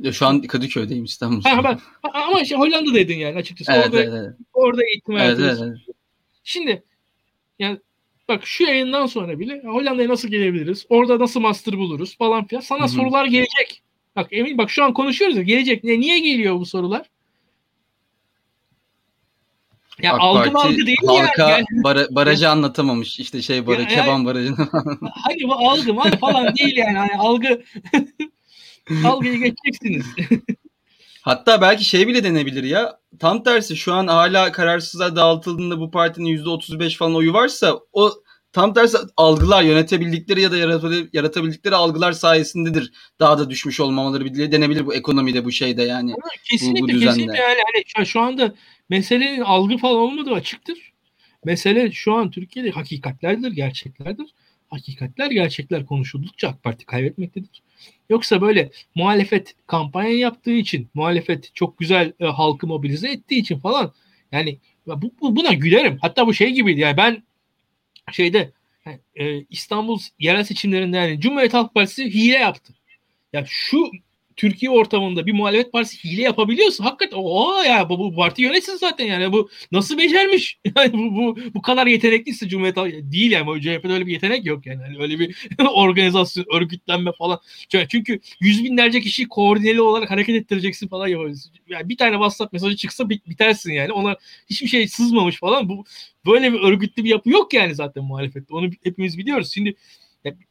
Ya 0.00 0.12
şu 0.12 0.26
an 0.26 0.42
Kadıköy'deyim 0.42 1.04
İstanbul'da. 1.04 1.56
Ha, 1.56 1.64
ben, 1.64 1.80
ama 2.12 2.40
işte 2.40 2.56
Hollanda'daydın 2.56 3.14
yani 3.14 3.36
açıkçası. 3.38 3.72
Evet, 3.72 3.86
orada, 3.86 4.02
evet, 4.02 4.12
evet. 4.14 4.34
orada 4.52 4.82
eğitim 4.84 5.16
evet, 5.16 5.38
evet, 5.40 5.58
evet. 5.62 5.78
Şimdi 6.44 6.82
yani 7.58 7.78
bak 8.28 8.46
şu 8.46 8.64
yayından 8.64 9.06
sonra 9.06 9.38
bile 9.38 9.62
Hollanda'ya 9.64 10.08
nasıl 10.08 10.28
gelebiliriz? 10.28 10.86
Orada 10.88 11.18
nasıl 11.18 11.40
master 11.40 11.78
buluruz 11.78 12.16
falan 12.16 12.46
filan. 12.46 12.60
Sana 12.60 12.80
Hı-hı. 12.80 12.88
sorular 12.88 13.24
gelecek. 13.24 13.82
Bak 14.16 14.28
emin 14.30 14.58
bak 14.58 14.70
şu 14.70 14.84
an 14.84 14.94
konuşuyoruz 14.94 15.36
ya 15.36 15.42
gelecek. 15.42 15.84
Ne 15.84 16.00
niye 16.00 16.18
geliyor 16.18 16.60
bu 16.60 16.66
sorular? 16.66 17.06
Ya 20.02 20.12
AK 20.12 20.20
algı 20.20 20.52
Parti 20.52 20.68
algı 20.68 20.86
değil 20.86 20.98
halka 21.06 21.50
yani. 21.50 21.64
Bara, 21.70 22.06
barajı 22.10 22.48
anlatamamış. 22.48 23.20
İşte 23.20 23.42
şey 23.42 23.66
barajı, 23.66 23.94
ya, 23.94 24.02
Keban 24.02 24.24
barajını. 24.24 24.68
hani 25.00 25.42
bu 25.42 25.54
algı 25.54 25.96
falan 26.20 26.56
değil 26.56 26.76
yani. 26.76 26.98
Hani 26.98 27.14
algı 27.18 27.62
algıyı 29.04 29.38
geçeceksiniz. 29.38 30.06
Hatta 31.22 31.60
belki 31.60 31.84
şey 31.84 32.08
bile 32.08 32.24
denebilir 32.24 32.64
ya. 32.64 32.98
Tam 33.18 33.42
tersi 33.42 33.76
şu 33.76 33.92
an 33.92 34.06
hala 34.06 34.52
kararsızlar 34.52 35.16
dağıtıldığında 35.16 35.80
bu 35.80 35.90
partinin 35.90 36.36
%35 36.44 36.96
falan 36.96 37.14
oyu 37.14 37.32
varsa 37.32 37.80
o 37.92 38.12
tam 38.52 38.74
tersi 38.74 38.98
algılar 39.16 39.62
yönetebildikleri 39.62 40.40
ya 40.40 40.52
da 40.52 40.56
yaratabildikleri 41.12 41.74
algılar 41.74 42.12
sayesindedir. 42.12 42.92
Daha 43.20 43.38
da 43.38 43.50
düşmüş 43.50 43.80
olmamaları 43.80 44.24
bile 44.24 44.52
denebilir 44.52 44.86
bu 44.86 44.94
ekonomide 44.94 45.44
bu 45.44 45.52
şeyde 45.52 45.82
yani. 45.82 46.14
Ama 46.14 46.30
kesinlikle 46.50 46.82
bu, 46.82 46.96
bu 46.96 47.00
kesinlikle 47.00 47.38
yani 47.38 47.58
hani 47.94 48.06
şu 48.06 48.20
anda 48.20 48.54
meselenin 48.88 49.40
algı 49.40 49.76
falan 49.76 49.96
olmadığı 49.96 50.32
açıktır. 50.32 50.92
Mesele 51.44 51.92
şu 51.92 52.12
an 52.12 52.30
Türkiye'de 52.30 52.70
hakikatlerdir, 52.70 53.52
gerçeklerdir. 53.52 54.26
Hakikatler, 54.70 55.30
gerçekler 55.30 55.86
konuşuldukça 55.86 56.48
AK 56.48 56.62
Parti 56.62 56.86
kaybetmektedir. 56.86 57.62
Yoksa 58.10 58.40
böyle 58.40 58.70
muhalefet 58.94 59.54
kampanya 59.66 60.18
yaptığı 60.18 60.52
için, 60.52 60.88
muhalefet 60.94 61.50
çok 61.54 61.78
güzel 61.78 62.12
e, 62.20 62.26
halkı 62.26 62.66
mobilize 62.66 63.10
ettiği 63.10 63.40
için 63.40 63.58
falan 63.58 63.92
yani 64.32 64.58
bu, 64.86 65.12
bu, 65.20 65.36
buna 65.36 65.52
gülerim. 65.52 65.98
Hatta 66.00 66.26
bu 66.26 66.34
şey 66.34 66.50
gibiydi 66.50 66.80
yani 66.80 66.96
ben 66.96 67.22
şeyde 68.12 68.52
e, 69.14 69.40
İstanbul 69.50 69.98
yerel 70.18 70.44
seçimlerinde 70.44 70.96
yani 70.96 71.20
Cumhuriyet 71.20 71.54
Halk 71.54 71.74
Partisi 71.74 72.04
hile 72.04 72.38
yaptı. 72.38 72.74
Ya 73.32 73.44
şu 73.48 73.90
Türkiye 74.36 74.70
ortamında 74.70 75.26
bir 75.26 75.32
muhalefet 75.32 75.72
partisi 75.72 76.04
hile 76.04 76.22
yapabiliyorsa 76.22 76.84
hakikaten 76.84 77.16
o 77.20 77.62
ya 77.62 77.88
bu, 77.88 77.98
bu 77.98 78.14
parti 78.16 78.42
yönetsin 78.42 78.76
zaten 78.76 79.04
yani 79.04 79.32
bu 79.32 79.50
nasıl 79.72 79.98
becermiş? 79.98 80.58
Yani 80.76 80.92
bu, 80.92 81.16
bu, 81.16 81.38
bu 81.54 81.62
kadar 81.62 81.86
yetenekliyse 81.86 82.48
Cumhuriyet 82.48 82.76
değil 83.12 83.30
yani 83.30 83.62
CHP'de 83.62 83.92
öyle 83.92 84.06
bir 84.06 84.12
yetenek 84.12 84.46
yok 84.46 84.66
yani. 84.66 84.82
yani 84.82 84.96
öyle 85.02 85.18
bir 85.18 85.36
organizasyon, 85.74 86.46
örgütlenme 86.52 87.12
falan. 87.18 87.40
Çünkü 87.88 88.20
yüz 88.40 88.64
binlerce 88.64 89.00
kişiyi 89.00 89.28
koordineli 89.28 89.80
olarak 89.80 90.10
hareket 90.10 90.36
ettireceksin 90.36 90.88
falan 90.88 91.08
yapabilirsin. 91.08 91.52
Yani 91.68 91.88
bir 91.88 91.96
tane 91.96 92.12
WhatsApp 92.12 92.52
mesajı 92.52 92.76
çıksa 92.76 93.08
bitersin 93.08 93.72
yani. 93.72 93.92
Ona 93.92 94.16
hiçbir 94.50 94.68
şey 94.68 94.88
sızmamış 94.88 95.38
falan. 95.38 95.68
Bu 95.68 95.84
böyle 96.26 96.52
bir 96.52 96.60
örgütlü 96.60 97.04
bir 97.04 97.10
yapı 97.10 97.30
yok 97.30 97.54
yani 97.54 97.74
zaten 97.74 98.04
muhalefette. 98.04 98.54
Onu 98.54 98.70
hepimiz 98.84 99.18
biliyoruz. 99.18 99.52
Şimdi 99.54 99.74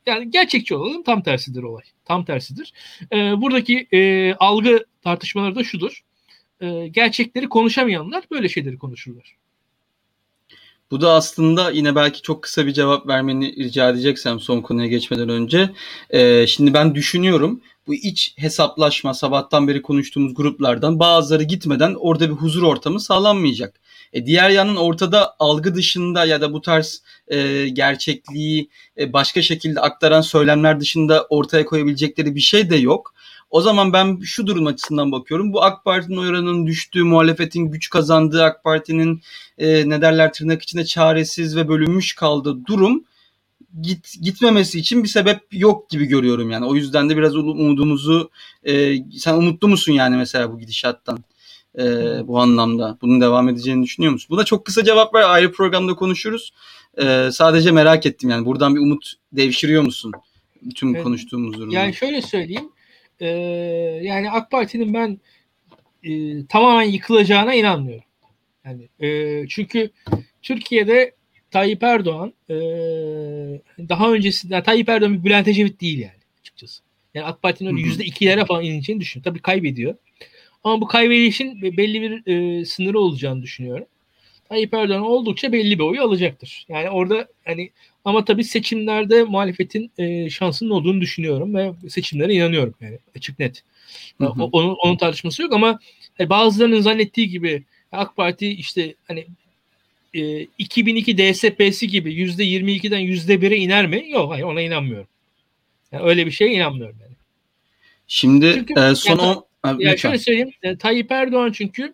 yani 0.06 0.32
gerçekçi 0.32 0.76
olalım 0.76 1.04
tam 1.04 1.24
tersidir 1.24 1.64
olay. 1.64 1.84
Tam 2.06 2.26
tersidir. 2.26 2.74
E, 3.14 3.42
buradaki 3.42 3.88
e, 3.92 4.34
algı 4.34 4.86
tartışmaları 5.02 5.56
da 5.56 5.64
şudur. 5.64 6.04
E, 6.62 6.88
gerçekleri 6.88 7.50
konuşamayanlar 7.50 8.24
böyle 8.32 8.50
şeyleri 8.50 8.78
konuşurlar. 8.78 9.36
Bu 10.92 11.02
da 11.02 11.14
aslında 11.14 11.72
yine 11.72 11.96
belki 11.96 12.22
çok 12.22 12.44
kısa 12.44 12.66
bir 12.66 12.74
cevap 12.74 13.08
vermeni 13.08 13.56
rica 13.56 13.90
edeceksem 13.90 14.40
son 14.40 14.62
konuya 14.62 14.88
geçmeden 14.88 15.30
önce. 15.30 15.70
Ee, 16.10 16.48
şimdi 16.48 16.74
ben 16.74 16.96
düşünüyorum 16.96 17.62
bu 17.88 17.94
iç 17.94 18.34
hesaplaşma 18.38 19.14
sabahtan 19.14 19.68
beri 19.68 19.82
konuştuğumuz 19.82 20.34
gruplardan 20.36 21.00
bazıları 21.00 21.44
gitmeden 21.44 21.96
orada 22.00 22.30
bir 22.30 22.36
huzur 22.36 22.64
ortamı 22.64 23.00
sağlanmayacak. 23.00 23.80
E, 24.16 24.26
diğer 24.26 24.50
yanın 24.50 24.76
ortada 24.76 25.36
algı 25.40 25.76
dışında 25.76 26.26
ya 26.26 26.42
da 26.42 26.54
bu 26.54 26.62
tarz 26.62 27.02
e, 27.28 27.68
gerçekliği 27.70 28.70
e, 29.00 29.14
başka 29.14 29.42
şekilde 29.42 29.80
aktaran 29.82 30.22
söylemler 30.22 30.80
dışında 30.80 31.28
ortaya 31.30 31.66
koyabilecekleri 31.66 32.36
bir 32.36 32.40
şey 32.40 32.70
de 32.70 32.76
yok. 32.76 33.14
O 33.50 33.62
zaman 33.62 33.94
ben 33.94 34.20
şu 34.24 34.48
durum 34.48 34.68
açısından 34.68 35.12
bakıyorum. 35.12 35.54
Bu 35.54 35.64
AK 35.64 35.86
Parti'nin 35.86 36.18
oranının 36.18 36.68
düştüğü, 36.68 37.04
muhalefetin 37.04 37.66
güç 37.66 37.90
kazandığı, 37.90 38.44
AK 38.44 38.64
Parti'nin 38.64 39.22
e, 39.58 39.90
ne 39.90 40.02
derler 40.02 40.34
tırnak 40.34 40.64
içinde 40.64 40.86
çaresiz 40.86 41.56
ve 41.56 41.68
bölünmüş 41.68 42.16
kaldığı 42.16 42.66
durum 42.66 43.04
git 43.82 44.14
gitmemesi 44.22 44.80
için 44.80 45.04
bir 45.04 45.08
sebep 45.08 45.42
yok 45.52 45.90
gibi 45.90 46.06
görüyorum 46.06 46.52
yani. 46.52 46.66
O 46.66 46.76
yüzden 46.76 47.10
de 47.10 47.18
biraz 47.18 47.36
umudumuzu 47.36 48.30
e, 48.64 48.98
sen 49.12 49.34
umutlu 49.34 49.68
musun 49.68 49.94
yani 49.94 50.18
mesela 50.18 50.52
bu 50.52 50.60
gidişattan? 50.60 51.24
E, 51.78 51.84
bu 52.28 52.40
anlamda. 52.40 52.98
Bunun 53.02 53.22
devam 53.22 53.50
edeceğini 53.50 53.84
düşünüyor 53.84 54.14
musun? 54.14 54.28
Buna 54.30 54.44
çok 54.44 54.66
kısa 54.66 54.84
cevap 54.84 55.16
ver. 55.16 55.22
Ayrı 55.22 55.52
programda 55.52 55.96
konuşuruz. 55.96 56.54
E, 56.98 57.30
sadece 57.32 57.72
merak 57.72 58.06
ettim 58.06 58.30
yani. 58.30 58.46
Buradan 58.46 58.76
bir 58.76 58.80
umut 58.80 59.14
devşiriyor 59.32 59.84
musun? 59.84 60.12
Bütün 60.62 60.94
evet. 60.94 61.04
konuştuğumuz 61.04 61.58
durumda. 61.58 61.76
Yani 61.76 61.94
şöyle 61.94 62.22
söyleyeyim. 62.22 62.70
E, 63.20 63.28
yani 64.04 64.32
AK 64.32 64.52
Parti'nin 64.52 64.94
ben 64.94 65.20
e, 66.04 66.46
tamamen 66.46 66.90
yıkılacağına 66.90 67.54
inanmıyorum. 67.54 68.06
Yani 68.66 68.90
e, 69.00 69.48
çünkü 69.48 69.90
Türkiye'de 70.42 71.16
Tayyip 71.52 71.84
Erdoğan 71.84 72.34
e, 72.50 72.56
daha 73.90 74.12
öncesinden 74.12 74.64
Tayyip 74.64 74.90
Erdoğan 74.90 75.14
bir 75.14 75.24
Bülent 75.24 75.48
Ecevit 75.48 75.82
değil 75.82 76.00
yani 76.00 76.20
açıkçası. 76.40 76.84
Yani 77.14 77.26
AK 77.26 77.42
Parti'nin 77.42 77.70
öyle 77.70 77.82
yüzde 77.82 78.06
ikilere 78.06 78.46
falan 78.46 78.64
ineceğini 78.64 79.02
düşünüyorum. 79.02 79.32
Tabii 79.32 79.42
kaybediyor. 79.42 79.96
Ama 80.66 80.82
bu 80.82 80.88
kaybedişin 80.88 81.62
belli 81.62 82.02
bir 82.02 82.32
e, 82.32 82.66
sınırı 82.66 83.00
olacağını 83.00 83.44
düşünüyorum. 83.44 83.86
Tayyip 84.50 84.74
Erdoğan 84.74 85.02
oldukça 85.02 85.52
belli 85.52 85.80
bir 85.80 85.84
oyu 85.84 86.02
alacaktır. 86.02 86.66
Yani 86.70 86.90
orada 86.90 87.28
hani 87.46 87.70
ama 88.06 88.26
tabii 88.26 88.44
seçimlerde 88.44 89.24
muhalefetin 89.24 89.92
e, 89.98 90.30
şansının 90.30 90.70
olduğunu 90.70 91.02
düşünüyorum 91.02 91.56
ve 91.56 91.74
seçimlere 91.90 92.34
inanıyorum 92.34 92.76
yani 92.82 93.00
açık 93.16 93.40
net. 93.40 93.64
Hı 94.18 94.26
hı. 94.26 94.44
O, 94.44 94.50
onun, 94.52 94.76
onun 94.84 94.98
tartışması 94.98 95.42
yok 95.42 95.54
ama 95.54 95.80
yani 96.20 96.30
bazılarının 96.30 96.82
zannettiği 96.82 97.30
gibi 97.30 97.64
AK 97.92 98.16
Parti 98.16 98.48
işte 98.48 98.96
hani 99.08 99.26
e, 100.14 100.48
2002 100.58 101.18
DSP'si 101.18 101.88
gibi 101.88 102.14
%22'den 102.14 103.02
%1'e 103.02 103.58
iner 103.58 103.88
mi? 103.88 104.06
Yok 104.10 104.32
hayır 104.32 104.44
ona 104.44 104.62
inanmıyorum. 104.62 105.08
Yani 105.92 106.04
öyle 106.04 106.26
bir 106.26 106.32
şeye 106.32 106.54
inanmıyorum 106.54 106.98
yani. 107.02 107.16
Şimdi 108.08 108.54
çünkü, 108.56 108.74
e, 108.80 108.96
son 108.96 109.20
yani, 109.20 109.38
o... 109.74 109.78
yani 109.80 110.00
şöyle 110.00 110.18
söyleyeyim. 110.18 110.52
E, 110.64 110.78
Tayyip 110.78 111.12
Erdoğan 111.12 111.52
çünkü 111.52 111.94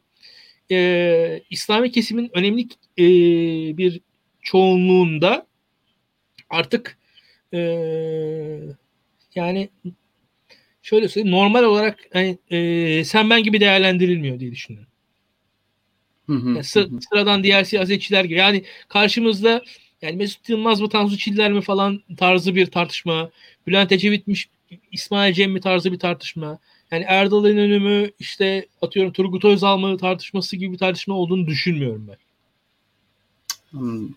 e, 0.72 1.42
İslami 1.50 1.92
kesimin 1.92 2.32
önemli 2.34 2.68
e, 2.98 3.04
bir 3.78 4.02
çoğunluğunda 4.42 5.48
artık 6.50 6.98
e, 7.54 7.60
yani 9.36 9.70
şöyle 10.82 11.08
söyleyeyim 11.08 11.38
normal 11.38 11.64
olarak 11.64 12.00
hani, 12.14 12.38
e, 12.52 13.04
sen 13.04 13.30
ben 13.30 13.44
gibi 13.44 13.60
değerlendirilmiyor 13.60 14.40
diye 14.40 14.52
düşünüyorum. 14.52 14.92
yani 16.56 16.64
sı- 16.64 16.90
sıradan 17.10 17.44
diğer 17.44 17.64
siyasetçiler 17.64 18.24
gibi. 18.24 18.40
Yani 18.40 18.64
karşımızda 18.88 19.64
yani 20.02 20.16
Mesut 20.16 20.50
Yılmaz 20.50 20.82
mı 20.82 20.90
Tansu 20.90 21.18
Çiller 21.18 21.52
mi 21.52 21.62
falan 21.62 22.04
tarzı 22.18 22.56
bir 22.56 22.66
tartışma. 22.66 23.32
Bülent 23.68 23.92
Ecevit'miş 23.92 24.50
İsmail 24.92 25.34
Cem 25.34 25.52
mi 25.52 25.62
tarzı 25.62 25.92
bir 25.92 26.00
tartışma 26.00 26.60
yani 26.92 27.06
Erdal 27.08 27.46
İnönü 27.46 28.12
işte 28.20 28.66
atıyorum 28.82 29.14
Turgut 29.14 29.46
Özal 29.46 29.78
mı 29.78 29.98
tartışması 29.98 30.56
gibi 30.56 30.74
bir 30.74 30.78
tartışma 30.78 31.16
olduğunu 31.16 31.48
düşünmüyorum 31.48 32.08
ben. 32.08 32.18
Hmm. 33.80 34.08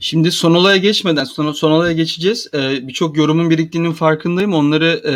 Şimdi 0.00 0.32
son 0.32 0.54
olaya 0.54 0.76
geçmeden 0.76 1.24
son, 1.24 1.52
son 1.52 1.70
olaya 1.70 1.92
geçeceğiz. 1.92 2.48
Ee, 2.54 2.88
Birçok 2.88 3.16
yorumun 3.16 3.50
biriktiğinin 3.50 3.92
farkındayım. 3.92 4.54
Onları 4.54 5.02
e, 5.06 5.14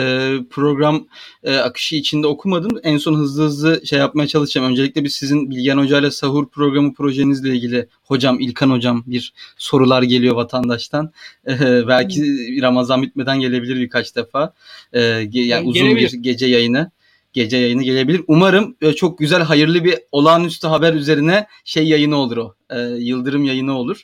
program 0.51 1.07
e, 1.45 1.57
akışı 1.57 1.97
içinde 1.97 2.27
okumadım. 2.27 2.81
En 2.83 2.99
son 2.99 3.15
hızlı 3.15 3.45
hızlı 3.45 3.87
şey 3.87 3.99
yapmaya 3.99 4.27
çalışacağım. 4.29 4.71
Öncelikle 4.71 5.05
bir 5.05 5.09
sizin 5.09 5.51
Bilgen 5.51 5.79
Hoca 5.79 5.99
ile 5.99 6.11
Sahur 6.11 6.49
programı 6.49 6.95
projenizle 6.95 7.57
ilgili 7.57 7.89
hocam 8.05 8.41
İlkan 8.41 8.71
hocam 8.71 9.05
bir 9.07 9.33
sorular 9.57 10.03
geliyor 10.03 10.35
vatandaştan. 10.35 11.13
Ee, 11.49 11.89
belki 11.89 12.23
Ramazan 12.63 13.03
bitmeden 13.03 13.41
gelebilir 13.41 13.77
birkaç 13.77 14.17
defa. 14.17 14.55
Ee, 14.93 15.01
yani 15.33 15.69
uzun 15.69 15.83
Gelebilir. 15.83 16.13
bir 16.13 16.19
gece 16.19 16.47
yayını 16.47 16.91
gece 17.39 17.57
yayını 17.57 17.83
gelebilir. 17.83 18.23
Umarım 18.27 18.77
e, 18.83 18.93
çok 18.93 19.19
güzel 19.19 19.43
hayırlı 19.43 19.85
bir 19.85 19.95
olağanüstü 20.13 20.67
haber 20.67 20.95
üzerine 20.95 21.47
şey 21.65 21.87
yayını 21.89 22.17
olur 22.17 22.37
o. 22.37 22.55
E, 22.71 22.79
Yıldırım 22.81 23.45
yayını 23.45 23.79
olur 23.79 24.03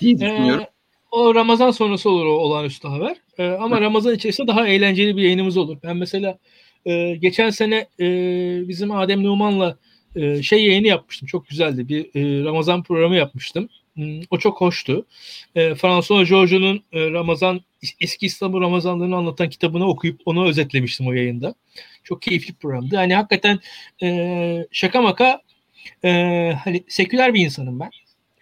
diye 0.00 0.12
ee, 0.12 0.18
düşünüyorum. 0.18 0.62
Ee, 0.62 0.70
o 1.10 1.34
Ramazan 1.34 1.70
sonrası 1.70 2.10
olur 2.10 2.26
o 2.26 2.30
olağanüstü 2.30 2.88
haber. 2.88 3.16
Ee, 3.38 3.48
ama 3.48 3.80
Ramazan 3.80 4.14
içerisinde 4.14 4.48
daha 4.48 4.66
eğlenceli 4.66 5.16
bir 5.16 5.22
yayınımız 5.22 5.56
olur. 5.56 5.76
Ben 5.82 5.96
mesela 5.96 6.38
e, 6.86 7.16
geçen 7.16 7.50
sene 7.50 7.86
e, 8.00 8.06
bizim 8.68 8.90
Adem 8.90 9.24
Numan'la 9.24 9.76
e, 10.16 10.42
şey 10.42 10.64
yayını 10.64 10.86
yapmıştım. 10.86 11.26
Çok 11.26 11.48
güzeldi. 11.48 11.88
Bir 11.88 12.04
e, 12.04 12.44
Ramazan 12.44 12.82
programı 12.82 13.16
yapmıştım. 13.16 13.68
Hmm, 13.94 14.20
o 14.30 14.38
çok 14.38 14.60
hoştu. 14.60 15.06
E, 15.54 15.74
François 15.74 16.28
Georges'un 16.28 16.82
e, 16.92 17.10
Ramazan 17.10 17.60
eski 18.00 18.26
İstanbul 18.26 18.60
Ramazanlarını 18.60 19.16
anlatan 19.16 19.50
kitabını 19.50 19.88
okuyup 19.88 20.20
onu 20.24 20.48
özetlemiştim 20.48 21.06
o 21.06 21.12
yayında. 21.12 21.54
Çok 22.04 22.22
keyifli 22.22 22.54
programdı. 22.54 22.96
Hani 22.96 23.14
hakikaten 23.14 23.60
e, 24.02 24.66
şaka 24.72 25.02
maka 25.02 25.40
e, 26.04 26.10
hani 26.64 26.84
seküler 26.88 27.34
bir 27.34 27.40
insanım 27.40 27.80
ben. 27.80 27.90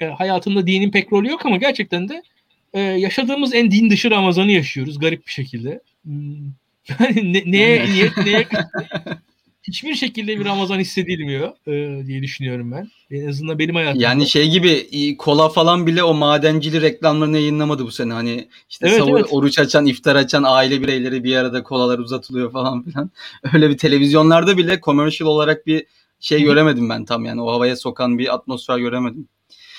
E, 0.01 0.07
hayatımda 0.07 0.67
dinin 0.67 0.91
pek 0.91 1.13
rolü 1.13 1.29
yok 1.29 1.47
ama 1.47 1.57
gerçekten 1.57 2.09
de 2.09 2.23
e, 2.73 2.81
yaşadığımız 2.81 3.55
en 3.55 3.71
din 3.71 3.91
dışı 3.91 4.11
Ramazan'ı 4.11 4.53
yaşıyoruz 4.53 4.99
garip 4.99 5.27
bir 5.27 5.33
şekilde. 5.33 5.81
Hmm. 6.05 6.53
Yani 6.89 7.33
ne, 7.33 7.43
neye, 7.47 7.87
neye, 7.87 8.11
neye 8.25 8.49
hiçbir 9.69 9.95
şekilde 9.95 10.41
bir 10.41 10.45
Ramazan 10.45 10.79
hissedilmiyor 10.79 11.53
e, 11.67 12.07
diye 12.07 12.23
düşünüyorum 12.23 12.73
ben. 12.73 12.91
En 13.11 13.29
azından 13.29 13.59
benim 13.59 13.75
hayatımda. 13.75 14.05
Yani 14.05 14.27
şey 14.27 14.51
gibi 14.51 15.17
kola 15.17 15.49
falan 15.49 15.87
bile 15.87 16.03
o 16.03 16.15
madencili 16.15 16.81
reklamlarını 16.81 17.39
yayınlamadı 17.39 17.85
bu 17.85 17.91
sene. 17.91 18.13
Hani 18.13 18.49
işte 18.71 18.89
evet, 18.89 18.99
savur, 18.99 19.17
evet. 19.17 19.27
oruç 19.31 19.59
açan, 19.59 19.87
iftar 19.87 20.17
açan 20.17 20.43
aile 20.47 20.83
bireyleri 20.83 21.25
bir 21.25 21.37
arada 21.37 21.63
kolalar 21.63 21.99
uzatılıyor 21.99 22.53
falan 22.53 22.83
filan. 22.83 23.11
Öyle 23.55 23.71
bir 23.71 23.79
televizyonlarda 23.79 24.59
bile 24.59 24.81
commercial 24.81 25.29
olarak 25.29 25.67
bir 25.67 25.87
şey 26.21 26.43
göremedim 26.43 26.89
ben 26.89 27.05
tam 27.05 27.25
yani. 27.25 27.43
O 27.43 27.53
havaya 27.53 27.77
sokan 27.77 28.19
bir 28.19 28.35
atmosfer 28.35 28.79
göremedim. 28.79 29.29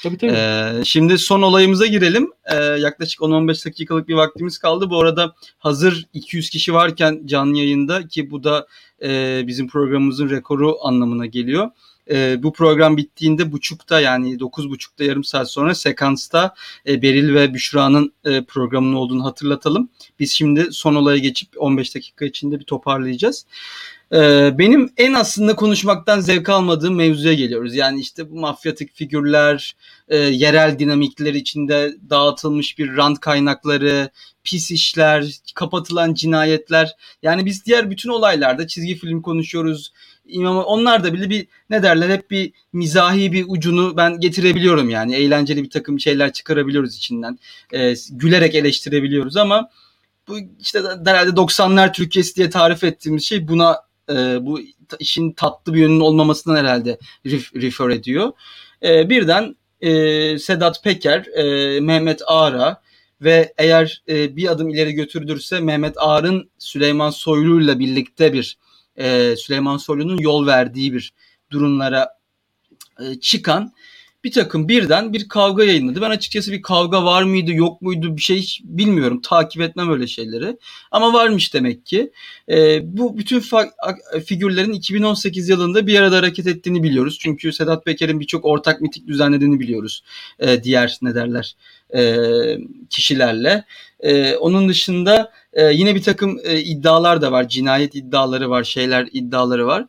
Tabii 0.03 0.17
tabii. 0.17 0.31
Ee, 0.31 0.81
şimdi 0.85 1.17
son 1.17 1.41
olayımıza 1.41 1.85
girelim. 1.85 2.31
Ee, 2.51 2.55
yaklaşık 2.55 3.21
10-15 3.21 3.65
dakikalık 3.65 4.07
bir 4.07 4.13
vaktimiz 4.13 4.57
kaldı. 4.57 4.89
Bu 4.89 5.01
arada 5.01 5.35
hazır 5.57 6.07
200 6.13 6.49
kişi 6.49 6.73
varken 6.73 7.21
canlı 7.25 7.57
yayında 7.57 8.07
ki 8.07 8.31
bu 8.31 8.43
da 8.43 8.67
e, 9.01 9.41
bizim 9.47 9.67
programımızın 9.67 10.29
rekoru 10.29 10.77
anlamına 10.81 11.25
geliyor. 11.25 11.69
E, 12.11 12.43
bu 12.43 12.53
program 12.53 12.97
bittiğinde 12.97 13.51
buçukta 13.51 13.99
yani 13.99 14.39
dokuz 14.39 14.69
buçukta 14.69 15.03
yarım 15.03 15.23
saat 15.23 15.51
sonra 15.51 15.75
sekansta 15.75 16.53
e, 16.87 17.01
Beril 17.01 17.33
ve 17.33 17.53
Büşra'nın 17.53 18.13
e, 18.25 18.43
programının 18.43 18.93
olduğunu 18.93 19.25
hatırlatalım. 19.25 19.89
Biz 20.19 20.31
şimdi 20.31 20.67
son 20.71 20.95
olaya 20.95 21.17
geçip 21.17 21.49
15 21.57 21.95
dakika 21.95 22.25
içinde 22.25 22.59
bir 22.59 22.65
toparlayacağız. 22.65 23.45
Ee, 24.13 24.57
benim 24.57 24.93
en 24.97 25.13
aslında 25.13 25.55
konuşmaktan 25.55 26.19
zevk 26.19 26.49
almadığım 26.49 26.95
mevzuya 26.95 27.33
geliyoruz. 27.33 27.75
Yani 27.75 27.99
işte 27.99 28.31
bu 28.31 28.35
mafyatik 28.39 28.95
figürler, 28.95 29.75
e, 30.07 30.17
yerel 30.17 30.79
dinamikler 30.79 31.33
içinde 31.33 31.95
dağıtılmış 32.09 32.77
bir 32.77 32.97
rant 32.97 33.19
kaynakları, 33.19 34.09
pis 34.43 34.71
işler, 34.71 35.39
kapatılan 35.55 36.13
cinayetler. 36.13 36.95
Yani 37.23 37.45
biz 37.45 37.65
diğer 37.65 37.91
bütün 37.91 38.09
olaylarda 38.09 38.67
çizgi 38.67 38.95
film 38.95 39.21
konuşuyoruz. 39.21 39.93
İmam 40.25 40.57
onlar 40.57 41.03
da 41.03 41.13
bile 41.13 41.29
bir 41.29 41.47
ne 41.69 41.83
derler 41.83 42.09
hep 42.09 42.31
bir 42.31 42.51
mizahi 42.73 43.31
bir 43.31 43.45
ucunu 43.47 43.97
ben 43.97 44.19
getirebiliyorum 44.19 44.89
yani. 44.89 45.15
Eğlenceli 45.15 45.63
bir 45.63 45.69
takım 45.69 45.99
şeyler 45.99 46.33
çıkarabiliyoruz 46.33 46.95
içinden. 46.95 47.39
E, 47.73 47.93
gülerek 48.11 48.55
eleştirebiliyoruz 48.55 49.37
ama 49.37 49.69
bu 50.27 50.37
işte 50.59 50.81
herhalde 51.05 51.29
90'lar 51.29 51.93
Türkiye'si 51.93 52.35
diye 52.35 52.49
tarif 52.49 52.83
ettiğimiz 52.83 53.23
şey 53.23 53.47
buna 53.47 53.88
e, 54.09 54.45
bu 54.45 54.59
işin 54.99 55.31
tatlı 55.31 55.73
bir 55.73 55.79
yönünün 55.79 55.99
olmamasından 55.99 56.55
herhalde 56.55 56.97
refer 57.25 57.89
ediyor. 57.89 58.31
E, 58.83 59.09
birden 59.09 59.55
e, 59.81 59.91
Sedat 60.39 60.83
Peker, 60.83 61.25
e, 61.25 61.79
Mehmet 61.79 62.21
Ağar'a 62.27 62.81
ve 63.21 63.53
eğer 63.57 64.03
e, 64.09 64.35
bir 64.35 64.51
adım 64.51 64.69
ileri 64.69 64.93
götürülürse 64.93 65.59
Mehmet 65.59 65.95
Ağar'ın 65.97 66.49
Süleyman 66.57 67.09
Soylu'yla 67.09 67.79
birlikte 67.79 68.33
bir 68.33 68.57
e, 68.97 69.35
Süleyman 69.35 69.77
Soylu'nun 69.77 70.17
yol 70.17 70.47
verdiği 70.47 70.93
bir 70.93 71.13
durumlara 71.51 72.09
e, 72.99 73.19
çıkan 73.19 73.73
bir 74.23 74.31
takım 74.31 74.67
birden 74.67 75.13
bir 75.13 75.27
kavga 75.27 75.63
yayınladı. 75.63 76.01
Ben 76.01 76.09
açıkçası 76.09 76.51
bir 76.51 76.61
kavga 76.61 77.05
var 77.05 77.23
mıydı 77.23 77.51
yok 77.51 77.81
muydu 77.81 78.15
bir 78.15 78.21
şey 78.21 78.57
bilmiyorum. 78.63 79.21
Takip 79.21 79.61
etmem 79.61 79.91
öyle 79.91 80.07
şeyleri. 80.07 80.57
Ama 80.91 81.13
varmış 81.13 81.53
demek 81.53 81.85
ki. 81.85 82.11
E, 82.49 82.79
bu 82.97 83.17
bütün 83.17 83.43
figürlerin 84.25 84.73
2018 84.73 85.49
yılında 85.49 85.87
bir 85.87 85.99
arada 85.99 86.17
hareket 86.17 86.47
ettiğini 86.47 86.83
biliyoruz. 86.83 87.17
Çünkü 87.21 87.53
Sedat 87.53 87.85
Peker'in 87.85 88.19
birçok 88.19 88.45
ortak 88.45 88.81
mitik 88.81 89.07
düzenlediğini 89.07 89.59
biliyoruz. 89.59 90.03
E, 90.39 90.63
diğer 90.63 90.97
ne 91.01 91.15
derler 91.15 91.55
e, 91.95 92.15
kişilerle. 92.89 93.63
E, 93.99 94.35
onun 94.35 94.69
dışında 94.69 95.31
e, 95.53 95.63
yine 95.63 95.95
bir 95.95 96.03
takım 96.03 96.39
e, 96.43 96.59
iddialar 96.59 97.21
da 97.21 97.31
var. 97.31 97.49
Cinayet 97.49 97.95
iddiaları 97.95 98.49
var, 98.49 98.63
şeyler 98.63 99.07
iddiaları 99.11 99.67
var. 99.67 99.85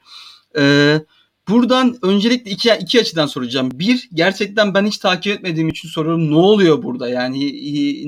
Evet 0.55 1.07
Buradan 1.51 1.97
öncelikle 2.03 2.51
iki, 2.51 2.71
iki 2.81 3.01
açıdan 3.01 3.27
soracağım. 3.27 3.71
Bir, 3.75 4.09
gerçekten 4.15 4.75
ben 4.75 4.87
hiç 4.87 4.99
takip 4.99 5.33
etmediğim 5.33 5.69
için 5.69 5.89
soruyorum. 5.89 6.31
Ne 6.31 6.37
oluyor 6.37 6.83
burada? 6.83 7.09
Yani 7.09 7.53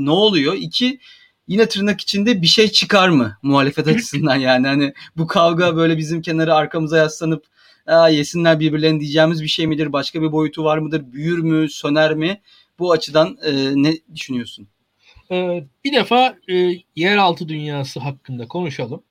ne 0.06 0.10
oluyor? 0.10 0.54
İki, 0.54 0.98
yine 1.48 1.68
tırnak 1.68 2.00
içinde 2.00 2.42
bir 2.42 2.46
şey 2.46 2.68
çıkar 2.68 3.08
mı 3.08 3.38
muhalefet 3.42 3.88
açısından 3.88 4.36
yani? 4.48 4.66
Hani 4.66 4.92
bu 5.16 5.26
kavga 5.26 5.76
böyle 5.76 5.98
bizim 5.98 6.22
kenara 6.22 6.54
arkamıza 6.54 6.96
yaslanıp 6.96 7.44
Aa, 7.86 8.08
yesinler 8.08 8.60
birbirlerini 8.60 9.00
diyeceğimiz 9.00 9.42
bir 9.42 9.48
şey 9.48 9.66
midir? 9.66 9.92
Başka 9.92 10.22
bir 10.22 10.32
boyutu 10.32 10.64
var 10.64 10.78
mıdır? 10.78 11.12
Büyür 11.12 11.38
mü? 11.38 11.68
Söner 11.68 12.14
mi? 12.14 12.40
Bu 12.78 12.92
açıdan 12.92 13.38
e, 13.44 13.52
ne 13.74 13.92
düşünüyorsun? 14.14 14.68
Ee, 15.30 15.64
bir 15.84 15.92
defa 15.92 16.36
e, 16.48 16.72
yeraltı 16.96 17.48
dünyası 17.48 18.00
hakkında 18.00 18.48
konuşalım. 18.48 19.02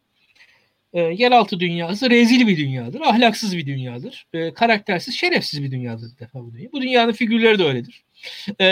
E, 0.93 1.01
yeraltı 1.01 1.59
dünyası 1.59 2.09
rezil 2.09 2.47
bir 2.47 2.57
dünyadır, 2.57 3.01
ahlaksız 3.01 3.57
bir 3.57 3.65
dünyadır, 3.65 4.25
e, 4.33 4.53
karaktersiz, 4.53 5.15
şerefsiz 5.15 5.63
bir 5.63 5.71
dünyadır 5.71 6.11
bir 6.15 6.19
defa 6.19 6.39
bu 6.39 6.53
dünya. 6.53 6.71
Bu 6.71 6.81
dünyanın 6.81 7.11
figürleri 7.11 7.59
de 7.59 7.63
öyledir. 7.63 8.03
E, 8.61 8.65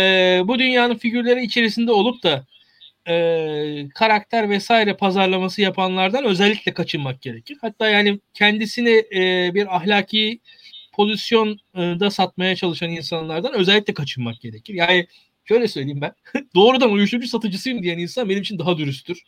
bu 0.45 0.59
dünyanın 0.59 0.95
figürleri 0.95 1.43
içerisinde 1.43 1.91
olup 1.91 2.23
da 2.23 2.45
e, 3.07 3.89
karakter 3.95 4.49
vesaire 4.49 4.93
pazarlaması 4.93 5.61
yapanlardan 5.61 6.25
özellikle 6.25 6.73
kaçınmak 6.73 7.21
gerekir. 7.21 7.57
Hatta 7.61 7.89
yani 7.89 8.19
kendisini 8.33 9.03
e, 9.15 9.53
bir 9.53 9.75
ahlaki 9.75 10.39
pozisyonda 10.93 12.11
satmaya 12.11 12.55
çalışan 12.55 12.89
insanlardan 12.89 13.53
özellikle 13.53 13.93
kaçınmak 13.93 14.41
gerekir. 14.41 14.73
Yani 14.73 15.07
şöyle 15.49 15.67
söyleyeyim 15.67 16.01
ben 16.01 16.13
doğrudan 16.55 16.91
uyuşturucu 16.91 17.27
satıcısıyım 17.27 17.83
diyen 17.83 17.97
insan 17.97 18.29
benim 18.29 18.41
için 18.41 18.59
daha 18.59 18.77
dürüsttür 18.77 19.23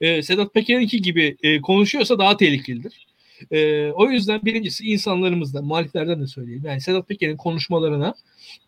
e, 0.00 0.22
Sedat 0.22 0.54
Peker'inki 0.54 1.02
gibi 1.02 1.36
e, 1.42 1.60
konuşuyorsa 1.60 2.18
daha 2.18 2.36
tehlikelidir. 2.36 3.06
E, 3.50 3.90
o 3.90 4.10
yüzden 4.10 4.44
birincisi 4.44 4.84
insanlarımızdan, 4.84 5.64
muhaliflerden 5.64 6.20
de 6.20 6.26
söyleyeyim. 6.26 6.62
Yani 6.66 6.80
Sedat 6.80 7.08
Peker'in 7.08 7.36
konuşmalarına 7.36 8.14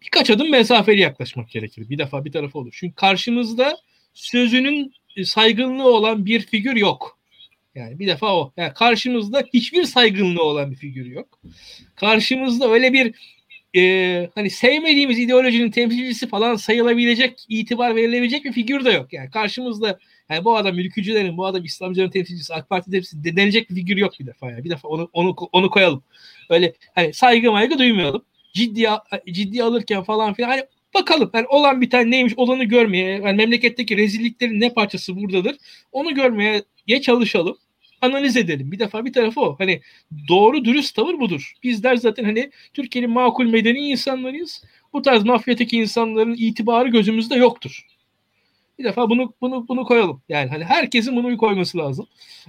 birkaç 0.02 0.30
adım 0.30 0.50
mesafeli 0.50 1.00
yaklaşmak 1.00 1.50
gerekir. 1.50 1.90
Bir 1.90 1.98
defa 1.98 2.24
bir 2.24 2.32
tarafı 2.32 2.58
olur. 2.58 2.74
Çünkü 2.74 2.94
karşımızda 2.94 3.76
sözünün 4.14 4.92
saygınlığı 5.24 5.88
olan 5.94 6.26
bir 6.26 6.40
figür 6.40 6.76
yok. 6.76 7.18
Yani 7.74 7.98
bir 7.98 8.06
defa 8.06 8.36
o. 8.36 8.52
Yani 8.56 8.72
karşımızda 8.74 9.44
hiçbir 9.54 9.84
saygınlığı 9.84 10.42
olan 10.42 10.70
bir 10.70 10.76
figür 10.76 11.06
yok. 11.06 11.40
Karşımızda 11.94 12.70
öyle 12.70 12.92
bir 12.92 13.14
e, 13.76 14.30
hani 14.34 14.50
sevmediğimiz 14.50 15.18
ideolojinin 15.18 15.70
temsilcisi 15.70 16.28
falan 16.28 16.56
sayılabilecek, 16.56 17.44
itibar 17.48 17.96
verilebilecek 17.96 18.44
bir 18.44 18.52
figür 18.52 18.84
de 18.84 18.90
yok. 18.90 19.12
Yani 19.12 19.30
karşımızda 19.30 19.98
yani 20.30 20.44
bu 20.44 20.56
adam 20.56 20.78
ülkücülerin, 20.78 21.36
bu 21.36 21.46
adam 21.46 21.64
İslamcıların 21.64 22.10
temsilcisi, 22.10 22.54
AK 22.54 22.68
Parti 22.68 22.90
temsilcisi 22.90 23.36
denilecek 23.36 23.70
bir 23.70 23.74
figür 23.74 23.96
yok 23.96 24.12
bir 24.20 24.26
defa. 24.26 24.50
Yani. 24.50 24.64
Bir 24.64 24.70
defa 24.70 24.88
onu 24.88 25.10
onu 25.12 25.36
onu 25.52 25.70
koyalım. 25.70 26.02
Öyle 26.50 26.74
hani 26.94 27.14
saygı 27.14 27.52
maygı 27.52 27.78
duymayalım. 27.78 28.24
Ciddi 28.54 28.86
ciddi 29.32 29.62
alırken 29.62 30.02
falan 30.02 30.34
filan 30.34 30.48
hani 30.48 30.62
bakalım 30.94 31.30
yani 31.34 31.46
olan 31.46 31.80
bir 31.80 31.90
tane 31.90 32.10
neymiş 32.10 32.34
olanı 32.36 32.64
görmeye 32.64 33.10
yani 33.10 33.36
memleketteki 33.36 33.96
rezilliklerin 33.96 34.60
ne 34.60 34.72
parçası 34.72 35.16
buradadır 35.16 35.56
onu 35.92 36.14
görmeye 36.14 36.62
çalışalım 37.02 37.56
analiz 38.02 38.36
edelim. 38.36 38.72
Bir 38.72 38.78
defa 38.78 39.04
bir 39.04 39.12
tarafı 39.12 39.40
o. 39.40 39.56
Hani 39.58 39.80
doğru 40.28 40.64
dürüst 40.64 40.96
tavır 40.96 41.20
budur. 41.20 41.52
Bizler 41.62 41.96
zaten 41.96 42.24
hani 42.24 42.50
Türkiye'nin 42.74 43.10
makul 43.10 43.46
medeni 43.46 43.78
insanlarıyız. 43.78 44.64
Bu 44.92 45.02
tarz 45.02 45.24
mafyateki 45.24 45.76
insanların 45.76 46.34
itibarı 46.38 46.88
gözümüzde 46.88 47.34
yoktur. 47.34 47.86
Bir 48.78 48.84
defa 48.84 49.10
bunu 49.10 49.34
bunu 49.40 49.68
bunu 49.68 49.84
koyalım. 49.84 50.22
Yani 50.28 50.50
hani 50.50 50.64
herkesin 50.64 51.16
bunu 51.16 51.36
koyması 51.36 51.78
lazım. 51.78 52.06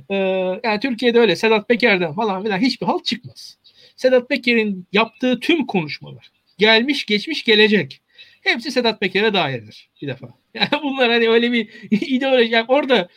Ee, 0.09 0.15
yani 0.63 0.79
Türkiye'de 0.81 1.19
öyle 1.19 1.35
Sedat 1.35 1.67
Peker'den 1.69 2.13
falan 2.13 2.43
filan 2.43 2.59
hiçbir 2.59 2.85
halt 2.85 3.05
çıkmaz. 3.05 3.57
Sedat 3.95 4.29
Peker'in 4.29 4.87
yaptığı 4.91 5.39
tüm 5.39 5.65
konuşmalar 5.65 6.31
gelmiş, 6.57 7.05
geçmiş, 7.05 7.43
gelecek. 7.43 8.01
Hepsi 8.41 8.71
Sedat 8.71 8.99
Peker'e 8.99 9.33
dairdir 9.33 9.89
bir 10.01 10.07
defa. 10.07 10.27
Yani 10.53 10.83
bunlar 10.83 11.11
hani 11.11 11.29
öyle 11.29 11.51
bir 11.51 11.69
ideoloji. 11.91 12.51
Yani 12.51 12.65
orada 12.67 13.07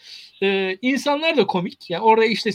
e, 0.42 0.78
insanlar 0.82 1.36
da 1.36 1.46
komik. 1.46 1.90
Yani 1.90 2.02
orada 2.02 2.24
işte 2.24 2.50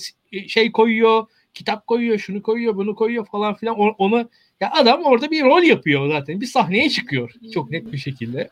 şey 0.47 0.71
koyuyor, 0.71 1.27
kitap 1.53 1.87
koyuyor, 1.87 2.19
şunu 2.19 2.41
koyuyor, 2.41 2.75
bunu 2.75 2.95
koyuyor 2.95 3.25
falan 3.25 3.55
filan. 3.55 3.75
Ona 3.75 4.27
ya 4.61 4.71
adam 4.71 5.03
orada 5.03 5.31
bir 5.31 5.43
rol 5.43 5.63
yapıyor 5.63 6.11
zaten. 6.11 6.41
Bir 6.41 6.45
sahneye 6.45 6.89
çıkıyor 6.89 7.31
çok 7.53 7.71
net 7.71 7.91
bir 7.91 7.97
şekilde. 7.97 8.49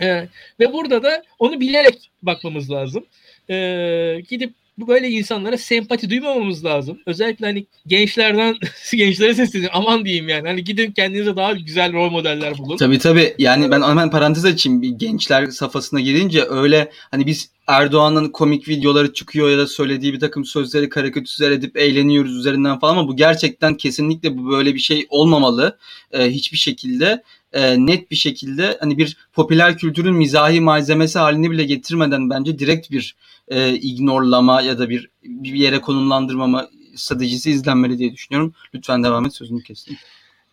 E, 0.00 0.28
ve 0.60 0.72
burada 0.72 1.02
da 1.02 1.22
onu 1.38 1.60
bilerek 1.60 2.10
bakmamız 2.22 2.70
lazım. 2.70 3.04
E, 3.50 4.22
gidip 4.28 4.54
böyle 4.78 5.08
insanlara 5.08 5.58
sempati 5.58 6.10
duymamamız 6.10 6.64
lazım. 6.64 6.98
Özellikle 7.06 7.46
hani 7.46 7.66
gençlerden 7.86 8.56
gençlere 8.92 9.34
sesleniyorum. 9.34 9.78
Aman 9.78 10.04
diyeyim 10.04 10.28
yani. 10.28 10.48
Hani 10.48 10.64
gidin 10.64 10.92
kendinize 10.92 11.36
daha 11.36 11.52
güzel 11.52 11.92
rol 11.92 12.10
modeller 12.10 12.58
bulun. 12.58 12.76
Tabii 12.76 12.98
tabii. 12.98 13.34
Yani 13.38 13.70
ben 13.70 13.82
hemen 13.82 14.10
parantez 14.10 14.44
açayım. 14.44 14.82
Bir 14.82 14.90
gençler 14.90 15.46
safhasına 15.46 16.00
girince 16.00 16.44
öyle 16.48 16.90
hani 17.10 17.26
biz 17.26 17.50
Erdoğan'ın 17.66 18.28
komik 18.28 18.68
videoları 18.68 19.12
çıkıyor 19.12 19.50
ya 19.50 19.58
da 19.58 19.66
söylediği 19.66 20.12
bir 20.12 20.20
takım 20.20 20.44
sözleri 20.44 20.88
karikatürize 20.88 21.54
edip 21.54 21.76
eğleniyoruz 21.76 22.36
üzerinden 22.36 22.78
falan 22.78 22.92
ama 22.92 23.08
bu 23.08 23.16
gerçekten 23.16 23.76
kesinlikle 23.76 24.38
bu 24.38 24.50
böyle 24.50 24.74
bir 24.74 24.78
şey 24.78 25.06
olmamalı. 25.08 25.78
Ee, 26.12 26.30
hiçbir 26.30 26.58
şekilde 26.58 27.22
e, 27.52 27.86
net 27.86 28.10
bir 28.10 28.16
şekilde 28.16 28.76
hani 28.80 28.98
bir 28.98 29.16
popüler 29.32 29.78
kültürün 29.78 30.14
mizahi 30.14 30.60
malzemesi 30.60 31.18
halini 31.18 31.50
bile 31.50 31.64
getirmeden 31.64 32.30
bence 32.30 32.58
direkt 32.58 32.90
bir 32.90 33.16
e, 33.48 33.74
ignorlama 33.74 34.62
ya 34.62 34.78
da 34.78 34.88
bir 34.88 35.10
bir 35.22 35.54
yere 35.54 35.80
konumlandırmama 35.80 36.68
stratejisi 36.94 37.50
izlenmeli 37.50 37.98
diye 37.98 38.12
düşünüyorum. 38.12 38.54
Lütfen 38.74 39.04
devam 39.04 39.26
et 39.26 39.34
sözünü 39.34 39.62
kestim. 39.62 39.96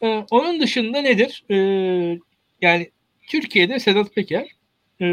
Ee, 0.02 0.26
onun 0.32 0.60
dışında 0.60 1.02
nedir? 1.02 1.44
Ee, 1.50 2.20
yani 2.62 2.92
Türkiye'de 3.28 3.80
Sedat 3.80 4.16
Peker 4.16 4.48
e, 5.02 5.06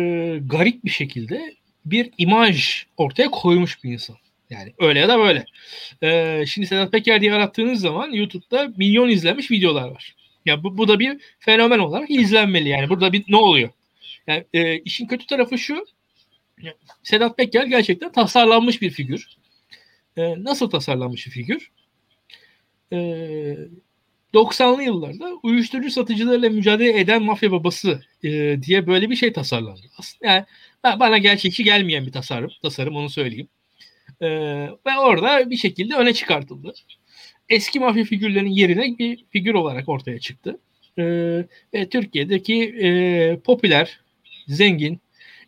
garip 0.47 0.85
bir 0.85 0.91
şekilde 0.91 1.55
bir 1.85 2.11
imaj 2.19 2.87
ortaya 2.97 3.31
koymuş 3.31 3.85
bir 3.85 3.93
insan. 3.93 4.17
Yani 4.51 4.73
öyle 4.79 4.99
ya 4.99 5.09
da 5.09 5.19
böyle. 5.19 5.45
Ee, 6.03 6.45
şimdi 6.47 6.67
Sedat 6.67 6.93
Peker 6.93 7.21
diye 7.21 7.35
arattığınız 7.35 7.81
zaman 7.81 8.13
YouTube'da 8.13 8.73
milyon 8.77 9.09
izlenmiş 9.09 9.51
videolar 9.51 9.89
var. 9.89 10.17
Ya 10.47 10.63
bu, 10.63 10.79
bu 10.79 10.89
da 10.89 10.99
bir 10.99 11.21
fenomen 11.39 11.79
olarak 11.79 12.11
izlenmeli 12.11 12.69
yani. 12.69 12.89
Burada 12.89 13.13
bir 13.13 13.25
ne 13.29 13.37
oluyor? 13.37 13.71
Yani 14.27 14.45
e, 14.53 14.79
işin 14.79 15.07
kötü 15.07 15.27
tarafı 15.27 15.59
şu. 15.59 15.87
Sedat 17.03 17.37
Peker 17.37 17.65
gerçekten 17.65 18.13
tasarlanmış 18.13 18.83
bir 18.83 18.91
figür. 18.91 19.29
E, 20.17 20.45
nasıl 20.45 20.71
tasarlanmış 20.71 21.27
bir 21.27 21.31
figür? 21.31 21.71
E, 22.93 22.97
90'lı 24.35 24.83
yıllarda 24.83 25.33
uyuşturucu 25.43 25.91
satıcılarıyla 25.91 26.51
mücadele 26.51 27.01
eden 27.01 27.23
mafya 27.23 27.53
babası 27.53 28.03
e, 28.25 28.57
diye 28.63 28.87
böyle 28.87 29.11
bir 29.11 29.17
şey 29.17 29.33
tasarlandı. 29.33 29.81
Aslında 29.99 30.33
yani 30.33 30.45
bana 30.85 31.19
gerçekçi 31.19 31.65
gelmeyen 31.65 32.07
bir 32.07 32.13
tasarım, 32.13 32.51
tasarım 32.63 32.97
onu 32.97 33.11
söyleyeyim. 33.11 33.49
E, 34.21 34.29
ve 34.87 34.99
orada 34.99 35.51
bir 35.51 35.57
şekilde 35.57 35.95
öne 35.95 36.13
çıkartıldı. 36.13 36.73
Eski 37.49 37.81
mafya 37.81 38.05
figürlerinin 38.05 38.51
yerine 38.51 38.99
bir 38.99 39.25
figür 39.31 39.55
olarak 39.55 39.89
ortaya 39.89 40.19
çıktı. 40.19 40.59
E, 40.99 41.03
ve 41.75 41.89
Türkiye'deki 41.91 42.65
e, 42.65 43.37
popüler, 43.45 44.01
zengin, 44.49 45.01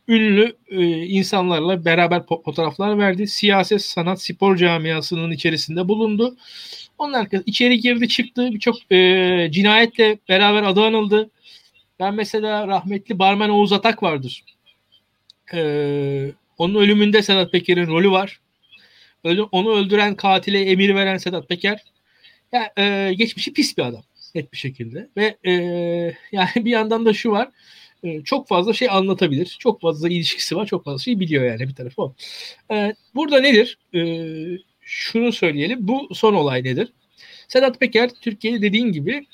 ünlü 0.08 0.56
e, 0.68 0.86
insanlarla 1.06 1.84
beraber 1.84 2.22
fotoğraflar 2.26 2.98
verdi. 2.98 3.26
Siyaset, 3.26 3.82
sanat, 3.82 4.22
spor 4.22 4.56
camiasının 4.56 5.30
içerisinde 5.30 5.88
bulundu. 5.88 6.36
Onlar 6.98 7.28
içeri 7.46 7.80
girdi 7.80 8.08
çıktı. 8.08 8.50
Birçok 8.52 8.92
e, 8.92 9.48
cinayetle 9.52 10.18
beraber 10.28 10.62
adı 10.62 10.84
anıldı. 10.84 11.30
Ben 12.00 12.14
mesela 12.14 12.68
rahmetli 12.68 13.18
barmen 13.18 13.48
Oğuz 13.48 13.72
Atak 13.72 14.02
vardır. 14.02 14.44
Ee, 15.54 16.32
onun 16.58 16.74
ölümünde 16.74 17.22
Sedat 17.22 17.52
Peker'in 17.52 17.86
rolü 17.86 18.10
var. 18.10 18.40
Ölü, 19.24 19.42
onu 19.42 19.76
öldüren 19.76 20.16
katile 20.16 20.60
emir 20.60 20.94
veren 20.94 21.16
Sedat 21.16 21.48
Peker. 21.48 21.84
Ya, 22.52 22.72
e, 22.78 23.14
geçmişi 23.14 23.52
pis 23.52 23.78
bir 23.78 23.82
adam 23.82 24.02
net 24.34 24.52
bir 24.52 24.58
şekilde. 24.58 25.08
Ve 25.16 25.36
e, 25.44 25.52
yani 26.32 26.50
bir 26.56 26.70
yandan 26.70 27.06
da 27.06 27.12
şu 27.12 27.30
var. 27.30 27.50
E, 28.04 28.22
çok 28.22 28.48
fazla 28.48 28.72
şey 28.72 28.88
anlatabilir. 28.90 29.56
Çok 29.60 29.80
fazla 29.80 30.08
ilişkisi 30.08 30.56
var. 30.56 30.66
Çok 30.66 30.84
fazla 30.84 30.98
şey 30.98 31.20
biliyor 31.20 31.44
yani 31.44 31.68
bir 31.68 31.74
tarafı 31.74 32.02
o. 32.02 32.14
E, 32.72 32.94
burada 33.14 33.40
nedir? 33.40 33.78
E, 33.94 34.00
şunu 34.80 35.32
söyleyelim. 35.32 35.88
Bu 35.88 36.14
son 36.14 36.34
olay 36.34 36.64
nedir? 36.64 36.92
Sedat 37.48 37.80
Peker 37.80 38.10
Türkiye'de 38.20 38.62
dediğin 38.62 38.92
gibi 38.92 39.26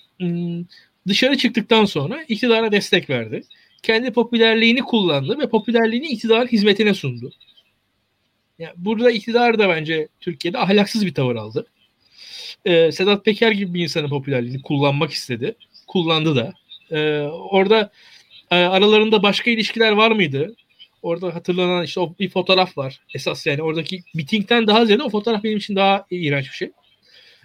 dışarı 1.08 1.36
çıktıktan 1.36 1.84
sonra 1.84 2.22
iktidara 2.28 2.72
destek 2.72 3.10
verdi. 3.10 3.42
Kendi 3.82 4.12
popülerliğini 4.12 4.80
kullandı 4.80 5.38
ve 5.38 5.48
popülerliğini 5.48 6.06
iktidar 6.06 6.48
hizmetine 6.48 6.94
sundu. 6.94 7.32
Yani 8.58 8.72
burada 8.76 9.10
iktidar 9.10 9.58
da 9.58 9.68
bence 9.68 10.08
Türkiye'de 10.20 10.58
ahlaksız 10.58 11.06
bir 11.06 11.14
tavır 11.14 11.36
aldı. 11.36 11.66
Ee, 12.64 12.92
Sedat 12.92 13.24
Peker 13.24 13.52
gibi 13.52 13.74
bir 13.74 13.82
insanın 13.82 14.08
popülerliğini 14.08 14.62
kullanmak 14.62 15.10
istedi. 15.10 15.56
Kullandı 15.86 16.36
da. 16.36 16.52
Ee, 16.90 17.20
orada 17.50 17.90
e, 18.50 18.56
aralarında 18.56 19.22
başka 19.22 19.50
ilişkiler 19.50 19.92
var 19.92 20.10
mıydı? 20.10 20.56
Orada 21.02 21.34
hatırlanan 21.34 21.84
işte 21.84 22.00
o 22.00 22.14
bir 22.20 22.28
fotoğraf 22.28 22.78
var. 22.78 23.00
Esas 23.14 23.46
yani 23.46 23.62
oradaki 23.62 24.02
mitingden 24.14 24.66
daha 24.66 24.86
ziyade 24.86 25.02
o 25.02 25.10
fotoğraf 25.10 25.44
benim 25.44 25.58
için 25.58 25.76
daha 25.76 26.06
iğrenç 26.10 26.44
bir 26.44 26.56
şey. 26.56 26.70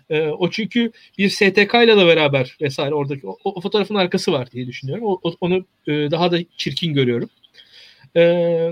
E, 0.09 0.21
o 0.21 0.49
çünkü 0.49 0.91
bir 1.17 1.29
STK 1.29 1.73
ile 1.83 1.97
de 1.97 2.05
beraber 2.07 2.57
vesaire 2.61 2.93
oradaki 2.95 3.27
o, 3.27 3.37
o 3.43 3.61
fotoğrafın 3.61 3.95
arkası 3.95 4.31
var 4.31 4.51
diye 4.51 4.67
düşünüyorum. 4.67 5.05
O, 5.05 5.19
o, 5.23 5.35
onu 5.41 5.65
e, 5.87 5.91
daha 5.91 6.31
da 6.31 6.37
çirkin 6.57 6.93
görüyorum. 6.93 7.29
E, 8.15 8.21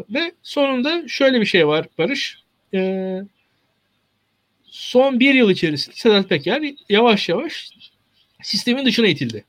ve 0.09 0.31
sonunda 0.43 1.07
şöyle 1.07 1.41
bir 1.41 1.45
şey 1.45 1.67
var 1.67 1.85
Barış. 1.97 2.37
E, 2.73 3.21
son 4.65 5.19
bir 5.19 5.33
yıl 5.33 5.49
içerisinde 5.51 5.95
Sedat 5.95 6.29
Peker 6.29 6.61
yavaş 6.89 7.29
yavaş 7.29 7.69
sistemin 8.43 8.85
dışına 8.85 9.07
itildi. 9.07 9.45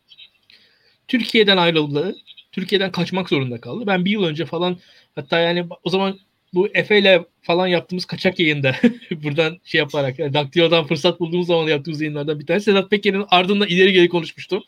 Türkiye'den 1.08 1.56
ayrıldı. 1.56 2.16
Türkiye'den 2.52 2.92
kaçmak 2.92 3.28
zorunda 3.28 3.60
kaldı. 3.60 3.86
Ben 3.86 4.04
bir 4.04 4.10
yıl 4.10 4.24
önce 4.24 4.46
falan 4.46 4.76
hatta 5.14 5.38
yani 5.38 5.66
o 5.84 5.90
zaman 5.90 6.18
bu 6.55 6.68
Efe 6.74 6.98
ile 6.98 7.24
falan 7.42 7.66
yaptığımız 7.66 8.05
kaçak 8.05 8.38
yayında 8.38 8.76
buradan 9.11 9.59
şey 9.64 9.78
yaparak 9.78 10.18
yani 10.18 10.34
Daktilo'dan 10.34 10.86
fırsat 10.86 11.20
bulduğumuz 11.20 11.46
zaman 11.46 11.68
yaptığımız 11.68 12.00
yayınlardan 12.00 12.40
bir 12.40 12.46
tanesi 12.46 12.64
Sedat 12.64 12.90
Peker'in 12.90 13.24
ardından 13.30 13.68
ileri 13.68 13.92
geri 13.92 14.09
konuşmuştum. 14.09 14.64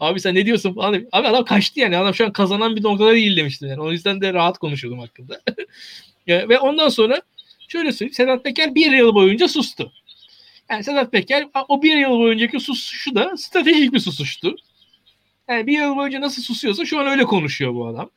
Abi 0.00 0.20
sen 0.20 0.34
ne 0.34 0.46
diyorsun 0.46 0.74
falan. 0.74 1.06
Abi 1.12 1.28
adam 1.28 1.44
kaçtı 1.44 1.80
yani. 1.80 1.96
Adam 1.96 2.14
şu 2.14 2.26
an 2.26 2.32
kazanan 2.32 2.76
bir 2.76 2.82
noktada 2.82 3.12
değil 3.12 3.36
demiştim 3.36 3.68
yani. 3.68 3.80
O 3.80 3.92
yüzden 3.92 4.20
de 4.20 4.34
rahat 4.34 4.58
konuşuyordum 4.58 5.00
hakkında. 5.00 5.40
Ve 6.28 6.58
ondan 6.58 6.88
sonra 6.88 7.22
şöyle 7.68 7.92
söyleyeyim. 7.92 8.14
Sedat 8.14 8.44
Peker 8.44 8.74
bir 8.74 8.92
yıl 8.92 9.14
boyunca 9.14 9.48
sustu. 9.48 9.92
Yani 10.70 10.84
Sedat 10.84 11.12
Peker 11.12 11.46
o 11.68 11.82
bir 11.82 11.96
yıl 11.96 12.10
boyuncaki 12.10 12.60
susuşu 12.60 13.14
da 13.14 13.36
stratejik 13.36 13.92
bir 13.92 14.00
susuştu. 14.00 14.56
Yani 15.48 15.66
bir 15.66 15.72
yıl 15.72 15.96
boyunca 15.96 16.20
nasıl 16.20 16.42
susuyorsa 16.42 16.84
şu 16.84 16.98
an 17.00 17.06
öyle 17.06 17.24
konuşuyor 17.24 17.74
bu 17.74 17.86
adam. 17.86 18.10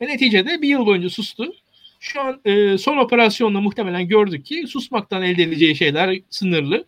Ve 0.00 0.06
neticede 0.06 0.62
bir 0.62 0.68
yıl 0.68 0.86
boyunca 0.86 1.10
sustu. 1.10 1.52
Şu 2.00 2.20
an 2.20 2.40
e, 2.44 2.78
son 2.78 2.96
operasyonla 2.96 3.60
muhtemelen 3.60 4.08
gördük 4.08 4.46
ki 4.46 4.66
susmaktan 4.66 5.22
elde 5.22 5.42
edeceği 5.42 5.76
şeyler 5.76 6.20
sınırlı. 6.30 6.84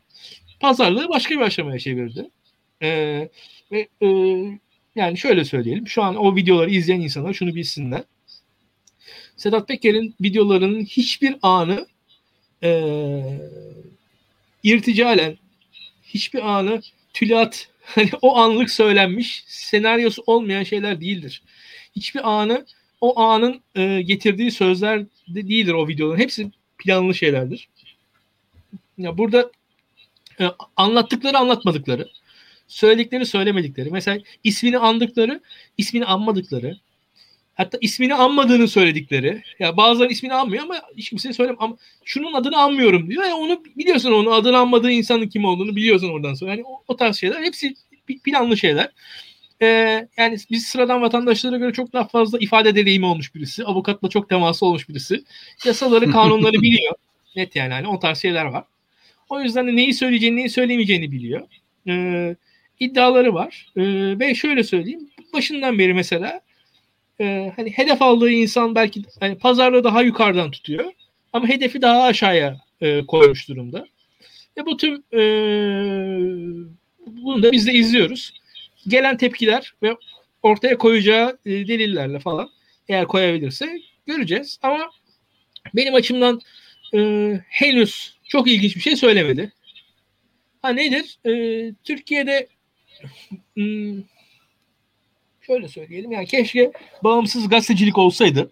Pazarlığı 0.60 1.08
başka 1.08 1.34
bir 1.34 1.40
aşamaya 1.40 1.78
çevirdi. 1.78 2.30
E, 2.82 2.88
ve 3.72 3.88
e, 4.02 4.08
yani 4.96 5.18
şöyle 5.18 5.44
söyleyelim. 5.44 5.88
Şu 5.88 6.02
an 6.02 6.16
o 6.16 6.36
videoları 6.36 6.70
izleyen 6.70 7.00
insanlar 7.00 7.34
şunu 7.34 7.54
bilsinler. 7.54 8.02
Sedat 9.36 9.68
Peker'in 9.68 10.14
videolarının 10.20 10.84
hiçbir 10.84 11.36
anı 11.42 11.86
e, 12.62 12.70
irticalen 14.62 15.38
hiçbir 16.04 16.56
anı 16.56 16.82
tülat 17.14 17.68
hani 17.82 18.10
o 18.22 18.36
anlık 18.36 18.70
söylenmiş 18.70 19.44
senaryosu 19.46 20.22
olmayan 20.26 20.62
şeyler 20.62 21.00
değildir. 21.00 21.42
Hiçbir 21.96 22.30
anı 22.30 22.66
o 23.00 23.20
anın 23.20 23.60
e, 23.74 24.02
getirdiği 24.02 24.50
sözler 24.50 25.00
de 25.28 25.48
değildir 25.48 25.72
o 25.72 25.88
videoların. 25.88 26.20
Hepsi 26.20 26.50
planlı 26.78 27.14
şeylerdir. 27.14 27.68
Ya 28.98 29.18
burada 29.18 29.50
e, 30.40 30.44
anlattıkları 30.76 31.38
anlatmadıkları, 31.38 32.08
söyledikleri 32.68 33.26
söylemedikleri, 33.26 33.90
mesela 33.90 34.18
ismini 34.44 34.78
andıkları, 34.78 35.40
ismini 35.78 36.04
anmadıkları, 36.04 36.76
hatta 37.54 37.78
ismini 37.80 38.14
anmadığını 38.14 38.68
söyledikleri. 38.68 39.42
Ya 39.58 39.76
bazıları 39.76 40.12
ismini 40.12 40.34
anmıyor 40.34 40.62
ama 40.62 40.82
hiç 40.96 41.10
kimseye 41.10 41.32
söylem 41.32 41.56
ama 41.58 41.76
şunun 42.04 42.32
adını 42.32 42.58
anmıyorum 42.58 43.10
diyor. 43.10 43.24
Yani 43.24 43.34
onu 43.34 43.64
biliyorsun 43.76 44.12
onu 44.12 44.32
adını 44.32 44.58
anmadığı 44.58 44.90
insanın 44.90 45.28
kim 45.28 45.44
olduğunu 45.44 45.76
biliyorsun 45.76 46.10
oradan 46.10 46.34
sonra. 46.34 46.50
Yani 46.50 46.64
o, 46.64 46.82
o 46.88 46.96
tarz 46.96 47.16
şeyler 47.16 47.42
hepsi 47.42 47.74
planlı 48.24 48.56
şeyler 48.56 48.88
e, 49.62 49.66
yani 50.16 50.38
biz 50.50 50.66
sıradan 50.66 51.02
vatandaşlara 51.02 51.56
göre 51.56 51.72
çok 51.72 51.92
daha 51.92 52.04
fazla 52.04 52.38
ifade 52.38 52.76
deneyimi 52.76 53.06
olmuş 53.06 53.34
birisi. 53.34 53.64
Avukatla 53.64 54.08
çok 54.08 54.28
teması 54.28 54.66
olmuş 54.66 54.88
birisi. 54.88 55.24
Yasaları, 55.64 56.10
kanunları 56.12 56.62
biliyor. 56.62 56.94
Net 57.36 57.56
yani 57.56 57.72
hani 57.72 57.88
o 57.88 57.98
tarz 57.98 58.18
şeyler 58.18 58.44
var. 58.44 58.64
O 59.28 59.40
yüzden 59.40 59.66
de 59.66 59.76
neyi 59.76 59.94
söyleyeceğini, 59.94 60.36
neyi 60.36 60.50
söylemeyeceğini 60.50 61.12
biliyor. 61.12 61.48
E, 61.88 62.36
iddiaları 62.80 63.34
var. 63.34 63.68
E, 63.76 63.82
ve 64.18 64.34
şöyle 64.34 64.64
söyleyeyim. 64.64 65.10
Başından 65.32 65.78
beri 65.78 65.94
mesela 65.94 66.40
e, 67.20 67.52
hani 67.56 67.70
hedef 67.70 68.02
aldığı 68.02 68.30
insan 68.30 68.74
belki 68.74 69.02
hani 69.20 69.38
pazarlığı 69.38 69.84
daha 69.84 70.02
yukarıdan 70.02 70.50
tutuyor. 70.50 70.92
Ama 71.32 71.48
hedefi 71.48 71.82
daha 71.82 72.02
aşağıya 72.02 72.60
e, 72.80 73.06
koymuş 73.06 73.48
durumda. 73.48 73.86
Ve 74.58 74.66
bu 74.66 74.76
tüm 74.76 74.94
e, 75.12 75.20
bunu 77.06 77.42
da 77.42 77.52
biz 77.52 77.66
de 77.66 77.72
izliyoruz 77.72 78.39
gelen 78.88 79.16
tepkiler 79.16 79.74
ve 79.82 79.96
ortaya 80.42 80.78
koyacağı 80.78 81.38
e, 81.46 81.50
delillerle 81.50 82.18
falan 82.18 82.50
eğer 82.88 83.06
koyabilirse 83.06 83.80
göreceğiz. 84.06 84.58
Ama 84.62 84.90
benim 85.74 85.94
açımdan 85.94 86.40
e, 86.94 87.00
henüz 87.48 88.14
çok 88.28 88.48
ilginç 88.48 88.76
bir 88.76 88.80
şey 88.80 88.96
söylemedi. 88.96 89.52
Ha 90.62 90.68
nedir? 90.68 91.18
E, 91.26 91.32
Türkiye'de 91.84 92.48
hmm, 93.54 94.02
şöyle 95.40 95.68
söyleyelim 95.68 96.12
yani 96.12 96.26
keşke 96.26 96.72
bağımsız 97.04 97.48
gazetecilik 97.48 97.98
olsaydı. 97.98 98.50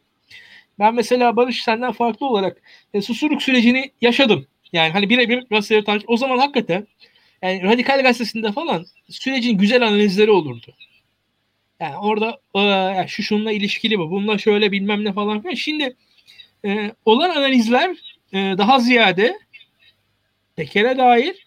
Ben 0.78 0.94
mesela 0.94 1.36
Barış 1.36 1.62
senden 1.62 1.92
farklı 1.92 2.26
olarak 2.26 2.62
e, 2.94 3.02
susurluk 3.02 3.42
sürecini 3.42 3.90
yaşadım. 4.00 4.46
Yani 4.72 4.92
hani 4.92 5.10
birebir 5.10 5.44
gazeteleri 5.50 5.84
takip. 5.84 6.10
O 6.10 6.16
zaman 6.16 6.38
hakikaten 6.38 6.86
yani 7.42 7.62
Radikal 7.62 8.02
Gazetesi'nde 8.02 8.52
falan 8.52 8.86
sürecin 9.08 9.58
güzel 9.58 9.86
analizleri 9.86 10.30
olurdu. 10.30 10.74
Yani 11.80 11.96
orada 11.96 12.40
e, 13.02 13.08
şu 13.08 13.22
şununla 13.22 13.52
ilişkili 13.52 13.98
bu, 13.98 14.10
bununla 14.10 14.38
şöyle 14.38 14.72
bilmem 14.72 15.04
ne 15.04 15.12
falan 15.12 15.42
filan. 15.42 15.54
Şimdi 15.54 15.96
e, 16.64 16.92
olan 17.04 17.30
analizler 17.30 17.96
e, 18.32 18.36
daha 18.58 18.78
ziyade 18.78 19.38
Peker'e 20.56 20.98
dair 20.98 21.46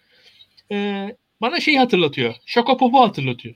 e, 0.71 1.07
bana 1.41 1.59
şey 1.59 1.75
hatırlatıyor. 1.75 2.35
Şokopop'u 2.45 3.01
hatırlatıyor. 3.01 3.55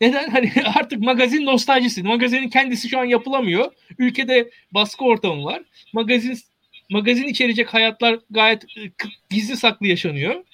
Neden? 0.00 0.30
Hani 0.30 0.52
artık 0.78 1.00
magazin 1.00 1.46
nostaljisi. 1.46 2.02
Magazinin 2.02 2.48
kendisi 2.48 2.88
şu 2.88 2.98
an 2.98 3.04
yapılamıyor. 3.04 3.72
Ülkede 3.98 4.50
baskı 4.70 5.04
ortamı 5.04 5.44
var. 5.44 5.62
Magazin 5.92 6.38
magazin 6.90 7.28
içerecek 7.28 7.74
hayatlar 7.74 8.18
gayet 8.30 8.64
e, 8.64 8.90
gizli 9.30 9.56
saklı 9.56 9.86
yaşanıyor 9.86 10.44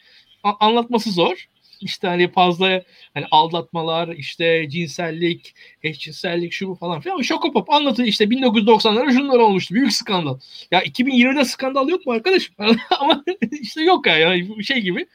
anlatması 0.42 1.10
zor. 1.10 1.46
İşte 1.80 2.08
hani 2.08 2.30
fazla 2.32 2.82
hani 3.14 3.26
aldatmalar, 3.30 4.08
işte 4.08 4.68
cinsellik, 4.68 5.54
eşcinsellik 5.82 6.52
şu 6.52 6.68
bu 6.68 6.74
falan 6.74 7.00
filan. 7.00 7.22
Şokopop 7.22 7.70
anlatıyor 7.70 8.08
işte 8.08 8.24
1990'larda 8.24 9.12
şunlar 9.12 9.38
olmuştu. 9.38 9.74
Büyük 9.74 9.92
skandal. 9.92 10.38
Ya 10.70 10.82
2020'de 10.82 11.44
skandal 11.44 11.88
yok 11.88 12.06
mu 12.06 12.12
arkadaşım? 12.12 12.54
Ama 13.00 13.24
işte 13.60 13.82
yok 13.82 14.06
ya 14.06 14.18
yani 14.18 14.64
şey 14.64 14.80
gibi. 14.80 15.06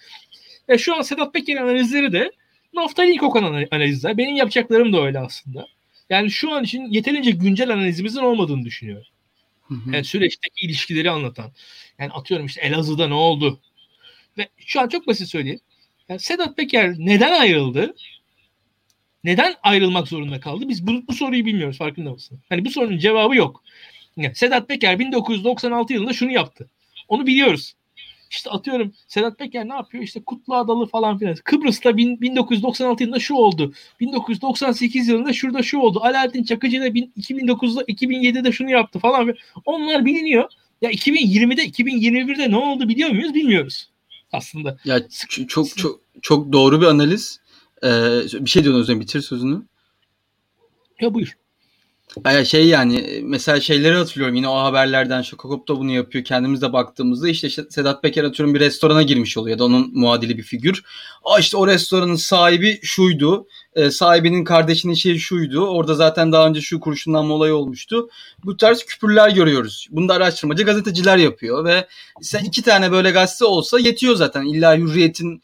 Ya 0.67 0.77
şu 0.77 0.95
an 0.95 1.01
Sedat 1.01 1.33
Peker 1.33 1.57
analizleri 1.57 2.13
de 2.13 2.31
naftalin 2.73 3.17
kokan 3.17 3.67
analizler. 3.71 4.17
Benim 4.17 4.35
yapacaklarım 4.35 4.93
da 4.93 5.01
öyle 5.01 5.19
aslında. 5.19 5.67
Yani 6.09 6.31
şu 6.31 6.51
an 6.51 6.63
için 6.63 6.85
yeterince 6.85 7.31
güncel 7.31 7.69
analizimizin 7.69 8.19
olmadığını 8.19 8.65
düşünüyorum. 8.65 9.07
Yani 9.91 10.05
süreçteki 10.05 10.65
ilişkileri 10.65 11.11
anlatan. 11.11 11.51
Yani 11.99 12.11
atıyorum 12.11 12.45
işte 12.45 12.61
Elazığ'da 12.61 13.07
ne 13.07 13.13
oldu? 13.13 13.59
Ve 14.37 14.49
şu 14.57 14.81
an 14.81 14.87
çok 14.87 15.07
basit 15.07 15.27
söyleyeyim. 15.27 15.59
Yani 16.09 16.19
Sedat 16.19 16.57
Peker 16.57 16.95
neden 16.97 17.39
ayrıldı? 17.39 17.95
Neden 19.23 19.55
ayrılmak 19.63 20.07
zorunda 20.07 20.39
kaldı? 20.39 20.69
Biz 20.69 20.87
bu, 20.87 21.07
bu 21.07 21.13
soruyu 21.13 21.45
bilmiyoruz 21.45 21.77
farkında 21.77 22.11
mısın? 22.11 22.39
Hani 22.49 22.65
bu 22.65 22.69
sorunun 22.69 22.97
cevabı 22.97 23.35
yok. 23.35 23.63
Yani 24.17 24.35
Sedat 24.35 24.67
Peker 24.67 24.99
1996 24.99 25.93
yılında 25.93 26.13
şunu 26.13 26.31
yaptı. 26.31 26.69
Onu 27.07 27.27
biliyoruz. 27.27 27.73
İşte 28.29 28.49
atıyorum 28.49 28.93
Sedat 29.07 29.39
Peker 29.39 29.69
ne 29.69 29.73
yapıyor? 29.73 30.03
İşte 30.03 30.23
Kutlu 30.23 30.55
Adalı 30.55 30.85
falan 30.85 31.17
filan. 31.17 31.35
Kıbrıs'ta 31.43 31.97
bin, 31.97 32.21
1996 32.21 33.03
yılında 33.03 33.19
şu 33.19 33.35
oldu. 33.35 33.73
1998 33.99 35.07
yılında 35.07 35.33
şurada 35.33 35.63
şu 35.63 35.79
oldu. 35.79 35.99
Alaaddin 36.03 36.43
Çakıcı 36.43 36.81
da 36.81 36.87
2009'da 36.87 37.83
2007'de 37.83 38.51
şunu 38.51 38.69
yaptı 38.69 38.99
falan. 38.99 39.35
Onlar 39.65 40.05
biliniyor. 40.05 40.49
Ya 40.81 40.91
2020'de 40.91 41.65
2021'de 41.65 42.51
ne 42.51 42.57
oldu 42.57 42.89
biliyor 42.89 43.09
muyuz? 43.09 43.33
Bilmiyoruz 43.33 43.89
aslında. 44.31 44.77
Ya 44.85 45.09
çok 45.29 45.77
çok 45.77 46.01
çok 46.21 46.53
doğru 46.53 46.81
bir 46.81 46.85
analiz. 46.85 47.39
Ee, 47.83 48.21
bir 48.33 48.49
şey 48.49 48.63
diyordun 48.63 48.79
Özlem 48.79 48.99
bitir 48.99 49.21
sözünü. 49.21 49.61
Ya 51.01 51.13
buyur. 51.13 51.37
Yani 52.25 52.45
şey 52.45 52.67
yani 52.67 53.21
mesela 53.23 53.61
şeyleri 53.61 53.95
hatırlıyorum 53.95 54.35
yine 54.35 54.47
o 54.47 54.57
haberlerden 54.57 55.21
Şokokop 55.21 55.67
da 55.67 55.79
bunu 55.79 55.91
yapıyor. 55.91 56.23
Kendimiz 56.23 56.61
de 56.61 56.73
baktığımızda 56.73 57.29
işte, 57.29 57.47
işte 57.47 57.63
Sedat 57.69 58.03
Peker 58.03 58.23
atıyorum 58.23 58.55
bir 58.55 58.59
restorana 58.59 59.01
girmiş 59.01 59.37
oluyor 59.37 59.55
ya 59.55 59.59
da 59.59 59.65
onun 59.65 59.91
muadili 59.93 60.37
bir 60.37 60.43
figür. 60.43 60.83
Aa 61.23 61.39
işte 61.39 61.57
o 61.57 61.67
restoranın 61.67 62.15
sahibi 62.15 62.79
şuydu. 62.83 63.47
E, 63.75 63.91
sahibinin 63.91 64.43
kardeşinin 64.43 64.93
şeyi 64.93 65.19
şuydu. 65.19 65.67
Orada 65.67 65.93
zaten 65.95 66.31
daha 66.31 66.47
önce 66.47 66.61
şu 66.61 66.79
kurşunlanma 66.79 67.33
olayı 67.33 67.55
olmuştu. 67.55 68.09
Bu 68.43 68.57
tarz 68.57 68.83
küpürler 68.85 69.29
görüyoruz. 69.29 69.87
Bunu 69.91 70.09
da 70.09 70.13
araştırmacı 70.13 70.63
gazeteciler 70.63 71.17
yapıyor 71.17 71.65
ve 71.65 71.87
sen 72.21 72.43
iki 72.43 72.61
tane 72.61 72.91
böyle 72.91 73.11
gazete 73.11 73.45
olsa 73.45 73.79
yetiyor 73.79 74.15
zaten. 74.15 74.45
İlla 74.45 74.77
hürriyetin 74.77 75.41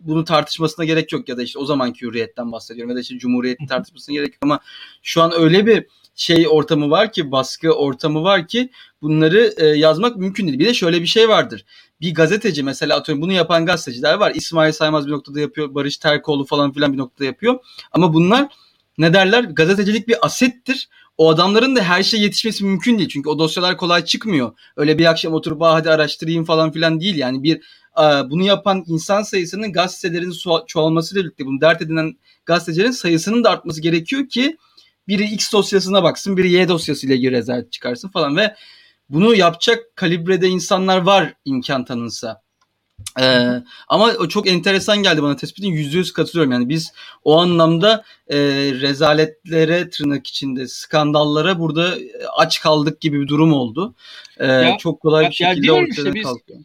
bunu 0.00 0.24
tartışmasına 0.24 0.84
gerek 0.84 1.12
yok 1.12 1.28
ya 1.28 1.36
da 1.36 1.42
işte 1.42 1.58
o 1.58 1.64
zamanki 1.64 2.06
hürriyetten 2.06 2.52
bahsediyorum 2.52 2.90
ya 2.90 2.96
da 2.96 3.00
işte 3.00 3.18
cumhuriyetin 3.18 3.66
tartışmasına 3.66 4.14
gerek 4.14 4.28
yok 4.28 4.42
ama 4.42 4.60
şu 5.02 5.22
an 5.22 5.32
öyle 5.34 5.66
bir 5.66 5.86
şey 6.14 6.46
ortamı 6.48 6.90
var 6.90 7.12
ki 7.12 7.32
baskı 7.32 7.72
ortamı 7.72 8.22
var 8.22 8.48
ki 8.48 8.70
bunları 9.02 9.54
e, 9.56 9.66
yazmak 9.66 10.16
mümkün 10.16 10.46
değil. 10.46 10.58
Bir 10.58 10.66
de 10.66 10.74
şöyle 10.74 11.02
bir 11.02 11.06
şey 11.06 11.28
vardır. 11.28 11.64
Bir 12.02 12.14
gazeteci 12.14 12.62
mesela 12.62 12.96
atıyorum 12.96 13.22
bunu 13.22 13.32
yapan 13.32 13.66
gazeteciler 13.66 14.14
var. 14.14 14.32
İsmail 14.34 14.72
Saymaz 14.72 15.06
bir 15.06 15.12
noktada 15.12 15.40
yapıyor. 15.40 15.74
Barış 15.74 15.96
Terkoğlu 15.96 16.44
falan 16.44 16.72
filan 16.72 16.92
bir 16.92 16.98
noktada 16.98 17.24
yapıyor. 17.24 17.58
Ama 17.92 18.14
bunlar 18.14 18.48
ne 18.98 19.12
derler? 19.12 19.44
Gazetecilik 19.44 20.08
bir 20.08 20.26
asettir. 20.26 20.88
O 21.18 21.30
adamların 21.30 21.76
da 21.76 21.82
her 21.82 22.02
şey 22.02 22.20
yetişmesi 22.20 22.64
mümkün 22.64 22.98
değil. 22.98 23.08
Çünkü 23.08 23.28
o 23.28 23.38
dosyalar 23.38 23.76
kolay 23.76 24.04
çıkmıyor. 24.04 24.52
Öyle 24.76 24.98
bir 24.98 25.06
akşam 25.06 25.32
oturup 25.32 25.62
hadi 25.62 25.90
araştırayım 25.90 26.44
falan 26.44 26.72
filan 26.72 27.00
değil. 27.00 27.16
Yani 27.16 27.42
bir 27.42 27.60
bunu 28.30 28.42
yapan 28.42 28.84
insan 28.86 29.22
sayısının 29.22 29.72
gazetelerin 29.72 30.34
çoğalmasıyla 30.66 31.24
birlikte 31.24 31.46
bunu 31.46 31.60
dert 31.60 31.82
edinen 31.82 32.16
gazetecilerin 32.46 32.90
sayısının 32.90 33.44
da 33.44 33.50
artması 33.50 33.80
gerekiyor 33.80 34.28
ki 34.28 34.56
biri 35.08 35.24
X 35.24 35.52
dosyasına 35.52 36.02
baksın, 36.02 36.36
biri 36.36 36.52
Y 36.52 36.68
dosyasıyla 36.68 37.16
ilgili 37.16 37.30
rezalet 37.32 37.72
çıkarsın 37.72 38.08
falan 38.08 38.36
ve 38.36 38.54
bunu 39.12 39.34
yapacak 39.34 39.96
kalibrede 39.96 40.48
insanlar 40.48 40.98
var 40.98 41.34
imkan 41.44 41.84
tanınsa. 41.84 42.42
Ee, 43.20 43.48
ama 43.88 44.12
o 44.18 44.28
çok 44.28 44.48
enteresan 44.48 45.02
geldi 45.02 45.22
bana 45.22 45.36
tespitin 45.36 45.68
yüzde 45.68 45.96
yüz 45.96 46.12
katılıyorum 46.12 46.52
yani 46.52 46.68
biz 46.68 46.92
o 47.24 47.38
anlamda 47.38 48.04
e, 48.28 48.38
rezaletlere 48.80 49.90
tırnak 49.90 50.26
içinde 50.26 50.68
skandallara 50.68 51.58
burada 51.58 51.94
aç 52.36 52.60
kaldık 52.60 53.00
gibi 53.00 53.20
bir 53.20 53.28
durum 53.28 53.52
oldu. 53.52 53.94
Ee, 54.38 54.46
ya, 54.46 54.76
çok 54.78 55.00
kolay 55.00 55.28
bir 55.28 55.34
şekilde 55.34 55.66
ya 55.66 55.72
ortadan 55.72 55.90
işte 55.90 56.14
biz, 56.14 56.22
kalkıyor. 56.22 56.60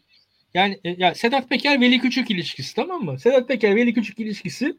Yani 0.54 0.80
e, 0.84 0.90
ya 0.98 1.14
Sedat 1.14 1.48
Peker 1.48 1.80
Veli 1.80 2.00
Küçük 2.00 2.30
ilişkisi 2.30 2.76
tamam 2.76 3.02
mı? 3.02 3.18
Sedat 3.18 3.48
Peker 3.48 3.76
Veli 3.76 3.94
Küçük 3.94 4.18
ilişkisi 4.18 4.76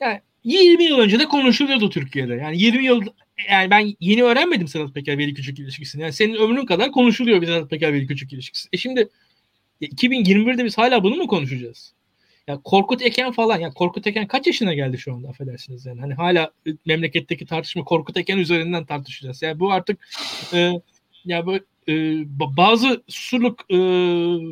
yani 0.00 0.20
20 0.52 0.84
yıl 0.84 0.98
önce 0.98 1.18
de 1.18 1.24
konuşuluyordu 1.24 1.90
Türkiye'de. 1.90 2.34
Yani 2.34 2.58
20 2.62 2.84
yıl 2.84 3.02
yani 3.50 3.70
ben 3.70 3.94
yeni 4.00 4.22
öğrenmedim 4.22 4.68
Sedat 4.68 4.94
Peker 4.94 5.18
Veli 5.18 5.34
Küçük 5.34 5.58
ilişkisini. 5.58 6.02
Yani 6.02 6.12
senin 6.12 6.34
ömrün 6.34 6.66
kadar 6.66 6.92
konuşuluyor 6.92 7.42
bir 7.42 7.46
Sedat 7.46 7.70
Peker 7.70 7.92
Veli 7.92 8.06
Küçük 8.06 8.32
ilişkisi. 8.32 8.68
E 8.72 8.76
şimdi 8.76 9.08
2021'de 9.82 10.64
biz 10.64 10.78
hala 10.78 11.02
bunu 11.02 11.16
mu 11.16 11.26
konuşacağız? 11.26 11.94
Ya 12.46 12.60
Korkut 12.64 13.02
Eken 13.02 13.32
falan 13.32 13.58
ya 13.58 13.70
Korkut 13.70 14.06
Eken 14.06 14.26
kaç 14.26 14.46
yaşına 14.46 14.74
geldi 14.74 14.98
şu 14.98 15.14
anda 15.14 15.28
affedersiniz 15.28 15.86
yani. 15.86 16.00
Hani 16.00 16.14
hala 16.14 16.50
memleketteki 16.86 17.46
tartışma 17.46 17.84
Korkut 17.84 18.16
Eken 18.16 18.38
üzerinden 18.38 18.84
tartışacağız. 18.84 19.42
Yani 19.42 19.60
bu 19.60 19.72
artık 19.72 20.08
e, 20.52 20.72
ya 21.24 21.46
bu 21.46 21.56
e, 21.88 22.24
bazı 22.56 23.02
susurluk 23.08 23.60
e, 23.70 23.76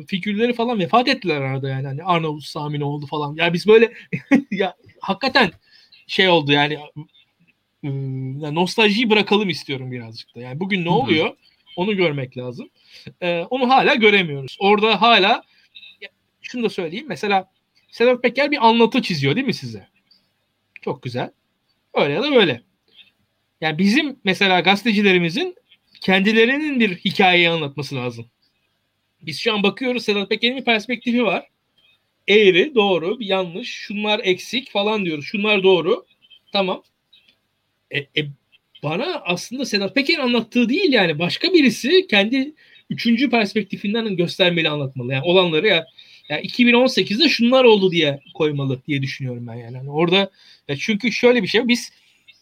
figürleri 0.05 0.53
falan 0.53 0.79
vefat 0.79 1.07
ettiler 1.07 1.41
arada 1.41 1.69
yani. 1.69 1.87
Hani 1.87 2.03
Arnavut 2.03 2.43
Sami 2.43 2.83
oldu 2.83 3.05
falan. 3.05 3.35
Ya 3.35 3.53
biz 3.53 3.67
böyle 3.67 3.93
ya 4.51 4.75
hakikaten 4.99 5.51
şey 6.07 6.29
oldu 6.29 6.51
yani 6.51 6.77
ıı, 7.85 8.55
nostaljiyi 8.55 9.09
bırakalım 9.09 9.49
istiyorum 9.49 9.91
birazcık 9.91 10.35
da. 10.35 10.41
Yani 10.41 10.59
bugün 10.59 10.85
ne 10.85 10.89
oluyor? 10.89 11.35
Onu 11.75 11.95
görmek 11.95 12.37
lazım. 12.37 12.69
Ee, 13.21 13.45
onu 13.49 13.69
hala 13.69 13.95
göremiyoruz. 13.95 14.57
Orada 14.59 15.01
hala 15.01 15.43
şunu 16.41 16.63
da 16.63 16.69
söyleyeyim. 16.69 17.05
Mesela 17.09 17.51
Sedat 17.91 18.23
Peker 18.23 18.51
bir 18.51 18.67
anlatı 18.67 19.01
çiziyor 19.01 19.35
değil 19.35 19.47
mi 19.47 19.53
size? 19.53 19.87
Çok 20.81 21.03
güzel. 21.03 21.31
Öyle 21.93 22.13
ya 22.13 22.23
da 22.23 22.31
böyle. 22.31 22.61
Yani 23.61 23.77
bizim 23.77 24.19
mesela 24.23 24.59
gazetecilerimizin 24.59 25.55
kendilerinin 26.01 26.79
bir 26.79 26.97
hikayeyi 26.97 27.49
anlatması 27.49 27.95
lazım. 27.95 28.25
Biz 29.21 29.39
şu 29.39 29.53
an 29.53 29.63
bakıyoruz 29.63 30.03
Sedat 30.03 30.29
Peker'in 30.29 30.57
bir 30.57 30.65
perspektifi 30.65 31.23
var 31.23 31.47
eğri, 32.27 32.75
doğru, 32.75 33.19
bir 33.19 33.25
yanlış, 33.25 33.69
şunlar 33.69 34.21
eksik 34.23 34.71
falan 34.71 35.05
diyoruz. 35.05 35.25
Şunlar 35.25 35.63
doğru. 35.63 36.05
Tamam. 36.53 36.83
E, 37.91 37.99
e, 37.99 38.27
bana 38.83 39.21
aslında 39.25 39.65
Sedat 39.65 39.95
Peker'in 39.95 40.19
anlattığı 40.19 40.69
değil 40.69 40.93
yani 40.93 41.19
başka 41.19 41.53
birisi 41.53 42.07
kendi 42.07 42.53
üçüncü 42.89 43.29
perspektifinden 43.29 44.15
göstermeli 44.15 44.69
anlatmalı. 44.69 45.13
Yani 45.13 45.23
olanları 45.23 45.67
ya 45.67 45.85
yani 46.29 46.47
2018'de 46.47 47.29
şunlar 47.29 47.63
oldu 47.63 47.91
diye 47.91 48.19
koymalı 48.33 48.81
diye 48.87 49.01
düşünüyorum 49.01 49.47
ben 49.47 49.53
yani. 49.53 49.75
yani 49.75 49.91
orada 49.91 50.31
ya 50.67 50.75
çünkü 50.79 51.11
şöyle 51.11 51.43
bir 51.43 51.47
şey 51.47 51.67
biz 51.67 51.91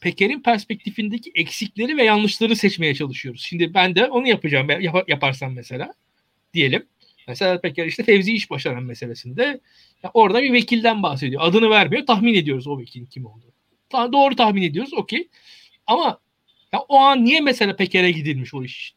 Peker'in 0.02 0.42
perspektifindeki 0.42 1.32
eksikleri 1.36 1.98
ve 1.98 2.04
yanlışları 2.04 2.56
seçmeye 2.56 2.96
çalışıyoruz. 2.96 3.42
Şimdi 3.42 3.74
ben 3.74 3.96
de 3.96 4.06
onu 4.06 4.28
yapacağım. 4.28 4.70
Yap, 4.70 5.10
yaparsam 5.10 5.54
mesela 5.54 5.94
diyelim. 6.54 6.86
Mesela 7.28 7.62
Peker 7.62 7.86
işte 7.86 8.04
Fevzi 8.04 8.34
iş 8.34 8.50
başaran 8.50 8.84
meselesinde 8.84 9.60
ya 10.04 10.12
orada 10.14 10.44
bir 10.44 10.54
vekilden 10.54 11.04
bahsediyor. 11.04 11.42
Adını 11.46 11.70
vermiyor. 11.70 12.06
Tahmin 12.06 12.34
ediyoruz 12.34 12.68
o 12.68 12.80
vekilin 12.80 13.06
kim 13.06 13.26
olduğunu. 13.26 13.52
Ta, 13.90 14.14
doğru 14.14 14.36
tahmin 14.36 14.62
ediyoruz. 14.62 14.94
Okey. 14.94 15.28
Ama 15.88 16.20
ya 16.74 16.80
o 16.80 16.98
an 16.98 17.26
niye 17.26 17.42
mesela 17.42 17.76
Peker'e 17.76 18.12
gidilmiş 18.12 18.54
o 18.54 18.64
iş? 18.64 18.96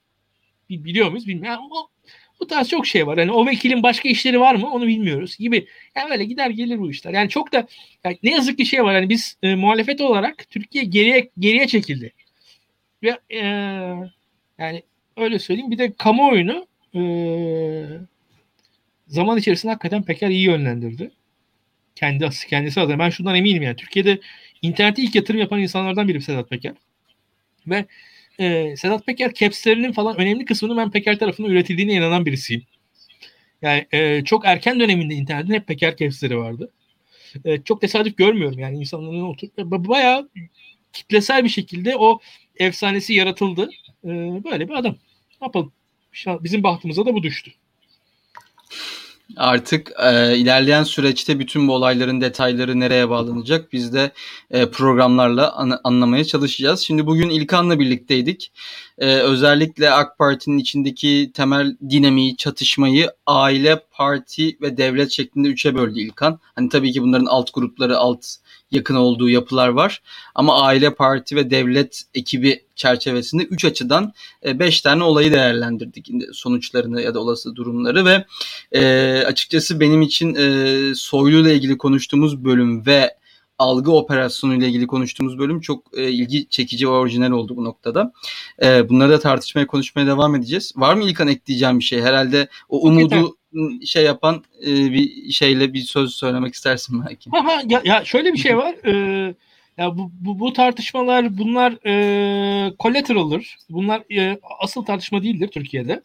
Biliyor 0.71 1.11
muyuz? 1.11 1.27
Bilmiyorum. 1.27 1.61
Yani 1.61 1.69
o, 1.73 1.89
bu 2.41 2.47
tarz 2.47 2.69
çok 2.69 2.87
şey 2.87 3.07
var. 3.07 3.19
Yani 3.19 3.33
o 3.33 3.47
vekilin 3.47 3.83
başka 3.83 4.09
işleri 4.09 4.41
var 4.41 4.55
mı 4.55 4.71
onu 4.71 4.87
bilmiyoruz 4.87 5.37
gibi. 5.37 5.69
Yani 5.97 6.11
böyle 6.11 6.25
gider 6.25 6.51
gelir 6.51 6.79
bu 6.79 6.91
işler. 6.91 7.13
Yani 7.13 7.29
çok 7.29 7.53
da 7.53 7.67
yani 8.05 8.19
ne 8.23 8.31
yazık 8.31 8.59
ki 8.59 8.67
şey 8.67 8.85
var. 8.85 8.95
Yani 8.95 9.09
biz 9.09 9.37
e, 9.43 9.55
muhalefet 9.55 10.01
olarak 10.01 10.51
Türkiye 10.51 10.85
geriye 10.85 11.31
geriye 11.39 11.67
çekildi. 11.67 12.13
Ve 13.03 13.19
e, 13.31 13.39
yani 14.59 14.83
öyle 15.17 15.39
söyleyeyim. 15.39 15.71
Bir 15.71 15.79
de 15.79 15.93
kamuoyunu 15.93 16.67
e, 16.95 17.01
zaman 19.09 19.39
içerisinde 19.39 19.73
hakikaten 19.73 20.03
Peker 20.03 20.29
iyi 20.29 20.45
yönlendirdi. 20.45 21.11
Kendi 21.95 22.29
kendisi 22.49 22.81
adına. 22.81 22.99
Ben 22.99 23.11
şundan 23.11 23.35
eminim 23.35 23.63
yani. 23.63 23.77
Türkiye'de 23.77 24.21
internete 24.63 25.03
ilk 25.03 25.15
yatırım 25.15 25.41
yapan 25.41 25.61
insanlardan 25.61 26.09
biri 26.09 26.21
Sedat 26.21 26.51
Peker. 26.51 26.73
Ve 27.67 27.87
e, 28.39 28.77
Sedat 28.77 29.07
Peker 29.07 29.35
caps'lerinin 29.35 29.93
falan 29.93 30.17
önemli 30.17 30.45
kısmını 30.45 30.77
ben 30.77 30.91
Peker 30.91 31.19
tarafından 31.19 31.51
üretildiğine 31.51 31.93
inanan 31.93 32.27
birisiyim. 32.27 32.63
Yani 33.63 33.87
e, 33.93 34.25
çok 34.25 34.47
erken 34.47 34.81
döneminde 34.81 35.15
internetin 35.15 35.55
hep 35.55 35.67
Peker 35.67 35.97
caps'leri 35.97 36.39
vardı. 36.39 36.71
E, 37.45 37.63
çok 37.63 37.81
tesadüf 37.81 38.17
görmüyorum 38.17 38.59
yani 38.59 38.79
insanların 38.79 39.23
oturup 39.23 39.59
bayağı 39.89 40.29
kitlesel 40.93 41.45
bir 41.45 41.49
şekilde 41.49 41.97
o 41.97 42.21
efsanesi 42.57 43.15
yaratıldı. 43.15 43.71
E, 44.05 44.09
böyle 44.45 44.69
bir 44.69 44.75
adam. 44.75 44.97
Yapalım? 45.43 45.73
Bizim 46.27 46.63
bahtımıza 46.63 47.07
da 47.07 47.15
bu 47.15 47.23
düştü. 47.23 47.51
Artık 49.37 49.93
e, 49.99 50.37
ilerleyen 50.37 50.83
süreçte 50.83 51.39
bütün 51.39 51.69
bu 51.69 51.75
olayların 51.75 52.21
detayları 52.21 52.81
nereye 52.81 53.09
bağlanacak 53.09 53.73
biz 53.73 53.93
de 53.93 54.13
e, 54.51 54.71
programlarla 54.71 55.53
an- 55.53 55.81
anlamaya 55.85 56.25
çalışacağız. 56.25 56.81
Şimdi 56.81 57.07
bugün 57.07 57.31
İlkan'la 57.31 57.79
birlikteydik. 57.79 58.53
E, 58.99 59.17
özellikle 59.17 59.91
AK 59.91 60.19
Parti'nin 60.19 60.59
içindeki 60.59 61.31
temel 61.35 61.77
dinamiği, 61.91 62.37
çatışmayı 62.37 63.11
aile, 63.27 63.83
parti 63.91 64.59
ve 64.61 64.77
devlet 64.77 65.11
şeklinde 65.11 65.49
üçe 65.49 65.75
böldü 65.75 66.01
İlkan. 66.01 66.41
Hani 66.55 66.69
tabii 66.69 66.93
ki 66.93 67.03
bunların 67.03 67.27
alt 67.27 67.55
grupları, 67.55 67.99
alt 67.99 68.27
yakın 68.71 68.95
olduğu 68.95 69.29
yapılar 69.29 69.69
var. 69.69 70.03
Ama 70.35 70.63
aile, 70.63 70.95
parti 70.95 71.37
ve 71.37 71.51
devlet 71.51 72.03
ekibi 72.15 72.65
çerçevesinde 72.77 73.43
üç 73.43 73.65
açıdan 73.65 74.13
e, 74.47 74.59
beş 74.59 74.81
tane 74.81 75.05
olayı 75.05 75.33
değerlendirdik 75.33 76.11
sonuçlarını 76.33 77.03
ya 77.03 77.15
da 77.15 77.21
olası 77.21 77.57
durumları 77.57 78.05
ve 78.05 78.25
e, 78.73 79.23
açıkçası 79.27 79.81
benim 79.81 80.03
için 80.03 80.35
e, 80.35 80.95
Soylu 80.95 81.39
ile 81.39 81.55
ilgili 81.55 81.79
konuştuğumuz 81.79 82.45
bölüm 82.45 82.87
ve 82.87 83.18
algı 83.59 83.93
operasyonu 83.93 84.55
ile 84.55 84.69
ilgili 84.69 84.87
konuştuğumuz 84.87 85.39
bölüm 85.39 85.61
çok 85.61 85.99
e, 85.99 86.11
ilgi 86.11 86.49
çekici 86.49 86.87
ve 86.87 86.91
orijinal 86.91 87.31
oldu 87.31 87.57
bu 87.57 87.65
noktada. 87.65 88.13
E, 88.63 88.89
bunları 88.89 89.11
da 89.11 89.21
tartışmaya, 89.21 89.67
konuşmaya 89.67 90.07
devam 90.07 90.35
edeceğiz. 90.35 90.73
Var 90.77 90.95
mı 90.95 91.05
İlkan 91.05 91.29
ekleyeceğim 91.29 91.79
bir 91.79 91.85
şey? 91.85 92.03
Herhalde 92.03 92.49
o 92.69 92.81
umudu 92.81 93.39
şey 93.85 94.05
yapan 94.05 94.45
e, 94.67 94.93
bir 94.93 95.31
şeyle 95.31 95.75
bir 95.75 95.81
söz 95.81 96.15
söylemek 96.15 96.55
istersin 96.55 97.05
belki. 97.07 97.31
Ha, 97.31 97.45
ha, 97.45 97.63
ya, 97.69 97.83
ya 97.85 98.05
şöyle 98.05 98.33
bir 98.33 98.39
şey 98.39 98.57
var. 98.57 98.75
Ee, 98.85 99.35
ya 99.79 99.99
bu, 99.99 100.11
bu, 100.21 100.39
bu 100.39 100.53
tartışmalar 100.53 101.39
bunlar 101.39 101.87
e, 101.87 102.73
collateral'dır. 102.81 103.57
Bunlar 103.71 104.03
e, 104.17 104.39
asıl 104.61 104.85
tartışma 104.85 105.23
değildir 105.23 105.49
Türkiye'de. 105.49 106.03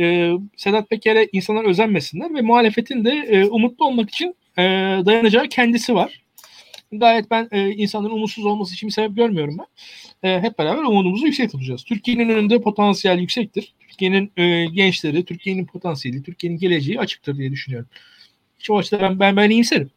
E, 0.00 0.32
Sedat 0.56 0.90
Peker'e 0.90 1.28
insanlar 1.32 1.64
özenmesinler 1.64 2.34
ve 2.34 2.40
muhalefetin 2.40 3.04
de 3.04 3.10
e, 3.10 3.44
umutlu 3.44 3.86
olmak 3.86 4.10
için 4.10 4.34
e, 4.58 4.62
dayanacağı 5.06 5.48
kendisi 5.48 5.94
var. 5.94 6.23
Gayet 6.98 7.30
ben 7.30 7.48
e, 7.52 7.70
insanların 7.70 8.14
umutsuz 8.14 8.46
olması 8.46 8.74
için 8.74 8.86
bir 8.86 8.92
sebep 8.92 9.16
görmüyorum 9.16 9.56
ben. 9.58 9.66
E, 10.30 10.40
hep 10.40 10.58
beraber 10.58 10.82
umudumuzu 10.82 11.26
yüksek 11.26 11.50
tutacağız. 11.50 11.84
Türkiye'nin 11.84 12.28
önünde 12.28 12.60
potansiyel 12.60 13.18
yüksektir. 13.18 13.74
Türkiye'nin 13.88 14.32
e, 14.36 14.66
gençleri, 14.66 15.24
Türkiye'nin 15.24 15.66
potansiyeli, 15.66 16.22
Türkiye'nin 16.22 16.58
geleceği 16.58 17.00
açıktır 17.00 17.38
diye 17.38 17.52
düşünüyorum. 17.52 17.88
Hiç 18.58 18.70
o 18.70 18.78
açıdan 18.78 19.00
ben, 19.00 19.20
ben, 19.20 19.36
ben 19.36 19.50
iyimserim. 19.50 19.90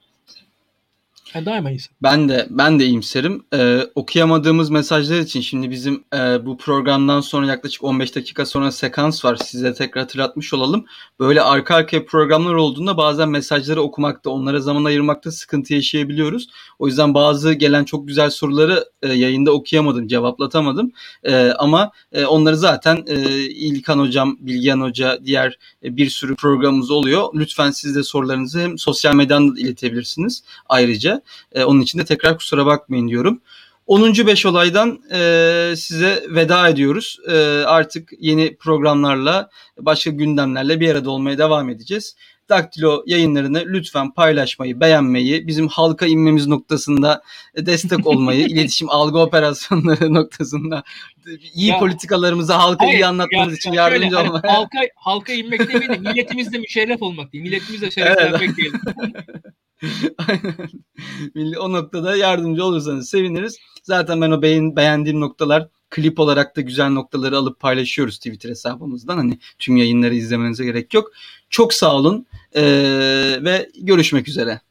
Ben 1.35 1.45
daima 1.45 1.69
iyiyim. 1.71 1.81
Ben 2.03 2.29
de 2.29 2.47
ben 2.49 2.79
de 2.79 2.85
iyimserim. 2.85 3.45
Ee, 3.53 3.81
okuyamadığımız 3.95 4.69
mesajlar 4.69 5.19
için 5.19 5.41
şimdi 5.41 5.71
bizim 5.71 6.03
e, 6.13 6.45
bu 6.45 6.57
programdan 6.57 7.21
sonra 7.21 7.45
yaklaşık 7.47 7.83
15 7.83 8.15
dakika 8.15 8.45
sonra 8.45 8.71
sekans 8.71 9.25
var. 9.25 9.35
Size 9.35 9.73
tekrar 9.73 10.03
hatırlatmış 10.03 10.53
olalım. 10.53 10.85
Böyle 11.19 11.41
arka 11.41 11.75
arkaya 11.75 12.05
programlar 12.05 12.53
olduğunda 12.53 12.97
bazen 12.97 13.29
mesajları 13.29 13.81
okumakta, 13.81 14.29
onlara 14.29 14.59
zaman 14.59 14.85
ayırmakta 14.85 15.31
sıkıntı 15.31 15.73
yaşayabiliyoruz. 15.73 16.49
O 16.79 16.87
yüzden 16.87 17.13
bazı 17.13 17.53
gelen 17.53 17.83
çok 17.83 18.07
güzel 18.07 18.29
soruları 18.29 18.85
e, 19.01 19.13
yayında 19.13 19.51
okuyamadım, 19.51 20.07
cevaplatamadım. 20.07 20.91
E, 21.23 21.51
ama 21.51 21.91
e, 22.11 22.25
onları 22.25 22.57
zaten 22.57 23.03
e, 23.07 23.15
İlkan 23.41 23.99
Hocam, 23.99 24.37
Bilgehan 24.39 24.81
Hoca, 24.81 25.19
diğer 25.25 25.57
e, 25.83 25.97
bir 25.97 26.09
sürü 26.09 26.35
programımız 26.35 26.91
oluyor. 26.91 27.29
Lütfen 27.35 27.71
siz 27.71 27.95
de 27.95 28.03
sorularınızı 28.03 28.59
hem 28.59 28.77
sosyal 28.77 29.15
medyadan 29.15 29.55
da 29.55 29.59
iletebilirsiniz 29.59 30.43
ayrıca. 30.69 31.21
E, 31.51 31.63
onun 31.63 31.81
için 31.81 31.99
de 31.99 32.05
tekrar 32.05 32.37
kusura 32.37 32.65
bakmayın 32.65 33.07
diyorum. 33.07 33.41
10. 33.87 34.27
5 34.27 34.45
olaydan 34.45 34.99
e, 35.11 35.73
size 35.75 36.23
veda 36.29 36.69
ediyoruz. 36.69 37.19
E, 37.27 37.33
artık 37.65 38.11
yeni 38.19 38.55
programlarla, 38.55 39.49
başka 39.79 40.09
gündemlerle 40.09 40.79
bir 40.79 40.89
arada 40.89 41.11
olmaya 41.11 41.37
devam 41.37 41.69
edeceğiz. 41.69 42.15
Daktilo 42.49 43.03
yayınlarını 43.05 43.63
lütfen 43.65 44.13
paylaşmayı, 44.13 44.79
beğenmeyi, 44.79 45.47
bizim 45.47 45.67
halka 45.67 46.05
inmemiz 46.05 46.47
noktasında 46.47 47.21
destek 47.57 48.07
olmayı, 48.07 48.47
iletişim 48.47 48.89
algı 48.89 49.19
operasyonları 49.19 50.13
noktasında 50.13 50.83
iyi 51.53 51.67
ya, 51.67 51.79
politikalarımızı 51.79 52.53
halka 52.53 52.85
hayır, 52.85 52.99
iyi 52.99 53.05
anlatmanız 53.05 53.51
ya, 53.51 53.57
için 53.57 53.71
yardımcı 53.71 54.15
şöyle, 54.15 54.17
olmaya. 54.17 54.41
Hani 54.43 54.51
halka, 54.51 54.79
halka 54.95 55.33
inmek 55.33 55.69
değil 55.69 55.89
de 55.89 55.97
milletimizle 55.97 56.57
müşerref 56.57 57.01
olmak 57.01 57.33
değil. 57.33 57.43
Milletimizle 57.43 57.91
şereflenmek 57.91 58.41
evet. 58.41 58.57
değil. 58.57 58.73
Aynen. 60.27 61.53
o 61.53 61.71
noktada 61.71 62.15
yardımcı 62.15 62.63
olursanız 62.63 63.09
seviniriz. 63.09 63.57
Zaten 63.83 64.21
ben 64.21 64.31
o 64.31 64.41
beğen, 64.41 64.75
beğendiğim 64.75 65.21
noktalar 65.21 65.67
klip 65.89 66.19
olarak 66.19 66.55
da 66.55 66.61
güzel 66.61 66.89
noktaları 66.89 67.37
alıp 67.37 67.59
paylaşıyoruz 67.59 68.17
Twitter 68.17 68.49
hesabımızdan. 68.49 69.17
Hani 69.17 69.39
tüm 69.59 69.77
yayınları 69.77 70.15
izlemenize 70.15 70.65
gerek 70.65 70.93
yok. 70.93 71.11
Çok 71.49 71.73
sağ 71.73 71.95
olun 71.95 72.25
ee, 72.55 72.63
ve 73.41 73.69
görüşmek 73.81 74.27
üzere. 74.27 74.61